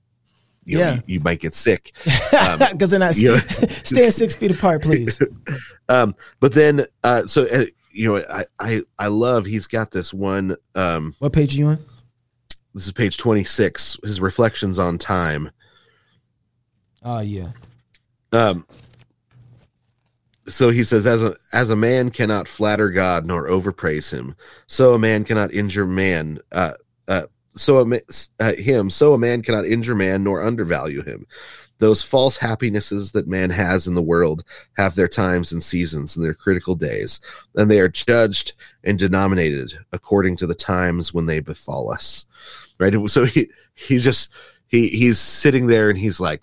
you 0.65 0.79
know, 0.79 0.85
Yeah. 0.85 0.95
you, 0.95 1.03
you 1.07 1.21
might 1.21 1.41
get 1.41 1.55
sick 1.57 1.93
because 2.05 2.91
they're 2.91 3.01
not 3.01 3.17
you 3.17 3.31
know- 3.33 3.39
stand 3.39 4.15
six 4.15 4.35
feet 4.37 4.53
apart, 4.53 4.83
please. 4.83 5.21
um 5.89 6.15
but 6.41 6.53
then 6.53 6.87
uh 7.05 7.27
so 7.27 7.47
uh, 7.47 7.65
you 7.93 8.09
know 8.09 8.25
I, 8.31 8.47
I 8.59 8.83
i 8.99 9.07
love 9.09 9.47
he's 9.47 9.67
got 9.67 9.91
this 9.91 10.13
one 10.15 10.57
um 10.75 11.15
What 11.19 11.33
page 11.33 11.55
are 11.55 11.59
you 11.59 11.67
on? 11.69 11.85
this 12.75 12.87
is 12.87 12.93
page 12.93 13.19
26 13.19 13.99
his 14.03 14.21
reflections 14.21 14.79
on 14.79 14.97
time. 14.99 15.51
Oh 17.05 17.21
yeah, 17.21 17.51
um 18.33 18.65
so 20.47 20.71
he 20.71 20.83
says 20.85 21.07
as 21.07 21.23
a 21.23 21.35
as 21.53 21.71
a 21.71 21.77
man 21.77 22.11
cannot 22.11 22.49
flatter 22.49 22.91
god 22.91 23.25
nor 23.27 23.47
overpraise 23.49 24.11
him 24.11 24.35
so 24.67 24.95
a 24.95 24.99
man 24.99 25.23
cannot 25.25 25.53
injure 25.53 25.87
man 25.87 26.39
uh 26.51 26.73
uh 27.09 27.23
so 27.55 27.79
a 27.79 28.01
uh, 28.41 28.53
him 28.55 28.91
so 28.91 29.15
a 29.15 29.19
man 29.19 29.43
cannot 29.43 29.67
injure 29.67 29.95
man 29.95 30.25
nor 30.25 30.43
undervalue 30.43 31.03
him 31.03 31.27
those 31.83 32.03
false 32.03 32.39
happinesses 32.39 33.11
that 33.11 33.27
man 33.27 33.51
has 33.51 33.89
in 33.89 33.95
the 33.95 34.01
world 34.03 34.45
have 34.77 34.95
their 34.95 35.09
times 35.09 35.51
and 35.51 35.63
seasons 35.63 36.17
and 36.17 36.25
their 36.25 36.33
critical 36.33 36.77
days 36.77 37.21
and 37.57 37.69
they 37.69 37.81
are 37.81 37.89
judged 37.89 38.53
and 38.85 38.99
denominated 38.99 39.75
according 39.93 40.37
to 40.37 40.47
the 40.47 40.55
times 40.55 41.13
when 41.13 41.27
they 41.27 41.41
befall 41.41 41.93
us 41.93 42.25
right? 42.79 42.95
So 43.09 43.25
he 43.25 43.51
he 43.75 43.99
just 43.99 44.33
he 44.67 44.89
he's 44.89 45.19
sitting 45.19 45.67
there 45.67 45.91
and 45.91 45.99
he's 45.99 46.21
like 46.21 46.43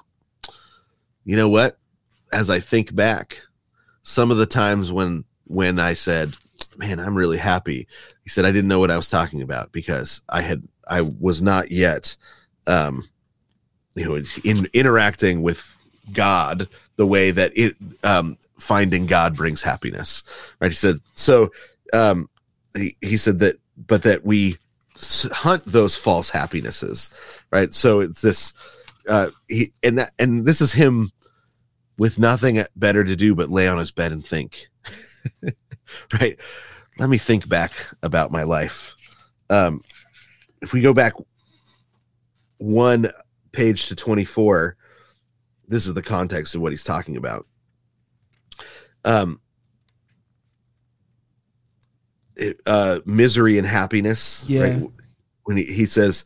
you 1.26 1.36
know 1.36 1.49
what? 1.49 1.78
As 2.32 2.49
i 2.49 2.60
think 2.60 2.94
back 2.95 3.41
some 4.03 4.30
of 4.32 4.38
the 4.38 4.45
times 4.45 4.91
when 4.91 5.26
when 5.45 5.80
i 5.80 5.94
said 5.94 6.36
man 6.78 6.99
i'm 6.99 7.16
really 7.16 7.40
happy 7.40 7.88
he 8.24 8.30
said 8.30 8.45
i 8.45 8.52
didn't 8.52 8.68
know 8.68 8.80
what 8.80 8.91
i 8.91 8.98
was 8.98 9.10
talking 9.10 9.41
about 9.41 9.72
because 9.72 10.22
i 10.30 10.41
had 10.41 10.61
i 10.88 11.02
was 11.02 11.41
not 11.41 11.72
yet 11.72 12.16
um 12.68 13.03
you 13.99 14.05
know 14.05 14.23
in 14.45 14.65
interacting 14.71 15.41
with 15.41 15.76
god 16.13 16.69
the 16.95 17.05
way 17.05 17.31
that 17.31 17.51
it 17.55 17.76
um 18.03 18.38
finding 18.57 19.05
god 19.05 19.35
brings 19.35 19.61
happiness 19.61 20.23
right? 20.61 20.71
He 20.71 20.76
said 20.76 20.99
so 21.15 21.51
um 21.91 22.30
he, 22.76 22.95
he 23.01 23.17
said 23.17 23.39
that 23.39 23.57
but 23.76 24.03
that 24.03 24.26
we 24.26 24.57
hunt 25.31 25.65
those 25.65 25.97
false 25.97 26.30
happinesses 26.30 27.11
right? 27.51 27.73
So 27.73 27.99
it's 27.99 28.21
this 28.21 28.53
uh 29.09 29.31
he 29.49 29.73
and 29.84 29.99
that 29.99 30.13
and 30.17 30.45
this 30.45 30.61
is 30.61 30.71
him 30.71 31.11
with 31.97 32.17
nothing 32.17 32.63
better 32.77 33.03
to 33.03 33.15
do 33.17 33.35
but 33.35 33.49
lay 33.49 33.67
on 33.67 33.80
his 33.80 33.91
bed 33.91 34.13
and 34.13 34.26
think 34.26 34.67
right? 36.21 36.39
Let 36.97 37.09
me 37.09 37.17
think 37.17 37.49
back 37.49 37.73
about 38.01 38.31
my 38.31 38.43
life. 38.43 38.95
Um 39.49 39.81
if 40.61 40.71
we 40.71 40.80
go 40.80 40.93
back 40.93 41.13
one 42.59 43.11
page 43.51 43.88
to 43.88 43.95
24 43.95 44.76
this 45.67 45.85
is 45.88 45.93
the 45.93 46.01
context 46.01 46.55
of 46.55 46.61
what 46.61 46.71
he's 46.71 46.84
talking 46.84 47.17
about 47.17 47.45
um 49.05 49.39
it, 52.35 52.59
uh 52.65 52.99
misery 53.05 53.57
and 53.57 53.67
happiness 53.67 54.45
Yeah. 54.47 54.80
when 55.43 55.57
he, 55.57 55.65
he 55.65 55.85
says 55.85 56.26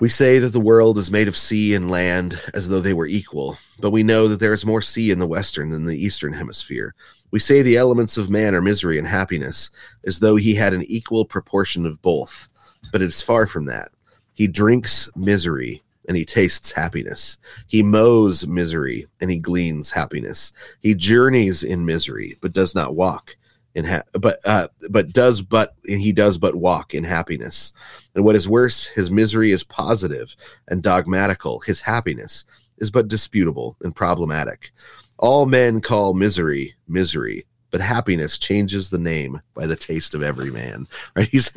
we 0.00 0.08
say 0.08 0.38
that 0.40 0.48
the 0.48 0.58
world 0.60 0.98
is 0.98 1.10
made 1.12 1.28
of 1.28 1.36
sea 1.36 1.74
and 1.74 1.88
land 1.90 2.40
as 2.54 2.68
though 2.68 2.80
they 2.80 2.94
were 2.94 3.06
equal, 3.06 3.56
but 3.78 3.92
we 3.92 4.02
know 4.02 4.26
that 4.26 4.40
there 4.40 4.52
is 4.52 4.66
more 4.66 4.82
sea 4.82 5.12
in 5.12 5.20
the 5.20 5.28
western 5.28 5.68
than 5.70 5.84
the 5.84 5.96
eastern 5.96 6.32
hemisphere. 6.32 6.92
We 7.30 7.38
say 7.38 7.62
the 7.62 7.76
elements 7.76 8.16
of 8.16 8.28
man 8.28 8.56
are 8.56 8.62
misery 8.62 8.98
and 8.98 9.06
happiness, 9.06 9.70
as 10.04 10.18
though 10.18 10.34
he 10.34 10.54
had 10.56 10.72
an 10.72 10.82
equal 10.84 11.24
proportion 11.24 11.86
of 11.86 12.02
both, 12.02 12.48
but 12.90 13.00
it 13.00 13.04
is 13.04 13.22
far 13.22 13.46
from 13.46 13.66
that. 13.66 13.92
He 14.34 14.46
drinks 14.46 15.10
misery 15.16 15.82
and 16.08 16.16
he 16.16 16.24
tastes 16.24 16.72
happiness. 16.72 17.38
He 17.66 17.82
mows 17.82 18.46
misery 18.46 19.06
and 19.20 19.30
he 19.30 19.38
gleans 19.38 19.90
happiness. 19.90 20.52
He 20.80 20.94
journeys 20.94 21.62
in 21.62 21.84
misery, 21.84 22.38
but 22.40 22.52
does 22.52 22.74
not 22.74 22.94
walk 22.94 23.36
in 23.74 23.84
ha- 23.84 24.02
but 24.12 24.38
uh, 24.44 24.68
but 24.90 25.12
does 25.12 25.40
but 25.40 25.74
he 25.86 26.12
does 26.12 26.38
but 26.38 26.54
walk 26.54 26.94
in 26.94 27.04
happiness. 27.04 27.72
And 28.14 28.24
what 28.24 28.36
is 28.36 28.48
worse, 28.48 28.86
his 28.86 29.10
misery 29.10 29.50
is 29.52 29.64
positive 29.64 30.34
and 30.68 30.82
dogmatical. 30.82 31.60
His 31.60 31.80
happiness 31.80 32.44
is 32.78 32.90
but 32.90 33.08
disputable 33.08 33.76
and 33.82 33.94
problematic. 33.94 34.72
All 35.18 35.46
men 35.46 35.80
call 35.80 36.14
misery 36.14 36.74
misery, 36.88 37.46
but 37.70 37.80
happiness 37.80 38.38
changes 38.38 38.90
the 38.90 38.98
name 38.98 39.40
by 39.54 39.66
the 39.66 39.76
taste 39.76 40.14
of 40.14 40.22
every 40.22 40.50
man. 40.50 40.86
Right? 41.16 41.28
He's 41.28 41.50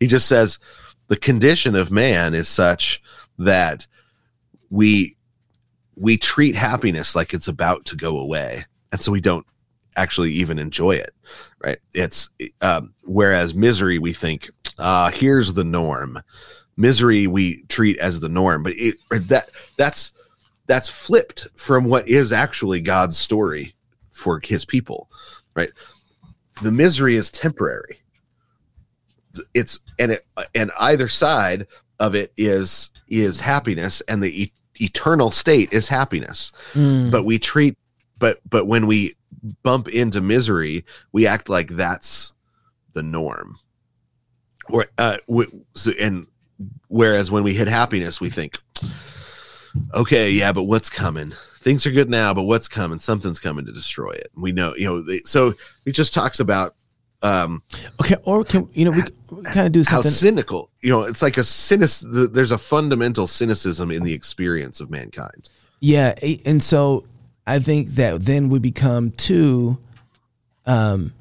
he 0.00 0.06
just 0.06 0.28
says 0.28 0.58
the 1.08 1.16
condition 1.16 1.74
of 1.74 1.90
man 1.90 2.34
is 2.34 2.48
such 2.48 3.02
that 3.38 3.86
we 4.70 5.16
we 5.96 6.16
treat 6.16 6.54
happiness 6.54 7.16
like 7.16 7.34
it's 7.34 7.48
about 7.48 7.84
to 7.86 7.96
go 7.96 8.18
away, 8.18 8.66
and 8.92 9.02
so 9.02 9.10
we 9.10 9.20
don't 9.20 9.46
actually 9.96 10.30
even 10.30 10.58
enjoy 10.58 10.92
it. 10.92 11.12
Right? 11.64 11.78
It's 11.92 12.30
um, 12.60 12.94
whereas 13.02 13.54
misery 13.54 13.98
we 13.98 14.12
think 14.12 14.50
uh 14.78 15.10
here's 15.10 15.54
the 15.54 15.64
norm 15.64 16.22
misery 16.76 17.26
we 17.26 17.62
treat 17.64 17.98
as 17.98 18.20
the 18.20 18.28
norm 18.28 18.62
but 18.62 18.72
it 18.76 18.94
that 19.10 19.50
that's 19.76 20.12
that's 20.66 20.88
flipped 20.88 21.48
from 21.56 21.84
what 21.84 22.06
is 22.08 22.32
actually 22.32 22.80
god's 22.80 23.18
story 23.18 23.74
for 24.12 24.40
his 24.42 24.64
people 24.64 25.10
right 25.54 25.70
the 26.62 26.70
misery 26.70 27.16
is 27.16 27.30
temporary 27.30 27.97
it's 29.54 29.80
and 29.98 30.12
it 30.12 30.26
and 30.54 30.70
either 30.80 31.08
side 31.08 31.66
of 31.98 32.14
it 32.14 32.32
is 32.36 32.90
is 33.08 33.40
happiness 33.40 34.00
and 34.02 34.22
the 34.22 34.44
e- 34.44 34.52
eternal 34.80 35.30
state 35.30 35.72
is 35.72 35.88
happiness. 35.88 36.52
Mm. 36.74 37.10
but 37.10 37.24
we 37.24 37.38
treat 37.38 37.76
but 38.18 38.40
but 38.48 38.66
when 38.66 38.86
we 38.86 39.14
bump 39.62 39.88
into 39.88 40.20
misery 40.20 40.84
we 41.12 41.26
act 41.26 41.48
like 41.48 41.68
that's 41.70 42.32
the 42.94 43.02
norm. 43.02 43.58
Or 44.70 44.86
uh 44.98 45.18
w- 45.28 45.64
so, 45.74 45.92
and 46.00 46.26
whereas 46.88 47.30
when 47.30 47.42
we 47.44 47.54
hit 47.54 47.68
happiness 47.68 48.20
we 48.20 48.30
think 48.30 48.58
okay 49.94 50.30
yeah 50.30 50.52
but 50.52 50.64
what's 50.64 50.90
coming? 50.90 51.32
Things 51.60 51.86
are 51.86 51.90
good 51.90 52.10
now 52.10 52.34
but 52.34 52.44
what's 52.44 52.68
coming? 52.68 52.98
Something's 52.98 53.40
coming 53.40 53.66
to 53.66 53.72
destroy 53.72 54.12
it. 54.12 54.30
We 54.36 54.52
know 54.52 54.74
you 54.76 54.86
know 54.86 55.02
they, 55.02 55.20
so 55.20 55.54
he 55.84 55.92
just 55.92 56.14
talks 56.14 56.40
about 56.40 56.74
um 57.22 57.62
okay. 58.00 58.16
Or 58.24 58.44
can 58.44 58.68
you 58.72 58.84
know 58.84 58.92
we, 58.92 59.02
we 59.30 59.42
kind 59.44 59.66
of 59.66 59.72
do 59.72 59.82
something 59.82 60.10
how 60.10 60.14
cynical 60.14 60.70
you 60.82 60.90
know 60.90 61.02
it's 61.02 61.20
like 61.22 61.36
a 61.36 61.44
cynic 61.44 61.90
there's 62.02 62.52
a 62.52 62.58
fundamental 62.58 63.26
cynicism 63.26 63.90
in 63.90 64.04
the 64.04 64.12
experience 64.12 64.80
of 64.80 64.88
mankind 64.90 65.48
Yeah, 65.80 66.14
and 66.44 66.62
so 66.62 67.04
I 67.46 67.58
think 67.60 67.88
that 67.96 68.22
then 68.24 68.48
we 68.50 68.58
become 68.60 69.10
too 69.12 69.78
um 70.66 71.12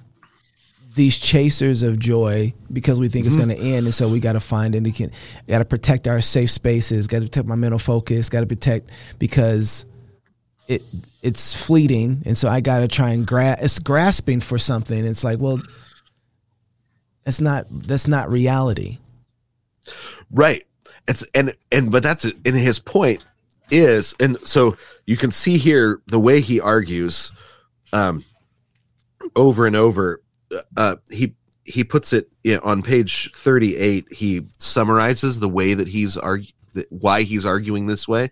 these 0.93 1.17
chasers 1.17 1.83
of 1.83 1.99
joy 1.99 2.53
because 2.73 2.99
we 2.99 3.07
think 3.07 3.25
it's 3.27 3.35
Mm-hmm. 3.35 3.49
going 3.49 3.57
to 3.59 3.63
end 3.75 3.85
and 3.85 3.93
so 3.93 4.07
we 4.09 4.19
got 4.19 4.33
to 4.33 4.39
find 4.39 4.73
and 4.75 4.83
we 4.85 4.91
can 4.91 5.11
got 5.47 5.59
to 5.59 5.65
protect 5.65 6.07
our 6.07 6.21
safe 6.21 6.49
spaces 6.51 7.07
got 7.07 7.19
to 7.19 7.25
protect 7.25 7.47
my 7.47 7.55
mental 7.55 7.79
focus 7.79 8.29
got 8.29 8.41
to 8.41 8.47
protect 8.47 8.89
because 9.19 9.85
it 10.67 10.83
it's 11.21 11.53
fleeting 11.55 12.23
and 12.25 12.35
so 12.37 12.49
I 12.49 12.61
got 12.61 12.79
to 12.79 12.87
try 12.87 13.11
and 13.11 13.25
grasp 13.27 13.63
it's 13.63 13.79
grasping 13.79 14.41
for 14.41 14.57
something 14.57 15.05
it's 15.05 15.23
like 15.23 15.37
well 15.39 15.61
that's 17.27 17.41
not 17.41 17.65
that's 17.69 18.07
not 18.07 18.31
reality. 18.31 18.99
Right. 20.31 20.65
It's 21.09 21.25
and 21.35 21.53
and 21.73 21.91
but 21.91 22.01
that's 22.01 22.23
and 22.23 22.55
his 22.55 22.79
point 22.79 23.25
is 23.69 24.15
and 24.21 24.37
so 24.47 24.77
you 25.05 25.17
can 25.17 25.31
see 25.31 25.57
here 25.57 26.01
the 26.07 26.21
way 26.21 26.39
he 26.39 26.61
argues 26.61 27.33
um 27.91 28.23
over 29.35 29.67
and 29.67 29.75
over. 29.75 30.21
Uh 30.77 30.95
he 31.11 31.35
he 31.65 31.83
puts 31.83 32.13
it 32.13 32.29
in, 32.45 32.59
on 32.59 32.81
page 32.81 33.29
38 33.33 34.05
he 34.09 34.47
summarizes 34.57 35.41
the 35.41 35.49
way 35.49 35.73
that 35.73 35.89
he's 35.89 36.15
argu- 36.15 36.53
that- 36.75 36.89
why 36.89 37.23
he's 37.23 37.45
arguing 37.45 37.87
this 37.87 38.07
way. 38.07 38.31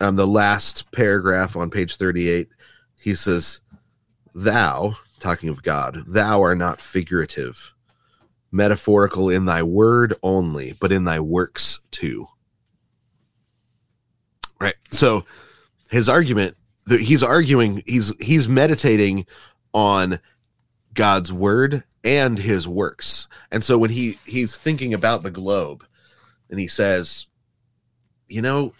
Um 0.00 0.16
the 0.16 0.26
last 0.26 0.90
paragraph 0.90 1.54
on 1.54 1.70
page 1.70 1.94
38 1.94 2.48
he 2.96 3.14
says 3.14 3.60
thou 4.34 4.94
talking 5.20 5.48
of 5.48 5.62
god 5.62 6.02
thou 6.06 6.42
are 6.42 6.54
not 6.54 6.80
figurative 6.80 7.74
metaphorical 8.50 9.28
in 9.28 9.44
thy 9.44 9.62
word 9.62 10.14
only, 10.22 10.74
but 10.80 10.92
in 10.92 11.04
thy 11.04 11.20
works 11.20 11.80
too. 11.90 12.26
Right. 14.60 14.76
So 14.90 15.24
his 15.90 16.08
argument 16.08 16.56
that 16.86 17.00
he's 17.00 17.22
arguing 17.22 17.82
he's 17.86 18.14
he's 18.20 18.48
meditating 18.48 19.26
on 19.72 20.18
God's 20.94 21.32
word 21.32 21.84
and 22.02 22.38
his 22.38 22.66
works. 22.66 23.28
And 23.52 23.62
so 23.62 23.78
when 23.78 23.90
he 23.90 24.18
he's 24.26 24.56
thinking 24.56 24.94
about 24.94 25.22
the 25.22 25.30
globe 25.30 25.84
and 26.50 26.58
he 26.58 26.66
says, 26.66 27.28
you 28.26 28.42
know, 28.42 28.72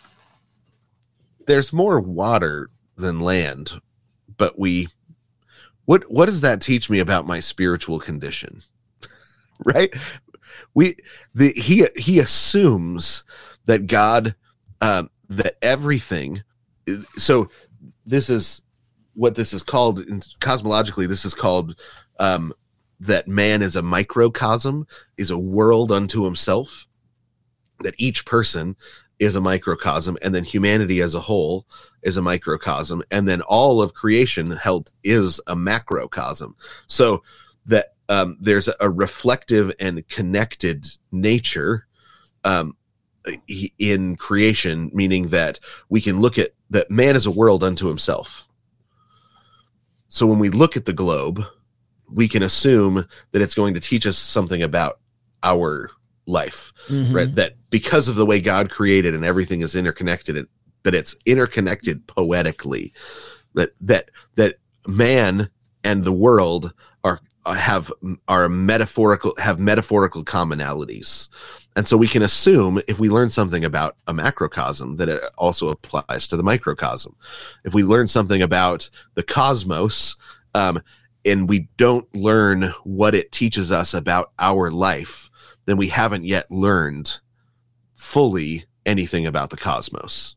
there's 1.46 1.72
more 1.72 2.00
water 2.00 2.70
than 2.96 3.20
land, 3.20 3.80
but 4.36 4.58
we 4.58 4.88
what 5.88 6.02
what 6.10 6.26
does 6.26 6.42
that 6.42 6.60
teach 6.60 6.90
me 6.90 6.98
about 6.98 7.26
my 7.26 7.40
spiritual 7.40 7.98
condition? 7.98 8.60
right? 9.64 9.90
We 10.74 10.96
the 11.34 11.48
he 11.52 11.86
he 11.96 12.18
assumes 12.18 13.24
that 13.64 13.86
God 13.86 14.34
um 14.82 15.08
that 15.30 15.56
everything 15.62 16.42
so 17.16 17.48
this 18.04 18.28
is 18.28 18.60
what 19.14 19.34
this 19.34 19.54
is 19.54 19.62
called 19.62 20.00
cosmologically 20.40 21.08
this 21.08 21.24
is 21.24 21.32
called 21.32 21.74
um 22.20 22.52
that 23.00 23.26
man 23.26 23.62
is 23.62 23.74
a 23.74 23.80
microcosm 23.80 24.86
is 25.16 25.30
a 25.30 25.38
world 25.38 25.90
unto 25.90 26.24
himself 26.24 26.86
that 27.80 27.94
each 27.96 28.26
person 28.26 28.76
is 29.18 29.36
a 29.36 29.40
microcosm 29.40 30.16
and 30.22 30.34
then 30.34 30.44
humanity 30.44 31.00
as 31.00 31.14
a 31.14 31.20
whole 31.20 31.66
is 32.02 32.16
a 32.16 32.22
microcosm 32.22 33.02
and 33.10 33.28
then 33.28 33.40
all 33.42 33.82
of 33.82 33.94
creation 33.94 34.50
held 34.52 34.92
is 35.02 35.40
a 35.46 35.56
macrocosm. 35.56 36.54
So 36.86 37.22
that 37.66 37.94
um, 38.08 38.36
there's 38.40 38.68
a 38.80 38.88
reflective 38.88 39.72
and 39.78 40.06
connected 40.08 40.86
nature 41.12 41.86
um, 42.44 42.76
in 43.78 44.16
creation 44.16 44.90
meaning 44.94 45.28
that 45.28 45.60
we 45.88 46.00
can 46.00 46.20
look 46.20 46.38
at 46.38 46.52
that 46.70 46.90
man 46.90 47.16
is 47.16 47.26
a 47.26 47.30
world 47.30 47.64
unto 47.64 47.88
himself. 47.88 48.46
So 50.08 50.26
when 50.26 50.38
we 50.38 50.48
look 50.48 50.76
at 50.76 50.86
the 50.86 50.92
globe 50.92 51.44
we 52.10 52.28
can 52.28 52.42
assume 52.42 53.06
that 53.32 53.42
it's 53.42 53.54
going 53.54 53.74
to 53.74 53.80
teach 53.80 54.06
us 54.06 54.18
something 54.18 54.62
about 54.62 55.00
our 55.42 55.90
life, 56.28 56.72
mm-hmm. 56.88 57.14
right? 57.14 57.34
That 57.34 57.54
because 57.70 58.08
of 58.08 58.14
the 58.14 58.26
way 58.26 58.40
God 58.40 58.70
created 58.70 59.14
and 59.14 59.24
everything 59.24 59.62
is 59.62 59.74
interconnected, 59.74 60.46
that 60.84 60.94
it's 60.94 61.16
interconnected 61.26 62.06
poetically, 62.06 62.92
that 63.54 63.70
that 63.80 64.10
that 64.36 64.56
man 64.86 65.50
and 65.82 66.04
the 66.04 66.12
world 66.12 66.72
are 67.02 67.20
have 67.46 67.92
are 68.28 68.48
metaphorical 68.48 69.34
have 69.38 69.58
metaphorical 69.58 70.24
commonalities. 70.24 71.28
And 71.76 71.86
so 71.86 71.96
we 71.96 72.08
can 72.08 72.22
assume 72.22 72.82
if 72.88 72.98
we 72.98 73.08
learn 73.08 73.30
something 73.30 73.64
about 73.64 73.96
a 74.08 74.12
macrocosm 74.12 74.96
that 74.96 75.08
it 75.08 75.22
also 75.38 75.68
applies 75.68 76.26
to 76.28 76.36
the 76.36 76.42
microcosm. 76.42 77.14
If 77.64 77.72
we 77.72 77.84
learn 77.84 78.08
something 78.08 78.42
about 78.42 78.90
the 79.14 79.22
cosmos, 79.22 80.16
um, 80.54 80.82
and 81.24 81.48
we 81.48 81.68
don't 81.76 82.12
learn 82.16 82.74
what 82.82 83.14
it 83.14 83.30
teaches 83.30 83.70
us 83.70 83.94
about 83.94 84.32
our 84.38 84.70
life, 84.70 85.27
then 85.68 85.76
we 85.76 85.88
haven't 85.88 86.24
yet 86.24 86.50
learned 86.50 87.18
fully 87.96 88.64
anything 88.86 89.26
about 89.26 89.50
the 89.50 89.56
cosmos. 89.56 90.34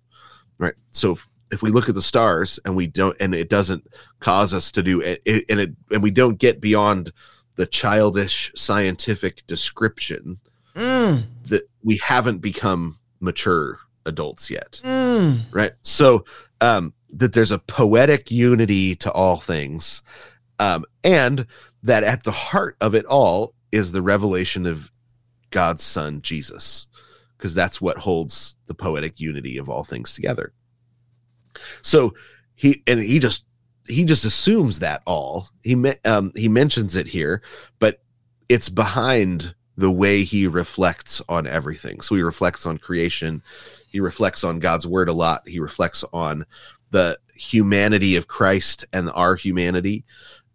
Right. 0.57 0.73
So 0.91 1.13
if, 1.13 1.27
if 1.51 1.61
we 1.61 1.71
look 1.71 1.87
at 1.87 1.95
the 1.95 2.01
stars 2.01 2.59
and 2.65 2.75
we 2.75 2.87
don't, 2.87 3.15
and 3.21 3.33
it 3.33 3.49
doesn't 3.49 3.87
cause 4.19 4.53
us 4.53 4.71
to 4.73 4.83
do 4.83 4.99
it, 4.99 5.21
and 5.49 5.59
it, 5.59 5.71
and 5.89 6.03
we 6.03 6.11
don't 6.11 6.37
get 6.37 6.59
beyond 6.59 7.13
the 7.55 7.65
childish 7.65 8.51
scientific 8.55 9.47
description, 9.47 10.39
mm. 10.75 11.23
that 11.45 11.63
we 11.81 11.97
haven't 11.97 12.39
become 12.39 12.97
mature 13.21 13.79
adults 14.05 14.49
yet. 14.49 14.81
Mm. 14.83 15.45
Right. 15.51 15.71
So, 15.81 16.25
um, 16.59 16.93
that 17.13 17.33
there's 17.33 17.51
a 17.51 17.59
poetic 17.59 18.31
unity 18.31 18.95
to 18.95 19.11
all 19.11 19.37
things 19.37 20.01
um, 20.59 20.85
and 21.03 21.45
that 21.83 22.03
at 22.03 22.23
the 22.23 22.31
heart 22.31 22.77
of 22.81 22.95
it 22.95 23.05
all 23.05 23.53
is 23.71 23.91
the 23.91 24.01
revelation 24.01 24.65
of 24.65 24.91
God's 25.51 25.83
Son, 25.83 26.21
Jesus, 26.21 26.87
because 27.37 27.53
that's 27.53 27.79
what 27.79 27.97
holds 27.97 28.57
the 28.65 28.73
poetic 28.73 29.19
unity 29.19 29.57
of 29.57 29.69
all 29.69 29.83
things 29.83 30.15
together. 30.15 30.53
So 31.81 32.13
he 32.55 32.81
and 32.87 32.99
he 32.99 33.19
just 33.19 33.45
he 33.87 34.05
just 34.05 34.25
assumes 34.25 34.79
that 34.79 35.01
all 35.05 35.49
he 35.63 35.75
um, 36.05 36.31
he 36.35 36.49
mentions 36.49 36.95
it 36.95 37.07
here, 37.07 37.41
but 37.79 38.01
it's 38.49 38.69
behind 38.69 39.53
the 39.77 39.91
way 39.91 40.23
he 40.23 40.47
reflects 40.47 41.21
on 41.29 41.47
everything. 41.47 42.01
So 42.01 42.15
he 42.15 42.21
reflects 42.21 42.65
on 42.65 42.77
creation, 42.77 43.41
he 43.87 43.99
reflects 43.99 44.43
on 44.43 44.59
God's 44.59 44.87
word 44.87 45.09
a 45.09 45.13
lot. 45.13 45.47
He 45.47 45.59
reflects 45.59 46.03
on 46.13 46.45
the 46.91 47.17
humanity 47.33 48.15
of 48.15 48.27
Christ 48.27 48.85
and 48.93 49.09
our 49.13 49.35
humanity 49.35 50.03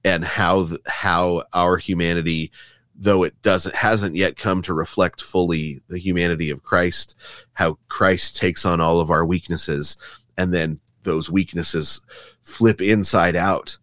and 0.05 0.24
how 0.24 0.62
the, 0.62 0.81
how 0.86 1.44
our 1.52 1.77
humanity 1.77 2.52
though 2.98 3.23
it 3.23 3.40
doesn't 3.43 3.74
hasn't 3.74 4.16
yet 4.16 4.36
come 4.36 4.62
to 4.62 4.73
reflect 4.73 5.23
fully 5.23 5.81
the 5.89 5.98
humanity 5.98 6.51
of 6.51 6.62
Christ 6.62 7.14
how 7.52 7.78
Christ 7.89 8.36
takes 8.36 8.64
on 8.64 8.81
all 8.81 9.01
of 9.01 9.10
our 9.10 9.24
weaknesses 9.24 9.97
and 10.39 10.52
then 10.52 10.81
those 11.02 11.31
weaknesses 11.31 12.01
flip 12.43 12.81
inside 12.81 13.36
out 13.36 13.78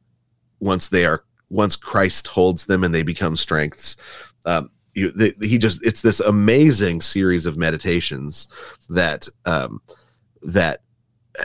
once 0.60 0.88
they 0.88 1.06
are 1.06 1.24
once 1.50 1.76
Christ 1.76 2.28
holds 2.28 2.66
them 2.66 2.84
and 2.84 2.96
they 2.96 3.04
become 3.04 3.36
strengths. 3.36 3.96
Um, 4.46 4.72
you, 4.96 5.12
the, 5.12 5.36
he 5.42 5.58
just 5.58 5.84
it's 5.86 6.02
this 6.02 6.20
amazing 6.20 7.02
series 7.02 7.46
of 7.46 7.58
meditations 7.58 8.48
that 8.90 9.28
um, 9.46 9.82
that 10.42 10.82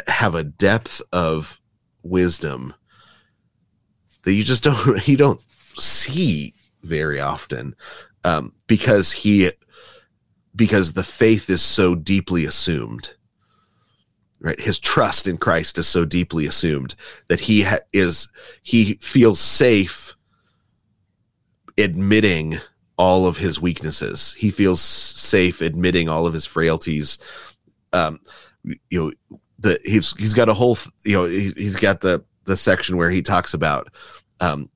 have 0.07 0.35
a 0.35 0.45
depth 0.45 1.01
of 1.13 1.61
wisdom 2.03 2.75
that 4.23 4.35
you 4.35 4.45
just 4.45 4.65
don't 4.65 5.09
you 5.09 5.17
don't 5.17 5.45
see 5.79 6.55
very 6.83 7.21
often 7.21 7.75
um, 8.25 8.53
because 8.67 9.13
he 9.13 9.51
because 10.55 10.95
the 10.95 11.05
faith 11.05 11.49
is 11.51 11.63
so 11.63 11.95
deeply 11.95 12.45
assumed 12.45 13.15
right? 14.41 14.61
His 14.61 14.79
trust 14.79 15.27
in 15.27 15.37
christ 15.37 15.79
is 15.79 15.89
so 15.89 16.05
deeply 16.05 16.47
assumed 16.47 16.95
that 17.29 17.41
he 17.41 17.63
ha- 17.63 17.81
is 17.93 18.29
he 18.63 18.95
feels 19.01 19.41
safe 19.41 20.15
admitting 21.77 22.61
all 22.97 23.27
of 23.27 23.39
his 23.39 23.61
weaknesses. 23.61 24.35
He 24.35 24.51
feels 24.51 24.81
safe 24.81 25.61
admitting 25.61 26.09
all 26.09 26.27
of 26.27 26.35
his 26.35 26.47
frailties. 26.47 27.19
Um 27.93 28.21
you 28.65 28.79
know 29.05 29.13
the 29.59 29.81
he's 29.85 30.17
he's 30.17 30.35
got 30.35 30.49
a 30.49 30.55
whole 30.55 30.79
you 31.05 31.13
know 31.13 31.25
he, 31.25 31.53
he's 31.57 31.77
got 31.77 32.01
the 32.01 32.25
the 32.45 32.57
section 32.57 32.97
where 32.97 33.11
he 33.11 33.23
talks 33.23 33.55
about 33.55 33.89
um, 34.41 34.69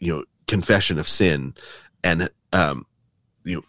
you 0.00 0.14
know 0.14 0.24
confession 0.46 0.98
of 0.98 1.08
sin 1.08 1.54
and 2.02 2.30
um, 2.52 2.86
you 3.44 3.56
know 3.56 3.64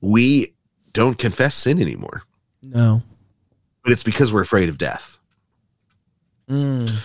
we 0.00 0.54
don't 0.92 1.18
confess 1.18 1.54
sin 1.54 1.80
anymore. 1.80 2.22
No. 2.62 3.02
But 3.82 3.92
it's 3.92 4.02
because 4.02 4.32
we're 4.32 4.42
afraid 4.42 4.68
of 4.68 4.78
death. 4.78 5.18
Mm. 6.48 6.98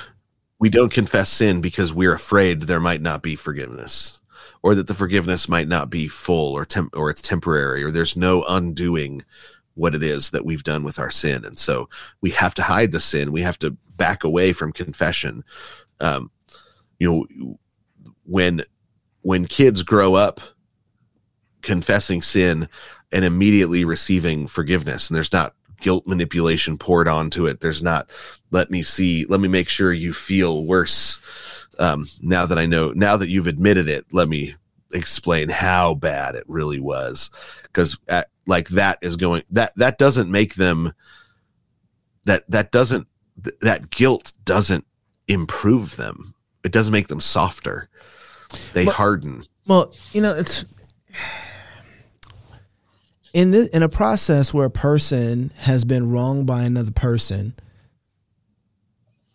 we 0.60 0.70
don't 0.70 0.92
confess 0.92 1.30
sin 1.30 1.62
because 1.62 1.94
we're 1.94 2.14
afraid 2.14 2.64
there 2.64 2.82
might 2.82 3.02
not 3.02 3.24
be 3.24 3.38
forgiveness 3.38 4.20
or 4.62 4.76
that 4.76 4.88
the 4.88 4.94
forgiveness 4.94 5.48
might 5.48 5.70
not 5.70 5.90
be 5.90 6.10
full 6.10 6.54
or 6.54 6.66
temp- 6.66 6.94
or 6.94 7.10
it's 7.10 7.22
temporary 7.22 7.82
or 7.82 7.90
there's 7.90 8.18
no 8.18 8.44
undoing 8.44 9.24
what 9.76 9.96
it 9.96 10.04
is 10.04 10.32
that 10.32 10.44
we've 10.44 10.66
done 10.66 10.84
with 10.84 11.00
our 11.00 11.10
sin. 11.10 11.46
And 11.46 11.58
so 11.58 11.88
we 12.20 12.32
have 12.32 12.54
to 12.56 12.64
hide 12.64 12.92
the 12.92 13.00
sin. 13.00 13.32
We 13.32 13.44
have 13.44 13.58
to 13.60 13.78
back 13.96 14.26
away 14.26 14.52
from 14.52 14.74
confession. 14.74 15.46
Um, 16.02 16.32
you 17.00 17.10
know 17.10 17.58
when 18.30 18.64
when 19.22 19.46
kids 19.46 19.84
grow 19.84 20.14
up 20.14 20.40
confessing 21.62 22.22
sin 22.22 22.70
and 23.12 23.26
immediately 23.26 23.84
receiving 23.84 24.48
forgiveness 24.48 25.10
and 25.10 25.18
there's 25.18 25.34
not 25.34 25.54
guilt 25.82 26.06
manipulation 26.08 26.78
poured 26.78 27.08
onto 27.08 27.46
it. 27.46 27.60
There's 27.60 27.82
not 27.82 28.10
let 28.52 28.70
me 28.70 28.84
see 28.84 29.26
let 29.26 29.40
me 29.40 29.48
make 29.48 29.70
sure 29.70 29.92
you 29.92 30.14
feel 30.14 30.66
worse 30.66 31.20
um, 31.80 32.06
now 32.22 32.46
that 32.46 32.58
i 32.58 32.66
know 32.66 32.92
now 32.92 33.18
that 33.18 33.30
you've 33.30 33.48
admitted 33.48 33.88
it. 33.88 34.06
Let 34.12 34.30
me 34.30 34.56
explain 34.94 35.50
how 35.50 35.96
bad 35.96 36.36
it 36.36 36.44
really 36.48 36.80
was. 36.80 37.32
Because 37.64 37.98
like 38.46 38.70
that 38.70 39.00
is 39.02 39.16
going 39.16 39.44
that 39.52 39.74
that 39.76 39.98
doesn't 39.98 40.32
make 40.32 40.56
them 40.56 40.94
that 42.26 42.50
that 42.50 42.72
doesn't 42.72 43.08
that 43.62 43.90
guilt 43.90 44.34
doesn't 44.44 44.86
improve 45.28 45.96
them. 45.96 46.36
It 46.64 46.72
doesn't 46.72 46.92
make 46.92 47.08
them 47.08 47.22
softer. 47.22 47.89
They 48.74 48.86
well, 48.86 48.96
harden. 48.96 49.44
Well, 49.68 49.94
you 50.12 50.22
know, 50.22 50.36
it's 50.36 50.66
in 53.34 53.52
this 53.52 53.68
in 53.68 53.84
a 53.84 53.90
process 53.90 54.54
where 54.54 54.66
a 54.66 54.72
person 54.72 55.52
has 55.60 55.86
been 55.86 56.10
wronged 56.10 56.48
by 56.48 56.64
another 56.64 56.92
person. 56.92 57.54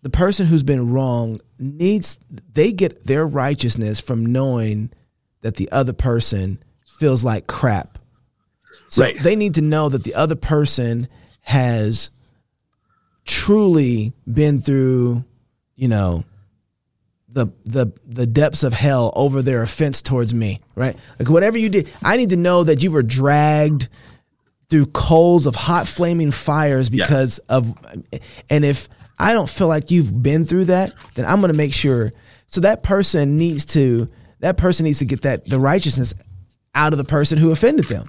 The 0.02 0.10
person 0.10 0.46
who's 0.46 0.62
been 0.62 0.92
wrong 0.92 1.40
needs 1.58 2.18
they 2.52 2.72
get 2.72 3.06
their 3.06 3.26
righteousness 3.26 4.00
from 4.00 4.26
knowing 4.26 4.92
that 5.40 5.56
the 5.56 5.70
other 5.70 5.92
person 5.92 6.62
feels 6.98 7.24
like 7.24 7.46
crap. 7.46 7.98
So 8.88 9.04
right. 9.04 9.20
they 9.22 9.36
need 9.36 9.54
to 9.54 9.62
know 9.62 9.88
that 9.88 10.04
the 10.04 10.14
other 10.14 10.36
person 10.36 11.08
has 11.42 12.10
truly 13.24 14.12
been 14.30 14.60
through, 14.60 15.24
you 15.76 15.88
know, 15.88 16.24
the 17.34 17.48
the 17.64 17.92
the 18.06 18.26
depths 18.26 18.62
of 18.62 18.72
hell 18.72 19.12
over 19.14 19.42
their 19.42 19.62
offense 19.62 20.00
towards 20.00 20.32
me, 20.32 20.60
right? 20.74 20.96
Like 21.18 21.28
whatever 21.28 21.58
you 21.58 21.68
did, 21.68 21.90
I 22.02 22.16
need 22.16 22.30
to 22.30 22.36
know 22.36 22.64
that 22.64 22.82
you 22.82 22.90
were 22.90 23.02
dragged 23.02 23.88
through 24.70 24.86
coals 24.86 25.46
of 25.46 25.54
hot 25.54 25.86
flaming 25.86 26.30
fires 26.30 26.88
because 26.88 27.40
yeah. 27.48 27.56
of 27.56 27.76
and 28.48 28.64
if 28.64 28.88
I 29.18 29.32
don't 29.32 29.50
feel 29.50 29.68
like 29.68 29.90
you've 29.90 30.22
been 30.22 30.44
through 30.44 30.66
that, 30.66 30.92
then 31.14 31.26
I'm 31.26 31.40
going 31.40 31.52
to 31.52 31.56
make 31.56 31.74
sure 31.74 32.10
so 32.46 32.60
that 32.60 32.82
person 32.84 33.36
needs 33.36 33.64
to 33.66 34.08
that 34.38 34.56
person 34.56 34.84
needs 34.84 35.00
to 35.00 35.04
get 35.04 35.22
that 35.22 35.44
the 35.44 35.58
righteousness 35.58 36.14
out 36.74 36.92
of 36.92 36.98
the 36.98 37.04
person 37.04 37.36
who 37.36 37.50
offended 37.50 37.86
them, 37.86 38.06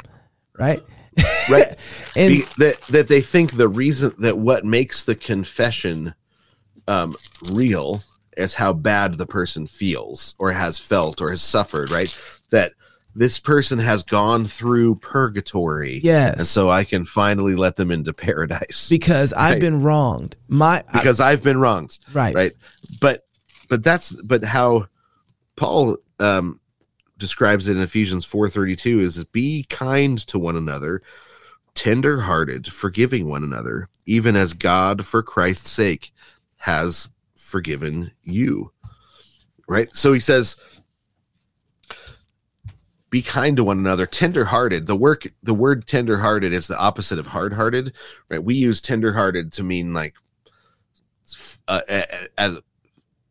right? 0.58 0.82
right 1.50 1.76
and 2.16 2.30
Be, 2.30 2.42
that 2.60 2.80
that 2.90 3.08
they 3.08 3.22
think 3.22 3.54
the 3.54 3.68
reason 3.68 4.14
that 4.20 4.38
what 4.38 4.66
makes 4.66 5.04
the 5.04 5.16
confession 5.16 6.14
um, 6.88 7.16
real 7.52 8.04
is 8.38 8.56
how 8.56 8.74
bad 8.74 9.16
the 9.16 9.26
person 9.26 9.68
feels 9.68 10.36
or 10.40 10.52
has 10.52 10.80
felt 10.80 11.22
or 11.22 11.30
has 11.30 11.42
suffered 11.42 11.92
right? 11.92 12.42
That 12.50 12.74
this 13.16 13.40
person 13.40 13.80
has 13.80 14.04
gone 14.04 14.46
through 14.46 14.96
purgatory. 14.96 16.02
Yes. 16.04 16.38
And 16.38 16.46
so 16.46 16.70
i 16.70 16.84
can 16.84 17.06
finally 17.06 17.56
let 17.56 17.78
them 17.78 17.92
into 17.92 18.14
paradise. 18.14 18.90
Because 18.90 19.34
i've 19.34 19.54
right? 19.54 19.62
been 19.62 19.82
wronged. 19.82 20.36
My 20.48 20.84
because 20.92 21.20
I, 21.20 21.32
have 21.32 21.44
been 21.44 21.60
wronged. 21.60 21.98
Right. 22.14 22.36
Right. 22.36 22.54
But 23.00 23.26
but 23.70 23.84
that's 23.84 24.12
but 24.12 24.44
how 24.44 24.88
paul 25.56 25.98
um 26.20 26.60
describes 27.18 27.68
it 27.68 27.78
in 27.78 27.84
Ephesians 27.84 28.26
4:32 28.26 29.00
is 29.00 29.24
be 29.26 29.66
kind 29.70 30.18
to 30.28 30.38
one 30.38 30.56
another, 30.56 31.02
tender-hearted, 31.74 32.72
forgiving 32.72 33.30
one 33.30 33.44
another, 33.44 33.90
even 34.06 34.36
as 34.36 34.54
God 34.54 35.06
for 35.06 35.24
Christ's 35.24 35.70
sake 35.70 36.14
has 36.58 37.10
forgiven 37.56 38.12
you. 38.24 38.74
Right? 39.66 39.88
So 39.96 40.12
he 40.12 40.20
says 40.20 40.58
be 43.10 43.22
kind 43.22 43.56
to 43.56 43.64
one 43.64 43.80
another, 43.80 44.06
tender-hearted. 44.06 44.88
The 44.88 44.96
work 44.98 45.26
the 45.42 45.54
word 45.54 45.88
tender-hearted 45.88 46.52
is 46.52 46.68
the 46.68 46.78
opposite 46.78 47.18
of 47.18 47.28
hard-hearted, 47.28 47.94
right? 48.30 48.44
We 48.44 48.56
use 48.56 48.82
tender-hearted 48.82 49.54
to 49.54 49.64
mean 49.64 49.94
like 49.94 50.16
uh, 51.70 51.80
as 52.38 52.58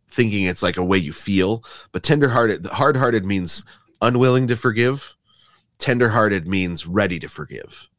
thinking 0.08 0.44
it's 0.44 0.62
like 0.62 0.78
a 0.78 0.84
way 0.84 0.96
you 0.96 1.12
feel. 1.12 1.62
But 1.92 2.02
tenderhearted, 2.02 2.64
hard-hearted 2.64 3.26
means 3.26 3.66
unwilling 4.00 4.46
to 4.48 4.56
forgive. 4.56 5.14
Tenderhearted 5.78 6.46
means 6.46 6.86
ready 6.86 7.18
to 7.18 7.28
forgive. 7.28 7.90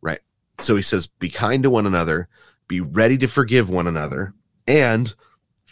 Right. 0.00 0.20
So 0.60 0.76
he 0.76 0.82
says, 0.82 1.08
be 1.08 1.28
kind 1.28 1.62
to 1.62 1.68
one 1.70 1.86
another, 1.86 2.28
be 2.68 2.80
ready 2.80 3.18
to 3.18 3.28
forgive 3.28 3.68
one 3.68 3.86
another, 3.86 4.32
and 4.66 5.14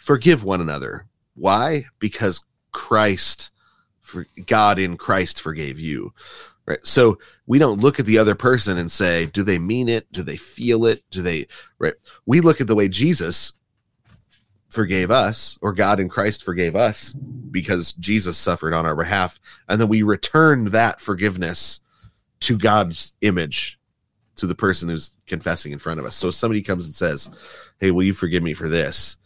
forgive 0.07 0.45
one 0.45 0.61
another. 0.61 1.05
Why? 1.35 1.83
Because 1.99 2.45
Christ, 2.71 3.51
God 4.45 4.79
in 4.79 4.95
Christ 4.95 5.41
forgave 5.41 5.77
you. 5.77 6.13
Right. 6.65 6.79
So 6.85 7.19
we 7.45 7.59
don't 7.59 7.81
look 7.81 7.99
at 7.99 8.05
the 8.05 8.17
other 8.17 8.33
person 8.33 8.77
and 8.77 8.89
say, 8.89 9.25
do 9.25 9.43
they 9.43 9.59
mean 9.59 9.89
it? 9.89 10.09
Do 10.13 10.23
they 10.23 10.37
feel 10.37 10.85
it? 10.85 11.03
Do 11.09 11.21
they, 11.21 11.47
right? 11.77 11.93
We 12.25 12.39
look 12.39 12.61
at 12.61 12.67
the 12.67 12.75
way 12.75 12.87
Jesus 12.87 13.51
forgave 14.69 15.11
us 15.11 15.57
or 15.61 15.73
God 15.73 15.99
in 15.99 16.07
Christ 16.07 16.41
forgave 16.41 16.77
us 16.77 17.13
because 17.51 17.91
Jesus 17.93 18.37
suffered 18.37 18.73
on 18.73 18.85
our 18.85 18.95
behalf 18.95 19.41
and 19.67 19.79
then 19.79 19.89
we 19.89 20.03
return 20.03 20.65
that 20.71 21.01
forgiveness 21.01 21.81
to 22.41 22.57
God's 22.57 23.13
image 23.19 23.77
to 24.37 24.47
the 24.47 24.55
person 24.55 24.87
who's 24.87 25.17
confessing 25.25 25.73
in 25.73 25.79
front 25.79 25.99
of 25.99 26.05
us. 26.05 26.15
So 26.15 26.29
if 26.29 26.35
somebody 26.35 26.61
comes 26.61 26.85
and 26.85 26.95
says, 26.95 27.29
"Hey, 27.79 27.91
will 27.91 28.03
you 28.03 28.13
forgive 28.13 28.43
me 28.43 28.53
for 28.53 28.69
this?" 28.69 29.17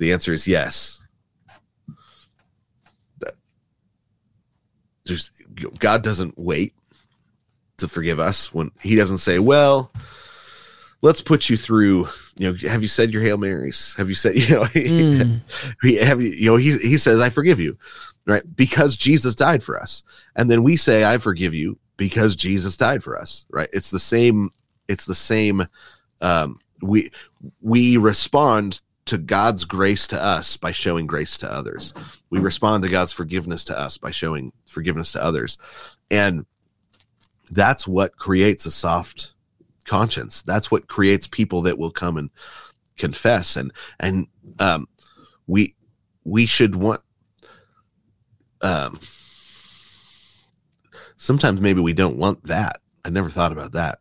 The 0.00 0.14
answer 0.14 0.32
is 0.32 0.48
yes. 0.48 0.98
Just 5.06 5.32
God 5.78 6.02
doesn't 6.02 6.38
wait 6.38 6.74
to 7.76 7.86
forgive 7.86 8.18
us 8.18 8.52
when 8.52 8.70
he 8.80 8.96
doesn't 8.96 9.18
say, 9.18 9.38
"Well, 9.38 9.92
let's 11.02 11.20
put 11.20 11.50
you 11.50 11.56
through 11.58 12.08
you 12.36 12.50
know 12.50 12.68
have 12.68 12.80
you 12.80 12.88
said 12.88 13.12
your 13.12 13.22
hail 13.22 13.36
marys 13.36 13.94
have 13.96 14.08
you 14.08 14.14
said 14.14 14.34
you 14.36 14.54
know 14.54 14.64
mm. 14.64 15.40
have 16.02 16.20
you 16.20 16.30
you 16.30 16.50
know 16.50 16.56
he, 16.56 16.76
he 16.78 16.98
says 16.98 17.20
i 17.22 17.30
forgive 17.30 17.58
you 17.58 17.76
right 18.26 18.54
because 18.54 18.96
jesus 18.96 19.34
died 19.34 19.62
for 19.62 19.80
us 19.80 20.04
and 20.36 20.50
then 20.50 20.62
we 20.62 20.76
say 20.76 21.02
i 21.02 21.16
forgive 21.16 21.54
you 21.54 21.78
because 21.96 22.36
jesus 22.36 22.76
died 22.76 23.02
for 23.02 23.18
us 23.18 23.46
right 23.50 23.70
it's 23.72 23.90
the 23.90 23.98
same 23.98 24.50
it's 24.88 25.06
the 25.06 25.14
same 25.14 25.66
um 26.20 26.58
we 26.82 27.10
we 27.62 27.96
respond 27.96 28.82
to 29.06 29.18
god's 29.18 29.64
grace 29.64 30.06
to 30.06 30.20
us 30.20 30.56
by 30.56 30.70
showing 30.70 31.06
grace 31.06 31.38
to 31.38 31.52
others 31.52 31.94
we 32.30 32.38
respond 32.38 32.82
to 32.82 32.88
god's 32.88 33.12
forgiveness 33.12 33.64
to 33.64 33.78
us 33.78 33.98
by 33.98 34.10
showing 34.10 34.52
forgiveness 34.66 35.12
to 35.12 35.22
others 35.22 35.58
and 36.10 36.46
that's 37.50 37.86
what 37.86 38.16
creates 38.16 38.66
a 38.66 38.70
soft 38.70 39.34
conscience. 39.84 40.42
That's 40.42 40.70
what 40.70 40.88
creates 40.88 41.26
people 41.26 41.62
that 41.62 41.78
will 41.78 41.90
come 41.90 42.16
and 42.16 42.30
confess 42.96 43.56
and 43.56 43.72
and 43.98 44.26
um 44.58 44.86
we 45.46 45.74
we 46.24 46.44
should 46.44 46.74
want 46.76 47.00
um 48.60 48.98
sometimes 51.16 51.60
maybe 51.60 51.80
we 51.80 51.94
don't 51.94 52.18
want 52.18 52.44
that. 52.46 52.80
I 53.04 53.08
never 53.08 53.30
thought 53.30 53.52
about 53.52 53.72
that. 53.72 54.00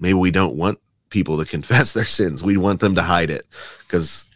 Maybe 0.00 0.14
we 0.14 0.30
don't 0.30 0.56
want 0.56 0.78
people 1.10 1.38
to 1.38 1.44
confess 1.50 1.92
their 1.92 2.04
sins. 2.04 2.42
We 2.42 2.56
want 2.56 2.80
them 2.80 2.94
to 2.94 3.02
hide 3.02 3.30
it 3.30 3.46
because 3.80 4.27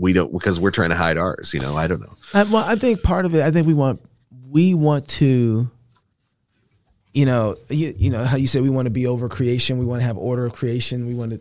we 0.00 0.12
don't 0.12 0.32
because 0.32 0.58
we're 0.58 0.70
trying 0.70 0.90
to 0.90 0.96
hide 0.96 1.18
ours. 1.18 1.52
You 1.54 1.60
know, 1.60 1.76
I 1.76 1.86
don't 1.86 2.00
know. 2.00 2.16
I, 2.34 2.44
well, 2.44 2.64
I 2.64 2.76
think 2.76 3.02
part 3.02 3.26
of 3.26 3.34
it. 3.34 3.42
I 3.42 3.50
think 3.50 3.66
we 3.66 3.74
want 3.74 4.00
we 4.48 4.74
want 4.74 5.06
to 5.08 5.70
you 7.12 7.26
know, 7.26 7.56
you, 7.68 7.94
you 7.98 8.10
know 8.10 8.24
how 8.24 8.36
you 8.36 8.46
said 8.46 8.62
we 8.62 8.70
want 8.70 8.86
to 8.86 8.90
be 8.90 9.06
over 9.06 9.28
creation, 9.28 9.78
we 9.78 9.84
want 9.84 10.00
to 10.00 10.06
have 10.06 10.16
order 10.16 10.46
of 10.46 10.52
creation, 10.52 11.06
we 11.06 11.14
want 11.14 11.32
to. 11.32 11.40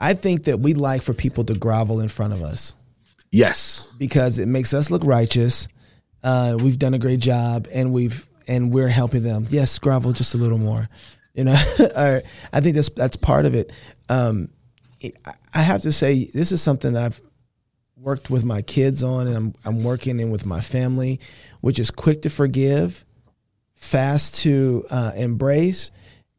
I 0.00 0.14
think 0.14 0.44
that 0.44 0.60
we 0.60 0.74
like 0.74 1.02
for 1.02 1.14
people 1.14 1.44
to 1.44 1.54
grovel 1.54 2.00
in 2.00 2.08
front 2.08 2.32
of 2.32 2.42
us. 2.42 2.74
Yes, 3.30 3.88
because 3.98 4.38
it 4.38 4.46
makes 4.46 4.74
us 4.74 4.90
look 4.90 5.02
righteous. 5.04 5.68
Uh, 6.22 6.56
we've 6.58 6.78
done 6.78 6.94
a 6.94 6.98
great 6.98 7.20
job, 7.20 7.66
and 7.72 7.92
we've 7.92 8.28
and 8.46 8.72
we're 8.72 8.88
helping 8.88 9.22
them. 9.22 9.46
Yes, 9.50 9.78
grovel 9.78 10.12
just 10.12 10.34
a 10.34 10.38
little 10.38 10.58
more. 10.58 10.88
You 11.34 11.44
know, 11.44 11.52
I 12.52 12.60
think 12.60 12.76
that's 12.76 12.90
that's 12.90 13.16
part 13.16 13.44
of 13.44 13.54
it. 13.54 13.72
Um, 14.08 14.50
I 15.52 15.62
have 15.62 15.82
to 15.82 15.90
say, 15.90 16.26
this 16.26 16.52
is 16.52 16.62
something 16.62 16.96
I've 16.96 17.20
worked 18.02 18.30
with 18.30 18.44
my 18.44 18.62
kids 18.62 19.02
on, 19.02 19.28
and 19.28 19.36
I'm 19.36 19.54
I'm 19.64 19.84
working 19.84 20.18
in 20.18 20.30
with 20.30 20.44
my 20.44 20.60
family, 20.60 21.20
which 21.60 21.78
is 21.78 21.90
quick 21.90 22.22
to 22.22 22.30
forgive 22.30 23.04
fast 23.74 24.36
to 24.36 24.84
uh, 24.90 25.12
embrace 25.16 25.90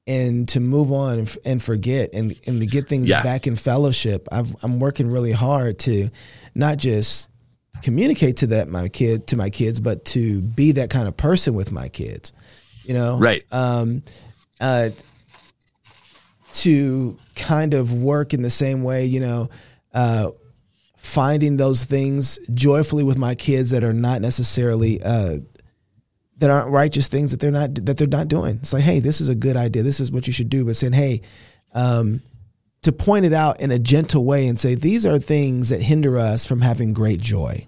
and 0.08 0.48
to 0.48 0.60
move 0.60 0.92
on 0.92 1.20
and, 1.20 1.38
and 1.46 1.64
forget 1.64 2.10
and, 2.14 2.40
and 2.48 2.62
to 2.62 2.66
get 2.66 2.88
things 2.88 3.10
yeah. 3.10 3.22
back 3.22 3.48
in 3.48 3.56
fellowship. 3.56 4.28
i 4.32 4.44
am 4.64 4.80
working 4.80 5.10
really 5.10 5.34
hard 5.34 5.78
to 5.80 6.10
not 6.56 6.78
just 6.78 7.30
communicate 7.82 8.38
to 8.38 8.48
that 8.48 8.70
my 8.70 8.88
kid 8.88 9.28
to 9.28 9.38
my 9.38 9.50
kids, 9.50 9.80
but 9.80 10.06
to 10.06 10.42
be 10.42 10.74
that 10.74 10.90
kind 10.90 11.08
of 11.08 11.18
person 11.18 11.54
with 11.54 11.72
my 11.72 11.90
kids. 11.90 12.32
You 12.86 12.94
know, 12.94 13.18
right? 13.18 13.44
Um, 13.52 14.04
uh, 14.60 14.90
to 16.54 17.18
kind 17.36 17.74
of 17.74 17.94
work 17.94 18.34
in 18.34 18.42
the 18.42 18.50
same 18.50 18.84
way, 18.84 19.06
you 19.06 19.20
know, 19.20 19.50
uh, 19.94 20.30
finding 21.04 21.58
those 21.58 21.84
things 21.84 22.40
joyfully 22.50 23.04
with 23.04 23.18
my 23.18 23.36
kids 23.36 23.72
that 23.72 23.84
are 23.84 23.94
not 23.94 24.22
necessarily 24.22 25.04
uh, 25.04 25.38
that 26.38 26.50
aren't 26.50 26.72
righteous 26.72 27.10
things 27.10 27.32
that 27.32 27.42
they're 27.42 27.52
not 27.52 27.76
that 27.76 27.98
they're 27.98 28.08
not 28.08 28.30
doing. 28.30 28.56
It's 28.56 28.74
like, 28.74 28.84
hey, 28.84 29.00
this 29.00 29.20
is 29.20 29.28
a 29.28 29.36
good 29.36 29.58
idea. 29.58 29.84
This 29.84 30.00
is 30.00 30.12
what 30.12 30.28
you 30.28 30.34
should 30.34 30.50
do. 30.50 30.64
But 30.64 30.78
saying, 30.78 30.94
hey, 30.94 31.22
um, 31.74 32.22
to 32.84 32.94
point 32.94 33.26
it 33.26 33.34
out 33.34 33.60
in 33.60 33.70
a 33.70 33.78
gentle 33.78 34.24
way 34.24 34.48
and 34.48 34.58
say 34.58 34.76
these 34.76 35.06
are 35.06 35.20
things 35.20 35.70
that 35.70 35.82
hinder 35.82 36.18
us 36.18 36.46
from 36.46 36.62
having 36.62 36.94
great 36.94 37.20
joy. 37.20 37.68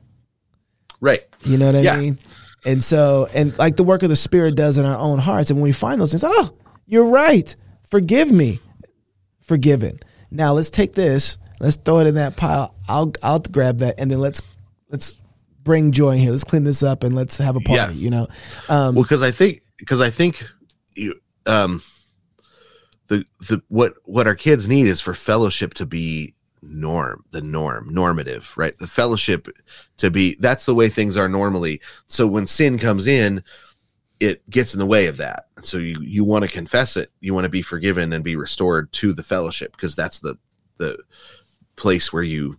Right. 1.01 1.23
You 1.41 1.57
know 1.57 1.67
what 1.67 1.75
I 1.75 1.81
yeah. 1.81 1.97
mean? 1.97 2.19
And 2.65 2.83
so, 2.83 3.27
and 3.33 3.55
like 3.59 3.75
the 3.75 3.83
work 3.83 4.01
of 4.01 4.09
the 4.09 4.15
Spirit 4.15 4.55
does 4.55 4.77
in 4.77 4.85
our 4.85 4.97
own 4.97 5.19
hearts, 5.19 5.49
and 5.49 5.59
when 5.59 5.65
we 5.65 5.73
find 5.73 5.99
those 5.99 6.11
things, 6.11 6.23
oh, 6.25 6.57
you're 6.85 7.09
right. 7.09 7.53
Forgive 7.83 8.31
me. 8.31 8.59
Forgiven. 9.41 9.99
Now 10.31 10.53
let's 10.53 10.69
take 10.69 10.93
this. 10.93 11.37
Let's 11.59 11.75
throw 11.75 11.99
it 11.99 12.07
in 12.07 12.15
that 12.15 12.37
pile. 12.37 12.74
I'll 12.87 13.13
I'll 13.23 13.39
grab 13.39 13.79
that, 13.79 13.95
and 13.99 14.09
then 14.09 14.19
let's 14.19 14.41
let's 14.89 15.19
bring 15.63 15.91
joy 15.91 16.11
in 16.11 16.19
here. 16.19 16.31
Let's 16.31 16.43
clean 16.43 16.63
this 16.63 16.83
up 16.83 17.03
and 17.03 17.15
let's 17.15 17.37
have 17.37 17.55
a 17.55 17.59
party. 17.59 17.95
Yeah. 17.95 18.03
You 18.03 18.09
know, 18.09 18.27
um, 18.69 18.95
well, 18.95 19.03
because 19.03 19.21
I 19.21 19.31
think 19.31 19.61
because 19.77 20.01
I 20.01 20.09
think 20.09 20.43
you 20.95 21.19
um 21.45 21.81
the 23.07 23.25
the 23.41 23.61
what 23.67 23.93
what 24.05 24.27
our 24.27 24.35
kids 24.35 24.67
need 24.67 24.87
is 24.87 25.01
for 25.01 25.13
fellowship 25.13 25.73
to 25.75 25.85
be 25.85 26.33
norm 26.61 27.23
the 27.31 27.41
norm 27.41 27.87
normative 27.91 28.51
right 28.57 28.77
the 28.79 28.87
fellowship 28.87 29.47
to 29.97 30.09
be 30.09 30.35
that's 30.39 30.65
the 30.65 30.73
way 30.73 30.89
things 30.89 31.15
are 31.15 31.29
normally 31.29 31.79
so 32.07 32.25
when 32.25 32.47
sin 32.47 32.79
comes 32.79 33.05
in 33.05 33.43
it 34.19 34.47
gets 34.49 34.73
in 34.73 34.79
the 34.79 34.85
way 34.85 35.05
of 35.05 35.17
that 35.17 35.45
so 35.61 35.77
you 35.77 35.99
you 36.01 36.23
want 36.23 36.43
to 36.43 36.49
confess 36.49 36.97
it 36.97 37.11
you 37.19 37.35
want 37.35 37.43
to 37.43 37.49
be 37.49 37.61
forgiven 37.61 38.11
and 38.13 38.23
be 38.23 38.35
restored 38.35 38.91
to 38.91 39.13
the 39.13 39.21
fellowship 39.21 39.73
because 39.73 39.95
that's 39.95 40.19
the 40.19 40.35
the 40.77 40.97
place 41.75 42.11
where 42.11 42.23
you 42.23 42.57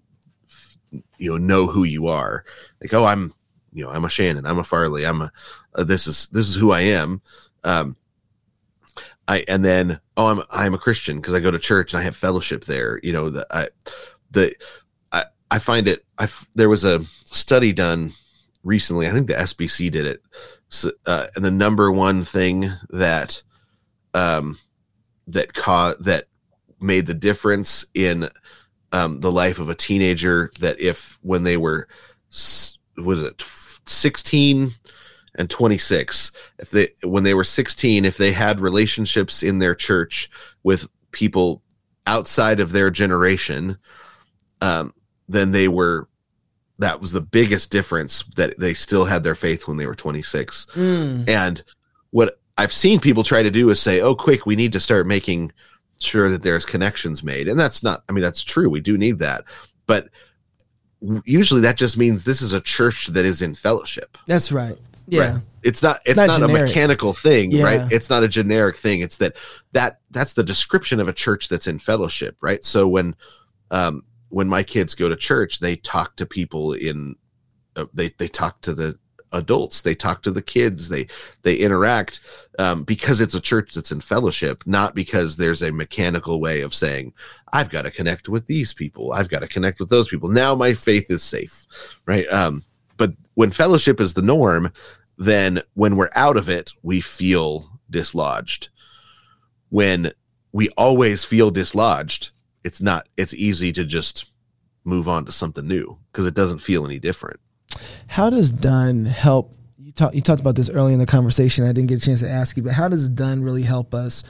you 0.91 1.31
know 1.31 1.37
know 1.37 1.67
who 1.67 1.85
you 1.85 2.07
are. 2.07 2.45
Like 2.81 2.95
oh 2.95 3.05
i'm 3.05 3.35
you 3.73 3.85
know 3.85 3.91
i'm 3.91 4.05
a 4.05 4.11
shannon. 4.11 4.47
I'm 4.47 4.59
a 4.59 4.65
farley. 4.65 5.05
I'm 5.05 5.23
a 5.23 5.33
uh, 5.75 5.85
this 5.85 6.07
is 6.07 6.29
this 6.29 6.49
is 6.49 6.55
who 6.55 6.73
i 6.73 6.81
am. 6.81 7.21
Um 7.65 7.97
i 9.29 9.45
and 9.49 9.65
then 9.65 10.01
oh 10.17 10.29
i'm 10.29 10.43
i'm 10.51 10.75
a 10.75 10.79
christian 10.79 11.17
because 11.17 11.35
i 11.35 11.41
go 11.41 11.51
to 11.51 11.59
church 11.59 11.93
and 11.93 12.01
i 12.01 12.05
have 12.05 12.17
fellowship 12.17 12.65
there. 12.65 13.01
You 13.03 13.13
know 13.13 13.31
the 13.31 13.47
i 13.51 13.69
the 14.31 14.55
i 15.13 15.25
i 15.51 15.59
find 15.59 15.89
it 15.89 16.05
i 16.19 16.29
there 16.55 16.69
was 16.69 16.85
a 16.85 17.05
study 17.27 17.73
done 17.73 18.13
recently. 18.63 19.07
I 19.07 19.13
think 19.13 19.27
the 19.27 19.35
sbc 19.35 19.91
did 19.91 20.07
it. 20.07 20.23
So, 20.69 20.91
uh, 21.07 21.27
and 21.37 21.45
the 21.45 21.51
number 21.51 21.93
one 21.93 22.25
thing 22.25 22.71
that 22.91 23.43
um 24.15 24.59
that 25.29 25.55
caught 25.55 26.03
that 26.03 26.27
made 26.81 27.07
the 27.07 27.15
difference 27.15 27.87
in 27.95 28.29
um, 28.93 29.21
the 29.21 29.33
life 29.33 29.59
of 29.59 29.69
a 29.69 29.75
teenager 29.75 30.51
that 30.61 30.81
if 30.81 31.19
when 31.23 31.43
they 31.43 31.57
were 31.57 31.89
was 32.97 33.23
it 33.23 33.45
16 33.87 34.71
and 35.37 35.51
26 35.51 36.33
if 36.59 36.71
they 36.71 36.89
when 37.03 37.25
they 37.25 37.35
were 37.35 37.45
16 37.45 38.05
if 38.05 38.17
they 38.17 38.33
had 38.33 38.61
relationships 38.61 39.43
in 39.43 39.59
their 39.59 39.75
church 39.75 40.31
with 40.63 40.89
people 41.13 41.63
outside 42.07 42.61
of 42.61 42.73
their 42.73 42.91
generation 42.91 43.79
um, 44.61 44.95
then 45.29 45.53
they 45.53 45.69
were 45.69 46.09
that 46.79 47.01
was 47.01 47.13
the 47.13 47.21
biggest 47.21 47.71
difference 47.71 48.23
that 48.37 48.59
they 48.59 48.75
still 48.75 49.07
had 49.07 49.25
their 49.25 49.35
faith 49.35 49.67
when 49.67 49.77
they 49.77 49.87
were 49.87 49.95
26 49.95 50.67
mm. 50.75 51.29
and 51.29 51.63
what 52.11 52.39
i've 52.59 52.73
seen 52.73 53.01
people 53.01 53.23
try 53.23 53.43
to 53.43 53.51
do 53.51 53.69
is 53.71 53.81
say 53.81 54.01
oh 54.01 54.15
quick 54.15 54.47
we 54.47 54.57
need 54.57 54.73
to 54.73 54.81
start 54.81 55.07
making 55.07 55.53
sure 55.99 56.29
that 56.29 56.43
there's 56.43 56.67
connections 56.67 57.23
made. 57.23 57.49
And 57.49 57.59
that's 57.59 57.83
not 57.83 58.05
i 58.09 58.13
mean 58.13 58.23
that's 58.23 58.45
true. 58.45 58.69
We 58.71 58.81
do 58.81 58.99
need 58.99 59.19
that. 59.21 59.45
But 59.87 60.09
usually 61.25 61.61
that 61.63 61.77
just 61.77 61.97
means 61.97 62.25
this 62.25 62.43
is 62.43 62.53
a 62.53 62.61
church 62.61 63.09
that 63.09 63.25
is 63.25 63.43
in 63.43 63.55
fellowship. 63.55 64.19
That's 64.27 64.53
right. 64.53 64.77
Yeah. 65.09 65.35
Right? 65.35 65.43
it's 65.63 65.83
not 65.83 65.97
it's, 66.05 66.13
it's 66.13 66.29
not, 66.29 66.41
not 66.41 66.51
a 66.51 66.53
mechanical 66.53 67.13
thing 67.13 67.51
yeah. 67.51 67.65
right? 67.65 67.93
It's 67.93 68.09
not 68.09 68.23
a 68.23 68.29
generic 68.29 68.77
thing. 68.77 69.01
It's 69.01 69.17
that 69.17 69.37
that 69.73 70.01
that's 70.11 70.35
the 70.35 70.45
description 70.45 71.01
of 71.01 71.09
a 71.09 71.13
church 71.13 71.49
that's 71.49 71.67
in 71.67 71.79
fellowship 71.79 72.37
right? 72.41 72.65
So 72.65 72.87
when 72.89 73.17
um 73.71 74.05
when 74.29 74.49
my 74.49 74.63
kids 74.63 74.95
go 74.95 75.09
to 75.09 75.17
church 75.17 75.59
they 75.61 75.77
talk 75.77 76.17
to 76.17 76.27
people 76.27 76.73
in 76.73 77.17
uh, 77.75 77.87
they 77.93 78.11
they 78.11 78.29
talk 78.29 78.61
to 78.63 78.75
the 78.75 78.99
adults. 79.33 79.83
They 79.83 79.95
talk 79.95 80.23
to 80.23 80.31
the 80.31 80.43
kids. 80.43 80.89
They 80.89 81.07
they 81.43 81.57
interact 81.57 82.21
um, 82.59 82.85
because 82.85 83.21
it's 83.21 83.35
a 83.35 83.41
church 83.41 83.75
that's 83.75 83.93
in 83.93 84.01
fellowship 84.01 84.65
not 84.67 84.95
because 84.95 85.37
there's 85.37 85.63
a 85.63 85.73
mechanical 85.73 86.41
way 86.41 86.63
of 86.63 86.75
saying 86.75 87.13
i've 87.53 87.71
got 87.71 87.83
to 87.83 87.91
connect 87.91 88.29
with 88.29 88.47
these 88.47 88.73
people. 88.73 89.13
I've 89.13 89.29
got 89.29 89.41
to 89.41 89.49
connect 89.49 89.81
with 89.81 89.91
those 89.91 90.09
people. 90.09 90.29
Now 90.29 90.55
my 90.55 90.73
faith 90.73 91.11
is 91.11 91.23
safe 91.23 91.67
right? 92.07 92.27
Um, 92.33 92.63
but 92.97 93.13
when 93.35 93.51
fellowship 93.51 94.01
is 94.01 94.15
the 94.15 94.23
norm 94.23 94.73
then 95.19 95.63
when 95.75 95.97
we're 95.97 96.11
out 96.15 96.37
of 96.37 96.49
it 96.49 96.73
we 96.83 97.01
feel 97.01 97.81
dislodged. 97.91 98.69
When 99.69 100.13
we 100.53 100.69
always 100.71 101.25
feel 101.25 101.51
dislodged 101.51 102.31
it's 102.65 102.81
not 102.81 103.09
it's 103.17 103.35
easy 103.35 103.73
to 103.73 103.85
just 103.85 104.27
move 104.85 105.09
on 105.09 105.25
to 105.25 105.33
something 105.33 105.67
new 105.67 105.99
because 106.13 106.27
it 106.27 106.35
doesn't 106.35 106.59
feel 106.59 106.87
any 106.87 106.99
different 106.99 107.41
how 108.07 108.31
does 108.31 108.51
Donne 108.51 109.05
help? 109.05 109.53
You, 109.79 109.93
talk, 109.93 110.15
you 110.15 110.21
talked 110.21 110.41
about 110.41 110.57
this 110.57 110.71
early 110.71 110.93
in 110.93 110.99
the 110.99 111.07
conversation. 111.07 111.65
I 111.65 111.73
didn't 111.73 111.89
get 111.89 112.03
a 112.03 112.05
chance 112.05 112.21
to 112.21 112.29
ask 112.29 112.57
you, 112.57 112.63
but 112.63 112.73
how 112.73 112.89
does 112.89 113.09
Donne 113.09 113.43
really 113.43 113.63
help 113.63 113.95
us? 113.95 114.23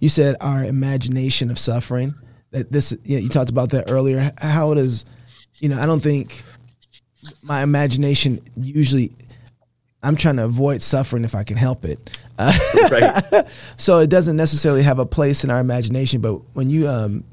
You 0.00 0.08
said 0.08 0.36
our 0.40 0.64
imagination 0.64 1.50
of 1.50 1.58
suffering. 1.58 2.14
That 2.50 2.70
this, 2.70 2.94
you, 3.04 3.16
know, 3.16 3.22
you 3.22 3.28
talked 3.28 3.50
about 3.50 3.70
that 3.70 3.90
earlier. 3.90 4.32
How 4.36 4.74
does, 4.74 5.04
you 5.58 5.68
know, 5.68 5.80
I 5.80 5.86
don't 5.86 6.02
think 6.02 6.42
my 7.42 7.62
imagination 7.62 8.40
usually 8.56 9.12
I'm 10.02 10.16
trying 10.16 10.36
to 10.36 10.44
avoid 10.44 10.82
suffering 10.82 11.24
if 11.24 11.34
I 11.34 11.44
can 11.44 11.56
help 11.56 11.84
it. 11.84 12.10
Uh, 12.36 12.52
right. 12.90 13.46
so 13.76 13.98
it 13.98 14.10
doesn't 14.10 14.36
necessarily 14.36 14.82
have 14.82 14.98
a 14.98 15.06
place 15.06 15.44
in 15.44 15.50
our 15.50 15.60
imagination. 15.60 16.20
But 16.20 16.34
when 16.54 16.70
you 16.70 16.88
um, 16.88 17.24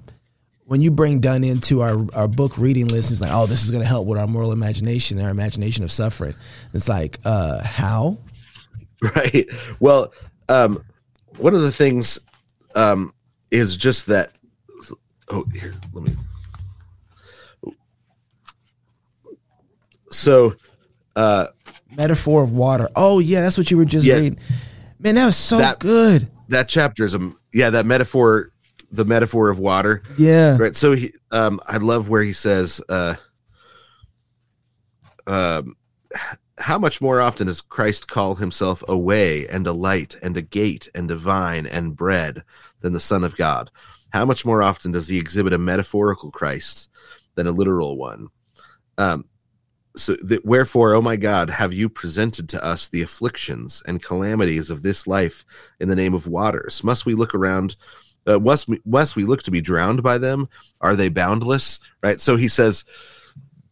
when 0.70 0.82
you 0.82 0.92
bring 0.92 1.20
Donne 1.20 1.44
into 1.44 1.82
our, 1.82 2.06
our 2.14 2.28
book 2.28 2.60
reading 2.60 2.88
list, 2.88 3.10
it's 3.10 3.22
like, 3.22 3.32
oh, 3.34 3.48
this 3.48 3.64
is 3.64 3.72
going 3.72 3.82
to 3.82 3.88
help 3.88 4.06
with 4.06 4.20
our 4.20 4.28
moral 4.28 4.52
imagination, 4.52 5.20
our 5.20 5.32
imagination 5.32 5.84
of 5.84 5.92
suffering. 5.92 6.36
It's 6.76 6.88
like, 6.88 7.18
uh, 7.26 7.64
how? 7.64 8.20
Right. 9.02 9.48
Well, 9.80 10.14
um, 10.50 10.84
one 11.38 11.56
of 11.56 11.62
the 11.62 11.72
things 11.72 12.20
um, 12.76 13.14
is 13.50 13.78
just 13.78 14.08
that. 14.08 14.34
Oh, 15.30 15.46
here, 15.54 15.74
let 15.94 16.04
me. 16.04 16.18
So, 20.12 20.58
uh, 21.16 21.48
metaphor 21.96 22.44
of 22.44 22.52
water. 22.52 22.90
Oh 22.94 23.20
yeah, 23.20 23.40
that's 23.40 23.58
what 23.58 23.72
you 23.72 23.78
were 23.78 23.86
just 23.86 24.06
yeah, 24.06 24.16
reading. 24.16 24.38
Man, 25.00 25.16
that 25.16 25.28
was 25.28 25.38
so 25.38 25.60
that, 25.60 25.80
good. 25.80 26.30
That 26.50 26.68
chapter 26.68 27.06
is 27.06 27.14
a 27.14 27.32
yeah. 27.54 27.70
That 27.70 27.86
metaphor 27.86 28.52
the 28.92 29.06
metaphor 29.06 29.50
of 29.50 29.60
water. 29.60 30.04
Yeah. 30.18 30.58
Right. 30.58 30.76
So 30.76 30.94
he, 30.94 31.14
um, 31.32 31.60
I 31.68 31.78
love 31.78 32.10
where 32.10 32.24
he 32.24 32.34
says, 32.34 32.82
uh, 32.90 33.16
um, 35.28 35.76
how 36.58 36.78
much 36.78 37.00
more 37.00 37.22
often 37.22 37.48
does 37.48 37.62
Christ 37.62 38.08
call 38.08 38.36
himself 38.36 38.84
a 38.88 38.98
way 38.98 39.48
and 39.48 39.66
a 39.66 39.72
light 39.72 40.18
and 40.22 40.36
a 40.36 40.42
gate 40.42 40.90
and 40.94 41.10
a 41.10 41.16
vine 41.16 41.66
and 41.66 41.96
bread 41.96 42.44
than 42.82 42.94
the 42.94 43.00
Son 43.00 43.24
of 43.24 43.36
God? 43.36 43.72
How 44.12 44.26
much 44.26 44.46
more 44.46 44.62
often 44.62 44.92
does 44.92 45.08
he 45.08 45.18
exhibit 45.18 45.54
a 45.54 45.58
metaphorical 45.58 46.32
Christ 46.32 46.90
than 47.36 47.48
a 47.48 47.52
literal 47.52 47.96
one? 47.96 48.28
Um, 48.98 49.26
so 49.96 50.16
that 50.22 50.46
wherefore, 50.46 50.94
oh 50.94 51.02
my 51.02 51.16
God, 51.16 51.50
have 51.50 51.74
you 51.74 51.90
presented 51.90 52.50
to 52.50 52.64
us 52.64 52.90
the 52.90 53.02
afflictions 53.02 53.84
and 53.88 54.04
calamities 54.04 54.70
of 54.70 54.84
this 54.84 55.08
life 55.08 55.46
in 55.80 55.90
the 55.90 55.96
name 55.96 56.14
of 56.14 56.28
waters? 56.28 56.84
Must 56.84 57.06
we 57.06 57.14
look 57.14 57.34
around 57.34 57.76
uh, 58.28 58.40
West, 58.40 58.70
West, 58.86 59.16
we 59.16 59.24
look 59.24 59.44
to 59.44 59.52
be 59.52 59.62
drowned 59.62 60.04
by 60.04 60.18
them. 60.18 60.50
Are 60.82 60.96
they 60.96 61.10
boundless? 61.10 61.80
Right. 62.02 62.20
So 62.20 62.36
he 62.36 62.48
says 62.48 62.86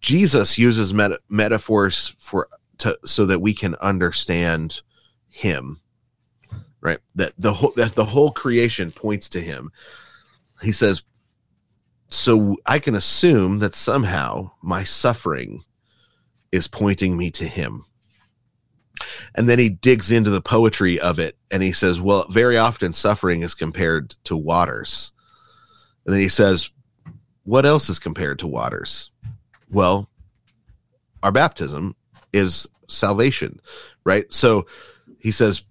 Jesus 0.01 0.57
uses 0.57 0.93
meta- 0.93 1.19
metaphors 1.29 2.15
for 2.19 2.47
to 2.79 2.97
so 3.05 3.25
that 3.25 3.39
we 3.39 3.53
can 3.53 3.75
understand 3.75 4.81
him. 5.29 5.81
Right. 6.81 6.99
That 7.15 7.33
the 7.37 7.53
whole 7.53 7.73
that 7.75 7.95
the 7.95 8.05
whole 8.05 8.31
creation 8.31 8.91
points 8.91 9.29
to 9.29 9.41
him. 9.41 9.71
He 10.61 10.71
says, 10.71 11.03
so 12.07 12.57
I 12.65 12.79
can 12.79 12.95
assume 12.95 13.59
that 13.59 13.75
somehow 13.75 14.51
my 14.61 14.83
suffering 14.83 15.61
is 16.51 16.67
pointing 16.67 17.17
me 17.17 17.29
to 17.31 17.47
him. 17.47 17.83
And 19.35 19.47
then 19.47 19.59
he 19.59 19.69
digs 19.69 20.11
into 20.11 20.29
the 20.29 20.41
poetry 20.41 20.99
of 20.99 21.19
it 21.19 21.37
and 21.51 21.63
he 21.63 21.71
says, 21.71 22.01
Well, 22.01 22.25
very 22.29 22.57
often 22.57 22.93
suffering 22.93 23.41
is 23.41 23.53
compared 23.53 24.15
to 24.25 24.37
waters. 24.37 25.11
And 26.05 26.13
then 26.13 26.21
he 26.21 26.29
says, 26.29 26.71
What 27.43 27.65
else 27.65 27.89
is 27.89 27.99
compared 27.99 28.39
to 28.39 28.47
waters? 28.47 29.11
Well, 29.69 30.09
our 31.23 31.31
baptism 31.31 31.95
is 32.33 32.67
salvation, 32.87 33.59
right? 34.03 34.31
So 34.33 34.67
he 35.19 35.31
says, 35.31 35.63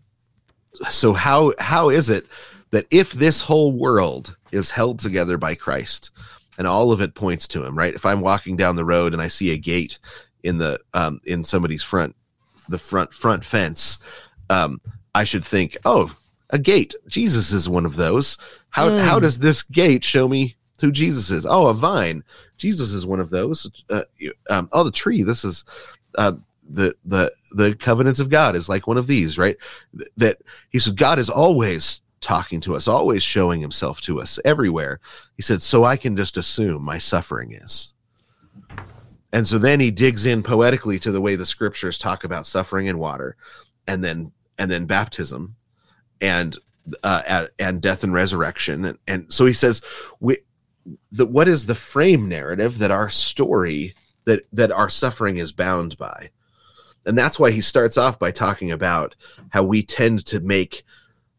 So 0.91 1.13
how 1.13 1.55
how 1.59 1.89
is 1.91 2.11
it 2.11 2.27
that 2.71 2.87
if 2.91 3.13
this 3.13 3.43
whole 3.43 3.73
world 3.73 4.37
is 4.53 4.71
held 4.71 4.99
together 4.99 5.39
by 5.39 5.55
Christ 5.55 6.11
and 6.59 6.67
all 6.67 6.93
of 6.93 7.01
it 7.01 7.15
points 7.15 7.47
to 7.49 7.65
him, 7.65 7.77
right? 7.77 7.95
If 7.95 8.05
I'm 8.05 8.21
walking 8.21 8.57
down 8.57 8.77
the 8.77 8.85
road 8.85 9.13
and 9.13 9.23
I 9.23 9.29
see 9.29 9.53
a 9.53 9.59
gate 9.59 9.99
in 10.43 10.59
the 10.59 10.81
um 10.95 11.21
in 11.25 11.45
somebody's 11.45 11.83
front 11.83 12.16
the 12.69 12.79
front 12.79 13.13
front 13.13 13.45
fence, 13.45 13.99
um, 14.51 14.81
I 15.15 15.25
should 15.25 15.45
think, 15.45 15.77
oh, 15.85 16.15
a 16.51 16.59
gate. 16.59 16.95
Jesus 17.09 17.53
is 17.53 17.69
one 17.69 17.87
of 17.87 17.97
those. 17.97 18.39
How 18.71 18.89
mm. 18.89 19.01
how 19.01 19.19
does 19.19 19.39
this 19.39 19.63
gate 19.63 20.05
show 20.05 20.29
me 20.29 20.57
who 20.81 20.93
Jesus 20.93 21.31
is? 21.31 21.47
Oh, 21.47 21.67
a 21.67 21.75
vine. 21.75 22.23
Jesus 22.57 22.93
is 22.93 23.07
one 23.07 23.21
of 23.21 23.31
those. 23.31 23.85
Uh, 23.91 24.03
um, 24.51 24.69
oh, 24.73 24.85
the 24.85 24.91
tree. 24.91 25.23
This 25.23 25.45
is 25.45 25.65
uh, 26.17 26.33
the 26.69 26.95
the 27.05 27.33
the 27.53 27.75
covenants 27.75 28.21
of 28.21 28.31
God 28.31 28.57
is 28.57 28.69
like 28.69 28.87
one 28.87 28.99
of 28.99 29.07
these, 29.07 29.39
right? 29.39 29.57
That 30.17 30.39
he 30.71 30.79
said 30.79 30.97
God 30.97 31.19
is 31.19 31.31
always 31.31 32.03
talking 32.21 32.61
to 32.61 32.75
us, 32.75 32.89
always 32.89 33.23
showing 33.23 33.61
himself 33.61 34.01
to 34.03 34.21
us 34.21 34.39
everywhere. 34.45 35.01
He 35.37 35.43
said, 35.43 35.63
so 35.63 35.85
I 35.85 35.97
can 35.97 36.17
just 36.17 36.37
assume 36.37 36.83
my 36.83 36.99
suffering 36.99 37.53
is. 37.53 37.93
And 39.37 39.47
so 39.47 39.59
then 39.59 39.81
he 39.81 39.91
digs 39.91 40.25
in 40.25 40.43
poetically 40.43 40.99
to 41.01 41.13
the 41.13 41.21
way 41.21 41.37
the 41.37 41.45
scriptures 41.45 41.99
talk 41.99 42.25
about 42.25 42.47
suffering 42.47 42.89
and 42.89 42.99
water, 42.99 43.37
and 43.87 44.03
then 44.03 44.33
and 44.57 44.71
then 44.71 44.87
baptism, 44.87 45.57
and 46.23 46.57
uh, 47.03 47.49
and 47.59 47.83
death 47.83 48.03
and 48.03 48.15
resurrection, 48.15 48.87
and, 48.87 48.99
and 49.07 49.31
so 49.31 49.45
he 49.45 49.53
says, 49.53 49.83
we, 50.21 50.39
the, 51.13 51.27
what 51.27 51.49
is 51.49 51.67
the 51.67 51.75
frame 51.75 52.31
narrative 52.31 52.79
that 52.79 52.91
our 52.91 53.11
story 53.11 53.93
that 54.25 54.47
that 54.55 54.73
our 54.73 54.89
suffering 54.89 55.37
is 55.37 55.53
bound 55.53 55.99
by, 55.99 56.31
and 57.05 57.19
that's 57.19 57.39
why 57.39 57.51
he 57.51 57.61
starts 57.61 57.99
off 57.99 58.19
by 58.19 58.31
talking 58.31 58.73
about 58.73 59.17
how 59.51 59.63
we 59.63 59.83
tend 59.83 60.25
to 60.25 60.41
make 60.41 60.83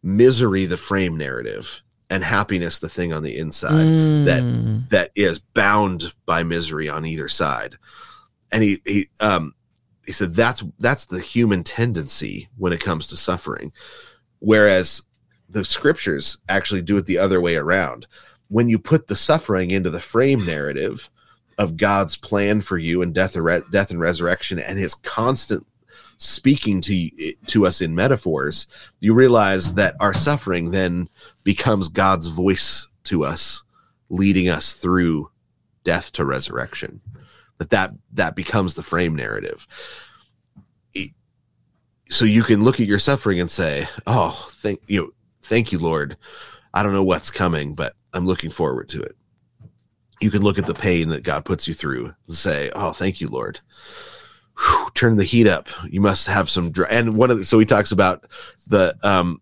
misery 0.03 0.67
the 0.67 0.77
frame 0.77 1.17
narrative 1.17 1.81
and 2.09 2.23
happiness 2.23 2.79
the 2.79 2.89
thing 2.89 3.11
on 3.11 3.23
the 3.23 3.37
inside 3.37 3.85
that 4.25 4.89
that 4.89 5.11
is 5.15 5.39
bound 5.39 6.13
by 6.25 6.43
misery 6.43 6.87
on 6.87 7.05
either 7.05 7.27
side. 7.27 7.77
And 8.51 8.63
he 8.63 8.81
he 8.85 9.09
um 9.19 9.53
he 10.05 10.13
said 10.13 10.33
that's 10.33 10.63
that's 10.79 11.05
the 11.05 11.19
human 11.19 11.63
tendency 11.63 12.49
when 12.57 12.73
it 12.73 12.79
comes 12.79 13.07
to 13.07 13.17
suffering. 13.17 13.73
Whereas 14.39 15.01
the 15.49 15.65
scriptures 15.65 16.37
actually 16.49 16.81
do 16.81 16.97
it 16.97 17.05
the 17.05 17.17
other 17.17 17.41
way 17.41 17.55
around. 17.55 18.07
When 18.49 18.69
you 18.69 18.79
put 18.79 19.07
the 19.07 19.15
suffering 19.15 19.71
into 19.71 19.89
the 19.89 19.99
frame 19.99 20.45
narrative 20.45 21.09
of 21.57 21.77
God's 21.77 22.15
plan 22.15 22.61
for 22.61 22.77
you 22.77 23.01
and 23.01 23.13
death, 23.13 23.35
death 23.71 23.91
and 23.91 23.99
resurrection, 23.99 24.59
and 24.59 24.77
His 24.77 24.95
constant 24.95 25.65
speaking 26.17 26.81
to 26.81 27.33
to 27.47 27.65
us 27.65 27.81
in 27.81 27.95
metaphors, 27.95 28.67
you 28.99 29.13
realize 29.13 29.75
that 29.75 29.95
our 29.99 30.13
suffering 30.13 30.71
then 30.71 31.09
becomes 31.43 31.87
God's 31.87 32.27
voice 32.27 32.87
to 33.03 33.23
us, 33.23 33.63
leading 34.09 34.49
us 34.49 34.73
through 34.73 35.29
death 35.83 36.11
to 36.13 36.25
resurrection. 36.25 37.01
That 37.59 37.69
that 37.69 37.91
that 38.13 38.35
becomes 38.35 38.73
the 38.73 38.83
frame 38.83 39.15
narrative. 39.15 39.67
So 42.09 42.23
you 42.23 42.43
can 42.43 42.63
look 42.63 42.79
at 42.79 42.87
your 42.87 42.99
suffering 42.99 43.39
and 43.39 43.51
say, 43.51 43.87
"Oh, 44.05 44.47
thank 44.51 44.81
you, 44.87 45.13
thank 45.41 45.71
you, 45.71 45.79
Lord. 45.79 46.17
I 46.73 46.81
don't 46.81 46.93
know 46.93 47.03
what's 47.03 47.31
coming, 47.31 47.75
but 47.75 47.95
I'm 48.13 48.25
looking 48.25 48.49
forward 48.49 48.87
to 48.89 49.01
it." 49.01 49.15
You 50.21 50.31
can 50.31 50.41
look 50.41 50.57
at 50.57 50.65
the 50.65 50.73
pain 50.73 51.09
that 51.09 51.23
God 51.23 51.45
puts 51.45 51.67
you 51.67 51.73
through 51.73 52.13
and 52.27 52.35
say, 52.35 52.71
"Oh, 52.73 52.91
thank 52.93 53.19
you, 53.19 53.27
Lord." 53.27 53.59
Whew, 54.59 54.89
turn 54.93 55.17
the 55.17 55.23
heat 55.23 55.47
up. 55.47 55.69
You 55.89 56.01
must 56.01 56.27
have 56.27 56.49
some 56.49 56.71
dry. 56.71 56.87
And 56.89 57.15
one 57.15 57.31
of 57.31 57.39
the, 57.39 57.45
so 57.45 57.59
he 57.59 57.65
talks 57.65 57.91
about 57.91 58.25
the 58.67 58.95
um 59.03 59.41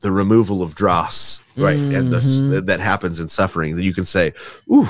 the 0.00 0.12
removal 0.12 0.62
of 0.62 0.74
dross, 0.74 1.42
right? 1.56 1.78
Mm-hmm. 1.78 2.52
And 2.52 2.68
that 2.68 2.80
happens 2.80 3.20
in 3.20 3.28
suffering. 3.28 3.76
That 3.76 3.84
you 3.84 3.94
can 3.94 4.04
say, 4.04 4.32
"Ooh, 4.70 4.88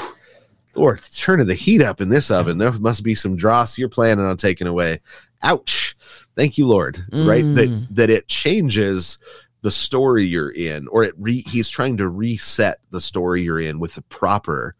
Lord, 0.74 1.02
turning 1.16 1.46
the 1.46 1.54
heat 1.54 1.82
up 1.82 2.00
in 2.00 2.08
this 2.08 2.30
oven. 2.30 2.58
There 2.58 2.72
must 2.72 3.02
be 3.02 3.14
some 3.14 3.36
dross 3.36 3.78
you're 3.78 3.88
planning 3.88 4.24
on 4.24 4.36
taking 4.36 4.66
away." 4.66 5.00
Ouch! 5.42 5.96
Thank 6.36 6.56
you, 6.56 6.66
Lord. 6.66 7.04
Mm. 7.12 7.26
Right? 7.26 7.54
That 7.54 7.70
mm. 7.70 7.86
that 7.90 8.10
it 8.10 8.28
changes 8.28 9.18
the 9.62 9.70
story 9.70 10.26
you're 10.26 10.50
in, 10.50 10.88
or 10.88 11.04
it 11.04 11.14
re, 11.18 11.42
he's 11.42 11.68
trying 11.68 11.96
to 11.98 12.08
reset 12.08 12.78
the 12.90 13.00
story 13.00 13.42
you're 13.42 13.60
in 13.60 13.78
with 13.78 13.94
the 13.94 14.02
proper 14.02 14.74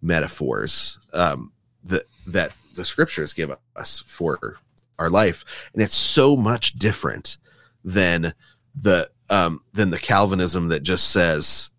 metaphors 0.00 0.98
um, 1.12 1.52
that 1.84 2.04
that 2.26 2.52
the 2.74 2.84
scriptures 2.84 3.32
give 3.32 3.50
us 3.76 4.02
for 4.06 4.58
our 4.98 5.10
life, 5.10 5.44
and 5.72 5.82
it's 5.82 5.96
so 5.96 6.36
much 6.36 6.74
different 6.74 7.38
than 7.84 8.34
the 8.74 9.10
um, 9.30 9.62
than 9.72 9.90
the 9.90 9.98
Calvinism 9.98 10.68
that 10.68 10.82
just 10.82 11.10
says, 11.10 11.70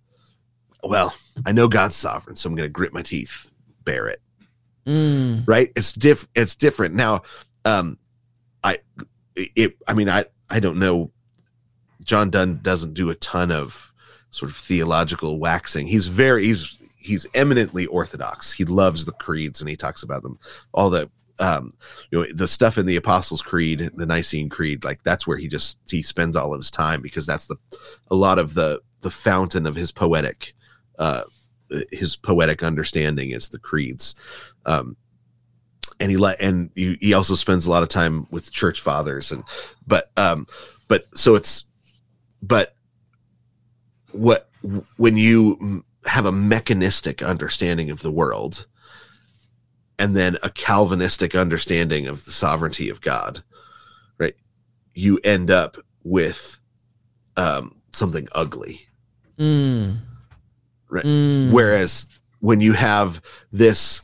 "Well, 0.84 1.15
I 1.45 1.52
know 1.52 1.68
God's 1.68 1.95
sovereign, 1.95 2.36
so 2.36 2.49
I'm 2.49 2.56
going 2.56 2.68
to 2.68 2.72
grit 2.72 2.94
my 2.94 3.02
teeth, 3.02 3.49
bear 3.84 4.07
it." 4.07 4.22
Mm. 4.86 5.48
Right? 5.48 5.72
It's 5.76 5.94
diff. 5.94 6.28
It's 6.36 6.56
different 6.56 6.95
now. 6.95 7.22
Um, 7.65 7.98
I 8.64 8.80
it. 9.36 9.78
I 9.88 9.94
mean, 9.94 10.10
I 10.10 10.26
I 10.49 10.60
don't 10.60 10.80
know. 10.80 11.11
John 12.03 12.30
Donne 12.30 12.60
doesn't 12.61 12.94
do 12.94 13.10
a 13.10 13.15
ton 13.15 13.49
of 13.49 13.94
sort 14.32 14.52
of 14.52 14.57
theological 14.57 15.40
waxing. 15.40 15.88
He's 15.88 16.07
very 16.07 16.45
he's 16.45 16.78
he's 16.98 17.28
eminently 17.34 17.86
orthodox. 17.86 18.52
He 18.52 18.65
loves 18.65 19.06
the 19.06 19.11
creeds 19.14 19.61
and 19.61 19.70
he 19.70 19.76
talks 19.76 20.03
about 20.03 20.24
them. 20.24 20.40
All 20.74 20.90
the 20.90 21.10
um 21.39 21.73
you 22.11 22.19
know 22.19 22.31
the 22.34 22.47
stuff 22.47 22.77
in 22.77 22.85
the 22.85 22.95
Apostles' 22.95 23.41
Creed, 23.41 23.91
the 23.95 24.05
Nicene 24.05 24.49
Creed, 24.49 24.84
like 24.84 25.03
that's 25.03 25.26
where 25.26 25.38
he 25.38 25.47
just 25.47 25.80
he 25.89 26.01
spends 26.01 26.35
all 26.35 26.53
of 26.53 26.60
his 26.60 26.72
time 26.72 27.01
because 27.01 27.26
that's 27.26 27.47
the 27.47 27.55
a 28.10 28.15
lot 28.15 28.39
of 28.39 28.53
the 28.53 28.81
the 29.01 29.11
fountain 29.11 29.65
of 29.65 29.76
his 29.76 29.91
poetic 29.91 30.53
uh 30.99 31.23
his 31.91 32.15
poetic 32.15 32.61
understanding 32.61 33.31
is 33.31 33.49
the 33.49 33.60
creeds. 33.60 34.15
Um 34.65 34.95
and 35.99 36.11
he 36.11 36.18
let 36.18 36.39
and 36.41 36.69
he, 36.76 36.97
he 37.01 37.14
also 37.14 37.35
spends 37.35 37.65
a 37.65 37.72
lot 37.72 37.84
of 37.84 37.89
time 37.89 38.27
with 38.30 38.51
church 38.51 38.81
fathers 38.81 39.31
and 39.31 39.43
but 39.88 40.11
um 40.18 40.47
but 40.88 41.05
so 41.18 41.35
it's 41.35 41.65
but 42.41 42.76
what 44.11 44.49
when 44.97 45.18
you 45.18 45.84
have 46.05 46.26
a 46.26 46.31
mechanistic 46.31 47.22
understanding 47.22 47.89
of 47.89 48.01
the 48.01 48.11
world 48.11 48.68
and 50.03 50.17
then 50.17 50.38
a 50.43 50.49
calvinistic 50.49 51.34
understanding 51.34 52.07
of 52.07 52.25
the 52.25 52.31
sovereignty 52.31 52.89
of 52.89 52.99
god 52.99 53.41
right 54.17 54.35
you 54.93 55.17
end 55.23 55.49
up 55.49 55.77
with 56.03 56.59
um, 57.38 57.75
something 57.93 58.27
ugly 58.34 58.81
mm. 59.39 59.97
right 60.89 61.05
mm. 61.05 61.49
whereas 61.51 62.05
when 62.41 62.59
you 62.59 62.73
have 62.73 63.21
this 63.53 64.01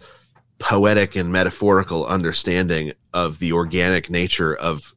poetic 0.57 1.17
and 1.17 1.33
metaphorical 1.33 2.05
understanding 2.05 2.93
of 3.13 3.39
the 3.39 3.51
organic 3.51 4.09
nature 4.09 4.55
of 4.55 4.95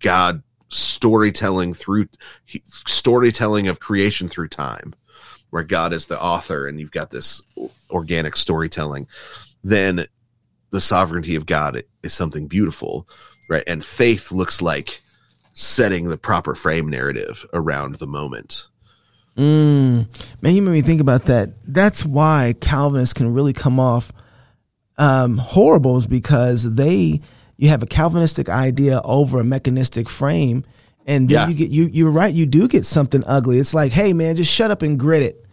god 0.00 0.42
storytelling 0.68 1.72
through 1.72 2.08
storytelling 2.66 3.68
of 3.68 3.78
creation 3.78 4.26
through 4.26 4.48
time 4.48 4.94
where 5.50 5.62
God 5.62 5.92
is 5.92 6.06
the 6.06 6.18
author 6.18 6.66
and 6.66 6.80
you've 6.80 6.92
got 6.92 7.10
this 7.10 7.42
organic 7.90 8.38
storytelling, 8.38 9.06
then 9.62 10.06
the 10.70 10.80
sovereignty 10.80 11.34
of 11.36 11.46
God 11.46 11.84
is 12.02 12.12
something 12.12 12.46
beautiful, 12.48 13.06
right? 13.48 13.64
And 13.66 13.84
faith 13.84 14.32
looks 14.32 14.62
like 14.62 15.00
setting 15.54 16.08
the 16.08 16.16
proper 16.16 16.54
frame 16.54 16.88
narrative 16.88 17.44
around 17.52 17.96
the 17.96 18.06
moment. 18.06 18.66
Mm, 19.36 20.06
man, 20.42 20.54
you 20.54 20.62
made 20.62 20.72
me 20.72 20.82
think 20.82 21.00
about 21.00 21.24
that. 21.24 21.50
That's 21.66 22.04
why 22.04 22.54
Calvinists 22.60 23.14
can 23.14 23.32
really 23.32 23.52
come 23.52 23.80
off 23.80 24.12
um, 24.98 25.38
horrible, 25.38 25.98
is 25.98 26.06
because 26.06 26.74
they 26.74 27.20
you 27.56 27.68
have 27.68 27.82
a 27.82 27.86
Calvinistic 27.86 28.48
idea 28.48 29.00
over 29.04 29.40
a 29.40 29.44
mechanistic 29.44 30.08
frame, 30.08 30.64
and 31.06 31.28
then 31.28 31.34
yeah. 31.34 31.48
you 31.48 31.54
get 31.54 31.70
you 31.70 31.88
you're 31.92 32.10
right, 32.10 32.32
you 32.32 32.44
do 32.44 32.68
get 32.68 32.84
something 32.84 33.24
ugly. 33.26 33.58
It's 33.58 33.72
like, 33.72 33.92
hey 33.92 34.12
man, 34.12 34.36
just 34.36 34.52
shut 34.52 34.70
up 34.70 34.82
and 34.82 34.98
grit 34.98 35.22
it. 35.22 35.46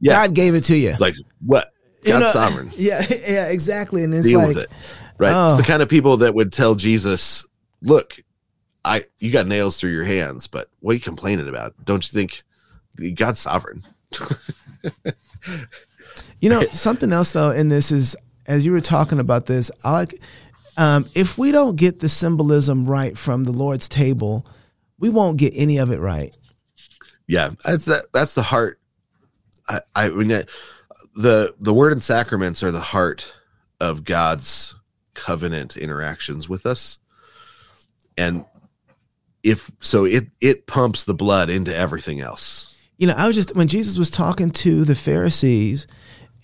Yeah. 0.00 0.12
God 0.12 0.34
gave 0.34 0.54
it 0.54 0.64
to 0.64 0.76
you. 0.76 0.94
Like 0.98 1.14
what? 1.44 1.72
God's 2.04 2.20
know, 2.20 2.30
sovereign. 2.30 2.70
Yeah, 2.76 3.04
yeah, 3.10 3.48
exactly. 3.48 4.04
And 4.04 4.14
it's 4.14 4.28
Deal 4.28 4.40
like, 4.40 4.48
with 4.48 4.58
it. 4.64 4.70
Right. 5.18 5.32
Oh. 5.32 5.48
It's 5.48 5.56
the 5.56 5.70
kind 5.70 5.82
of 5.82 5.88
people 5.88 6.18
that 6.18 6.34
would 6.34 6.52
tell 6.52 6.74
Jesus, 6.74 7.46
look, 7.82 8.18
I 8.84 9.04
you 9.18 9.30
got 9.30 9.46
nails 9.46 9.78
through 9.78 9.90
your 9.90 10.04
hands, 10.04 10.46
but 10.46 10.68
what 10.80 10.92
are 10.92 10.94
you 10.94 11.00
complaining 11.00 11.48
about? 11.48 11.74
Don't 11.84 12.10
you 12.10 12.16
think 12.16 12.42
God's 13.14 13.40
sovereign? 13.40 13.82
you 16.40 16.48
know, 16.48 16.66
something 16.72 17.12
else 17.12 17.32
though 17.32 17.50
in 17.50 17.68
this 17.68 17.92
is 17.92 18.16
as 18.46 18.64
you 18.64 18.72
were 18.72 18.80
talking 18.80 19.18
about 19.18 19.46
this, 19.46 19.70
I 19.84 19.92
like 19.92 20.22
um, 20.76 21.08
if 21.14 21.36
we 21.36 21.52
don't 21.52 21.76
get 21.76 22.00
the 22.00 22.08
symbolism 22.08 22.86
right 22.86 23.18
from 23.18 23.44
the 23.44 23.52
Lord's 23.52 23.88
table, 23.88 24.46
we 24.98 25.10
won't 25.10 25.36
get 25.36 25.52
any 25.54 25.76
of 25.76 25.90
it 25.90 26.00
right. 26.00 26.34
Yeah, 27.26 27.50
that's 27.62 27.84
that. 27.84 28.06
That's 28.12 28.34
the 28.34 28.42
heart 28.42 28.80
I, 29.70 29.80
I 29.94 30.08
mean, 30.10 30.44
the 31.14 31.54
the 31.58 31.74
word 31.74 31.92
and 31.92 32.02
sacraments 32.02 32.62
are 32.62 32.70
the 32.70 32.80
heart 32.80 33.34
of 33.80 34.04
God's 34.04 34.74
covenant 35.14 35.76
interactions 35.76 36.48
with 36.48 36.66
us, 36.66 36.98
and 38.16 38.44
if 39.42 39.70
so, 39.80 40.04
it 40.04 40.28
it 40.40 40.66
pumps 40.66 41.04
the 41.04 41.14
blood 41.14 41.50
into 41.50 41.74
everything 41.74 42.20
else. 42.20 42.76
You 42.98 43.06
know, 43.06 43.14
I 43.16 43.26
was 43.26 43.36
just 43.36 43.54
when 43.54 43.68
Jesus 43.68 43.98
was 43.98 44.10
talking 44.10 44.50
to 44.50 44.84
the 44.84 44.94
Pharisees, 44.94 45.86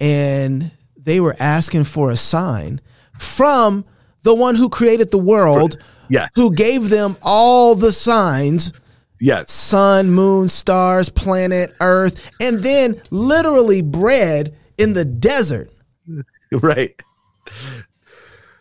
and 0.00 0.70
they 0.96 1.20
were 1.20 1.36
asking 1.38 1.84
for 1.84 2.10
a 2.10 2.16
sign 2.16 2.80
from 3.18 3.84
the 4.22 4.34
one 4.34 4.56
who 4.56 4.68
created 4.68 5.10
the 5.10 5.18
world, 5.18 5.74
for, 5.74 5.86
yeah, 6.08 6.28
who 6.34 6.54
gave 6.54 6.88
them 6.88 7.16
all 7.22 7.74
the 7.74 7.92
signs 7.92 8.72
Yes. 9.20 9.50
Sun, 9.50 10.10
moon, 10.10 10.48
stars, 10.48 11.08
planet, 11.08 11.74
earth, 11.80 12.30
and 12.40 12.62
then 12.62 13.00
literally 13.10 13.82
bread 13.82 14.56
in 14.78 14.92
the 14.92 15.04
desert. 15.04 15.70
Right. 16.52 16.94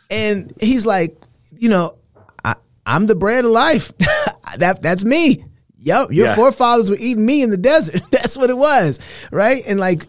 And 0.10 0.52
he's 0.60 0.88
like, 0.88 1.18
you 1.52 1.70
know, 1.70 2.00
I, 2.44 2.56
am 2.84 3.06
the 3.06 3.14
bread 3.14 3.46
of 3.46 3.52
life. 3.52 3.96
that 4.58 4.82
that's 4.82 5.06
me. 5.06 5.46
Yep, 5.78 6.12
your 6.12 6.26
yeah. 6.26 6.36
forefathers 6.36 6.90
were 6.90 6.98
eating 7.00 7.26
me 7.26 7.44
in 7.44 7.52
the 7.52 7.58
desert. 7.58 8.02
that's 8.12 8.36
what 8.36 8.50
it 8.50 8.58
was, 8.58 9.00
right? 9.32 9.64
And 9.68 9.80
like 9.80 10.08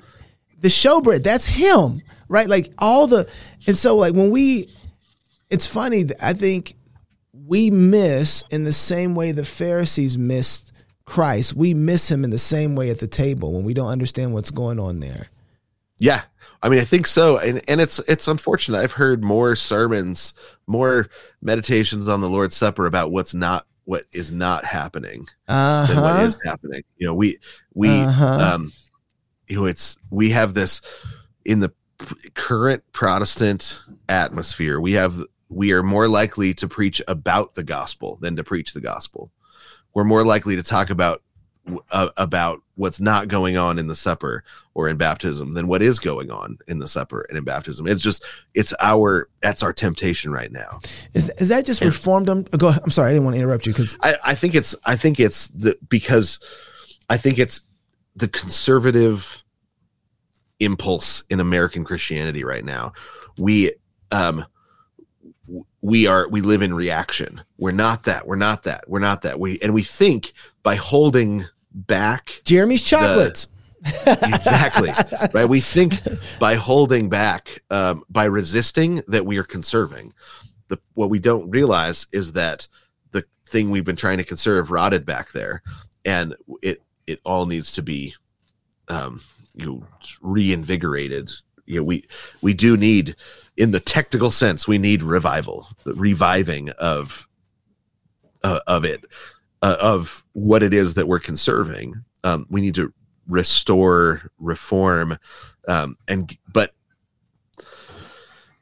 the 0.59 0.68
showbread, 0.68 1.23
that's 1.23 1.44
him, 1.44 2.01
right? 2.28 2.48
Like 2.48 2.73
all 2.78 3.06
the, 3.06 3.28
and 3.66 3.77
so 3.77 3.97
like 3.97 4.14
when 4.14 4.31
we, 4.31 4.70
it's 5.51 5.66
funny. 5.66 6.06
I 6.20 6.32
think 6.32 6.77
we 7.47 7.70
miss 7.70 8.43
in 8.51 8.64
the 8.64 8.73
same 8.73 9.14
way 9.14 9.32
the 9.32 9.44
Pharisees 9.44 10.18
missed 10.18 10.73
Christ. 11.05 11.55
We 11.55 11.74
miss 11.74 12.10
him 12.10 12.24
in 12.24 12.31
the 12.31 12.39
same 12.39 12.74
way 12.74 12.90
at 12.90 12.98
the 12.98 13.06
table 13.06 13.52
when 13.52 13.64
we 13.64 13.74
don't 13.74 13.89
understand 13.90 14.32
what's 14.32 14.51
going 14.51 14.81
on 14.81 15.01
there. 15.01 15.28
Yeah. 15.98 16.23
I 16.62 16.68
mean, 16.68 16.81
I 16.81 16.85
think 16.85 17.06
so. 17.06 17.39
And 17.39 17.62
and 17.68 17.81
it's 17.81 17.98
it's 18.01 18.27
unfortunate. 18.27 18.78
I've 18.78 18.93
heard 18.93 19.23
more 19.23 19.55
sermons, 19.55 20.35
more 20.66 21.09
meditations 21.40 22.09
on 22.09 22.20
the 22.20 22.28
Lord's 22.28 22.56
Supper 22.56 22.86
about 22.86 23.12
what's 23.12 23.35
not 23.35 23.66
what 23.85 24.05
is 24.12 24.32
not 24.32 24.64
happening 24.64 25.28
Uh 25.47 25.86
than 25.86 26.01
what 26.02 26.16
huh. 26.16 26.23
is 26.23 26.39
happening. 26.44 26.82
You 26.97 27.06
know, 27.06 27.14
we 27.14 27.39
we 27.74 27.89
Uh-huh. 27.89 28.55
um 28.55 28.73
you 29.47 29.56
know 29.60 29.66
it's 29.66 29.98
we 30.10 30.31
have 30.31 30.55
this 30.55 30.81
in 31.44 31.60
the 31.60 31.73
current 32.35 32.82
Protestant 32.93 33.85
atmosphere. 34.09 34.81
We 34.81 34.93
have 34.94 35.24
we 35.48 35.73
are 35.73 35.82
more 35.82 36.09
likely 36.09 36.55
to 36.55 36.68
preach 36.68 37.01
about 37.06 37.55
the 37.55 37.62
gospel 37.62 38.18
than 38.20 38.36
to 38.36 38.44
preach 38.44 38.73
the 38.73 38.81
gospel. 38.81 39.31
We're 39.94 40.05
more 40.05 40.24
likely 40.24 40.56
to 40.56 40.62
talk 40.62 40.90
about 40.90 41.23
uh, 41.90 42.10
about 42.16 42.62
what's 42.77 43.01
not 43.01 43.28
going 43.28 43.56
on 43.56 43.78
in 43.78 43.86
the 43.86 43.97
supper 43.97 44.44
or 44.74 44.89
in 44.89 44.97
baptism 44.97 45.55
than 45.55 45.66
what 45.66 45.82
is 45.82 45.98
going 45.98 46.31
on 46.31 46.59
in 46.68 46.78
the 46.78 46.86
supper 46.86 47.27
and 47.28 47.36
in 47.36 47.44
baptism. 47.44 47.86
It's 47.86 48.02
just 48.02 48.24
it's 48.55 48.74
our 48.81 49.28
that's 49.40 49.62
our 49.62 49.73
temptation 49.73 50.32
right 50.32 50.52
now. 50.52 50.81
Is 51.14 51.31
is 51.39 51.48
that 51.48 51.66
just 51.66 51.82
reformed? 51.82 52.27
them? 52.27 52.43
Go. 52.43 52.68
I'm 52.68 52.90
sorry, 52.90 53.10
I 53.10 53.12
didn't 53.12 53.24
want 53.24 53.35
to 53.35 53.43
interrupt 53.43 53.66
you 53.66 53.73
because 53.73 53.97
I, 54.02 54.16
I 54.24 54.35
think 54.35 54.55
it's 54.55 54.77
I 54.85 54.97
think 54.97 55.18
it's 55.18 55.48
the 55.48 55.78
because 55.89 56.39
I 57.09 57.16
think 57.16 57.39
it's 57.39 57.62
the 58.14 58.28
conservative 58.28 59.43
impulse 60.60 61.24
in 61.28 61.40
American 61.40 61.85
Christianity 61.85 62.44
right 62.44 62.64
now. 62.64 62.93
We 63.39 63.73
um 64.10 64.36
w- 64.36 64.47
we 65.87 66.09
are 66.09 66.27
we 66.29 66.41
live 66.41 66.63
in 66.63 66.75
reaction. 66.75 67.43
We're 67.59 67.71
not 67.71 68.03
that. 68.05 68.27
We're 68.27 68.35
not 68.35 68.65
that. 68.65 68.91
We're 68.91 68.99
not 68.99 69.23
that. 69.23 69.39
We 69.39 69.61
and 69.61 69.73
we 69.73 69.85
think 69.85 70.33
by 70.65 70.75
holding 70.75 71.45
back 71.73 72.41
Jeremy's 72.45 72.83
chocolates. 72.83 73.47
exactly 74.07 74.91
right 75.33 75.49
we 75.49 75.61
think 75.61 75.95
by 76.41 76.57
holding 76.57 77.09
back 77.09 77.63
um, 77.71 78.03
by 78.11 78.25
resisting 78.25 79.01
that 79.07 79.25
we 79.25 79.37
are 79.39 79.45
conserving 79.45 80.13
the 80.67 80.81
what 80.95 81.09
we 81.09 81.21
don't 81.21 81.49
realize 81.51 82.09
is 82.13 82.33
that 82.33 82.67
the 83.13 83.25
thing 83.47 83.71
we've 83.71 83.85
been 83.85 83.95
trying 83.95 84.19
to 84.19 84.25
conserve 84.25 84.73
rotted 84.73 85.07
back 85.07 85.31
there 85.31 85.63
and 86.05 86.35
it 86.63 86.83
it 87.07 87.21
all 87.23 87.47
needs 87.47 87.71
to 87.71 87.83
be 87.83 88.13
um 88.89 89.21
you 89.55 89.67
know, 89.67 89.87
reinvigorated 90.21 91.31
you 91.65 91.77
know 91.77 91.85
we 91.85 92.05
we 92.43 92.55
do 92.55 92.77
need 92.77 93.15
in 93.57 93.70
the 93.70 93.81
technical 93.81 94.31
sense 94.31 94.69
we 94.69 94.78
need 94.78 95.03
revival 95.03 95.69
the 95.85 95.95
reviving 95.95 96.70
of 96.70 97.27
uh, 98.45 98.61
of 98.66 98.85
it 98.85 99.05
uh, 99.62 99.77
of 99.81 100.24
what 100.35 100.62
it 100.62 100.73
is 100.74 100.95
that 100.95 101.09
we're 101.09 101.19
conserving. 101.19 102.05
Um 102.23 102.47
we 102.51 102.61
need 102.61 102.74
to 102.74 102.93
restore 103.28 104.31
reform 104.39 105.19
um 105.66 105.97
and 106.07 106.37
but 106.53 106.73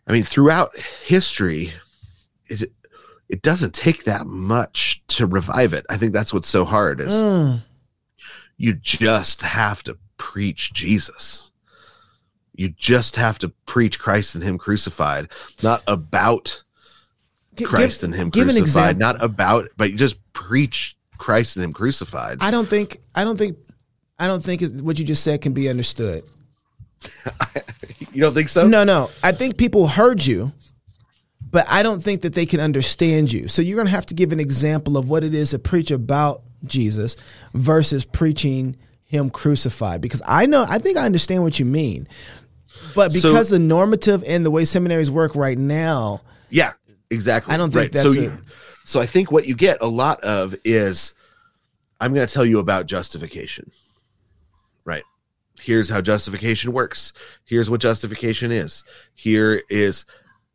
i 0.06 0.12
mean 0.12 0.22
throughout 0.22 0.78
history 1.04 1.72
is 2.48 2.62
it 2.62 2.72
it 3.28 3.42
doesn't 3.42 3.74
take 3.74 4.04
that 4.04 4.26
much 4.26 5.02
to 5.08 5.26
revive 5.26 5.72
it. 5.72 5.84
I 5.88 5.96
think 5.96 6.12
that's 6.12 6.32
what's 6.32 6.48
so 6.48 6.64
hard 6.64 7.00
is 7.00 7.14
Mm. 7.22 7.62
you 8.58 8.74
just 8.74 9.42
have 9.42 9.82
to 9.84 9.96
preach 10.18 10.72
jesus 10.72 11.50
you 12.54 12.68
just 12.70 13.16
have 13.16 13.38
to 13.38 13.48
preach 13.66 13.98
christ 13.98 14.34
and 14.34 14.44
him 14.44 14.58
crucified 14.58 15.28
not 15.62 15.82
about 15.86 16.62
christ 17.64 18.00
give- 18.00 18.04
and 18.08 18.14
him 18.14 18.30
give 18.30 18.46
crucified 18.46 18.98
not 18.98 19.22
about 19.22 19.68
but 19.76 19.90
you 19.90 19.96
just 19.96 20.16
preach 20.32 20.96
christ 21.18 21.56
and 21.56 21.64
him 21.64 21.72
crucified 21.72 22.38
I 22.40 22.50
don't 22.50 22.68
think. 22.68 22.98
I 23.14 23.24
don't 23.24 23.38
think. 23.38 23.56
I 24.18 24.26
don't 24.26 24.42
think 24.42 24.62
what 24.80 24.98
you 24.98 25.04
just 25.04 25.24
said 25.24 25.40
can 25.40 25.52
be 25.52 25.68
understood. 25.68 26.22
you 28.12 28.20
don't 28.20 28.32
think 28.34 28.48
so 28.48 28.66
No, 28.66 28.84
no. 28.84 29.10
I 29.22 29.32
think 29.32 29.56
people 29.56 29.86
heard 29.88 30.24
you, 30.24 30.52
but 31.50 31.66
I 31.68 31.82
don't 31.82 32.02
think 32.02 32.22
that 32.22 32.34
they 32.34 32.46
can 32.46 32.60
understand 32.60 33.32
you. 33.32 33.48
So 33.48 33.60
you're 33.62 33.76
going 33.76 33.86
to 33.86 33.92
have 33.92 34.06
to 34.06 34.14
give 34.14 34.32
an 34.32 34.40
example 34.40 34.96
of 34.96 35.08
what 35.08 35.24
it 35.24 35.34
is 35.34 35.50
to 35.50 35.58
preach 35.58 35.90
about 35.90 36.42
Jesus 36.64 37.16
versus 37.54 38.04
preaching 38.04 38.76
him 39.04 39.30
crucified 39.30 40.00
because 40.00 40.22
I 40.26 40.46
know 40.46 40.64
I 40.68 40.78
think 40.78 40.96
I 40.96 41.06
understand 41.06 41.42
what 41.42 41.58
you 41.58 41.64
mean. 41.64 42.08
But 42.94 43.12
So- 43.12 43.30
because 43.32 43.50
the 43.50 43.58
normative 43.58 44.22
and 44.26 44.44
the 44.44 44.50
way 44.50 44.64
seminaries 44.64 45.10
work 45.10 45.34
right 45.34 45.58
now, 45.58 46.22
Yeah, 46.50 46.72
exactly. 47.10 47.54
I 47.54 47.56
don't 47.56 47.72
think 47.72 47.94
so 47.94 48.02
that's 48.04 48.16
you, 48.16 48.30
it. 48.30 48.40
so 48.84 49.00
I 49.00 49.06
think 49.06 49.32
what 49.32 49.46
you 49.46 49.54
get 49.54 49.78
a 49.80 49.86
lot 49.86 50.20
of 50.22 50.54
is 50.64 51.14
I'm 52.00 52.12
going 52.14 52.26
to 52.26 52.32
tell 52.32 52.44
you 52.44 52.58
about 52.58 52.86
justification. 52.86 53.70
Right. 54.84 55.04
Here's 55.60 55.88
how 55.88 56.00
justification 56.00 56.72
works. 56.72 57.12
Here's 57.44 57.70
what 57.70 57.80
justification 57.80 58.50
is. 58.52 58.84
Here 59.14 59.62
is 59.70 60.04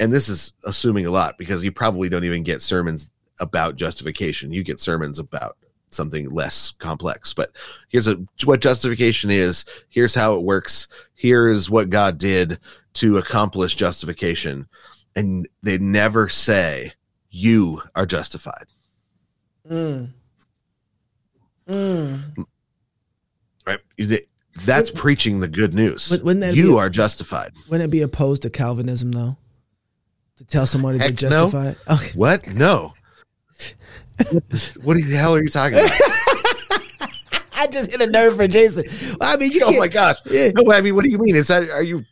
and 0.01 0.13
this 0.13 0.29
is 0.29 0.53
assuming 0.63 1.05
a 1.05 1.11
lot 1.11 1.37
because 1.37 1.63
you 1.63 1.71
probably 1.73 2.07
don't 2.07 2.23
even 2.23 2.43
get 2.43 2.61
sermons 2.61 3.11
about 3.41 3.75
justification. 3.75 4.53
You 4.53 4.63
get 4.63 4.79
sermons 4.79 5.19
about 5.19 5.57
something 5.91 6.29
less 6.29 6.71
complex. 6.79 7.33
But 7.33 7.51
here's 7.89 8.07
a, 8.07 8.17
what 8.45 8.61
justification 8.61 9.29
is. 9.31 9.65
Here's 9.89 10.15
how 10.15 10.33
it 10.35 10.41
works. 10.43 10.87
Here's 11.15 11.69
what 11.69 11.89
God 11.89 12.17
did 12.17 12.59
to 12.95 13.17
accomplish 13.17 13.75
justification. 13.75 14.67
And 15.15 15.47
they 15.63 15.77
never 15.77 16.29
say 16.29 16.93
you 17.29 17.81
are 17.95 18.05
justified. 18.05 18.65
mm, 19.69 20.09
mm, 21.67 22.45
Right? 23.65 23.79
That's 24.65 24.89
preaching 24.89 25.39
the 25.39 25.47
good 25.47 25.73
news. 25.73 26.09
Wouldn't- 26.09 26.25
wouldn't 26.25 26.41
that 26.41 26.55
you 26.55 26.77
are 26.77 26.89
justified. 26.89 27.53
wouldn't 27.69 27.87
it 27.87 27.91
be 27.91 28.01
opposed 28.01 28.41
to 28.43 28.49
Calvinism 28.49 29.11
though? 29.11 29.37
To 30.37 30.43
tell 30.45 30.65
somebody 30.67 30.97
they're 30.97 31.09
Heck 31.09 31.21
no. 31.21 31.29
justified? 31.29 31.75
Okay. 31.89 32.11
What? 32.15 32.53
No. 32.55 32.93
what 34.83 34.97
the 34.97 35.15
hell 35.15 35.35
are 35.35 35.41
you 35.43 35.49
talking 35.49 35.77
about? 35.79 35.91
I 37.55 37.67
just 37.67 37.91
hit 37.91 38.01
a 38.01 38.07
nerve 38.07 38.35
for 38.37 38.47
Jason. 38.47 39.17
I 39.21 39.35
mean, 39.37 39.51
you 39.51 39.61
oh 39.65 39.77
my 39.77 39.87
gosh. 39.87 40.17
Yeah. 40.25 40.49
No, 40.55 40.71
I 40.71 40.81
mean, 40.81 40.95
what 40.95 41.03
do 41.03 41.09
you 41.09 41.17
mean? 41.17 41.35
Is 41.35 41.47
that 41.49 41.69
are 41.69 41.83
you 41.83 42.03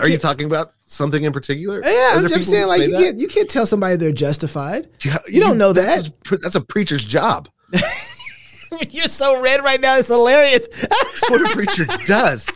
are 0.00 0.08
you 0.08 0.18
talking 0.18 0.46
about 0.46 0.70
something 0.86 1.22
in 1.24 1.32
particular? 1.32 1.80
Yeah, 1.84 2.12
I'm 2.14 2.28
just 2.28 2.48
saying, 2.48 2.68
like 2.68 2.80
you 2.82 2.90
that? 2.92 3.02
can't 3.02 3.18
you 3.18 3.28
can't 3.28 3.50
tell 3.50 3.66
somebody 3.66 3.96
they're 3.96 4.12
justified. 4.12 4.88
Yeah, 5.04 5.18
you 5.26 5.40
don't 5.40 5.58
know 5.58 5.72
that's 5.72 6.10
a- 6.30 6.36
that's 6.38 6.54
a 6.54 6.60
preacher's 6.60 7.04
job. 7.04 7.48
You're 8.90 9.06
so 9.06 9.40
red 9.40 9.62
right 9.62 9.80
now; 9.80 9.96
it's 9.96 10.08
hilarious. 10.08 10.66
That's 10.68 11.30
what 11.30 11.40
a 11.50 11.54
preacher 11.54 11.84
does. 12.06 12.48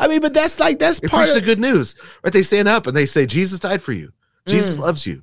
I 0.00 0.08
mean, 0.08 0.20
but 0.20 0.34
that's 0.34 0.58
like 0.60 0.78
that's 0.78 1.00
They 1.00 1.08
part 1.08 1.28
of 1.28 1.34
the 1.34 1.40
good 1.40 1.58
news, 1.60 1.96
right? 2.24 2.32
They 2.32 2.42
stand 2.42 2.68
up 2.68 2.86
and 2.86 2.96
they 2.96 3.06
say, 3.06 3.26
"Jesus 3.26 3.58
died 3.60 3.82
for 3.82 3.92
you. 3.92 4.12
Jesus 4.46 4.76
Mm. 4.76 4.80
loves 4.80 5.06
you. 5.06 5.22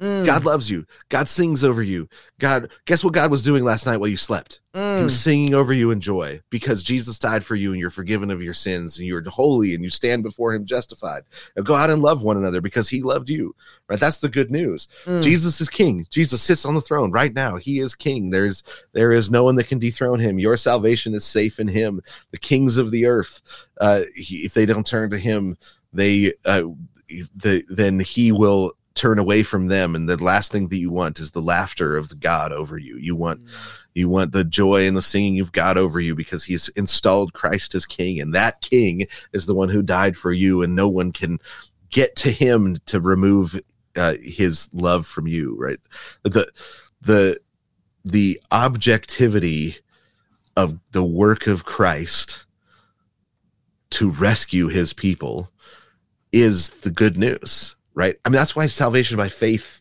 God 0.00 0.44
loves 0.46 0.70
you. 0.70 0.86
God 1.10 1.28
sings 1.28 1.62
over 1.62 1.82
you. 1.82 2.08
God, 2.38 2.70
guess 2.86 3.04
what 3.04 3.12
God 3.12 3.30
was 3.30 3.42
doing 3.42 3.64
last 3.64 3.84
night 3.84 3.98
while 3.98 4.08
you 4.08 4.16
slept? 4.16 4.60
He 4.72 4.78
Mm. 4.80 5.02
was 5.04 5.20
singing 5.20 5.52
over 5.52 5.72
you 5.74 5.90
in 5.90 6.00
joy 6.00 6.40
because 6.48 6.82
Jesus 6.82 7.18
died 7.18 7.44
for 7.44 7.54
you 7.54 7.72
and 7.72 7.80
you're 7.80 7.90
forgiven 7.90 8.30
of 8.30 8.40
your 8.42 8.54
sins 8.54 8.98
and 8.98 9.06
you're 9.06 9.22
holy 9.28 9.74
and 9.74 9.82
you 9.84 9.90
stand 9.90 10.22
before 10.22 10.54
Him 10.54 10.64
justified. 10.64 11.24
Now 11.56 11.64
go 11.64 11.74
out 11.74 11.90
and 11.90 12.00
love 12.00 12.22
one 12.22 12.36
another 12.38 12.60
because 12.62 12.88
He 12.88 13.02
loved 13.02 13.28
you. 13.28 13.54
Right? 13.88 14.00
That's 14.00 14.18
the 14.18 14.28
good 14.28 14.50
news. 14.50 14.88
Mm. 15.04 15.22
Jesus 15.22 15.60
is 15.60 15.68
King. 15.68 16.06
Jesus 16.08 16.40
sits 16.40 16.64
on 16.64 16.74
the 16.76 16.80
throne 16.80 17.10
right 17.10 17.34
now. 17.34 17.56
He 17.56 17.78
is 17.80 17.94
King. 17.94 18.30
There's 18.30 18.62
there 18.92 19.12
is 19.12 19.30
no 19.30 19.44
one 19.44 19.56
that 19.56 19.68
can 19.68 19.78
dethrone 19.80 20.20
Him. 20.20 20.38
Your 20.38 20.56
salvation 20.56 21.12
is 21.14 21.24
safe 21.26 21.58
in 21.60 21.68
Him. 21.68 22.00
The 22.30 22.38
kings 22.38 22.78
of 22.78 22.90
the 22.90 23.04
earth, 23.06 23.42
uh, 23.80 24.02
he, 24.14 24.44
if 24.44 24.54
they 24.54 24.64
don't 24.64 24.86
turn 24.86 25.10
to 25.10 25.18
Him, 25.18 25.58
they 25.92 26.32
uh, 26.46 26.62
the 27.34 27.64
then 27.68 27.98
He 28.00 28.30
will 28.32 28.72
turn 28.94 29.18
away 29.18 29.42
from 29.42 29.68
them 29.68 29.94
and 29.94 30.08
the 30.08 30.22
last 30.22 30.50
thing 30.50 30.68
that 30.68 30.78
you 30.78 30.90
want 30.90 31.20
is 31.20 31.30
the 31.30 31.40
laughter 31.40 31.96
of 31.96 32.08
the 32.08 32.16
god 32.16 32.52
over 32.52 32.76
you. 32.76 32.96
You 32.96 33.14
want 33.14 33.40
you 33.94 34.08
want 34.08 34.32
the 34.32 34.44
joy 34.44 34.86
and 34.86 34.96
the 34.96 35.02
singing 35.02 35.40
of 35.40 35.52
god 35.52 35.78
over 35.78 36.00
you 36.00 36.14
because 36.14 36.44
he's 36.44 36.68
installed 36.70 37.32
christ 37.32 37.74
as 37.74 37.86
king 37.86 38.20
and 38.20 38.34
that 38.34 38.60
king 38.60 39.06
is 39.32 39.46
the 39.46 39.54
one 39.54 39.68
who 39.68 39.82
died 39.82 40.16
for 40.16 40.32
you 40.32 40.62
and 40.62 40.74
no 40.74 40.88
one 40.88 41.12
can 41.12 41.38
get 41.90 42.16
to 42.16 42.30
him 42.30 42.76
to 42.86 43.00
remove 43.00 43.60
uh, 43.96 44.14
his 44.22 44.68
love 44.72 45.06
from 45.06 45.26
you 45.26 45.56
right? 45.56 45.78
The 46.22 46.50
the 47.00 47.40
the 48.04 48.40
objectivity 48.50 49.76
of 50.56 50.78
the 50.92 51.04
work 51.04 51.46
of 51.46 51.64
christ 51.64 52.44
to 53.90 54.10
rescue 54.10 54.68
his 54.68 54.92
people 54.92 55.50
is 56.32 56.70
the 56.70 56.90
good 56.90 57.16
news 57.16 57.76
right? 57.94 58.16
I 58.24 58.28
mean 58.28 58.34
that's 58.36 58.54
why 58.56 58.66
salvation 58.66 59.16
by 59.16 59.28
faith 59.28 59.80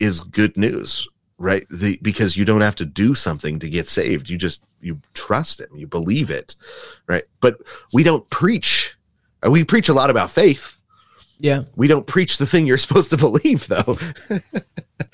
is 0.00 0.20
good 0.20 0.56
news 0.56 1.08
right? 1.36 1.66
The, 1.68 1.98
because 2.00 2.36
you 2.36 2.44
don't 2.44 2.60
have 2.60 2.76
to 2.76 2.84
do 2.84 3.12
something 3.16 3.58
to 3.58 3.68
get 3.68 3.88
saved. 3.88 4.30
You 4.30 4.38
just 4.38 4.62
you 4.80 5.00
trust 5.14 5.60
him. 5.60 5.68
You 5.74 5.86
believe 5.88 6.30
it 6.30 6.54
right? 7.08 7.24
But 7.40 7.58
we 7.92 8.02
don't 8.04 8.28
preach 8.30 8.96
uh, 9.44 9.50
we 9.50 9.64
preach 9.64 9.88
a 9.88 9.94
lot 9.94 10.10
about 10.10 10.30
faith. 10.30 10.78
Yeah. 11.38 11.64
we 11.74 11.88
don't 11.88 12.06
preach 12.06 12.38
the 12.38 12.46
thing 12.46 12.66
you're 12.66 12.76
supposed 12.86 13.10
to 13.10 13.16
believe 13.16 13.66
though. 13.68 13.98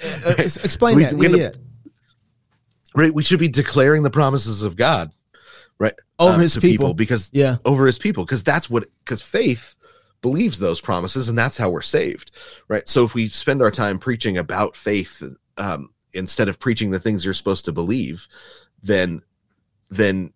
Uh, 0.03 0.35
ex- 0.39 0.57
explain 0.59 0.97
We- 0.97 1.05
that. 1.05 1.15
we 1.15 1.29
Yeah, 1.39 1.47
up- 1.49 1.55
right? 2.97 3.13
We 3.13 3.23
should 3.23 3.39
be 3.39 3.49
declaring 3.49 4.03
the 4.03 4.11
promises 4.11 4.63
of 4.63 4.77
god 4.77 5.11
right 5.79 5.95
Over 6.19 6.35
uh, 6.37 6.39
his 6.39 6.55
to 6.55 6.61
people. 6.61 6.95
because 6.95 7.31
Yeah. 7.33 7.57
over 7.65 7.87
his 7.87 7.99
people 7.99 8.25
because 8.25 8.43
that's 8.45 8.69
what 8.71 8.89
because 9.05 9.21
faith 9.23 9.77
believes 10.23 10.59
those 10.59 10.81
promises 10.81 11.29
and 11.29 11.39
that's 11.39 11.57
how 11.57 11.71
we're 11.71 11.81
saved 11.81 12.31
right? 12.69 12.89
So 12.89 13.05
if 13.05 13.15
we 13.15 13.29
spend 13.29 13.63
our 13.63 13.71
time 13.71 13.99
preaching 13.99 14.39
about 14.39 14.77
faith 14.77 15.23
um, 15.57 15.91
instead 16.13 16.49
of 16.49 16.59
preaching 16.59 16.91
the 16.91 17.01
things 17.01 17.25
you're 17.25 17.35
supposed 17.35 17.65
to 17.67 17.73
believe 17.73 18.29
then 18.83 19.23
then 19.91 20.33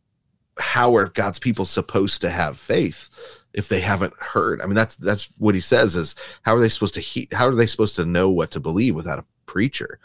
how 0.59 0.95
are 0.97 1.09
god's 1.09 1.39
people 1.39 1.65
supposed 1.65 2.21
to 2.21 2.31
have 2.31 2.59
faith 2.59 3.11
if 3.53 3.69
they 3.69 3.81
haven't 3.81 4.15
heard? 4.19 4.61
I 4.61 4.67
mean 4.67 4.75
that's 4.75 4.97
that's 4.97 5.29
what 5.39 5.55
he 5.55 5.61
says 5.61 5.97
is 5.97 6.15
how 6.43 6.55
are 6.55 6.61
they 6.61 6.69
supposed 6.69 6.95
to 6.95 7.01
he 7.01 7.29
how 7.33 7.47
are 7.47 7.55
they 7.55 7.67
supposed 7.67 7.97
to 7.97 8.05
know 8.05 8.31
what 8.31 8.51
to 8.53 8.61
believe 8.61 8.95
without 8.95 9.19
a 9.19 9.25
preacher? 9.47 9.99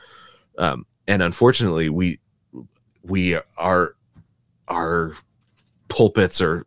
Um, 0.57 0.85
and 1.07 1.21
unfortunately 1.21 1.89
we 1.89 2.19
we 3.03 3.37
are 3.57 3.95
our 4.67 5.15
pulpits 5.87 6.41
are 6.41 6.65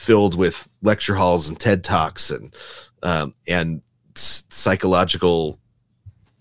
filled 0.00 0.34
with 0.34 0.68
lecture 0.82 1.14
halls 1.14 1.48
and 1.48 1.60
TED 1.60 1.84
talks 1.84 2.30
and 2.30 2.56
um, 3.02 3.34
and 3.46 3.82
psychological 4.14 5.58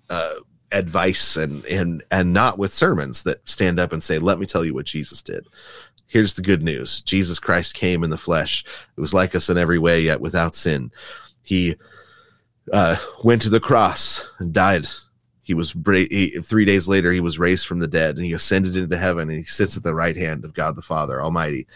uh, 0.10 0.36
advice 0.72 1.36
and 1.36 1.65
and 1.65 2.02
and 2.10 2.34
not 2.34 2.57
with 2.57 2.73
sermons 2.73 3.23
that 3.23 3.48
stand 3.48 3.80
up 3.80 3.91
and 3.91 4.02
say, 4.02 4.18
"Let 4.18 4.40
me 4.40 4.45
tell 4.45 4.64
you 4.64 4.73
what 4.73 4.86
Jesus 4.86 5.22
did." 5.22 5.45
Here's 6.07 6.36
the 6.36 6.41
good 6.41 6.64
news: 6.64 7.02
Jesus 7.02 7.38
Christ 7.38 7.76
came 7.76 8.03
in 8.03 8.10
the 8.10 8.18
flesh. 8.18 8.64
It 8.98 9.02
was 9.02 9.14
like 9.14 9.36
us 9.36 9.49
in 9.49 9.57
every 9.57 9.77
way, 9.77 10.02
yet 10.02 10.22
without 10.22 10.56
sin. 10.56 10.91
He 11.41 11.76
uh, 12.72 12.95
went 13.23 13.41
to 13.41 13.49
the 13.49 13.60
cross 13.60 14.30
and 14.40 14.53
died. 14.53 14.88
He 15.41 15.53
was 15.53 15.76
he, 15.86 16.30
three 16.44 16.65
days 16.65 16.88
later. 16.88 17.11
He 17.11 17.19
was 17.19 17.40
raised 17.40 17.68
from 17.68 17.80
the 17.80 17.88
dead, 17.88 18.15
and 18.15 18.26
he 18.26 18.34
ascended 18.34 18.77
into 18.77 18.98
heaven, 18.98 19.30
and 19.30 19.40
he 19.40 19.45
sits 19.45 19.76
at 19.76 19.84
the 19.84 19.95
right 19.95 20.15
hand 20.15 20.45
of 20.45 20.53
God 20.53 20.76
the 20.76 20.81
Father 20.81 21.22
Almighty. 21.22 21.68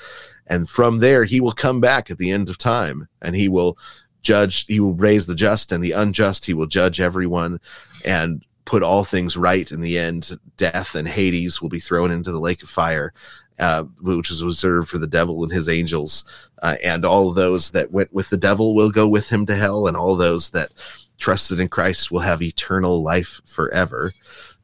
And 0.48 0.70
from 0.70 1.00
there, 1.00 1.24
he 1.24 1.40
will 1.40 1.52
come 1.52 1.80
back 1.80 2.12
at 2.12 2.18
the 2.18 2.32
end 2.32 2.50
of 2.50 2.58
time 2.58 3.08
and 3.22 3.36
he 3.36 3.48
will 3.48 3.78
judge, 4.22 4.66
he 4.68 4.80
will 4.80 4.94
raise 4.94 5.26
the 5.26 5.36
just 5.36 5.72
and 5.72 5.84
the 5.84 5.92
unjust. 5.92 6.46
He 6.46 6.54
will 6.54 6.68
judge 6.68 7.00
everyone 7.00 7.60
and 8.04 8.44
put 8.66 8.84
all 8.84 9.04
things 9.04 9.38
right 9.38 9.72
in 9.72 9.82
the 9.82 9.98
end. 9.98 10.32
Death 10.58 10.96
and 10.96 11.08
Hades 11.08 11.62
will 11.62 11.70
be 11.70 11.80
thrown 11.80 12.12
into 12.12 12.32
the 12.32 12.40
lake 12.40 12.64
of 12.64 12.70
fire. 12.70 13.14
Uh, 13.60 13.84
which 14.02 14.32
is 14.32 14.44
reserved 14.44 14.90
for 14.90 14.98
the 14.98 15.06
devil 15.06 15.44
and 15.44 15.52
his 15.52 15.70
angels, 15.70 16.26
uh, 16.64 16.76
and 16.84 17.06
all 17.06 17.32
those 17.32 17.70
that 17.70 17.92
went 17.92 18.12
with 18.12 18.28
the 18.32 18.36
devil 18.36 18.74
will 18.74 18.90
go 18.90 19.08
with 19.08 19.30
him 19.30 19.46
to 19.46 19.56
hell, 19.56 19.86
and 19.86 19.96
all 19.96 20.16
those 20.16 20.50
that 20.50 20.72
trusted 21.20 21.60
in 21.60 21.68
Christ 21.68 22.12
will 22.12 22.22
have 22.22 22.42
eternal 22.42 23.04
life 23.04 23.42
forever 23.46 24.12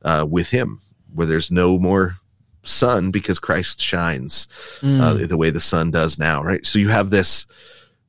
uh, 0.01 0.25
with 0.27 0.49
him, 0.49 0.81
where 1.13 1.27
there's 1.27 1.51
no 1.51 1.77
more 1.77 2.15
sun 2.63 3.11
because 3.11 3.39
Christ 3.39 3.81
shines 3.81 4.47
mm. 4.81 4.99
uh, 4.99 5.27
the 5.27 5.37
way 5.37 5.49
the 5.49 5.59
sun 5.59 5.91
does 5.91 6.19
now, 6.19 6.43
right? 6.43 6.65
So 6.65 6.79
you 6.79 6.89
have 6.89 7.09
this. 7.09 7.47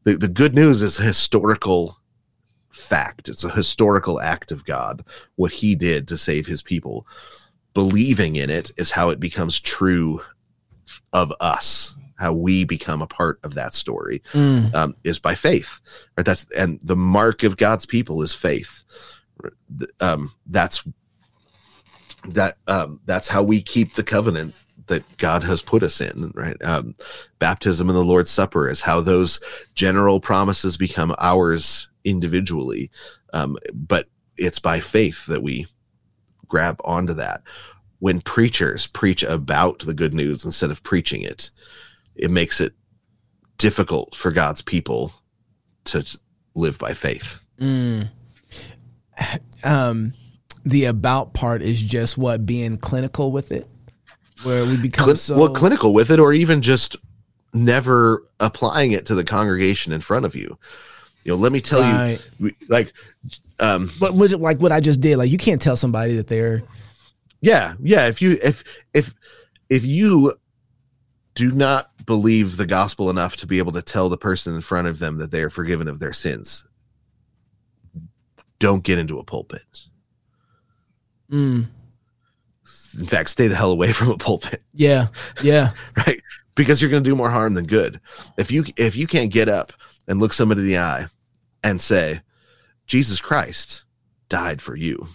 The, 0.05 0.17
the 0.17 0.29
good 0.29 0.55
news 0.55 0.81
is 0.81 0.99
a 0.99 1.03
historical 1.03 1.99
fact. 2.71 3.29
It's 3.29 3.45
a 3.45 3.51
historical 3.51 4.21
act 4.21 4.51
of 4.51 4.65
God, 4.65 5.05
what 5.37 5.53
he 5.53 5.75
did 5.75 6.09
to 6.09 6.17
save 6.17 6.47
his 6.47 6.63
people. 6.63 7.07
Believing 7.75 8.37
in 8.37 8.51
it 8.51 8.71
is 8.77 8.91
how 8.91 9.11
it 9.11 9.21
becomes 9.21 9.61
true 9.61 10.23
of 11.13 11.33
us 11.41 11.97
how 12.21 12.35
we 12.35 12.65
become 12.65 13.01
a 13.01 13.07
part 13.07 13.41
of 13.43 13.55
that 13.55 13.73
story 13.73 14.23
mm. 14.33 14.73
um, 14.75 14.95
is 15.05 15.19
by 15.19 15.35
faith 15.35 15.81
right 16.17 16.27
that's 16.27 16.47
and 16.57 16.79
the 16.83 16.97
mark 16.97 17.43
of 17.43 17.57
god's 17.57 17.87
people 17.87 18.23
is 18.23 18.35
faith 18.35 18.85
um, 20.01 20.33
that's 20.47 20.87
that 22.29 22.57
um, 22.67 23.01
that's 23.07 23.29
how 23.29 23.43
we 23.43 23.63
keep 23.63 23.95
the 23.95 24.03
covenant 24.03 24.55
that 24.87 25.05
God 25.19 25.45
has 25.45 25.63
put 25.63 25.83
us 25.83 26.01
in, 26.01 26.33
right? 26.35 26.57
Um, 26.63 26.97
baptism 27.39 27.89
and 27.89 27.97
the 27.97 28.05
Lord's 28.05 28.31
Supper 28.31 28.69
is 28.69 28.81
how 28.81 29.01
those 29.01 29.41
general 29.75 30.21
promises 30.21 30.77
become 30.77 31.15
ours 31.19 31.89
individually. 32.05 32.91
Um, 33.33 33.57
but 33.73 34.09
it's 34.37 34.59
by 34.59 34.81
faith 34.81 35.27
that 35.27 35.43
we 35.43 35.67
grab 36.49 36.81
onto 36.85 37.15
that. 37.15 37.43
When 38.01 38.21
preachers 38.21 38.87
preach 38.87 39.23
about 39.23 39.81
the 39.81 39.95
good 39.95 40.13
news 40.13 40.45
instead 40.45 40.71
of 40.71 40.83
preaching 40.83 41.23
it, 41.23 41.51
it 42.17 42.31
makes 42.31 42.61
it 42.61 42.73
difficult 43.59 44.15
for 44.15 44.33
God's 44.33 44.63
people 44.63 45.13
to 45.85 46.05
live 46.55 46.79
by 46.79 46.95
faith. 46.95 47.43
Mm. 47.59 48.11
Um, 49.63 50.15
the 50.65 50.85
about 50.85 51.33
part 51.33 51.63
is 51.63 51.81
just 51.81 52.19
what 52.19 52.47
being 52.47 52.77
clinical 52.77 53.33
with 53.33 53.53
it, 53.53 53.67
where 54.43 54.65
we 54.65 54.77
become 54.77 55.17
so 55.17 55.39
well 55.39 55.49
clinical 55.51 55.95
with 55.95 56.11
it, 56.11 56.19
or 56.19 56.33
even 56.33 56.63
just 56.63 56.97
never 57.53 58.25
applying 58.39 58.93
it 58.93 59.07
to 59.07 59.15
the 59.15 59.25
congregation 59.25 59.93
in 59.93 60.01
front 60.01 60.25
of 60.25 60.35
you. 60.35 60.59
You 61.25 61.33
know, 61.33 61.37
let 61.37 61.53
me 61.53 61.61
tell 61.61 61.81
right. 61.81 62.21
you, 62.39 62.53
like, 62.69 62.93
um, 63.59 63.91
but 63.99 64.15
was 64.15 64.33
it 64.33 64.41
like 64.41 64.61
what 64.61 64.73
I 64.73 64.81
just 64.81 65.01
did? 65.01 65.19
Like, 65.19 65.31
you 65.31 65.39
can't 65.39 65.61
tell 65.61 65.77
somebody 65.77 66.17
that 66.17 66.29
they're, 66.29 66.63
yeah, 67.41 67.75
yeah. 67.81 68.07
If 68.07 68.23
you 68.23 68.39
if 68.43 68.65
if 68.95 69.15
if 69.69 69.85
you 69.85 70.39
do 71.35 71.51
not 71.51 71.91
believe 72.07 72.57
the 72.57 72.67
gospel 72.67 73.11
enough 73.11 73.37
to 73.37 73.47
be 73.47 73.59
able 73.59 73.73
to 73.73 73.83
tell 73.83 74.09
the 74.09 74.19
person 74.19 74.55
in 74.55 74.61
front 74.61 74.89
of 74.89 74.99
them 74.99 75.19
that 75.19 75.31
they 75.31 75.43
are 75.43 75.51
forgiven 75.51 75.89
of 75.89 75.99
their 75.99 76.13
sins, 76.13 76.65
don't 78.59 78.83
get 78.83 78.99
into 78.99 79.19
a 79.19 79.25
pulpit. 79.25 79.63
Mm. 81.31 81.67
In 82.99 83.07
fact, 83.07 83.31
stay 83.31 83.47
the 83.47 83.55
hell 83.55 83.71
away 83.71 83.93
from 83.93 84.11
a 84.11 84.19
pulpit. 84.19 84.63
Yeah, 84.73 85.09
yeah, 85.43 85.73
right. 86.07 86.21
Because 86.55 86.83
you're 86.83 86.91
going 86.91 87.05
to 87.05 87.09
do 87.09 87.17
more 87.17 87.31
harm 87.31 87.55
than 87.55 87.67
good. 87.67 88.01
If 88.37 88.51
you 88.51 88.65
if 88.77 88.97
you 88.97 89.07
can't 89.07 89.33
get 89.33 89.49
up 89.49 89.73
and 90.09 90.21
look 90.21 90.33
somebody 90.33 90.63
in 90.63 90.67
the 90.67 90.79
eye 90.79 91.07
and 91.63 91.81
say, 91.81 92.21
"Jesus 92.87 93.21
Christ 93.21 93.85
died 94.29 94.61
for 94.61 94.77
you," 94.77 95.07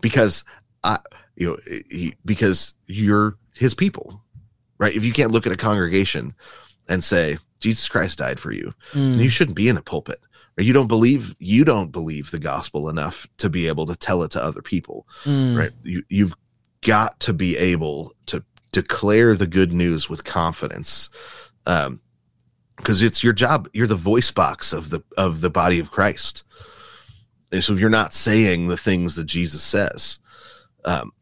because 0.00 0.44
I, 0.84 0.98
you 1.36 1.48
know, 1.48 1.56
he, 1.90 2.14
because 2.24 2.74
you're 2.86 3.36
His 3.56 3.74
people, 3.74 4.22
right? 4.78 4.94
If 4.94 5.04
you 5.04 5.12
can't 5.12 5.32
look 5.32 5.46
at 5.46 5.52
a 5.52 5.56
congregation 5.56 6.34
and 6.88 7.02
say, 7.02 7.38
"Jesus 7.60 7.88
Christ 7.88 8.18
died 8.18 8.40
for 8.40 8.52
you," 8.52 8.72
mm. 8.92 9.18
you 9.18 9.28
shouldn't 9.28 9.56
be 9.56 9.68
in 9.68 9.76
a 9.76 9.82
pulpit 9.82 10.20
or 10.62 10.64
you 10.64 10.72
don't 10.72 10.86
believe 10.86 11.34
you 11.40 11.64
don't 11.64 11.90
believe 11.90 12.30
the 12.30 12.38
gospel 12.38 12.88
enough 12.88 13.26
to 13.38 13.50
be 13.50 13.66
able 13.66 13.84
to 13.84 13.96
tell 13.96 14.22
it 14.22 14.30
to 14.30 14.42
other 14.42 14.62
people 14.62 15.08
mm. 15.24 15.58
right? 15.58 15.72
You, 15.82 16.04
you've 16.08 16.34
got 16.82 17.18
to 17.20 17.32
be 17.32 17.56
able 17.56 18.14
to 18.26 18.44
declare 18.70 19.34
the 19.34 19.48
good 19.48 19.72
news 19.72 20.08
with 20.08 20.24
confidence 20.24 21.10
um 21.66 22.00
because 22.76 23.02
it's 23.02 23.22
your 23.22 23.32
job. 23.32 23.68
You're 23.72 23.86
the 23.86 23.94
voice 23.94 24.30
box 24.30 24.72
of 24.72 24.90
the 24.90 25.02
of 25.16 25.40
the 25.40 25.50
body 25.50 25.78
of 25.78 25.90
christ. 25.90 26.44
And 27.50 27.62
so 27.62 27.74
if 27.74 27.80
you're 27.80 27.90
not 27.90 28.14
saying 28.14 28.68
the 28.68 28.76
things 28.76 29.16
that 29.16 29.24
jesus 29.24 29.62
says 29.62 30.20
um 30.84 31.12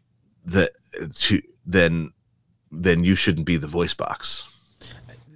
that 0.45 0.73
to 1.15 1.41
then 1.65 2.13
then 2.71 3.05
you 3.05 3.17
shouldn't 3.17 3.47
be 3.47 3.57
the 3.57 3.67
voice 3.67 3.95
box. 3.95 4.47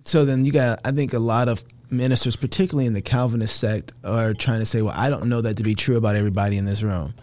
So 0.02 0.26
then 0.26 0.44
you 0.44 0.52
got 0.52 0.80
i 0.84 0.92
think 0.92 1.14
a 1.14 1.18
lot 1.18 1.48
of 1.48 1.64
ministers, 1.96 2.36
particularly 2.36 2.86
in 2.86 2.94
the 2.94 3.02
Calvinist 3.02 3.58
sect, 3.58 3.92
are 4.02 4.34
trying 4.34 4.60
to 4.60 4.66
say, 4.66 4.82
well, 4.82 4.94
I 4.96 5.10
don't 5.10 5.26
know 5.26 5.40
that 5.40 5.56
to 5.58 5.62
be 5.62 5.74
true 5.74 5.96
about 5.96 6.16
everybody 6.16 6.56
in 6.56 6.64
this 6.64 6.82
room. 6.82 7.14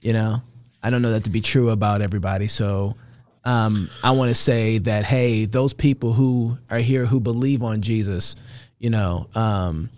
You 0.00 0.12
know, 0.12 0.42
I 0.82 0.90
don't 0.90 1.02
know 1.02 1.12
that 1.12 1.24
to 1.24 1.30
be 1.30 1.40
true 1.40 1.70
about 1.70 2.02
everybody. 2.02 2.48
So 2.48 2.96
um, 3.44 3.90
I 4.02 4.12
want 4.12 4.30
to 4.30 4.34
say 4.34 4.78
that, 4.78 5.04
hey, 5.04 5.44
those 5.44 5.72
people 5.72 6.12
who 6.12 6.58
are 6.70 6.78
here 6.78 7.06
who 7.06 7.20
believe 7.20 7.62
on 7.62 7.82
Jesus, 7.82 8.36
you 8.78 8.90
know, 8.90 9.28
um, 9.34 9.90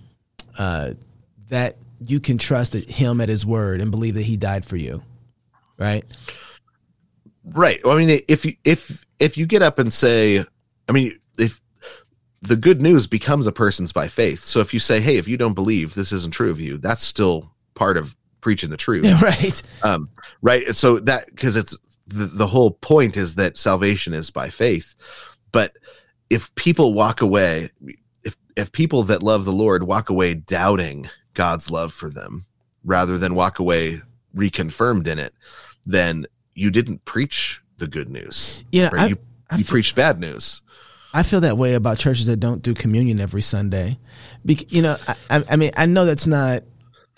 uh, 0.58 0.92
that 1.48 1.76
you 2.00 2.20
can 2.20 2.38
trust 2.38 2.74
him 2.74 3.20
at 3.20 3.28
his 3.28 3.46
word 3.46 3.80
and 3.80 3.90
believe 3.90 4.14
that 4.14 4.22
he 4.22 4.36
died 4.36 4.64
for 4.64 4.76
you. 4.76 5.02
Right. 5.78 6.04
Right. 7.44 7.80
Well, 7.84 7.96
I 7.96 8.04
mean, 8.04 8.20
if 8.28 8.44
you, 8.44 8.54
if, 8.64 9.04
if 9.18 9.36
you 9.36 9.46
get 9.46 9.62
up 9.62 9.78
and 9.78 9.92
say, 9.92 10.44
I 10.88 10.92
mean, 10.92 11.18
the 12.46 12.56
good 12.56 12.80
news 12.82 13.06
becomes 13.06 13.46
a 13.46 13.52
person's 13.52 13.92
by 13.92 14.08
faith. 14.08 14.40
So 14.40 14.60
if 14.60 14.74
you 14.74 14.80
say, 14.80 15.00
"Hey, 15.00 15.16
if 15.16 15.26
you 15.26 15.36
don't 15.36 15.54
believe 15.54 15.94
this 15.94 16.12
isn't 16.12 16.32
true 16.32 16.50
of 16.50 16.60
you," 16.60 16.78
that's 16.78 17.02
still 17.02 17.50
part 17.74 17.96
of 17.96 18.16
preaching 18.40 18.70
the 18.70 18.76
truth, 18.76 19.04
right? 19.22 19.62
Um, 19.82 20.08
right. 20.42 20.74
So 20.74 21.00
that 21.00 21.26
because 21.26 21.56
it's 21.56 21.76
the, 22.06 22.26
the 22.26 22.46
whole 22.46 22.72
point 22.72 23.16
is 23.16 23.36
that 23.36 23.56
salvation 23.56 24.12
is 24.12 24.30
by 24.30 24.50
faith, 24.50 24.94
but 25.52 25.76
if 26.30 26.54
people 26.54 26.94
walk 26.94 27.22
away, 27.22 27.70
if 28.22 28.36
if 28.56 28.72
people 28.72 29.02
that 29.04 29.22
love 29.22 29.44
the 29.44 29.52
Lord 29.52 29.84
walk 29.84 30.10
away 30.10 30.34
doubting 30.34 31.08
God's 31.32 31.70
love 31.70 31.92
for 31.92 32.10
them, 32.10 32.46
rather 32.84 33.18
than 33.18 33.34
walk 33.34 33.58
away 33.58 34.02
reconfirmed 34.36 35.06
in 35.06 35.18
it, 35.18 35.34
then 35.86 36.26
you 36.54 36.70
didn't 36.70 37.04
preach 37.04 37.62
the 37.78 37.86
good 37.86 38.10
news. 38.10 38.64
Yeah, 38.70 38.90
right? 38.92 39.10
you, 39.10 39.18
you 39.56 39.64
preached 39.64 39.96
bad 39.96 40.20
news. 40.20 40.62
I 41.14 41.22
feel 41.22 41.40
that 41.42 41.56
way 41.56 41.74
about 41.74 41.98
churches 41.98 42.26
that 42.26 42.38
don't 42.38 42.60
do 42.60 42.74
communion 42.74 43.20
every 43.20 43.40
Sunday. 43.40 43.98
Be, 44.44 44.58
you 44.68 44.82
know, 44.82 44.96
I, 45.30 45.44
I, 45.48 45.54
mean, 45.54 45.70
I 45.76 45.86
know 45.86 46.04
that's 46.04 46.26
not 46.26 46.64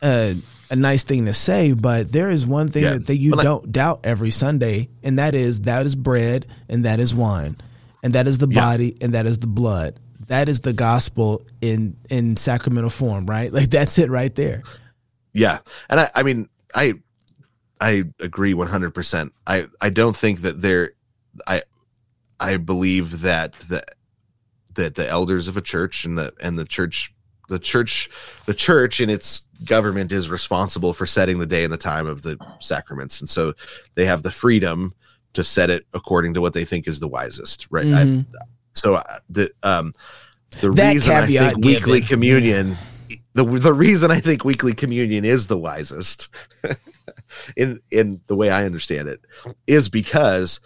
a, 0.03 0.37
a, 0.71 0.77
nice 0.77 1.03
thing 1.03 1.25
to 1.25 1.33
say, 1.33 1.73
but 1.73 2.13
there 2.13 2.31
is 2.31 2.47
one 2.47 2.69
thing 2.69 2.85
yeah. 2.85 2.93
that, 2.93 3.07
that, 3.07 3.17
you 3.17 3.33
well, 3.33 3.43
don't 3.43 3.73
doubt 3.73 4.01
every 4.05 4.31
Sunday, 4.31 4.91
and 5.03 5.19
that 5.19 5.35
is 5.35 5.63
that 5.63 5.87
is 5.87 5.97
bread 5.97 6.47
and 6.69 6.85
that 6.85 7.01
is 7.01 7.15
wine, 7.15 7.57
and 8.03 8.15
that 8.15 8.29
is 8.29 8.37
the 8.37 8.49
yeah. 8.49 8.61
body 8.61 8.99
and 9.01 9.15
that 9.15 9.25
is 9.25 9.39
the 9.39 9.47
blood. 9.47 9.99
that 10.27 10.51
is 10.51 10.61
the 10.61 10.75
gospel 10.75 11.43
in 11.63 11.97
in 12.11 12.37
sacramental 12.37 12.91
form, 12.91 13.25
right? 13.25 13.51
Like 13.57 13.71
that's 13.71 13.99
it 13.99 14.11
right 14.11 14.35
there. 14.35 14.63
Yeah, 15.33 15.61
and 15.89 16.01
I, 16.01 16.11
I 16.15 16.23
mean, 16.23 16.51
I, 16.75 16.95
I 17.81 18.05
agree 18.21 18.53
one 18.53 18.69
hundred 18.69 18.91
percent. 18.91 19.33
I, 19.47 19.69
I 19.81 19.89
don't 19.89 20.17
think 20.17 20.43
that 20.43 20.61
there, 20.61 20.93
I, 21.47 21.63
I 22.41 22.57
believe 22.57 23.23
that 23.23 23.59
the, 23.61 23.85
that 24.75 24.95
the 24.95 25.09
elders 25.09 25.49
of 25.49 25.57
a 25.57 25.61
church 25.61 26.05
and 26.05 26.19
the 26.19 26.33
and 26.41 26.59
the 26.59 26.65
church, 26.65 27.15
the 27.49 27.59
church, 27.59 28.11
the 28.45 28.55
church 28.55 29.01
in 29.01 29.09
its 29.09 29.43
government 29.65 30.13
is 30.13 30.29
responsible 30.29 30.93
for 30.93 31.07
setting 31.07 31.39
the 31.39 31.47
day 31.47 31.65
and 31.65 31.73
the 31.73 31.79
time 31.79 32.07
of 32.07 32.23
the 32.23 32.39
sacraments, 32.61 33.21
and 33.21 33.29
so 33.29 33.55
they 33.95 34.05
have 34.05 34.23
the 34.23 34.31
freedom 34.31 34.95
to 35.33 35.45
set 35.45 35.71
it 35.71 35.87
according 35.95 36.35
to 36.35 36.41
what 36.41 36.53
they 36.53 36.65
think 36.65 36.87
is 36.89 37.01
the 37.01 37.09
wisest, 37.09 37.67
right? 37.71 37.87
I, 37.87 38.25
so 38.73 38.97
uh, 38.97 39.19
the 39.31 39.51
um 39.63 39.93
the 40.61 40.71
That 40.71 40.93
reason 40.93 41.15
I 41.15 41.27
think 41.27 41.65
weekly 41.65 42.01
communion 42.01 42.77
the 43.35 43.45
the 43.45 43.75
reason 43.75 44.11
I 44.11 44.21
think 44.21 44.45
weekly 44.45 44.73
communion 44.73 45.25
is 45.25 45.47
the 45.47 45.59
wisest 45.59 46.35
in 47.57 47.81
in 47.91 48.21
the 48.27 48.37
way 48.37 48.51
I 48.51 48.65
understand 48.65 49.09
it 49.09 49.21
is 49.67 49.89
because 49.89 50.61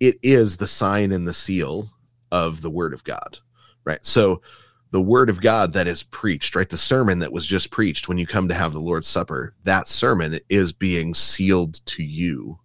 it 0.00 0.18
is 0.22 0.56
the 0.56 0.66
sign 0.66 1.12
and 1.12 1.26
the 1.26 1.34
seal 1.34 1.90
of 2.30 2.62
the 2.62 2.70
word 2.70 2.92
of 2.92 3.04
God. 3.04 3.38
Right? 3.84 4.04
So 4.04 4.42
the 4.90 5.00
word 5.00 5.28
of 5.28 5.40
God 5.40 5.72
that 5.72 5.88
is 5.88 6.04
preached, 6.04 6.54
right? 6.54 6.68
The 6.68 6.78
sermon 6.78 7.18
that 7.18 7.32
was 7.32 7.46
just 7.46 7.70
preached 7.70 8.08
when 8.08 8.16
you 8.16 8.26
come 8.26 8.48
to 8.48 8.54
have 8.54 8.72
the 8.72 8.78
Lord's 8.78 9.08
Supper, 9.08 9.54
that 9.64 9.88
sermon 9.88 10.38
is 10.48 10.72
being 10.72 11.14
sealed 11.14 11.84
to 11.86 12.02
you. 12.02 12.60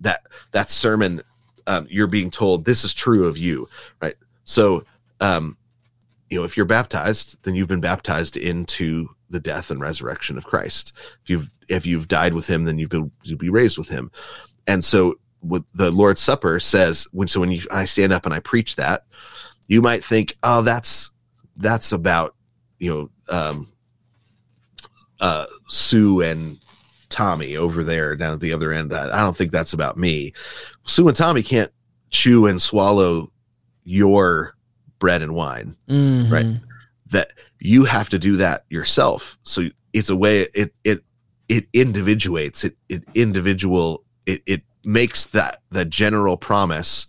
That 0.00 0.26
that 0.50 0.68
sermon 0.68 1.22
um, 1.66 1.86
you're 1.90 2.06
being 2.06 2.30
told 2.30 2.64
this 2.64 2.84
is 2.84 2.94
true 2.94 3.26
of 3.26 3.38
you, 3.38 3.68
right? 4.00 4.16
So, 4.44 4.84
um, 5.20 5.56
you 6.30 6.38
know, 6.38 6.44
if 6.44 6.56
you're 6.56 6.66
baptized, 6.66 7.42
then 7.44 7.54
you've 7.54 7.68
been 7.68 7.80
baptized 7.80 8.36
into 8.36 9.08
the 9.30 9.40
death 9.40 9.70
and 9.70 9.80
resurrection 9.80 10.36
of 10.36 10.44
Christ. 10.44 10.92
If 11.22 11.30
you've 11.30 11.50
if 11.68 11.86
you've 11.86 12.08
died 12.08 12.34
with 12.34 12.48
Him, 12.48 12.64
then 12.64 12.78
you've 12.78 12.90
been 12.90 13.10
you'll 13.22 13.38
be 13.38 13.50
raised 13.50 13.78
with 13.78 13.88
Him. 13.88 14.10
And 14.66 14.84
so, 14.84 15.14
what 15.42 15.62
the 15.74 15.90
Lord's 15.90 16.20
Supper 16.20 16.58
says 16.58 17.06
when 17.12 17.28
so 17.28 17.40
when 17.40 17.52
you 17.52 17.62
I 17.70 17.84
stand 17.84 18.12
up 18.12 18.24
and 18.24 18.34
I 18.34 18.40
preach 18.40 18.76
that, 18.76 19.04
you 19.68 19.82
might 19.82 20.02
think, 20.02 20.36
oh, 20.42 20.62
that's 20.62 21.10
that's 21.56 21.92
about 21.92 22.34
you 22.78 22.90
know 23.28 23.36
um, 23.36 23.68
uh, 25.20 25.46
Sue 25.68 26.20
and 26.22 26.58
Tommy 27.08 27.56
over 27.56 27.84
there 27.84 28.16
down 28.16 28.32
at 28.32 28.40
the 28.40 28.52
other 28.52 28.72
end. 28.72 28.92
I, 28.92 29.06
I 29.16 29.20
don't 29.20 29.36
think 29.36 29.52
that's 29.52 29.72
about 29.72 29.96
me. 29.98 30.32
Sue 30.84 31.08
and 31.08 31.16
Tommy 31.16 31.42
can't 31.42 31.70
chew 32.10 32.46
and 32.46 32.60
swallow 32.60 33.30
your 33.84 34.54
bread 34.98 35.22
and 35.22 35.34
wine, 35.34 35.76
Mhm. 35.88 36.30
right? 36.30 36.60
That 37.10 37.32
you 37.58 37.84
have 37.84 38.08
to 38.10 38.18
do 38.18 38.36
that 38.36 38.64
yourself. 38.70 39.38
So 39.42 39.68
it's 39.92 40.08
a 40.08 40.16
way 40.16 40.42
it 40.54 40.74
it 40.84 41.04
it 41.48 41.66
individuates 41.72 42.64
it 42.64 42.76
it 42.88 43.04
individual 43.14 44.04
it 44.26 44.42
it 44.46 44.62
makes 44.84 45.26
that 45.26 45.62
that 45.70 45.90
general 45.90 46.36
promise 46.36 47.06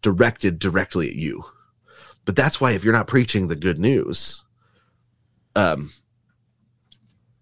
directed 0.00 0.58
directly 0.58 1.08
at 1.08 1.14
you. 1.14 1.44
But 2.24 2.36
that's 2.36 2.60
why 2.60 2.72
if 2.72 2.84
you're 2.84 2.92
not 2.92 3.06
preaching 3.08 3.48
the 3.48 3.56
good 3.56 3.78
news, 3.78 4.42
um, 5.56 5.90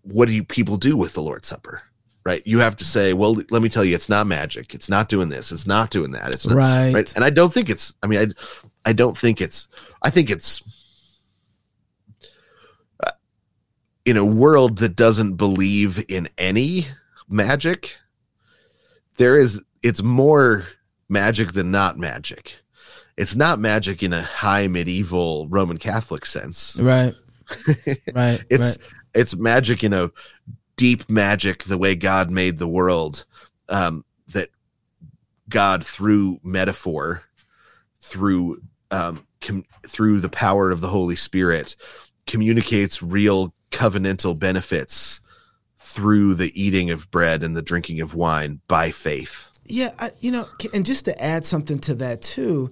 what 0.02 0.26
do 0.26 0.34
you 0.34 0.42
people 0.44 0.76
do 0.76 0.96
with 0.96 1.12
the 1.14 1.22
Lord's 1.22 1.48
Supper? 1.48 1.82
Right? 2.24 2.42
You 2.46 2.58
have 2.58 2.76
to 2.76 2.84
say, 2.84 3.12
well, 3.14 3.34
let 3.50 3.62
me 3.62 3.68
tell 3.70 3.84
you, 3.84 3.94
it's 3.94 4.08
not 4.10 4.26
magic. 4.26 4.74
It's 4.74 4.90
not 4.90 5.08
doing 5.08 5.30
this. 5.30 5.52
It's 5.52 5.66
not 5.66 5.90
doing 5.90 6.10
that. 6.12 6.34
It's 6.34 6.46
not, 6.46 6.56
Right. 6.56 6.92
right. 6.94 7.16
And 7.16 7.24
I 7.24 7.30
don't 7.30 7.52
think 7.52 7.70
it's. 7.70 7.94
I 8.02 8.06
mean, 8.06 8.18
I 8.84 8.90
I 8.90 8.92
don't 8.92 9.16
think 9.16 9.40
it's. 9.40 9.68
I 10.02 10.10
think 10.10 10.28
it's. 10.30 10.62
uh, 13.02 13.12
In 14.04 14.16
a 14.18 14.24
world 14.24 14.78
that 14.78 14.96
doesn't 14.96 15.36
believe 15.36 16.04
in 16.08 16.28
any 16.36 16.86
magic, 17.28 17.96
there 19.20 19.38
is. 19.38 19.62
It's 19.82 20.02
more 20.02 20.66
magic 21.10 21.52
than 21.52 21.70
not 21.70 21.98
magic. 21.98 22.58
It's 23.18 23.36
not 23.36 23.58
magic 23.58 24.02
in 24.02 24.14
a 24.14 24.22
high 24.22 24.66
medieval 24.66 25.46
Roman 25.48 25.76
Catholic 25.76 26.24
sense. 26.24 26.78
Right. 26.80 27.14
Right. 28.14 28.42
It's 28.48 28.78
right. 28.78 28.88
it's 29.12 29.36
magic 29.36 29.82
in 29.82 29.92
a 29.92 30.10
deep 30.76 31.10
magic 31.10 31.64
the 31.64 31.78
way 31.78 31.96
God 31.96 32.30
made 32.30 32.58
the 32.58 32.68
world. 32.68 33.24
Um, 33.68 34.04
that 34.28 34.50
God 35.48 35.84
through 35.84 36.40
metaphor, 36.42 37.22
through 38.00 38.62
um, 38.90 39.26
com- 39.40 39.66
through 39.86 40.20
the 40.20 40.28
power 40.28 40.70
of 40.70 40.80
the 40.80 40.88
Holy 40.88 41.16
Spirit, 41.16 41.76
communicates 42.26 43.02
real 43.02 43.52
covenantal 43.70 44.38
benefits 44.38 45.20
through 45.90 46.34
the 46.34 46.60
eating 46.60 46.90
of 46.90 47.10
bread 47.10 47.42
and 47.42 47.56
the 47.56 47.62
drinking 47.62 48.00
of 48.00 48.14
wine 48.14 48.60
by 48.68 48.92
faith. 48.92 49.50
Yeah, 49.64 49.92
I, 49.98 50.12
you 50.20 50.30
know, 50.30 50.46
and 50.72 50.86
just 50.86 51.04
to 51.06 51.22
add 51.22 51.44
something 51.44 51.80
to 51.80 51.94
that 51.96 52.22
too, 52.22 52.70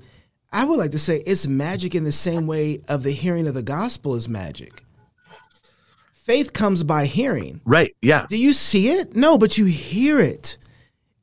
I 0.52 0.64
would 0.64 0.78
like 0.78 0.92
to 0.92 0.98
say 0.98 1.22
it's 1.26 1.46
magic 1.46 1.94
in 1.94 2.04
the 2.04 2.12
same 2.12 2.46
way 2.46 2.80
of 2.88 3.02
the 3.02 3.10
hearing 3.10 3.48
of 3.48 3.54
the 3.54 3.62
gospel 3.62 4.14
is 4.14 4.28
magic. 4.28 4.84
Faith 6.12 6.52
comes 6.52 6.84
by 6.84 7.06
hearing. 7.06 7.60
Right? 7.64 7.96
Yeah. 8.00 8.26
Do 8.28 8.38
you 8.38 8.52
see 8.52 8.88
it? 8.90 9.16
No, 9.16 9.36
but 9.36 9.58
you 9.58 9.64
hear 9.64 10.20
it. 10.20 10.56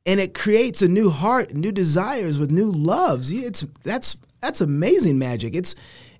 And 0.05 0.19
it 0.19 0.33
creates 0.33 0.81
a 0.81 0.87
new 0.87 1.09
heart, 1.09 1.53
new 1.53 1.71
desires 1.71 2.39
with 2.39 2.51
new 2.51 2.71
loves. 2.71 3.31
It's 3.31 3.65
that's 3.83 4.17
that's 4.41 4.61
amazing 4.61 5.17
magic. 5.17 5.55
It's 5.55 5.75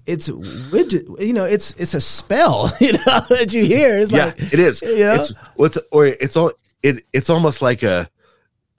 it's 0.06 0.28
you 0.28 1.34
know, 1.34 1.46
it's 1.46 1.72
it's 1.74 1.94
a 1.94 2.02
spell, 2.02 2.72
you 2.80 2.94
know, 2.94 3.22
that 3.30 3.54
you 3.54 3.66
hear. 3.66 4.00
It's 4.00 4.12
yeah, 4.12 4.26
like 4.26 4.54
it 4.54 4.60
is. 4.60 4.82
you 4.82 5.00
know? 5.00 5.16
It's 5.16 5.34
what's 5.56 5.78
or 5.92 6.06
it's 6.06 6.36
all 6.38 6.52
it. 6.84 7.06
It's 7.14 7.30
almost 7.30 7.62
like 7.62 7.84
a 7.84 8.10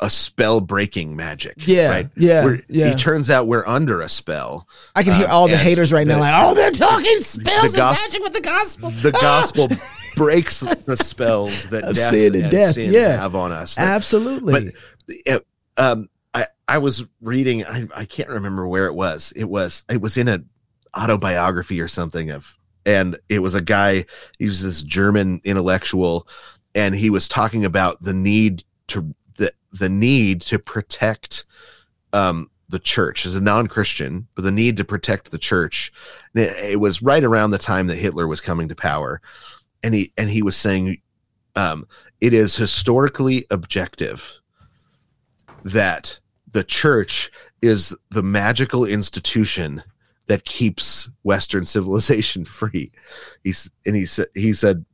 a 0.00 0.10
spell 0.10 0.60
breaking 0.60 1.16
magic. 1.16 1.54
Yeah, 1.66 1.88
right? 1.88 2.08
yeah, 2.16 2.44
We're- 2.44 2.62
yeah. 2.68 2.88
It 2.88 2.98
turns 2.98 3.30
out 3.30 3.46
we're 3.46 3.66
under 3.66 4.02
a 4.02 4.08
spell. 4.10 4.68
I 4.94 5.02
can 5.02 5.14
hear 5.14 5.24
Um, 5.24 5.30
all 5.30 5.48
the 5.48 5.56
haters 5.56 5.90
right 5.90 6.06
now, 6.06 6.20
like, 6.20 6.34
oh, 6.36 6.52
they're 6.54 6.70
talking 6.70 7.16
spells 7.22 7.72
the 7.72 7.78
gos- 7.78 7.98
and 7.98 8.12
magic 8.12 8.22
with 8.22 8.34
the 8.34 8.42
gospel. 8.42 8.90
The 8.90 9.12
gospel 9.22 9.68
breaks 10.16 10.60
the 10.60 10.98
spells 10.98 11.68
that 11.68 11.94
death 11.94 12.10
sin 12.10 12.34
and 12.34 12.42
and 12.44 12.50
death, 12.50 12.74
sin 12.74 12.92
yeah. 12.92 13.16
have 13.16 13.34
on 13.34 13.52
us. 13.52 13.76
That- 13.76 13.88
Absolutely. 13.88 14.74
but 15.26 15.44
um, 15.78 16.10
I 16.34 16.46
I 16.68 16.76
was 16.78 17.04
reading. 17.22 17.64
I 17.64 17.88
I 17.94 18.04
can't 18.04 18.28
remember 18.28 18.68
where 18.68 18.86
it 18.86 18.94
was. 18.94 19.32
It 19.34 19.44
was 19.44 19.84
it 19.88 20.02
was 20.02 20.18
in 20.18 20.28
a 20.28 20.42
autobiography 20.96 21.80
or 21.80 21.88
something 21.88 22.30
of, 22.30 22.56
and 22.84 23.18
it 23.28 23.40
was 23.40 23.54
a 23.54 23.62
guy. 23.62 24.06
He 24.38 24.46
was 24.46 24.62
this 24.62 24.82
German 24.82 25.40
intellectual, 25.44 26.26
and 26.74 26.94
he 26.94 27.10
was 27.10 27.26
talking 27.26 27.64
about 27.64 28.02
the 28.02 28.12
need 28.12 28.62
to 28.88 29.14
the 29.36 29.52
the 29.72 29.88
need 29.88 30.40
to 30.42 30.58
protect 30.58 31.44
um 32.12 32.50
the 32.68 32.78
church 32.78 33.26
as 33.26 33.34
a 33.34 33.40
non-christian 33.40 34.26
but 34.34 34.42
the 34.42 34.52
need 34.52 34.76
to 34.76 34.84
protect 34.84 35.30
the 35.30 35.38
church 35.38 35.92
it, 36.34 36.72
it 36.72 36.80
was 36.80 37.02
right 37.02 37.24
around 37.24 37.50
the 37.50 37.58
time 37.58 37.86
that 37.86 37.96
hitler 37.96 38.26
was 38.26 38.40
coming 38.40 38.68
to 38.68 38.74
power 38.74 39.20
and 39.82 39.94
he 39.94 40.12
and 40.16 40.30
he 40.30 40.42
was 40.42 40.56
saying 40.56 41.00
um 41.54 41.86
it 42.20 42.34
is 42.34 42.56
historically 42.56 43.46
objective 43.50 44.38
that 45.64 46.20
the 46.50 46.64
church 46.64 47.30
is 47.62 47.96
the 48.10 48.22
magical 48.22 48.84
institution 48.84 49.82
that 50.26 50.44
keeps 50.44 51.08
Western 51.22 51.64
civilization 51.76 52.44
free. 52.44 52.92
He's 53.44 53.70
and 53.84 53.96
he 53.96 54.04
said 54.06 54.26
he 54.34 54.52
said 54.52 54.84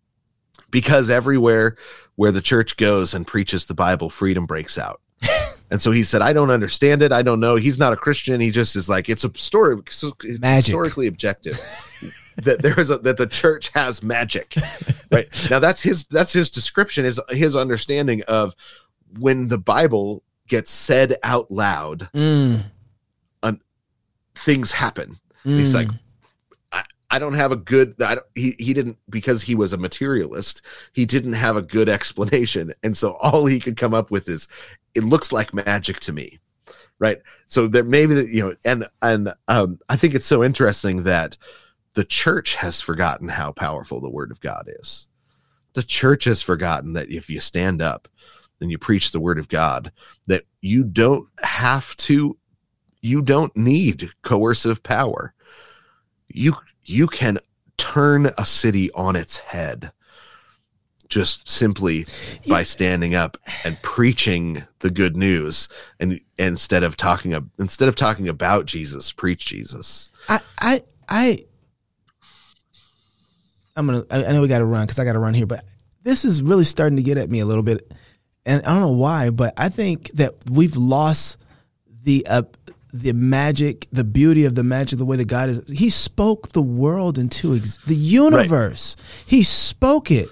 because 0.71 1.11
everywhere 1.11 1.77
where 2.17 2.33
the 2.33 2.43
church 2.43 2.77
goes 2.77 3.15
and 3.15 3.27
preaches 3.27 3.67
the 3.67 3.75
Bible, 3.75 4.11
freedom 4.11 4.47
breaks 4.47 4.79
out. 4.79 5.01
and 5.71 5.81
so 5.81 5.91
he 5.93 6.03
said, 6.03 6.21
I 6.23 6.33
don't 6.33 6.51
understand 6.51 7.03
it. 7.03 7.13
I 7.13 7.23
don't 7.23 7.41
know. 7.41 7.57
He's 7.57 7.79
not 7.79 7.93
a 7.93 7.97
Christian. 7.97 8.41
He 8.41 8.51
just 8.51 8.77
is 8.77 8.89
like 8.89 9.09
it's 9.09 9.25
a 9.25 9.31
story. 9.39 9.77
It's 9.79 10.41
Magic. 10.41 10.67
historically 10.67 11.07
objective. 11.07 11.59
that 12.37 12.63
there 12.63 12.79
is 12.81 12.91
a 12.91 12.99
that 12.99 13.19
the 13.19 13.27
church 13.27 13.69
has 13.75 14.03
magic 14.03 14.55
right 15.11 15.29
now 15.51 15.59
that's 15.59 15.83
his 15.83 16.07
that's 16.07 16.33
his 16.33 16.51
description 16.51 17.05
is 17.05 17.21
his 17.29 17.55
understanding 17.55 18.23
of 18.27 18.57
when 19.19 19.49
the 19.49 19.59
bible 19.59 20.23
gets 20.49 20.71
said 20.71 21.17
out 21.23 21.51
loud 21.51 22.09
Mm, 22.15 22.65
things 24.35 24.73
happen 24.73 25.19
he's 25.45 25.73
mm. 25.73 25.75
like 25.75 25.89
I, 26.71 26.85
I 27.11 27.19
don't 27.19 27.35
have 27.35 27.53
a 27.53 27.57
good 27.57 28.01
I 28.03 28.17
don't, 28.17 28.27
he 28.35 28.55
he 28.59 28.75
didn't 28.75 28.99
because 29.09 29.43
he 29.43 29.55
was 29.55 29.73
a 29.73 29.79
materialist 29.79 30.63
he 30.93 31.05
didn't 31.05 31.35
have 31.35 31.57
a 31.57 31.63
good 31.63 31.89
explanation. 31.89 32.73
And 32.83 32.97
so 32.97 33.15
all 33.15 33.47
he 33.47 33.61
could 33.61 33.77
come 33.77 33.95
up 33.95 34.11
with 34.11 34.29
is 34.29 34.49
it 34.95 35.05
looks 35.05 35.33
like 35.33 35.55
magic 35.55 36.01
to 36.01 36.13
me. 36.13 36.41
Right? 36.99 37.21
So 37.47 37.67
there 37.67 37.85
maybe 37.85 38.15
that 38.15 38.29
you 38.29 38.43
know 38.43 38.57
and 38.65 38.89
and 39.01 39.35
um 39.49 39.79
i 39.89 39.97
think 39.97 40.15
it's 40.15 40.27
so 40.27 40.45
interesting 40.45 41.03
that 41.03 41.37
the 41.95 42.05
church 42.05 42.57
has 42.57 42.81
forgotten 42.81 43.29
how 43.29 43.53
powerful 43.53 44.01
the 44.01 44.11
word 44.11 44.31
of 44.31 44.41
god 44.41 44.69
is. 44.81 45.07
The 45.75 45.83
church 45.83 46.25
has 46.25 46.43
forgotten 46.43 46.93
that 46.95 47.11
if 47.11 47.29
you 47.29 47.41
stand 47.41 47.83
up 47.83 48.09
and 48.61 48.71
you 48.71 48.79
preach 48.79 49.11
the 49.11 49.21
word 49.21 49.39
of 49.39 49.49
god 49.49 49.91
that 50.29 50.45
you 50.61 50.85
don't 50.85 51.29
have 51.43 51.97
to 51.97 52.39
you 53.03 53.21
don't 53.21 53.55
need 53.57 54.11
coercive 54.23 54.83
power. 54.83 55.35
You 56.29 56.55
you 56.85 57.09
can 57.09 57.39
turn 57.77 58.31
a 58.39 58.47
city 58.47 58.91
on 58.93 59.17
its 59.17 59.39
head 59.39 59.93
just 61.09 61.47
simply 61.47 62.07
by 62.49 62.63
standing 62.63 63.15
up 63.15 63.37
and 63.65 63.81
preaching 63.83 64.65
the 64.79 64.91
good 64.91 65.15
news 65.15 65.69
and 66.01 66.21
instead 66.39 66.83
of 66.83 66.97
talking 66.97 67.51
instead 67.59 67.89
of 67.89 67.95
talking 67.95 68.29
about 68.29 68.65
Jesus 68.65 69.13
preach 69.13 69.45
Jesus 69.45 70.09
I 70.29 70.41
I 70.59 70.81
I 71.09 71.39
I'm 73.77 73.87
gonna 73.87 74.05
I 74.11 74.33
know 74.33 74.41
we 74.41 74.49
gotta 74.49 74.65
run 74.65 74.87
because 74.87 74.99
I 74.99 75.05
gotta 75.05 75.19
run 75.19 75.35
here 75.35 75.45
but 75.45 75.65
this 76.03 76.25
is 76.25 76.41
really 76.41 76.65
starting 76.65 76.97
to 76.97 77.03
get 77.03 77.19
at 77.19 77.29
me 77.29 77.41
a 77.41 77.47
little 77.47 77.63
bit 77.63 77.93
and 78.47 78.65
I 78.65 78.73
don't 78.73 78.81
know 78.81 78.97
why 78.97 79.29
but 79.29 79.53
I 79.59 79.69
think 79.69 80.13
that 80.13 80.35
we've 80.51 80.79
lost 80.79 81.37
the 82.05 82.27
uh, 82.27 82.43
the 82.93 83.13
magic, 83.13 83.89
the 83.91 84.05
beauty 84.05 84.45
of 84.45 84.55
the 84.55 84.63
magic, 84.63 84.99
the 84.99 85.05
way 85.05 85.17
that 85.17 85.27
God 85.27 85.49
is. 85.49 85.69
He 85.69 85.89
spoke 85.89 86.51
the 86.51 86.63
world 86.63 87.19
into 87.19 87.55
ex- 87.55 87.79
the 87.79 87.95
universe. 87.95 88.97
Right. 88.99 89.25
He 89.27 89.43
spoke 89.43 90.11
it, 90.11 90.29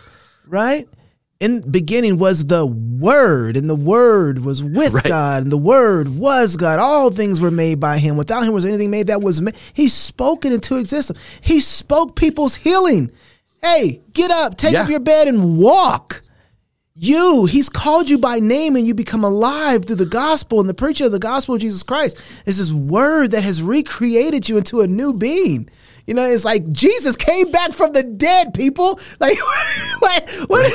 right? 0.46 0.86
In 1.40 1.62
beginning 1.70 2.18
was 2.18 2.46
the 2.46 2.66
Word, 2.66 3.56
and 3.56 3.70
the 3.70 3.74
Word 3.74 4.40
was 4.40 4.62
with 4.62 4.92
right. 4.92 5.04
God, 5.04 5.42
and 5.44 5.52
the 5.52 5.56
Word 5.56 6.10
was 6.10 6.56
God. 6.56 6.78
All 6.78 7.10
things 7.10 7.40
were 7.40 7.50
made 7.50 7.80
by 7.80 7.96
Him. 7.96 8.18
Without 8.18 8.42
Him 8.42 8.52
was 8.52 8.66
anything 8.66 8.90
made 8.90 9.06
that 9.06 9.22
was 9.22 9.40
made. 9.40 9.56
He 9.72 9.88
spoke 9.88 10.44
it 10.44 10.52
into 10.52 10.76
existence. 10.76 11.40
He 11.42 11.60
spoke 11.60 12.14
people's 12.14 12.56
healing. 12.56 13.10
Hey, 13.62 14.02
get 14.12 14.30
up, 14.30 14.58
take 14.58 14.74
yeah. 14.74 14.82
up 14.82 14.90
your 14.90 15.00
bed, 15.00 15.28
and 15.28 15.58
walk. 15.58 16.22
You, 16.94 17.46
he's 17.46 17.68
called 17.68 18.10
you 18.10 18.18
by 18.18 18.40
name 18.40 18.74
and 18.74 18.86
you 18.86 18.94
become 18.94 19.22
alive 19.22 19.84
through 19.84 19.96
the 19.96 20.06
gospel 20.06 20.60
and 20.60 20.68
the 20.68 20.74
preaching 20.74 21.06
of 21.06 21.12
the 21.12 21.20
gospel 21.20 21.54
of 21.54 21.60
Jesus 21.60 21.82
Christ. 21.84 22.16
It's 22.46 22.58
this 22.58 22.72
word 22.72 23.30
that 23.30 23.44
has 23.44 23.62
recreated 23.62 24.48
you 24.48 24.58
into 24.58 24.80
a 24.80 24.88
new 24.88 25.12
being. 25.12 25.70
You 26.06 26.14
know, 26.14 26.24
it's 26.24 26.44
like 26.44 26.68
Jesus 26.72 27.14
came 27.14 27.52
back 27.52 27.72
from 27.72 27.92
the 27.92 28.02
dead, 28.02 28.52
people. 28.52 28.98
Like, 29.20 29.38
what, 30.00 30.30
what, 30.48 30.72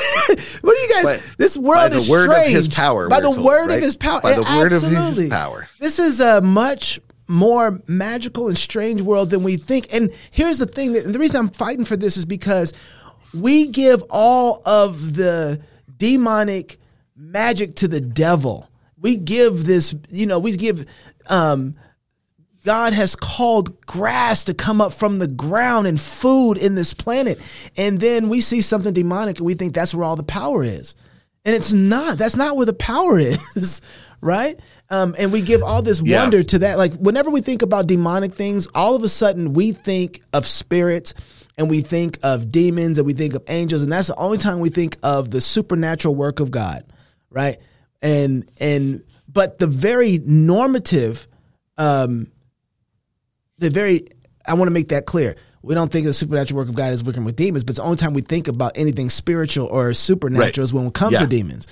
what 0.62 0.76
do 0.76 0.82
you 0.82 1.02
guys? 1.02 1.36
This 1.36 1.58
world 1.58 1.92
is 1.92 2.08
word 2.08 2.30
strange. 2.30 2.48
Of 2.48 2.54
his 2.54 2.68
power, 2.68 3.08
by 3.08 3.20
the 3.20 3.32
told, 3.32 3.44
word 3.44 3.68
right? 3.68 3.76
of 3.76 3.82
his 3.82 3.96
power. 3.96 4.22
By 4.22 4.32
the 4.32 4.56
word 4.56 4.72
absolutely. 4.72 4.98
of 4.98 5.16
his 5.16 5.28
power. 5.28 5.68
This 5.78 5.98
is 5.98 6.20
a 6.20 6.40
much 6.40 6.98
more 7.28 7.82
magical 7.86 8.48
and 8.48 8.56
strange 8.56 9.02
world 9.02 9.28
than 9.28 9.42
we 9.42 9.58
think. 9.58 9.92
And 9.92 10.10
here's 10.30 10.58
the 10.58 10.64
thing: 10.64 10.94
that, 10.94 11.12
the 11.12 11.18
reason 11.18 11.36
I'm 11.36 11.50
fighting 11.50 11.84
for 11.84 11.96
this 11.96 12.16
is 12.16 12.24
because 12.24 12.72
we 13.34 13.66
give 13.68 14.02
all 14.08 14.62
of 14.64 15.16
the 15.16 15.60
demonic 15.96 16.78
magic 17.14 17.74
to 17.76 17.88
the 17.88 18.00
devil. 18.00 18.70
We 18.98 19.16
give 19.16 19.64
this, 19.64 19.94
you 20.08 20.26
know, 20.26 20.38
we 20.38 20.56
give 20.56 20.86
um 21.28 21.76
God 22.66 22.94
has 22.94 23.14
called 23.14 23.86
grass 23.86 24.44
to 24.44 24.54
come 24.54 24.80
up 24.80 24.92
from 24.92 25.20
the 25.20 25.28
ground 25.28 25.86
and 25.86 26.00
food 26.00 26.58
in 26.58 26.74
this 26.74 26.94
planet. 26.94 27.40
And 27.76 28.00
then 28.00 28.28
we 28.28 28.40
see 28.40 28.60
something 28.60 28.92
demonic 28.92 29.38
and 29.38 29.46
we 29.46 29.54
think 29.54 29.72
that's 29.72 29.94
where 29.94 30.04
all 30.04 30.16
the 30.16 30.24
power 30.24 30.64
is. 30.64 30.96
And 31.44 31.54
it's 31.54 31.72
not. 31.72 32.18
That's 32.18 32.34
not 32.34 32.56
where 32.56 32.66
the 32.66 32.72
power 32.72 33.18
is, 33.20 33.80
right? 34.20 34.58
Um, 34.90 35.14
and 35.16 35.30
we 35.30 35.42
give 35.42 35.62
all 35.62 35.80
this 35.80 36.02
yeah. 36.02 36.20
wonder 36.20 36.42
to 36.42 36.58
that. 36.58 36.76
Like 36.76 36.94
whenever 36.94 37.30
we 37.30 37.40
think 37.40 37.62
about 37.62 37.86
demonic 37.86 38.34
things, 38.34 38.66
all 38.74 38.96
of 38.96 39.04
a 39.04 39.08
sudden 39.08 39.52
we 39.52 39.70
think 39.70 40.22
of 40.32 40.44
spirits 40.44 41.14
and 41.58 41.70
we 41.70 41.80
think 41.80 42.18
of 42.22 42.50
demons 42.50 42.98
and 42.98 43.06
we 43.06 43.12
think 43.12 43.34
of 43.34 43.42
angels 43.48 43.82
and 43.82 43.90
that's 43.90 44.08
the 44.08 44.16
only 44.16 44.38
time 44.38 44.60
we 44.60 44.70
think 44.70 44.96
of 45.02 45.30
the 45.30 45.40
supernatural 45.40 46.14
work 46.14 46.40
of 46.40 46.50
God, 46.50 46.84
right? 47.30 47.58
And 48.02 48.50
and 48.60 49.04
but 49.28 49.58
the 49.58 49.66
very 49.66 50.18
normative 50.18 51.26
um 51.78 52.30
the 53.58 53.70
very 53.70 54.06
I 54.46 54.54
want 54.54 54.68
to 54.68 54.72
make 54.72 54.88
that 54.88 55.06
clear. 55.06 55.36
We 55.62 55.74
don't 55.74 55.90
think 55.90 56.06
the 56.06 56.14
supernatural 56.14 56.58
work 56.58 56.68
of 56.68 56.76
God 56.76 56.92
is 56.92 57.02
working 57.02 57.24
with 57.24 57.34
demons, 57.34 57.64
but 57.64 57.70
it's 57.70 57.78
the 57.78 57.84
only 57.84 57.96
time 57.96 58.14
we 58.14 58.20
think 58.20 58.46
about 58.46 58.72
anything 58.76 59.10
spiritual 59.10 59.66
or 59.66 59.92
supernatural 59.94 60.46
right. 60.46 60.58
is 60.58 60.72
when 60.72 60.86
it 60.86 60.94
comes 60.94 61.14
yeah. 61.14 61.20
to 61.20 61.26
demons. 61.26 61.66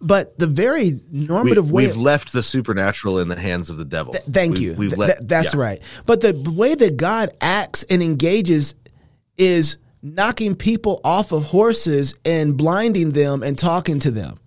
But 0.00 0.36
the 0.38 0.48
very 0.48 1.00
normative 1.10 1.70
we, 1.70 1.84
way 1.84 1.86
we've 1.86 1.96
left 1.96 2.32
the 2.32 2.42
supernatural 2.42 3.20
in 3.20 3.28
the 3.28 3.38
hands 3.38 3.70
of 3.70 3.78
the 3.78 3.84
devil. 3.84 4.12
Th- 4.12 4.24
thank 4.24 4.56
we, 4.56 4.64
you. 4.64 4.74
We've 4.74 4.90
th- 4.90 4.98
let, 4.98 5.18
th- 5.18 5.28
that's 5.28 5.54
yeah. 5.54 5.60
right. 5.60 5.82
But 6.06 6.20
the 6.20 6.32
way 6.54 6.74
that 6.74 6.96
God 6.96 7.30
acts 7.40 7.84
and 7.84 8.02
engages 8.02 8.74
is 9.42 9.78
knocking 10.02 10.54
people 10.54 11.00
off 11.04 11.32
of 11.32 11.44
horses 11.44 12.14
and 12.24 12.56
blinding 12.56 13.12
them 13.12 13.42
and 13.42 13.58
talking 13.58 13.98
to 14.00 14.10
them. 14.10 14.38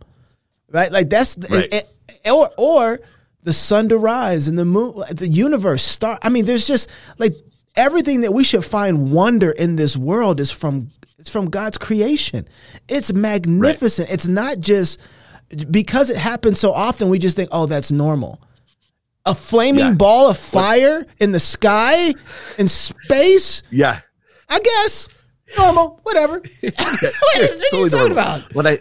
Right? 0.70 0.92
Like 0.92 1.10
that's 1.10 1.38
right. 1.50 1.70
and, 1.72 1.84
and, 2.24 2.36
or 2.36 2.50
or 2.58 3.00
the 3.44 3.54
sun 3.54 3.90
to 3.90 3.98
rise 3.98 4.48
and 4.48 4.58
the 4.58 4.66
moon 4.66 5.02
the 5.12 5.28
universe 5.28 5.84
start 5.84 6.20
I 6.24 6.30
mean 6.30 6.46
there's 6.46 6.68
just 6.68 6.90
like 7.20 7.34
everything 7.76 8.22
that 8.22 8.34
we 8.34 8.44
should 8.44 8.66
find 8.66 9.12
wonder 9.12 9.52
in 9.52 9.76
this 9.76 9.96
world 9.96 10.40
is 10.40 10.52
from 10.52 10.92
it's 11.18 11.30
from 11.30 11.50
God's 11.50 11.78
creation. 11.78 12.48
It's 12.90 13.14
magnificent. 13.14 14.10
Right. 14.10 14.14
It's 14.14 14.28
not 14.28 14.60
just 14.60 15.00
because 15.72 16.10
it 16.10 16.18
happens 16.18 16.60
so 16.60 16.72
often 16.72 17.10
we 17.10 17.20
just 17.20 17.36
think 17.36 17.50
oh 17.52 17.66
that's 17.66 17.92
normal. 17.92 18.42
A 19.28 19.34
flaming 19.34 19.80
yeah. 19.80 19.94
ball 19.94 20.30
of 20.30 20.38
fire 20.38 21.04
in 21.20 21.32
the 21.32 21.40
sky 21.40 22.14
in 22.60 22.68
space? 22.68 23.64
Yeah. 23.72 24.02
I 24.50 24.60
guess 24.60 25.08
normal, 25.58 26.00
whatever. 26.04 26.42
yeah, 26.62 26.72
what, 26.78 27.40
is, 27.40 27.66
what 27.72 27.72
totally 27.72 27.82
are 27.82 27.84
you 27.84 27.90
talking 27.90 28.16
normal. 28.16 28.18
about? 28.18 28.56
What 28.56 28.68
I 28.68 28.78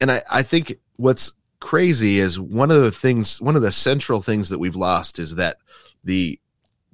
and 0.00 0.10
I, 0.10 0.22
I 0.30 0.42
think 0.42 0.78
what's 0.96 1.32
crazy 1.60 2.18
is 2.18 2.40
one 2.40 2.70
of 2.70 2.82
the 2.82 2.90
things, 2.90 3.40
one 3.40 3.56
of 3.56 3.62
the 3.62 3.72
central 3.72 4.20
things 4.20 4.48
that 4.48 4.58
we've 4.58 4.76
lost 4.76 5.18
is 5.18 5.36
that 5.36 5.58
the 6.04 6.38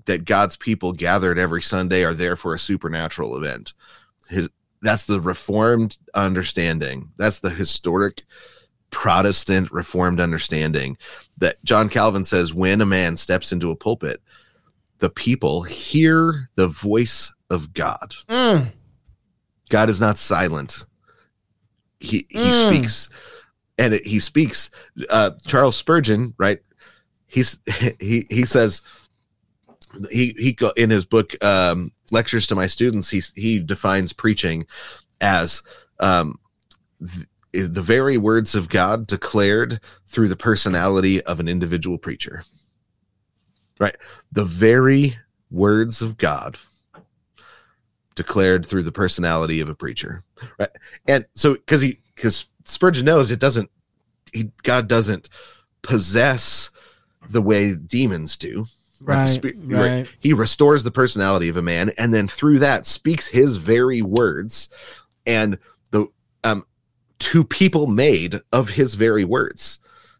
that 0.04 0.24
God's 0.24 0.56
people 0.56 0.92
gathered 0.92 1.38
every 1.38 1.62
Sunday 1.62 2.02
are 2.02 2.14
there 2.14 2.36
for 2.36 2.54
a 2.54 2.58
supernatural 2.58 3.36
event. 3.36 3.74
His 4.28 4.48
that's 4.80 5.06
the 5.06 5.20
reformed 5.20 5.98
understanding. 6.14 7.10
That's 7.16 7.40
the 7.40 7.50
historic 7.50 8.24
Protestant 8.90 9.70
reformed 9.70 10.20
understanding 10.20 10.96
that 11.36 11.62
John 11.64 11.88
Calvin 11.88 12.24
says 12.24 12.54
when 12.54 12.80
a 12.80 12.86
man 12.86 13.16
steps 13.16 13.52
into 13.52 13.70
a 13.70 13.76
pulpit, 13.76 14.22
the 14.98 15.10
people 15.10 15.62
hear 15.62 16.48
the 16.54 16.68
voice 16.68 17.32
of 17.50 17.72
God. 17.72 18.14
Mm. 18.28 18.72
God 19.68 19.88
is 19.88 20.00
not 20.00 20.18
silent. 20.18 20.84
He 22.00 22.26
he 22.28 22.38
mm. 22.38 22.68
speaks, 22.68 23.08
and 23.76 23.94
it, 23.94 24.06
he 24.06 24.20
speaks. 24.20 24.70
Uh, 25.10 25.32
Charles 25.46 25.76
Spurgeon, 25.76 26.34
right? 26.38 26.60
He's 27.26 27.60
he 28.00 28.24
he 28.30 28.44
says 28.44 28.82
he 30.10 30.34
he 30.38 30.56
in 30.76 30.90
his 30.90 31.04
book 31.04 31.42
um, 31.44 31.92
lectures 32.10 32.46
to 32.48 32.54
my 32.54 32.66
students. 32.66 33.10
He 33.10 33.22
he 33.34 33.58
defines 33.58 34.12
preaching 34.12 34.66
as 35.20 35.62
um, 36.00 36.38
the, 37.00 37.26
the 37.52 37.82
very 37.82 38.16
words 38.16 38.54
of 38.54 38.68
God 38.68 39.06
declared 39.06 39.80
through 40.06 40.28
the 40.28 40.36
personality 40.36 41.20
of 41.22 41.40
an 41.40 41.48
individual 41.48 41.98
preacher. 41.98 42.44
Right, 43.80 43.96
the 44.32 44.44
very 44.44 45.18
words 45.50 46.02
of 46.02 46.16
God 46.16 46.58
declared 48.18 48.66
through 48.66 48.82
the 48.82 48.92
personality 48.92 49.60
of 49.60 49.68
a 49.68 49.74
preacher 49.74 50.24
right? 50.58 50.68
And 51.06 51.24
so 51.34 51.54
because 51.54 51.80
he 51.80 52.00
because 52.16 52.46
spurgeon 52.64 53.06
knows 53.06 53.30
it 53.30 53.38
doesn't 53.38 53.70
he 54.32 54.50
god 54.64 54.88
doesn't 54.88 55.28
possess 55.82 56.70
the 57.30 57.40
way 57.40 57.74
demons 57.74 58.36
do 58.36 58.66
right, 59.00 59.40
right, 59.42 59.54
right. 59.68 60.08
he 60.18 60.32
restores 60.32 60.82
the 60.82 60.90
personality 60.90 61.48
of 61.48 61.56
a 61.56 61.62
man 61.62 61.92
and 61.96 62.12
then 62.12 62.26
through 62.26 62.58
that 62.58 62.86
speaks 62.86 63.28
his 63.28 63.56
very 63.56 64.02
words 64.02 64.68
and 65.24 65.56
the 65.92 66.08
um 66.42 66.66
to 67.20 67.44
people 67.44 67.86
made 67.86 68.40
of 68.52 68.70
his 68.70 68.96
very 68.96 69.24
words 69.24 69.78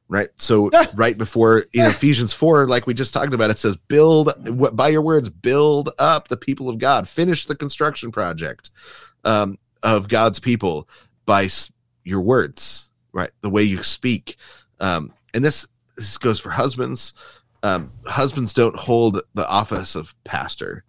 right? 0.09 0.29
So 0.37 0.71
right 0.95 1.17
before 1.17 1.67
in 1.73 1.85
ephesians 1.85 2.33
4 2.33 2.67
like 2.67 2.87
we 2.87 2.95
just 2.95 3.15
talked 3.15 3.35
about 3.35 3.51
it 3.51 3.59
says 3.59 3.77
build 3.77 4.33
by 4.75 4.89
your 4.89 5.03
words 5.03 5.29
build 5.29 5.91
up 5.99 6.29
the 6.29 6.37
people 6.37 6.69
of 6.69 6.79
god. 6.79 7.09
Finish 7.09 7.47
the 7.47 7.57
construction 7.57 8.11
project 8.11 8.71
um, 9.25 9.59
of 9.83 10.09
god's 10.09 10.41
people 10.41 10.89
by 11.27 11.49
your 12.05 12.21
words 12.21 12.89
right? 13.13 13.31
The 13.41 13.51
way 13.51 13.63
you 13.63 13.83
speak. 13.83 14.37
Um, 14.81 15.13
and 15.35 15.45
this 15.45 15.67
this 15.97 16.17
goes 16.17 16.39
for 16.39 16.51
husbands. 16.51 17.15
Um, 17.63 17.93
husbands 18.07 18.55
don't 18.55 18.77
hold 18.77 19.21
the 19.35 19.49
office 19.49 19.97
of 19.97 20.15
pastor. 20.25 20.85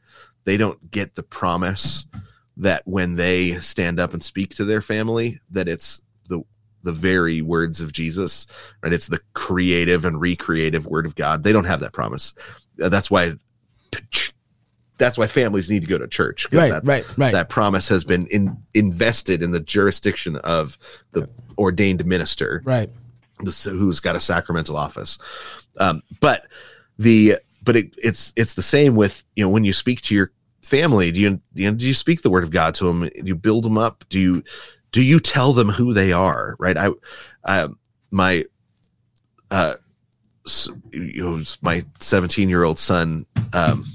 They 0.46 0.56
don't 0.56 0.92
get 0.92 1.16
the 1.16 1.24
promise 1.24 2.06
that 2.58 2.84
when 2.86 3.16
they 3.16 3.60
stand 3.60 4.00
up 4.00 4.14
and 4.14 4.24
speak 4.24 4.56
to 4.56 4.66
their 4.66 4.82
family 4.82 5.40
that 5.50 5.68
it's 5.68 6.02
the 6.84 6.94
very 6.94 7.42
words 7.42 7.82
of 7.82 7.92
Jesus, 7.92 8.48
right? 8.82 8.94
It's 8.94 9.08
the 9.08 9.22
creative 9.34 10.06
and 10.06 10.20
recreative 10.20 10.88
word 10.88 11.06
of 11.06 11.16
God. 11.16 11.44
They 11.44 11.52
don't 11.52 11.66
have 11.66 11.82
that 11.82 11.94
promise. 11.94 12.34
Uh, 12.82 12.90
that's 12.90 13.12
why 13.12 13.34
that's 14.98 15.18
why 15.18 15.28
families 15.28 15.70
need 15.70 15.82
to 15.82 15.88
go 15.88 15.98
to 15.98 16.08
church. 16.08 16.46
Right, 16.52 16.72
that, 16.72 16.86
right, 16.86 17.06
right. 17.18 17.32
That 17.32 17.50
promise 17.50 17.88
has 17.90 18.04
been 18.04 18.28
in, 18.28 18.58
invested 18.74 19.42
in 19.42 19.52
the 19.52 19.60
jurisdiction 19.60 20.36
of 20.38 20.78
the 21.12 21.30
ordained 21.58 22.06
minister, 22.06 22.62
right? 22.66 22.90
Who's 23.40 24.00
got 24.00 24.16
a 24.16 24.20
sacramental 24.20 24.76
office. 24.76 25.18
Um, 25.78 26.04
but 26.20 26.48
the 26.98 27.38
but 27.64 27.76
it, 27.76 27.94
it's 27.98 28.34
it's 28.36 28.54
the 28.54 28.62
same 28.62 28.96
with 28.96 29.24
you 29.36 29.44
know 29.44 29.50
when 29.50 29.64
you 29.64 29.74
speak 29.74 30.02
to 30.02 30.16
your 30.16 30.32
family 30.62 31.12
do 31.12 31.20
you, 31.20 31.42
you 31.54 31.72
know, 31.72 31.76
do 31.76 31.88
you 31.88 31.94
speak 31.94 32.22
the 32.22 32.30
word 32.30 32.44
of 32.44 32.52
god 32.52 32.76
to 32.76 32.86
them 32.86 33.02
do 33.02 33.24
you 33.24 33.36
build 33.36 33.64
them 33.64 33.78
up 33.78 34.04
do 34.10 34.20
you 34.20 34.44
do 34.92 35.04
you 35.04 35.20
tell 35.20 35.54
them 35.54 35.70
who 35.70 35.94
they 35.94 36.12
are 36.12 36.56
right? 36.60 36.78
I 36.78 36.90
uh, 37.46 37.70
my 38.12 38.46
uh 39.52 39.76
my 41.62 41.86
17 42.00 42.50
year 42.50 42.64
old 42.64 42.80
son 42.80 43.26
um 43.54 43.86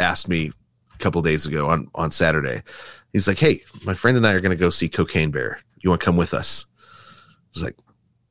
asked 0.00 0.28
me 0.28 0.50
a 0.94 0.98
couple 0.98 1.22
days 1.22 1.46
ago 1.46 1.68
on 1.68 1.88
on 1.94 2.10
saturday. 2.10 2.62
He's 3.12 3.28
like 3.28 3.38
hey 3.38 3.62
my 3.84 3.94
friend 3.94 4.16
and 4.16 4.26
i 4.26 4.32
are 4.32 4.40
going 4.40 4.56
to 4.56 4.56
go 4.56 4.70
see 4.70 4.88
cocaine 4.88 5.30
bear. 5.30 5.60
You 5.80 5.90
want 5.90 6.00
to 6.00 6.04
come 6.04 6.16
with 6.16 6.34
us? 6.34 6.66
I 6.78 7.48
was 7.54 7.62
like 7.62 7.76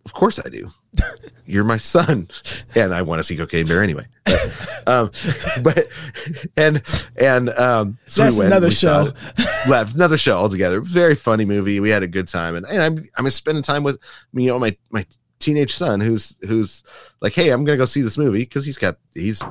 of 0.06 0.14
course 0.14 0.40
i 0.44 0.50
do. 0.50 0.70
You're 1.46 1.64
my 1.64 1.78
son. 1.78 2.28
And 2.76 2.94
i 2.94 3.02
want 3.02 3.20
to 3.20 3.24
see 3.24 3.38
cocaine 3.38 3.68
bear 3.68 3.82
anyway. 3.84 4.08
But, 4.26 4.54
um 4.88 5.12
but 5.64 5.86
and 6.58 6.82
and 7.16 7.50
um 7.52 7.98
so 8.08 8.24
That's 8.24 8.36
we 8.36 8.40
went, 8.40 8.52
another 8.54 8.68
we 8.68 8.74
show. 8.74 9.10
left 9.68 9.96
another 9.96 10.18
show 10.18 10.38
altogether. 10.38 10.82
Very 10.82 11.16
funny 11.16 11.46
movie. 11.46 11.80
We 11.80 11.90
had 11.90 12.04
a 12.04 12.08
good 12.08 12.28
time. 12.28 12.56
And, 12.56 12.66
and 12.66 12.82
i'm 12.82 13.06
i'm 13.18 13.30
spending 13.30 13.64
time 13.64 13.84
with 13.84 14.00
you 14.34 14.48
know 14.48 14.60
my 14.60 14.76
my 14.90 15.06
teenage 15.40 15.74
son 15.74 16.00
who's 16.00 16.38
who's 16.48 16.84
like 17.20 17.34
hey 17.34 17.50
i'm 17.50 17.64
gonna 17.66 17.78
go 17.78 17.86
see 17.86 18.02
this 18.02 18.18
movie 18.18 18.40
because 18.40 18.64
he's 18.64 18.78
got 18.78 18.98
he's 19.16 19.42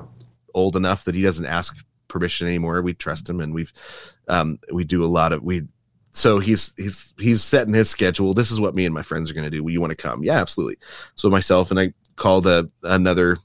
old 0.54 0.76
enough 0.76 1.04
that 1.04 1.14
he 1.14 1.22
doesn't 1.22 1.46
ask 1.46 1.76
permission 2.08 2.46
anymore. 2.46 2.82
We 2.82 2.92
trust 2.94 3.28
him 3.30 3.40
and 3.40 3.54
we've 3.54 3.72
um 4.28 4.58
we 4.72 4.84
do 4.84 5.04
a 5.04 5.06
lot 5.06 5.32
of 5.32 5.42
we 5.42 5.62
so 6.12 6.38
he's 6.38 6.74
he's 6.76 7.14
he's 7.18 7.42
setting 7.42 7.74
his 7.74 7.88
schedule. 7.88 8.34
This 8.34 8.50
is 8.50 8.60
what 8.60 8.74
me 8.74 8.84
and 8.84 8.94
my 8.94 9.02
friends 9.02 9.30
are 9.30 9.34
going 9.34 9.44
to 9.44 9.50
do. 9.50 9.62
Will 9.62 9.70
you 9.70 9.80
want 9.80 9.92
to 9.92 9.96
come? 9.96 10.22
Yeah 10.24 10.40
absolutely. 10.40 10.76
So 11.14 11.30
myself 11.30 11.70
and 11.70 11.78
i 11.78 11.92
called 12.16 12.46
a 12.46 12.68
another 12.82 13.38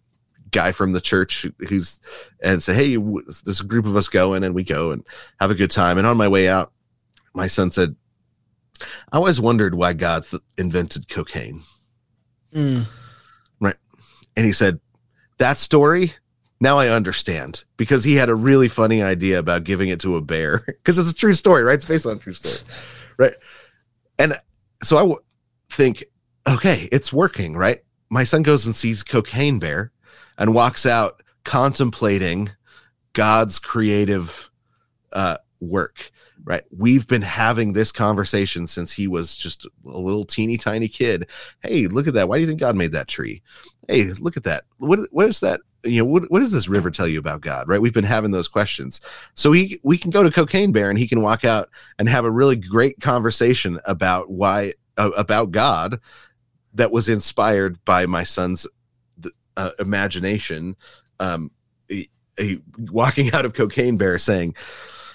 guy 0.51 0.71
from 0.71 0.91
the 0.91 1.01
church 1.01 1.45
who's 1.69 1.99
and 2.41 2.61
say 2.61 2.73
hey 2.73 2.97
this 3.45 3.61
group 3.61 3.85
of 3.85 3.95
us 3.95 4.07
going 4.07 4.43
and 4.43 4.55
we 4.55 4.63
go 4.63 4.91
and 4.91 5.05
have 5.39 5.51
a 5.51 5.55
good 5.55 5.71
time. 5.71 5.97
And 5.97 6.07
on 6.07 6.17
my 6.17 6.27
way 6.27 6.49
out 6.49 6.71
my 7.33 7.47
son 7.47 7.71
said 7.71 7.95
i 9.11 9.17
always 9.17 9.39
wondered 9.39 9.75
why 9.75 9.93
god 9.93 10.25
th- 10.25 10.41
invented 10.57 11.07
cocaine. 11.07 11.61
Mm. 12.53 12.85
and 13.61 14.45
he 14.45 14.53
said 14.53 14.79
that 15.37 15.57
story 15.57 16.13
now 16.59 16.77
i 16.77 16.87
understand 16.87 17.63
because 17.77 18.03
he 18.03 18.15
had 18.15 18.29
a 18.29 18.35
really 18.35 18.67
funny 18.67 19.01
idea 19.01 19.39
about 19.39 19.63
giving 19.63 19.89
it 19.89 19.99
to 19.99 20.15
a 20.15 20.21
bear 20.21 20.59
because 20.65 20.97
it's 20.97 21.11
a 21.11 21.15
true 21.15 21.33
story 21.33 21.63
right? 21.63 21.75
It's 21.75 21.85
based 21.85 22.05
on 22.05 22.19
true 22.19 22.33
story 22.33 22.69
right? 23.17 23.33
And 24.19 24.39
so 24.83 24.97
i 24.97 25.01
w- 25.01 25.19
think 25.69 26.05
okay 26.47 26.87
it's 26.91 27.11
working 27.11 27.55
right? 27.55 27.81
My 28.09 28.23
son 28.23 28.43
goes 28.43 28.65
and 28.65 28.75
sees 28.75 29.03
cocaine 29.03 29.59
bear 29.59 29.91
and 30.37 30.53
walks 30.53 30.85
out 30.85 31.21
contemplating 31.43 32.49
god's 33.13 33.59
creative 33.59 34.49
uh 35.13 35.37
work 35.59 36.11
right? 36.45 36.63
We've 36.69 37.07
been 37.07 37.23
having 37.23 37.73
this 37.73 37.91
conversation 37.91 38.67
since 38.67 38.93
he 38.93 39.07
was 39.07 39.35
just 39.35 39.65
a 39.65 39.97
little 39.97 40.23
teeny 40.23 40.57
tiny 40.57 40.87
kid. 40.87 41.27
Hey 41.61 41.87
look 41.87 42.07
at 42.07 42.13
that. 42.13 42.29
Why 42.29 42.37
do 42.37 42.41
you 42.41 42.47
think 42.47 42.59
god 42.59 42.75
made 42.75 42.91
that 42.93 43.07
tree? 43.07 43.41
Hey 43.87 44.05
look 44.19 44.37
at 44.37 44.43
that. 44.43 44.63
What 44.77 44.99
what 45.11 45.27
is 45.27 45.39
that 45.41 45.61
you 45.85 46.01
know 46.01 46.05
what, 46.05 46.29
what 46.31 46.39
does 46.39 46.51
this 46.51 46.67
river 46.67 46.89
tell 46.91 47.07
you 47.07 47.19
about 47.19 47.41
god 47.41 47.67
right? 47.67 47.81
We've 47.81 47.93
been 47.93 48.03
having 48.03 48.31
those 48.31 48.47
questions. 48.47 49.01
So 49.35 49.51
he 49.51 49.79
we 49.83 49.97
can 49.97 50.11
go 50.11 50.23
to 50.23 50.31
cocaine 50.31 50.71
bear 50.71 50.89
and 50.89 50.99
he 50.99 51.07
can 51.07 51.21
walk 51.21 51.45
out 51.45 51.69
and 51.99 52.09
have 52.09 52.25
a 52.25 52.31
really 52.31 52.55
great 52.55 52.99
conversation 52.99 53.79
about 53.85 54.29
why 54.29 54.73
uh, 54.97 55.11
about 55.17 55.51
god 55.51 55.99
that 56.73 56.91
was 56.91 57.09
inspired 57.09 57.83
by 57.85 58.05
my 58.05 58.23
son's 58.23 58.67
uh, 59.57 59.71
imagination 59.79 60.75
um 61.19 61.49
walking 62.91 63.31
out 63.31 63.45
of 63.45 63.53
cocaine 63.53 63.97
bear 63.97 64.17
saying 64.17 64.53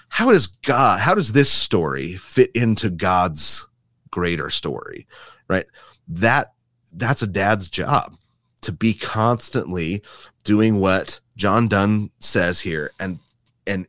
how 0.08 0.32
does 0.32 0.46
god 0.46 1.00
how 1.00 1.14
does 1.14 1.32
this 1.32 1.50
story 1.50 2.16
fit 2.16 2.50
into 2.54 2.88
god's 2.88 3.66
greater 4.10 4.50
story? 4.50 5.06
Right? 5.48 5.66
That 6.08 6.52
that's 6.92 7.22
a 7.22 7.26
dad's 7.26 7.68
job 7.68 8.16
to 8.62 8.72
be 8.72 8.94
constantly 8.94 10.02
doing 10.44 10.80
what 10.80 11.20
John 11.36 11.68
Donne 11.68 12.10
says 12.20 12.60
here 12.60 12.90
and 12.98 13.18
and 13.66 13.86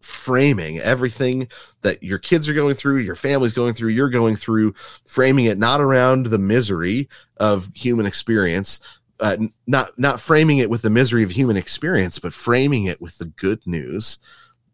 framing 0.00 0.78
everything 0.78 1.48
that 1.80 2.02
your 2.02 2.18
kids 2.18 2.48
are 2.48 2.54
going 2.54 2.74
through, 2.74 2.98
your 2.98 3.14
family's 3.14 3.54
going 3.54 3.72
through, 3.72 3.88
you're 3.88 4.10
going 4.10 4.36
through, 4.36 4.74
framing 5.06 5.46
it 5.46 5.58
not 5.58 5.80
around 5.80 6.26
the 6.26 6.38
misery 6.38 7.08
of 7.38 7.70
human 7.74 8.06
experience, 8.06 8.80
uh, 9.20 9.36
not 9.66 9.98
not 9.98 10.20
framing 10.20 10.58
it 10.58 10.70
with 10.70 10.82
the 10.82 10.90
misery 10.90 11.22
of 11.22 11.30
human 11.30 11.56
experience, 11.56 12.18
but 12.18 12.32
framing 12.32 12.84
it 12.84 13.00
with 13.00 13.18
the 13.18 13.26
good 13.26 13.60
news 13.66 14.18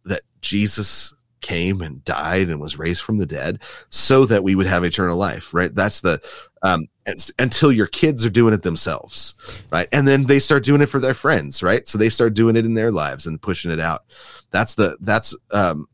that 0.05 0.23
Jesus 0.41 1.15
came 1.41 1.81
and 1.81 2.05
died 2.05 2.49
and 2.49 2.61
was 2.61 2.79
raised 2.79 3.03
from 3.03 3.19
the 3.19 3.27
dead 3.27 3.61
so 3.89 4.27
that 4.27 4.45
we 4.45 4.55
would 4.55 4.67
have 4.67 4.85
eternal 4.85 5.17
life 5.17 5.55
right? 5.55 5.75
That's 5.75 6.01
the 6.01 6.21
um 6.63 6.87
it's- 7.07 7.33
until 7.39 7.73
your 7.73 7.87
kids 7.87 8.25
are 8.25 8.31
doing 8.31 8.53
it 8.55 8.63
themselves 8.63 9.35
right 9.71 9.89
and 9.93 10.07
then 10.07 10.25
they 10.27 10.39
start 10.39 10.63
doing 10.65 10.81
it 10.81 10.87
for 10.87 11.01
their 11.01 11.15
friends 11.15 11.63
right 11.63 11.89
so 11.89 11.97
they 11.99 12.09
start 12.11 12.35
doing 12.35 12.57
it 12.57 12.65
in 12.65 12.75
their 12.75 12.91
lives 12.93 13.27
and 13.27 13.41
pushing 13.43 13.71
it 13.71 13.81
out 13.81 14.05
that's 14.51 14.75
the 14.75 14.97
that's 15.01 15.35
um 15.53 15.87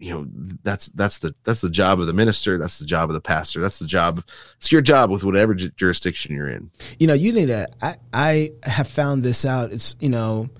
you 0.00 0.10
know 0.12 0.26
that's 0.64 0.86
that's 0.88 1.18
the 1.18 1.32
that's 1.44 1.60
the 1.60 1.70
job 1.70 2.00
of 2.00 2.06
the 2.06 2.12
minister 2.12 2.58
that's 2.58 2.78
the 2.80 2.84
job 2.84 3.08
of 3.08 3.14
the 3.14 3.20
pastor 3.20 3.60
that's 3.60 3.78
the 3.78 3.86
job 3.86 4.22
it's 4.56 4.72
your 4.72 4.82
job 4.82 5.08
with 5.10 5.22
whatever 5.22 5.54
ju- 5.54 5.70
jurisdiction 5.76 6.34
you're 6.34 6.48
in 6.48 6.68
You 6.98 7.06
know, 7.06 7.14
you 7.14 7.32
need 7.32 7.46
to. 7.46 7.68
I 7.80 7.96
I 8.12 8.50
have 8.64 8.88
found 8.88 9.22
this 9.22 9.44
out. 9.46 9.70
It's 9.72 9.94
you 10.00 10.08
know, 10.08 10.50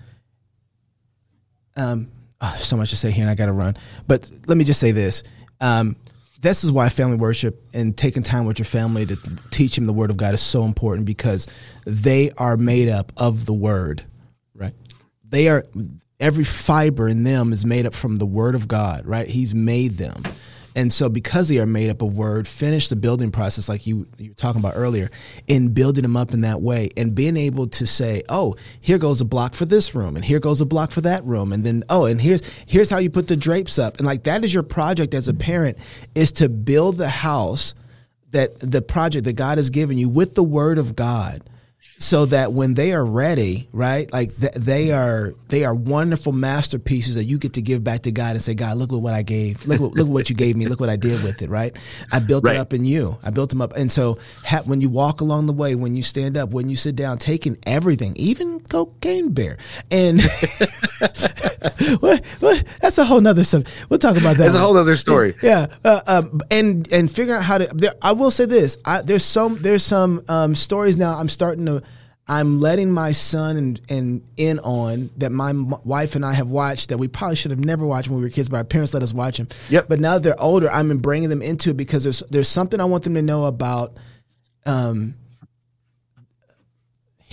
um, 1.77 2.11
oh, 2.41 2.57
so 2.59 2.77
much 2.77 2.91
to 2.91 2.97
say 2.97 3.11
here, 3.11 3.23
and 3.25 3.31
I 3.31 3.35
got 3.35 3.47
to 3.47 3.53
run. 3.53 3.75
But 4.07 4.31
let 4.47 4.57
me 4.57 4.65
just 4.65 4.81
say 4.81 4.93
this. 4.93 5.23
Um, 5.61 5.97
this 6.45 6.63
is 6.63 6.71
why 6.71 6.91
family 6.91 7.17
worship 7.17 7.65
and 7.73 7.97
taking 7.97 8.23
time 8.23 8.45
with 8.45 8.59
your 8.59 8.67
family 8.67 9.07
to 9.07 9.17
teach 9.51 9.77
them 9.77 9.87
the 9.87 9.95
word 9.95 10.11
of 10.11 10.19
God 10.19 10.35
is 10.35 10.43
so 10.43 10.65
important 10.65 11.07
because 11.07 11.47
they 11.87 12.33
are 12.33 12.59
made 12.59 12.91
up 12.91 13.13
of 13.17 13.47
the 13.47 13.55
word, 13.55 14.05
right? 14.55 14.75
They 15.27 15.49
are 15.49 15.65
every 16.21 16.45
fiber 16.45 17.09
in 17.09 17.25
them 17.25 17.55
is 17.55 17.65
made 17.65 17.87
up 17.87 17.95
from 17.95 18.17
the 18.17 18.27
word 18.27 18.55
of 18.55 18.69
God, 18.69 19.07
right? 19.07 19.27
He's 19.27 19.55
made 19.55 19.93
them. 19.93 20.23
And 20.75 20.93
so 20.93 21.09
because 21.09 21.49
they 21.49 21.59
are 21.59 21.67
made 21.67 21.91
up 21.91 22.03
of 22.03 22.17
word, 22.17 22.49
finish 22.49 22.89
the 22.89 22.97
building 22.97 23.31
process 23.31 23.69
like 23.69 23.87
you 23.87 24.07
you 24.19 24.31
were 24.31 24.35
talking 24.35 24.61
about 24.61 24.75
earlier 24.77 25.11
in 25.47 25.73
building 25.73 26.03
them 26.03 26.17
up 26.17 26.33
in 26.33 26.41
that 26.41 26.61
way 26.61 26.91
and 26.97 27.15
being 27.15 27.37
able 27.37 27.69
to 27.69 27.87
say, 27.87 28.23
"Oh, 28.29 28.57
here 28.81 28.99
goes 28.99 29.21
a 29.21 29.25
block 29.25 29.55
for 29.55 29.65
this 29.65 29.95
room 29.95 30.17
and 30.17 30.25
here 30.25 30.41
goes 30.41 30.61
a 30.61 30.67
block 30.67 30.91
for 30.91 31.01
that 31.03 31.25
room." 31.25 31.53
And 31.53 31.65
then, 31.65 31.85
"Oh, 31.89 32.07
and 32.07 32.21
here's 32.21 32.43
here's 32.67 32.91
how 32.91 32.99
you 32.99 33.11
put 33.11 33.29
the 33.29 33.37
drapes 33.37 33.79
up." 33.79 33.99
And 33.99 34.07
like 34.07 34.25
that 34.25 34.45
is 34.45 34.53
your 34.53 34.65
project 34.65 35.15
as 35.15 35.29
a 35.29 35.35
parent 35.35 35.79
is 36.15 36.33
to 36.33 36.49
build 36.49 36.97
the 36.97 37.09
house 37.09 37.75
that 38.33 38.59
the 38.59 38.83
project 38.83 39.27
that 39.27 39.35
God 39.35 39.59
has 39.59 39.71
given 39.71 39.97
you 39.97 40.09
with 40.09 40.35
the 40.35 40.43
word 40.43 40.79
of 40.79 40.97
God 40.97 41.43
so 41.99 42.27
that 42.27 42.53
when 42.53 42.75
they 42.75 42.93
are 42.93 43.05
ready, 43.05 43.69
right? 43.73 44.13
Like 44.13 44.37
th- 44.39 44.55
they 44.55 44.93
are 44.93 45.35
they 45.49 45.65
are 45.65 45.75
wonderful 45.75 46.33
masterpieces 46.33 47.15
that 47.15 47.25
you 47.25 47.39
get 47.39 47.55
to 47.55 47.63
give 47.63 47.83
back 47.85 48.01
to 48.03 48.13
God 48.13 48.33
and 48.33 48.43
say, 48.43 48.55
God, 48.55 48.77
look 48.77 48.93
at 48.93 48.99
what 48.99 49.15
I 49.15 49.23
gave. 49.23 49.65
Look 49.67 49.81
what, 49.81 49.93
look 49.95 50.09
what 50.09 50.29
you 50.29 50.37
gave 50.37 50.57
me. 50.57 50.67
Look 50.67 50.81
what 50.81 50.89
I 50.89 50.97
did 50.97 51.23
with 51.23 51.41
it, 51.43 51.49
right? 51.51 51.77
I 52.13 52.19
built 52.19 52.47
Right. 52.47 52.57
it 52.57 52.59
up 52.59 52.73
in 52.73 52.85
you. 52.85 53.17
I 53.23 53.31
built 53.31 53.51
them 53.51 53.63
up. 53.63 53.75
And 53.77 53.91
so 53.91 54.19
ha- 54.45 54.63
when 54.65 54.81
you 54.81 54.91
walk 54.91 55.21
along 55.21 55.47
the 55.47 55.53
way, 55.53 55.75
when 55.75 55.95
you 55.97 56.03
stand 56.03 56.37
up, 56.37 56.51
when 56.51 56.69
you 56.69 56.77
sit 56.77 56.97
down, 56.97 57.19
taking 57.19 57.57
everything, 57.67 58.13
even 58.17 58.61
cocaine 58.61 59.31
bear. 59.33 59.57
And 59.91 60.21
what, 62.01 62.25
what, 62.41 62.65
that's 62.81 62.99
a 62.99 63.05
whole 63.05 63.21
nother 63.21 63.45
stuff. 63.45 63.89
We'll 63.89 63.99
talk 63.99 64.17
about 64.17 64.37
that. 64.37 64.45
That's 64.45 64.55
a 64.55 64.59
whole 64.59 64.77
other 64.77 64.97
story. 64.97 65.35
Yeah, 65.43 65.67
uh, 65.85 66.01
um, 66.07 66.41
and 66.51 66.91
and 66.93 67.11
figuring 67.11 67.39
out 67.39 67.45
how 67.45 67.59
to. 67.59 67.67
There, 67.73 67.95
I 68.03 68.13
will 68.13 68.31
say 68.31 68.45
this: 68.47 68.77
I, 68.85 69.03
there's 69.03 69.25
some 69.25 69.57
there's 69.63 69.85
some 69.85 70.23
um, 70.29 70.55
stories 70.55 70.97
now. 70.97 71.15
I'm 71.17 71.29
starting 71.29 71.67
to. 71.67 71.83
I'm 72.27 72.59
letting 72.59 72.91
my 72.91 73.13
son 73.13 73.57
and, 73.57 73.81
and 73.89 74.23
in 74.37 74.59
on 74.61 75.11
that 75.19 75.31
my 75.31 75.51
m- 75.51 75.75
wife 75.85 76.15
and 76.15 76.25
I 76.25 76.33
have 76.33 76.49
watched 76.49 76.89
that 76.89 76.97
we 76.97 77.07
probably 77.07 77.37
should 77.37 77.51
have 77.51 77.61
never 77.61 77.87
watched 77.87 78.09
when 78.09 78.19
we 78.19 78.25
were 78.25 78.31
kids, 78.31 78.49
but 78.49 78.57
our 78.57 78.65
parents 78.65 78.95
let 78.95 79.03
us 79.03 79.13
watch 79.13 79.37
them. 79.37 79.49
Yep. 79.69 79.89
But 79.89 80.01
now 80.01 80.15
that 80.15 80.23
they're 80.23 80.41
older, 80.41 80.71
I'm 80.71 80.97
bringing 80.99 81.29
them 81.29 81.43
into 81.43 81.71
it 81.71 81.77
because 81.77 82.05
there's 82.05 82.21
there's 82.31 82.49
something 82.49 82.81
I 82.81 82.85
want 82.85 83.05
them 83.05 83.15
to 83.15 83.23
know 83.23 83.45
about 83.45 83.97
um, 84.65 85.15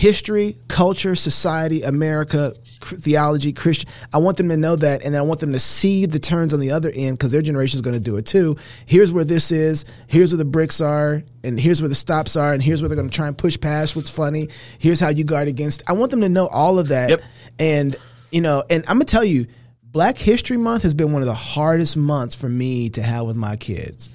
history, 0.01 0.57
culture, 0.67 1.13
society, 1.13 1.83
America, 1.83 2.53
theology, 2.81 3.53
Christian. 3.53 3.87
I 4.11 4.17
want 4.17 4.37
them 4.37 4.49
to 4.49 4.57
know 4.57 4.75
that, 4.75 5.03
and 5.05 5.15
I 5.15 5.21
want 5.21 5.41
them 5.41 5.51
to 5.51 5.59
see 5.59 6.07
the 6.07 6.17
turns 6.17 6.55
on 6.55 6.59
the 6.59 6.71
other 6.71 6.91
end 6.95 7.19
because 7.19 7.31
their 7.31 7.43
generation 7.43 7.77
is 7.77 7.81
going 7.81 7.93
to 7.93 7.99
do 7.99 8.17
it 8.17 8.25
too. 8.25 8.57
Here's 8.87 9.11
where 9.11 9.23
this 9.23 9.51
is. 9.51 9.85
Here's 10.07 10.31
where 10.31 10.39
the 10.39 10.45
bricks 10.45 10.81
are, 10.81 11.21
and 11.43 11.59
here's 11.59 11.83
where 11.83 11.87
the 11.89 11.93
stops 11.93 12.35
are, 12.35 12.51
and 12.51 12.63
here's 12.63 12.81
where 12.81 12.89
they're 12.89 12.95
going 12.95 13.11
to 13.11 13.15
try 13.15 13.27
and 13.27 13.37
push 13.37 13.59
past 13.59 13.95
what's 13.95 14.09
funny. 14.09 14.47
Here's 14.79 14.99
how 14.99 15.09
you 15.09 15.23
guard 15.23 15.47
against. 15.47 15.83
I 15.85 15.93
want 15.93 16.09
them 16.09 16.21
to 16.21 16.29
know 16.29 16.47
all 16.47 16.79
of 16.79 16.87
that, 16.87 17.11
Yep. 17.11 17.21
and 17.59 17.95
you 18.31 18.41
know, 18.41 18.63
and 18.71 18.83
I'm 18.87 18.95
gonna 18.95 19.05
tell 19.05 19.23
you, 19.23 19.45
Black 19.83 20.17
History 20.17 20.57
Month 20.57 20.81
has 20.81 20.95
been 20.95 21.13
one 21.13 21.21
of 21.21 21.27
the 21.27 21.35
hardest 21.35 21.95
months 21.95 22.33
for 22.33 22.49
me 22.49 22.89
to 22.91 23.03
have 23.03 23.27
with 23.27 23.35
my 23.35 23.55
kids 23.55 24.09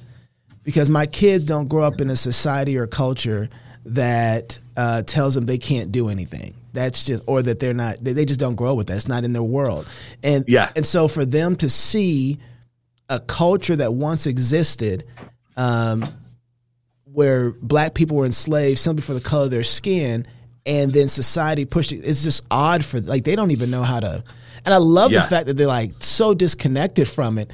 because 0.65 0.91
my 0.91 1.07
kids 1.07 1.45
don't 1.45 1.69
grow 1.69 1.85
up 1.85 2.01
in 2.01 2.11
a 2.11 2.17
society 2.17 2.77
or 2.77 2.89
culture 2.89 3.49
that 3.87 4.59
uh, 4.77 5.03
tells 5.03 5.35
them 5.35 5.47
they 5.47 5.59
can't 5.59 5.91
do 5.93 6.09
anything. 6.09 6.55
that's 6.73 7.05
just 7.05 7.23
or 7.27 7.41
that 7.43 7.59
they're 7.59 7.73
not 7.73 7.97
they, 8.03 8.13
they 8.13 8.25
just 8.27 8.41
don't 8.41 8.55
grow 8.57 8.75
with 8.75 8.89
that. 8.89 8.97
It's 8.97 9.09
not 9.09 9.25
in 9.25 9.33
their 9.33 9.43
world. 9.43 9.87
And 10.23 10.45
Yeah. 10.49 10.71
and 10.77 10.85
so 10.85 11.09
for 11.09 11.25
them 11.25 11.57
to 11.57 11.71
see 11.71 12.39
a 13.09 13.19
culture 13.21 13.77
that 13.77 13.95
once 13.95 14.27
existed 14.27 15.05
um, 15.57 16.05
where 17.05 17.53
black 17.53 17.95
people 17.95 18.17
were 18.19 18.27
enslaved 18.27 18.79
simply 18.79 19.03
for 19.03 19.15
the 19.15 19.21
color 19.21 19.45
of 19.45 19.51
their 19.51 19.63
skin 19.63 20.27
and 20.67 20.93
then 20.93 21.09
society 21.09 21.65
pushed 21.65 21.93
it 21.93 21.99
it's 22.05 22.25
just 22.25 22.43
odd 22.51 22.85
for 22.85 23.01
like 23.01 23.25
they 23.25 23.37
don't 23.37 23.53
even 23.53 23.71
know 23.71 23.83
how 23.85 24.01
to 24.01 24.23
and 24.67 24.75
i 24.75 24.77
love 24.77 25.11
Yeah. 25.13 25.23
the 25.23 25.29
fact 25.29 25.47
that 25.47 25.55
they're 25.57 25.67
like 25.67 25.93
so 26.01 26.35
disconnected 26.35 27.09
from 27.09 27.39
it 27.39 27.51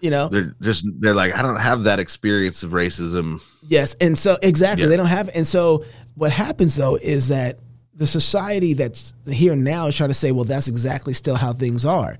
you 0.00 0.10
know 0.10 0.28
They're 0.28 0.54
just 0.62 0.86
they're 1.00 1.14
like 1.14 1.34
I 1.34 1.42
don't 1.42 1.56
have 1.60 1.84
that 1.84 1.98
experience 1.98 2.62
of 2.62 2.70
racism. 2.72 3.40
Yes, 3.66 3.96
and 4.00 4.16
so 4.16 4.36
exactly 4.42 4.82
Yeah. 4.84 4.90
they 4.90 4.96
don't 4.98 5.06
have. 5.06 5.30
And 5.34 5.46
so 5.46 5.84
what 6.14 6.30
happens 6.30 6.76
though 6.76 6.96
is 6.96 7.28
that 7.28 7.58
the 7.94 8.06
society 8.06 8.74
that's 8.74 9.14
here 9.26 9.56
now 9.56 9.86
is 9.86 9.96
trying 9.96 10.10
to 10.10 10.14
say, 10.14 10.30
well, 10.32 10.44
that's 10.44 10.68
exactly 10.68 11.14
still 11.14 11.36
how 11.36 11.52
things 11.54 11.86
are. 11.86 12.18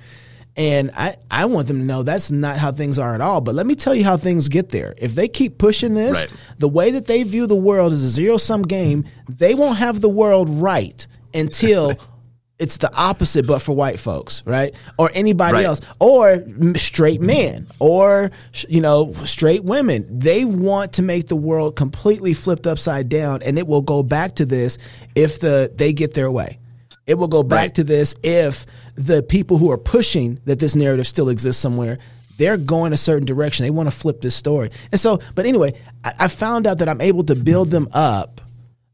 And 0.57 0.93
I, 0.97 1.17
I 1.31 1.45
want 1.47 1.67
them 1.67 1.79
to 1.79 1.85
know 1.85 2.03
that's 2.05 2.31
not 2.31 2.57
how 2.57 2.71
things 2.73 2.97
are 2.99 3.13
at 3.15 3.21
all. 3.21 3.41
But 3.41 3.55
let 3.57 3.67
me 3.67 3.75
tell 3.75 3.95
you 3.95 4.05
how 4.05 4.17
things 4.17 4.49
get 4.49 4.69
there. 4.71 4.95
If 4.97 5.15
they 5.15 5.27
keep 5.29 5.59
pushing 5.59 5.95
this, 5.95 6.21
Right. 6.23 6.33
the 6.59 6.69
way 6.69 6.93
that 6.93 7.07
they 7.07 7.23
view 7.25 7.47
the 7.49 7.57
world 7.57 7.93
is 7.93 8.03
a 8.05 8.09
zero 8.09 8.37
sum 8.39 8.63
game, 8.63 9.05
they 9.29 9.55
won't 9.55 9.79
have 9.79 10.01
the 10.01 10.09
world 10.09 10.49
right 10.49 11.07
until 11.35 11.93
it's 12.59 12.77
the 12.79 12.93
opposite, 12.95 13.47
but 13.47 13.61
for 13.61 13.75
white 13.75 13.99
folks, 13.99 14.43
right? 14.47 14.75
Or 14.97 15.11
anybody 15.13 15.55
Right. 15.55 15.65
else, 15.67 15.81
or 15.99 16.45
straight 16.77 17.21
men, 17.21 17.67
or 17.81 18.31
you 18.69 18.81
know, 18.81 19.13
straight 19.25 19.65
women. 19.65 20.07
They 20.09 20.45
want 20.45 20.93
to 20.95 21.03
make 21.03 21.27
the 21.29 21.37
world 21.37 21.75
completely 21.77 22.33
flipped 22.33 22.67
upside 22.67 23.09
down, 23.09 23.43
and 23.43 23.59
it 23.59 23.67
will 23.67 23.83
go 23.83 24.03
back 24.05 24.37
to 24.37 24.47
this 24.47 24.79
if 25.15 25.41
the 25.41 25.73
they 25.75 25.93
get 25.93 26.15
their 26.15 26.31
way. 26.31 26.59
It 27.07 27.19
will 27.19 27.29
go 27.29 27.43
back 27.43 27.59
Right. 27.61 27.75
to 27.75 27.85
this 27.85 28.15
if 28.23 28.65
the 28.95 29.23
people 29.23 29.59
who 29.59 29.71
are 29.71 29.77
pushing 29.79 30.39
that 30.47 30.59
this 30.61 30.75
narrative 30.75 31.07
still 31.07 31.29
exists 31.29 31.61
somewhere. 31.61 31.99
They're 32.39 32.57
going 32.57 32.93
a 32.93 32.97
certain 32.97 33.27
direction. 33.27 33.65
They 33.65 33.71
want 33.71 33.89
to 33.89 33.95
flip 33.95 34.21
this 34.21 34.35
story. 34.35 34.71
And 34.91 34.99
so, 35.01 35.21
but 35.35 35.45
anyway, 35.47 35.75
I, 36.03 36.13
I 36.21 36.29
found 36.29 36.67
out 36.67 36.79
that 36.79 36.89
I'm 36.89 37.01
able 37.01 37.23
to 37.25 37.37
build 37.37 37.71
them 37.71 37.89
up 37.93 38.41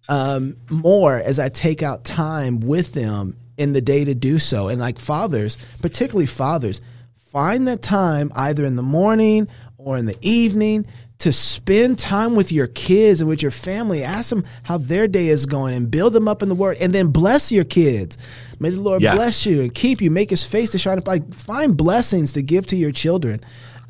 um, 0.08 0.56
more 0.70 1.16
as 1.16 1.38
I 1.38 1.48
take 1.50 1.82
out 1.82 2.04
time 2.04 2.60
with 2.60 2.92
them 2.94 3.36
in 3.60 3.72
the 3.74 3.80
day 3.82 4.04
to 4.04 4.14
do 4.14 4.38
so. 4.38 4.68
And 4.68 4.80
like 4.80 4.98
fathers, 4.98 5.58
particularly 5.82 6.26
fathers, 6.26 6.80
find 7.28 7.68
that 7.68 7.82
time 7.82 8.32
either 8.34 8.64
in 8.64 8.74
the 8.74 8.82
morning 8.82 9.46
or 9.76 9.96
in 9.96 10.06
the 10.06 10.16
evening 10.22 10.86
to 11.18 11.30
spend 11.32 11.98
time 11.98 12.34
with 12.34 12.50
your 12.50 12.66
kids 12.66 13.20
and 13.20 13.28
with 13.28 13.42
your 13.42 13.50
family. 13.50 14.02
Ask 14.02 14.30
them 14.30 14.42
how 14.62 14.78
their 14.78 15.06
day 15.06 15.28
is 15.28 15.44
going 15.44 15.74
and 15.74 15.90
build 15.90 16.14
them 16.14 16.26
up 16.26 16.42
in 16.42 16.48
the 16.48 16.54
word 16.54 16.78
and 16.80 16.94
then 16.94 17.08
bless 17.08 17.52
your 17.52 17.64
kids. 17.64 18.16
May 18.58 18.70
the 18.70 18.80
Lord 18.80 19.02
Yeah. 19.02 19.14
bless 19.14 19.44
you 19.44 19.60
and 19.60 19.74
keep 19.74 20.00
you, 20.00 20.10
make 20.10 20.30
his 20.30 20.44
face 20.44 20.70
to 20.70 20.78
shine 20.78 20.96
up. 20.98 21.06
Like 21.06 21.34
find 21.34 21.76
blessings 21.76 22.32
to 22.32 22.42
give 22.42 22.66
to 22.68 22.76
your 22.76 22.92
children. 22.92 23.40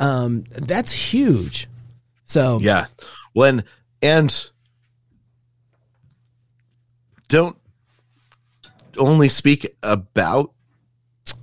Um, 0.01 0.43
that's 0.51 0.91
huge. 0.91 1.69
So 2.25 2.59
Yeah. 2.61 2.87
When 3.33 3.63
and 4.03 4.51
don't 7.29 7.57
only 8.99 9.29
speak 9.29 9.77
about 9.83 10.53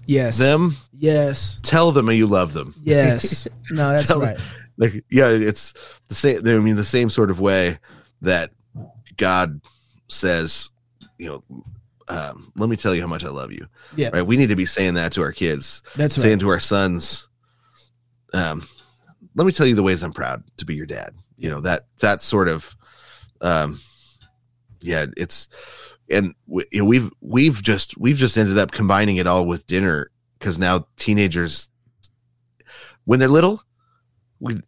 yes, 0.06 0.38
them. 0.38 0.76
yes, 0.98 1.60
Tell 1.64 1.92
them 1.92 2.10
you 2.12 2.28
love 2.28 2.54
them. 2.54 2.76
yes. 2.82 3.48
No, 3.72 3.90
that's 3.90 4.08
Tell- 4.08 4.22
right. 4.22 4.38
Like 4.78 5.04
yeah, 5.10 5.30
it's 5.30 5.74
the 6.08 6.16
same. 6.16 6.48
I 6.48 6.60
mean, 6.60 6.76
the 6.76 6.86
same 6.86 7.10
sort 7.10 7.32
of 7.32 7.40
way 7.40 7.80
that 8.22 8.52
God 9.18 9.60
says, 10.08 10.70
you 11.18 11.28
know, 11.50 11.64
um, 12.08 12.54
let 12.56 12.70
me 12.70 12.76
tell 12.76 12.94
you 12.96 13.02
how 13.02 13.08
much 13.08 13.24
I 13.26 13.30
love 13.30 13.52
you. 13.52 13.68
Yeah. 13.96 14.10
Right. 14.14 14.26
We 14.26 14.38
need 14.38 14.50
to 14.50 14.56
be 14.56 14.66
saying 14.68 14.94
that 14.94 15.12
to 15.14 15.22
our 15.24 15.32
kids. 15.32 15.82
That's 15.96 16.16
saying 16.16 16.34
right. 16.34 16.40
to 16.42 16.50
our 16.50 16.60
sons, 16.60 17.28
um, 18.34 18.66
let 19.36 19.46
me 19.46 19.52
tell 19.52 19.66
you 19.66 19.76
the 19.76 19.84
ways 19.84 20.04
I'm 20.04 20.14
proud 20.14 20.44
to 20.58 20.66
be 20.66 20.76
your 20.76 20.86
dad. 20.86 21.14
You 21.38 21.50
know 21.50 21.62
that 21.62 21.88
that 22.00 22.22
sort 22.22 22.48
of, 22.48 22.76
um, 23.42 23.80
yeah, 24.80 25.08
it's 25.18 25.50
and 26.10 26.34
we, 26.46 26.66
you 26.72 26.80
know, 26.80 26.86
we've 26.86 27.10
we've 27.22 27.62
just 27.62 27.98
we've 27.98 28.18
just 28.18 28.38
ended 28.38 28.58
up 28.58 28.72
combining 28.72 29.18
it 29.18 29.28
all 29.28 29.46
with 29.46 29.66
dinner 29.68 30.10
because 30.40 30.58
now 30.60 30.88
teenagers, 30.98 31.70
when 33.06 33.20
they're 33.20 33.28
little, 33.28 33.62
we 34.40 34.62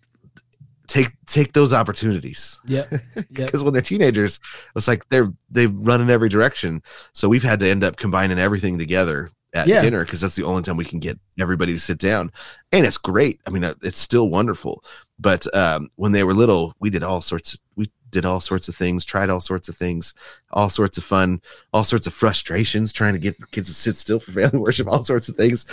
take 0.87 1.09
take 1.27 1.53
those 1.53 1.71
opportunities 1.73 2.59
Yep. 2.65 2.87
Yep. 3.15 3.27
because 3.27 3.63
when 3.63 3.73
they're 3.73 3.81
teenagers, 3.81 4.39
it's 4.75 4.87
like 4.87 5.07
they're 5.09 5.31
they 5.49 5.67
run 5.67 6.01
in 6.01 6.09
every 6.09 6.29
direction. 6.29 6.81
So 7.13 7.29
we've 7.29 7.43
had 7.43 7.59
to 7.59 7.69
end 7.69 7.83
up 7.83 7.97
combining 7.97 8.39
everything 8.39 8.77
together 8.79 9.29
at 9.53 9.67
Yeah. 9.67 9.81
dinner 9.81 10.03
because 10.05 10.21
that's 10.21 10.35
the 10.35 10.43
only 10.45 10.61
time 10.63 10.77
we 10.77 10.85
can 10.85 10.99
get 10.99 11.19
everybody 11.39 11.73
to 11.73 11.79
sit 11.79 11.97
down, 11.99 12.31
and 12.71 12.85
it's 12.85 12.97
great. 12.97 13.39
I 13.47 13.49
mean, 13.51 13.63
uh, 13.63 13.73
it's 13.81 13.99
still 13.99 14.29
wonderful. 14.29 14.83
But 15.19 15.53
um, 15.55 15.89
when 15.95 16.11
they 16.13 16.23
were 16.23 16.33
little, 16.33 16.73
we 16.79 16.89
did 16.89 17.03
all 17.03 17.19
sorts. 17.21 17.57
we 17.75 17.89
did 18.11 18.25
all 18.25 18.39
sorts 18.39 18.67
of 18.67 18.75
things, 18.75 19.05
tried 19.05 19.29
all 19.29 19.39
sorts 19.39 19.69
of 19.69 19.77
things, 19.77 20.13
all 20.51 20.69
sorts 20.69 20.97
of 20.97 21.03
fun, 21.03 21.41
all 21.73 21.83
sorts 21.83 22.07
of 22.07 22.13
frustrations, 22.13 22.91
trying 22.93 23.13
to 23.13 23.19
get 23.19 23.39
the 23.39 23.47
kids 23.47 23.67
to 23.69 23.73
sit 23.73 23.95
still 23.95 24.19
for 24.19 24.31
family 24.31 24.59
worship, 24.65 24.87
all 24.87 25.03
sorts 25.03 25.29
of 25.29 25.35
things. 25.35 25.65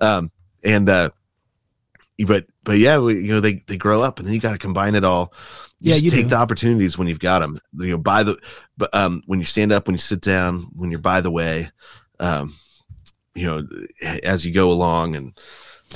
Um, 0.00 0.30
and 0.62 0.88
uh, 0.88 1.10
but 2.26 2.46
but 2.62 2.78
yeah, 2.78 2.98
we, 2.98 3.14
you 3.14 3.32
know 3.32 3.40
they 3.40 3.62
they 3.66 3.76
grow 3.76 4.02
up, 4.02 4.18
and 4.18 4.26
then 4.26 4.34
you 4.34 4.40
got 4.40 4.52
to 4.52 4.58
combine 4.58 4.94
it 4.94 5.04
all. 5.04 5.32
You 5.80 5.90
Yeah, 5.90 5.94
just 5.94 6.04
you 6.04 6.10
take 6.10 6.24
do. 6.24 6.30
the 6.30 6.36
opportunities 6.36 6.96
when 6.96 7.08
you've 7.08 7.18
got 7.18 7.40
them. 7.40 7.58
You 7.78 7.90
know, 7.92 7.98
by 7.98 8.22
the 8.22 8.38
but 8.76 8.94
um 8.94 9.22
when 9.26 9.38
you 9.40 9.44
stand 9.44 9.72
up, 9.72 9.86
when 9.86 9.94
you 9.94 9.98
sit 9.98 10.20
down, 10.20 10.68
when 10.74 10.90
you're 10.90 11.00
by 11.00 11.20
the 11.20 11.30
way, 11.30 11.70
um, 12.20 12.54
you 13.34 13.46
know, 13.46 13.66
as 14.22 14.46
you 14.46 14.52
go 14.54 14.70
along, 14.70 15.16
and 15.16 15.38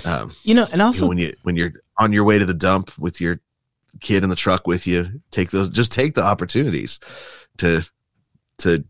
um, 0.04 0.32
You 0.42 0.54
know, 0.54 0.64
and 0.72 0.72
you 0.72 0.78
know, 0.78 0.86
also, 0.86 1.08
when 1.08 1.18
you 1.18 1.34
when 1.42 1.56
you're 1.56 1.72
on 1.98 2.12
your 2.12 2.24
way 2.24 2.38
to 2.38 2.46
the 2.46 2.54
dump 2.54 2.96
with 2.98 3.20
your 3.20 3.40
kid 4.00 4.22
in 4.22 4.30
the 4.30 4.36
truck 4.36 4.66
with 4.66 4.86
you, 4.86 5.20
take 5.30 5.50
those. 5.50 5.68
Just 5.68 5.92
take 5.92 6.14
the 6.14 6.22
opportunities 6.22 7.00
to 7.58 7.88
to 8.58 8.84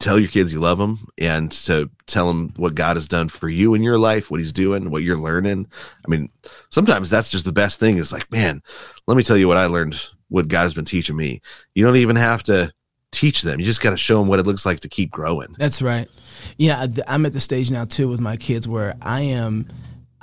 tell 0.00 0.18
your 0.18 0.28
kids 0.28 0.52
you 0.52 0.60
love 0.60 0.78
them 0.78 1.08
and 1.18 1.50
to 1.50 1.90
tell 2.06 2.28
them 2.28 2.52
what 2.56 2.74
God 2.74 2.96
has 2.96 3.08
done 3.08 3.28
for 3.28 3.48
you 3.48 3.74
in 3.74 3.82
your 3.82 3.98
life, 3.98 4.30
what 4.30 4.40
He's 4.40 4.52
doing, 4.52 4.90
what 4.90 5.02
you're 5.02 5.16
learning. 5.16 5.66
I 6.06 6.08
mean, 6.08 6.30
sometimes 6.70 7.10
that's 7.10 7.30
just 7.30 7.44
the 7.44 7.52
best 7.52 7.80
thing. 7.80 7.98
Is 7.98 8.12
like, 8.12 8.30
man, 8.30 8.62
let 9.06 9.16
me 9.16 9.22
tell 9.22 9.36
you 9.36 9.48
what 9.48 9.56
I 9.56 9.66
learned, 9.66 10.00
what 10.28 10.48
God 10.48 10.62
has 10.62 10.74
been 10.74 10.84
teaching 10.84 11.16
me. 11.16 11.40
You 11.74 11.84
don't 11.84 11.96
even 11.96 12.16
have 12.16 12.42
to 12.44 12.72
teach 13.10 13.42
them. 13.42 13.58
You 13.58 13.66
just 13.66 13.80
got 13.80 13.90
to 13.90 13.96
show 13.96 14.18
them 14.18 14.28
what 14.28 14.38
it 14.38 14.46
looks 14.46 14.66
like 14.66 14.80
to 14.80 14.88
keep 14.88 15.10
growing. 15.10 15.54
that's 15.58 15.82
right. 15.82 16.08
Yeah, 16.56 16.86
I'm 17.06 17.26
at 17.26 17.32
the 17.32 17.40
stage 17.40 17.70
now 17.70 17.84
too 17.84 18.08
with 18.08 18.20
my 18.20 18.36
kids 18.36 18.68
where 18.68 18.94
I 19.02 19.22
am, 19.22 19.66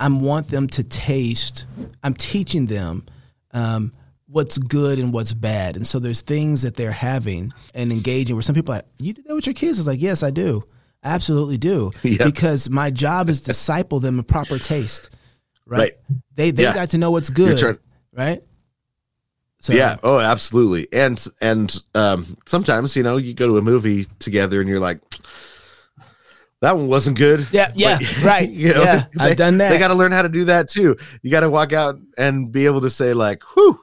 I 0.00 0.08
want 0.08 0.48
them 0.48 0.66
to 0.68 0.84
taste. 0.84 1.66
I'm 2.02 2.14
teaching 2.14 2.66
them 2.66 3.04
um, 3.52 3.92
what's 4.36 4.58
good 4.58 4.98
and 4.98 5.12
what's 5.12 5.32
bad, 5.32 5.76
and 5.76 5.86
so 5.86 5.98
there's 5.98 6.20
things 6.20 6.60
that 6.62 6.74
they're 6.76 6.92
having 6.92 7.52
and 7.74 7.90
engaging. 7.90 8.36
Where 8.36 8.42
some 8.42 8.54
people 8.54 8.74
are 8.74 8.78
like, 8.78 8.86
you 8.98 9.12
do 9.14 9.22
that 9.26 9.34
with 9.34 9.46
your 9.46 9.54
kids? 9.54 9.78
It's 9.78 9.88
like, 9.88 10.00
yes, 10.02 10.22
I 10.22 10.30
do. 10.30 10.62
I 11.02 11.14
absolutely 11.14 11.56
do. 11.56 11.90
Yeah. 12.02 12.24
Because 12.26 12.68
my 12.70 12.90
job 12.90 13.28
is 13.30 13.40
to 13.40 13.46
disciple 13.46 13.98
them 14.00 14.18
a 14.18 14.22
proper 14.22 14.58
taste. 14.58 15.08
Right. 15.66 15.78
Right. 15.78 15.92
They 16.34 16.50
they 16.52 16.62
Yeah. 16.64 16.74
got 16.74 16.90
to 16.90 16.98
know 16.98 17.10
what's 17.10 17.30
good. 17.30 17.58
trying- 17.58 17.78
right. 18.12 18.42
So 19.60 19.72
yeah. 19.72 19.96
Oh, 20.02 20.18
absolutely. 20.20 20.86
And 20.92 21.24
and 21.40 21.74
um, 21.94 22.36
sometimes 22.46 22.94
you 22.96 23.02
know 23.02 23.16
you 23.16 23.32
go 23.34 23.46
to 23.48 23.56
a 23.56 23.62
movie 23.62 24.04
together 24.18 24.60
and 24.60 24.68
you're 24.68 24.78
like, 24.80 25.00
that 26.60 26.76
one 26.76 26.86
wasn't 26.88 27.18
good. 27.18 27.46
Yeah, 27.52 27.72
yeah, 27.74 27.98
But, 27.98 28.22
right. 28.24 28.48
you 28.50 28.72
know, 28.74 28.82
Yeah, 28.82 29.06
they- 29.14 29.24
I've 29.24 29.36
done 29.36 29.58
that. 29.58 29.70
They 29.70 29.78
got 29.78 29.88
to 29.88 29.94
learn 29.94 30.12
how 30.12 30.22
to 30.22 30.28
do 30.28 30.44
that 30.46 30.68
too. 30.68 30.96
You 31.22 31.30
got 31.30 31.40
to 31.40 31.50
walk 31.50 31.72
out 31.72 31.98
and 32.16 32.50
be 32.52 32.66
able 32.66 32.80
to 32.82 32.90
say 32.90 33.12
like, 33.12 33.42
"Whew, 33.54 33.78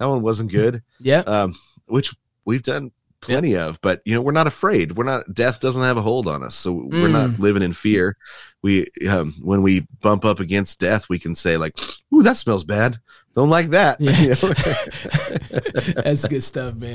that 0.00 0.08
one 0.08 0.22
wasn't 0.22 0.50
good," 0.50 0.82
Yeah. 0.98 1.20
um, 1.20 1.54
which 1.86 2.12
we've 2.44 2.62
done 2.64 2.90
plenty 3.20 3.54
of. 3.56 3.80
But 3.82 4.00
you 4.04 4.14
know, 4.14 4.22
we're 4.22 4.32
not 4.32 4.46
afraid. 4.48 4.96
We're 4.96 5.04
not. 5.04 5.32
Death 5.32 5.60
doesn't 5.60 5.82
have 5.82 5.96
a 5.96 6.02
hold 6.02 6.26
on 6.26 6.42
us, 6.42 6.56
so 6.56 6.72
we're 6.72 7.08
Mm. 7.08 7.12
not 7.12 7.38
living 7.38 7.62
in 7.62 7.72
fear. 7.74 8.16
We 8.62 8.88
um, 9.08 9.34
when 9.40 9.62
we 9.62 9.86
bump 10.00 10.24
up 10.24 10.40
against 10.40 10.80
death, 10.80 11.08
we 11.08 11.18
can 11.18 11.34
say 11.36 11.56
like, 11.56 11.78
"Ooh, 12.12 12.22
that 12.24 12.36
smells 12.36 12.64
bad. 12.64 12.98
Don't 13.36 13.48
like 13.50 13.68
that." 13.68 14.00
Yeah. 14.00 14.20
You 14.20 14.28
know? 14.30 15.92
That's 16.02 16.24
good 16.26 16.42
stuff, 16.42 16.74
man. 16.74 16.88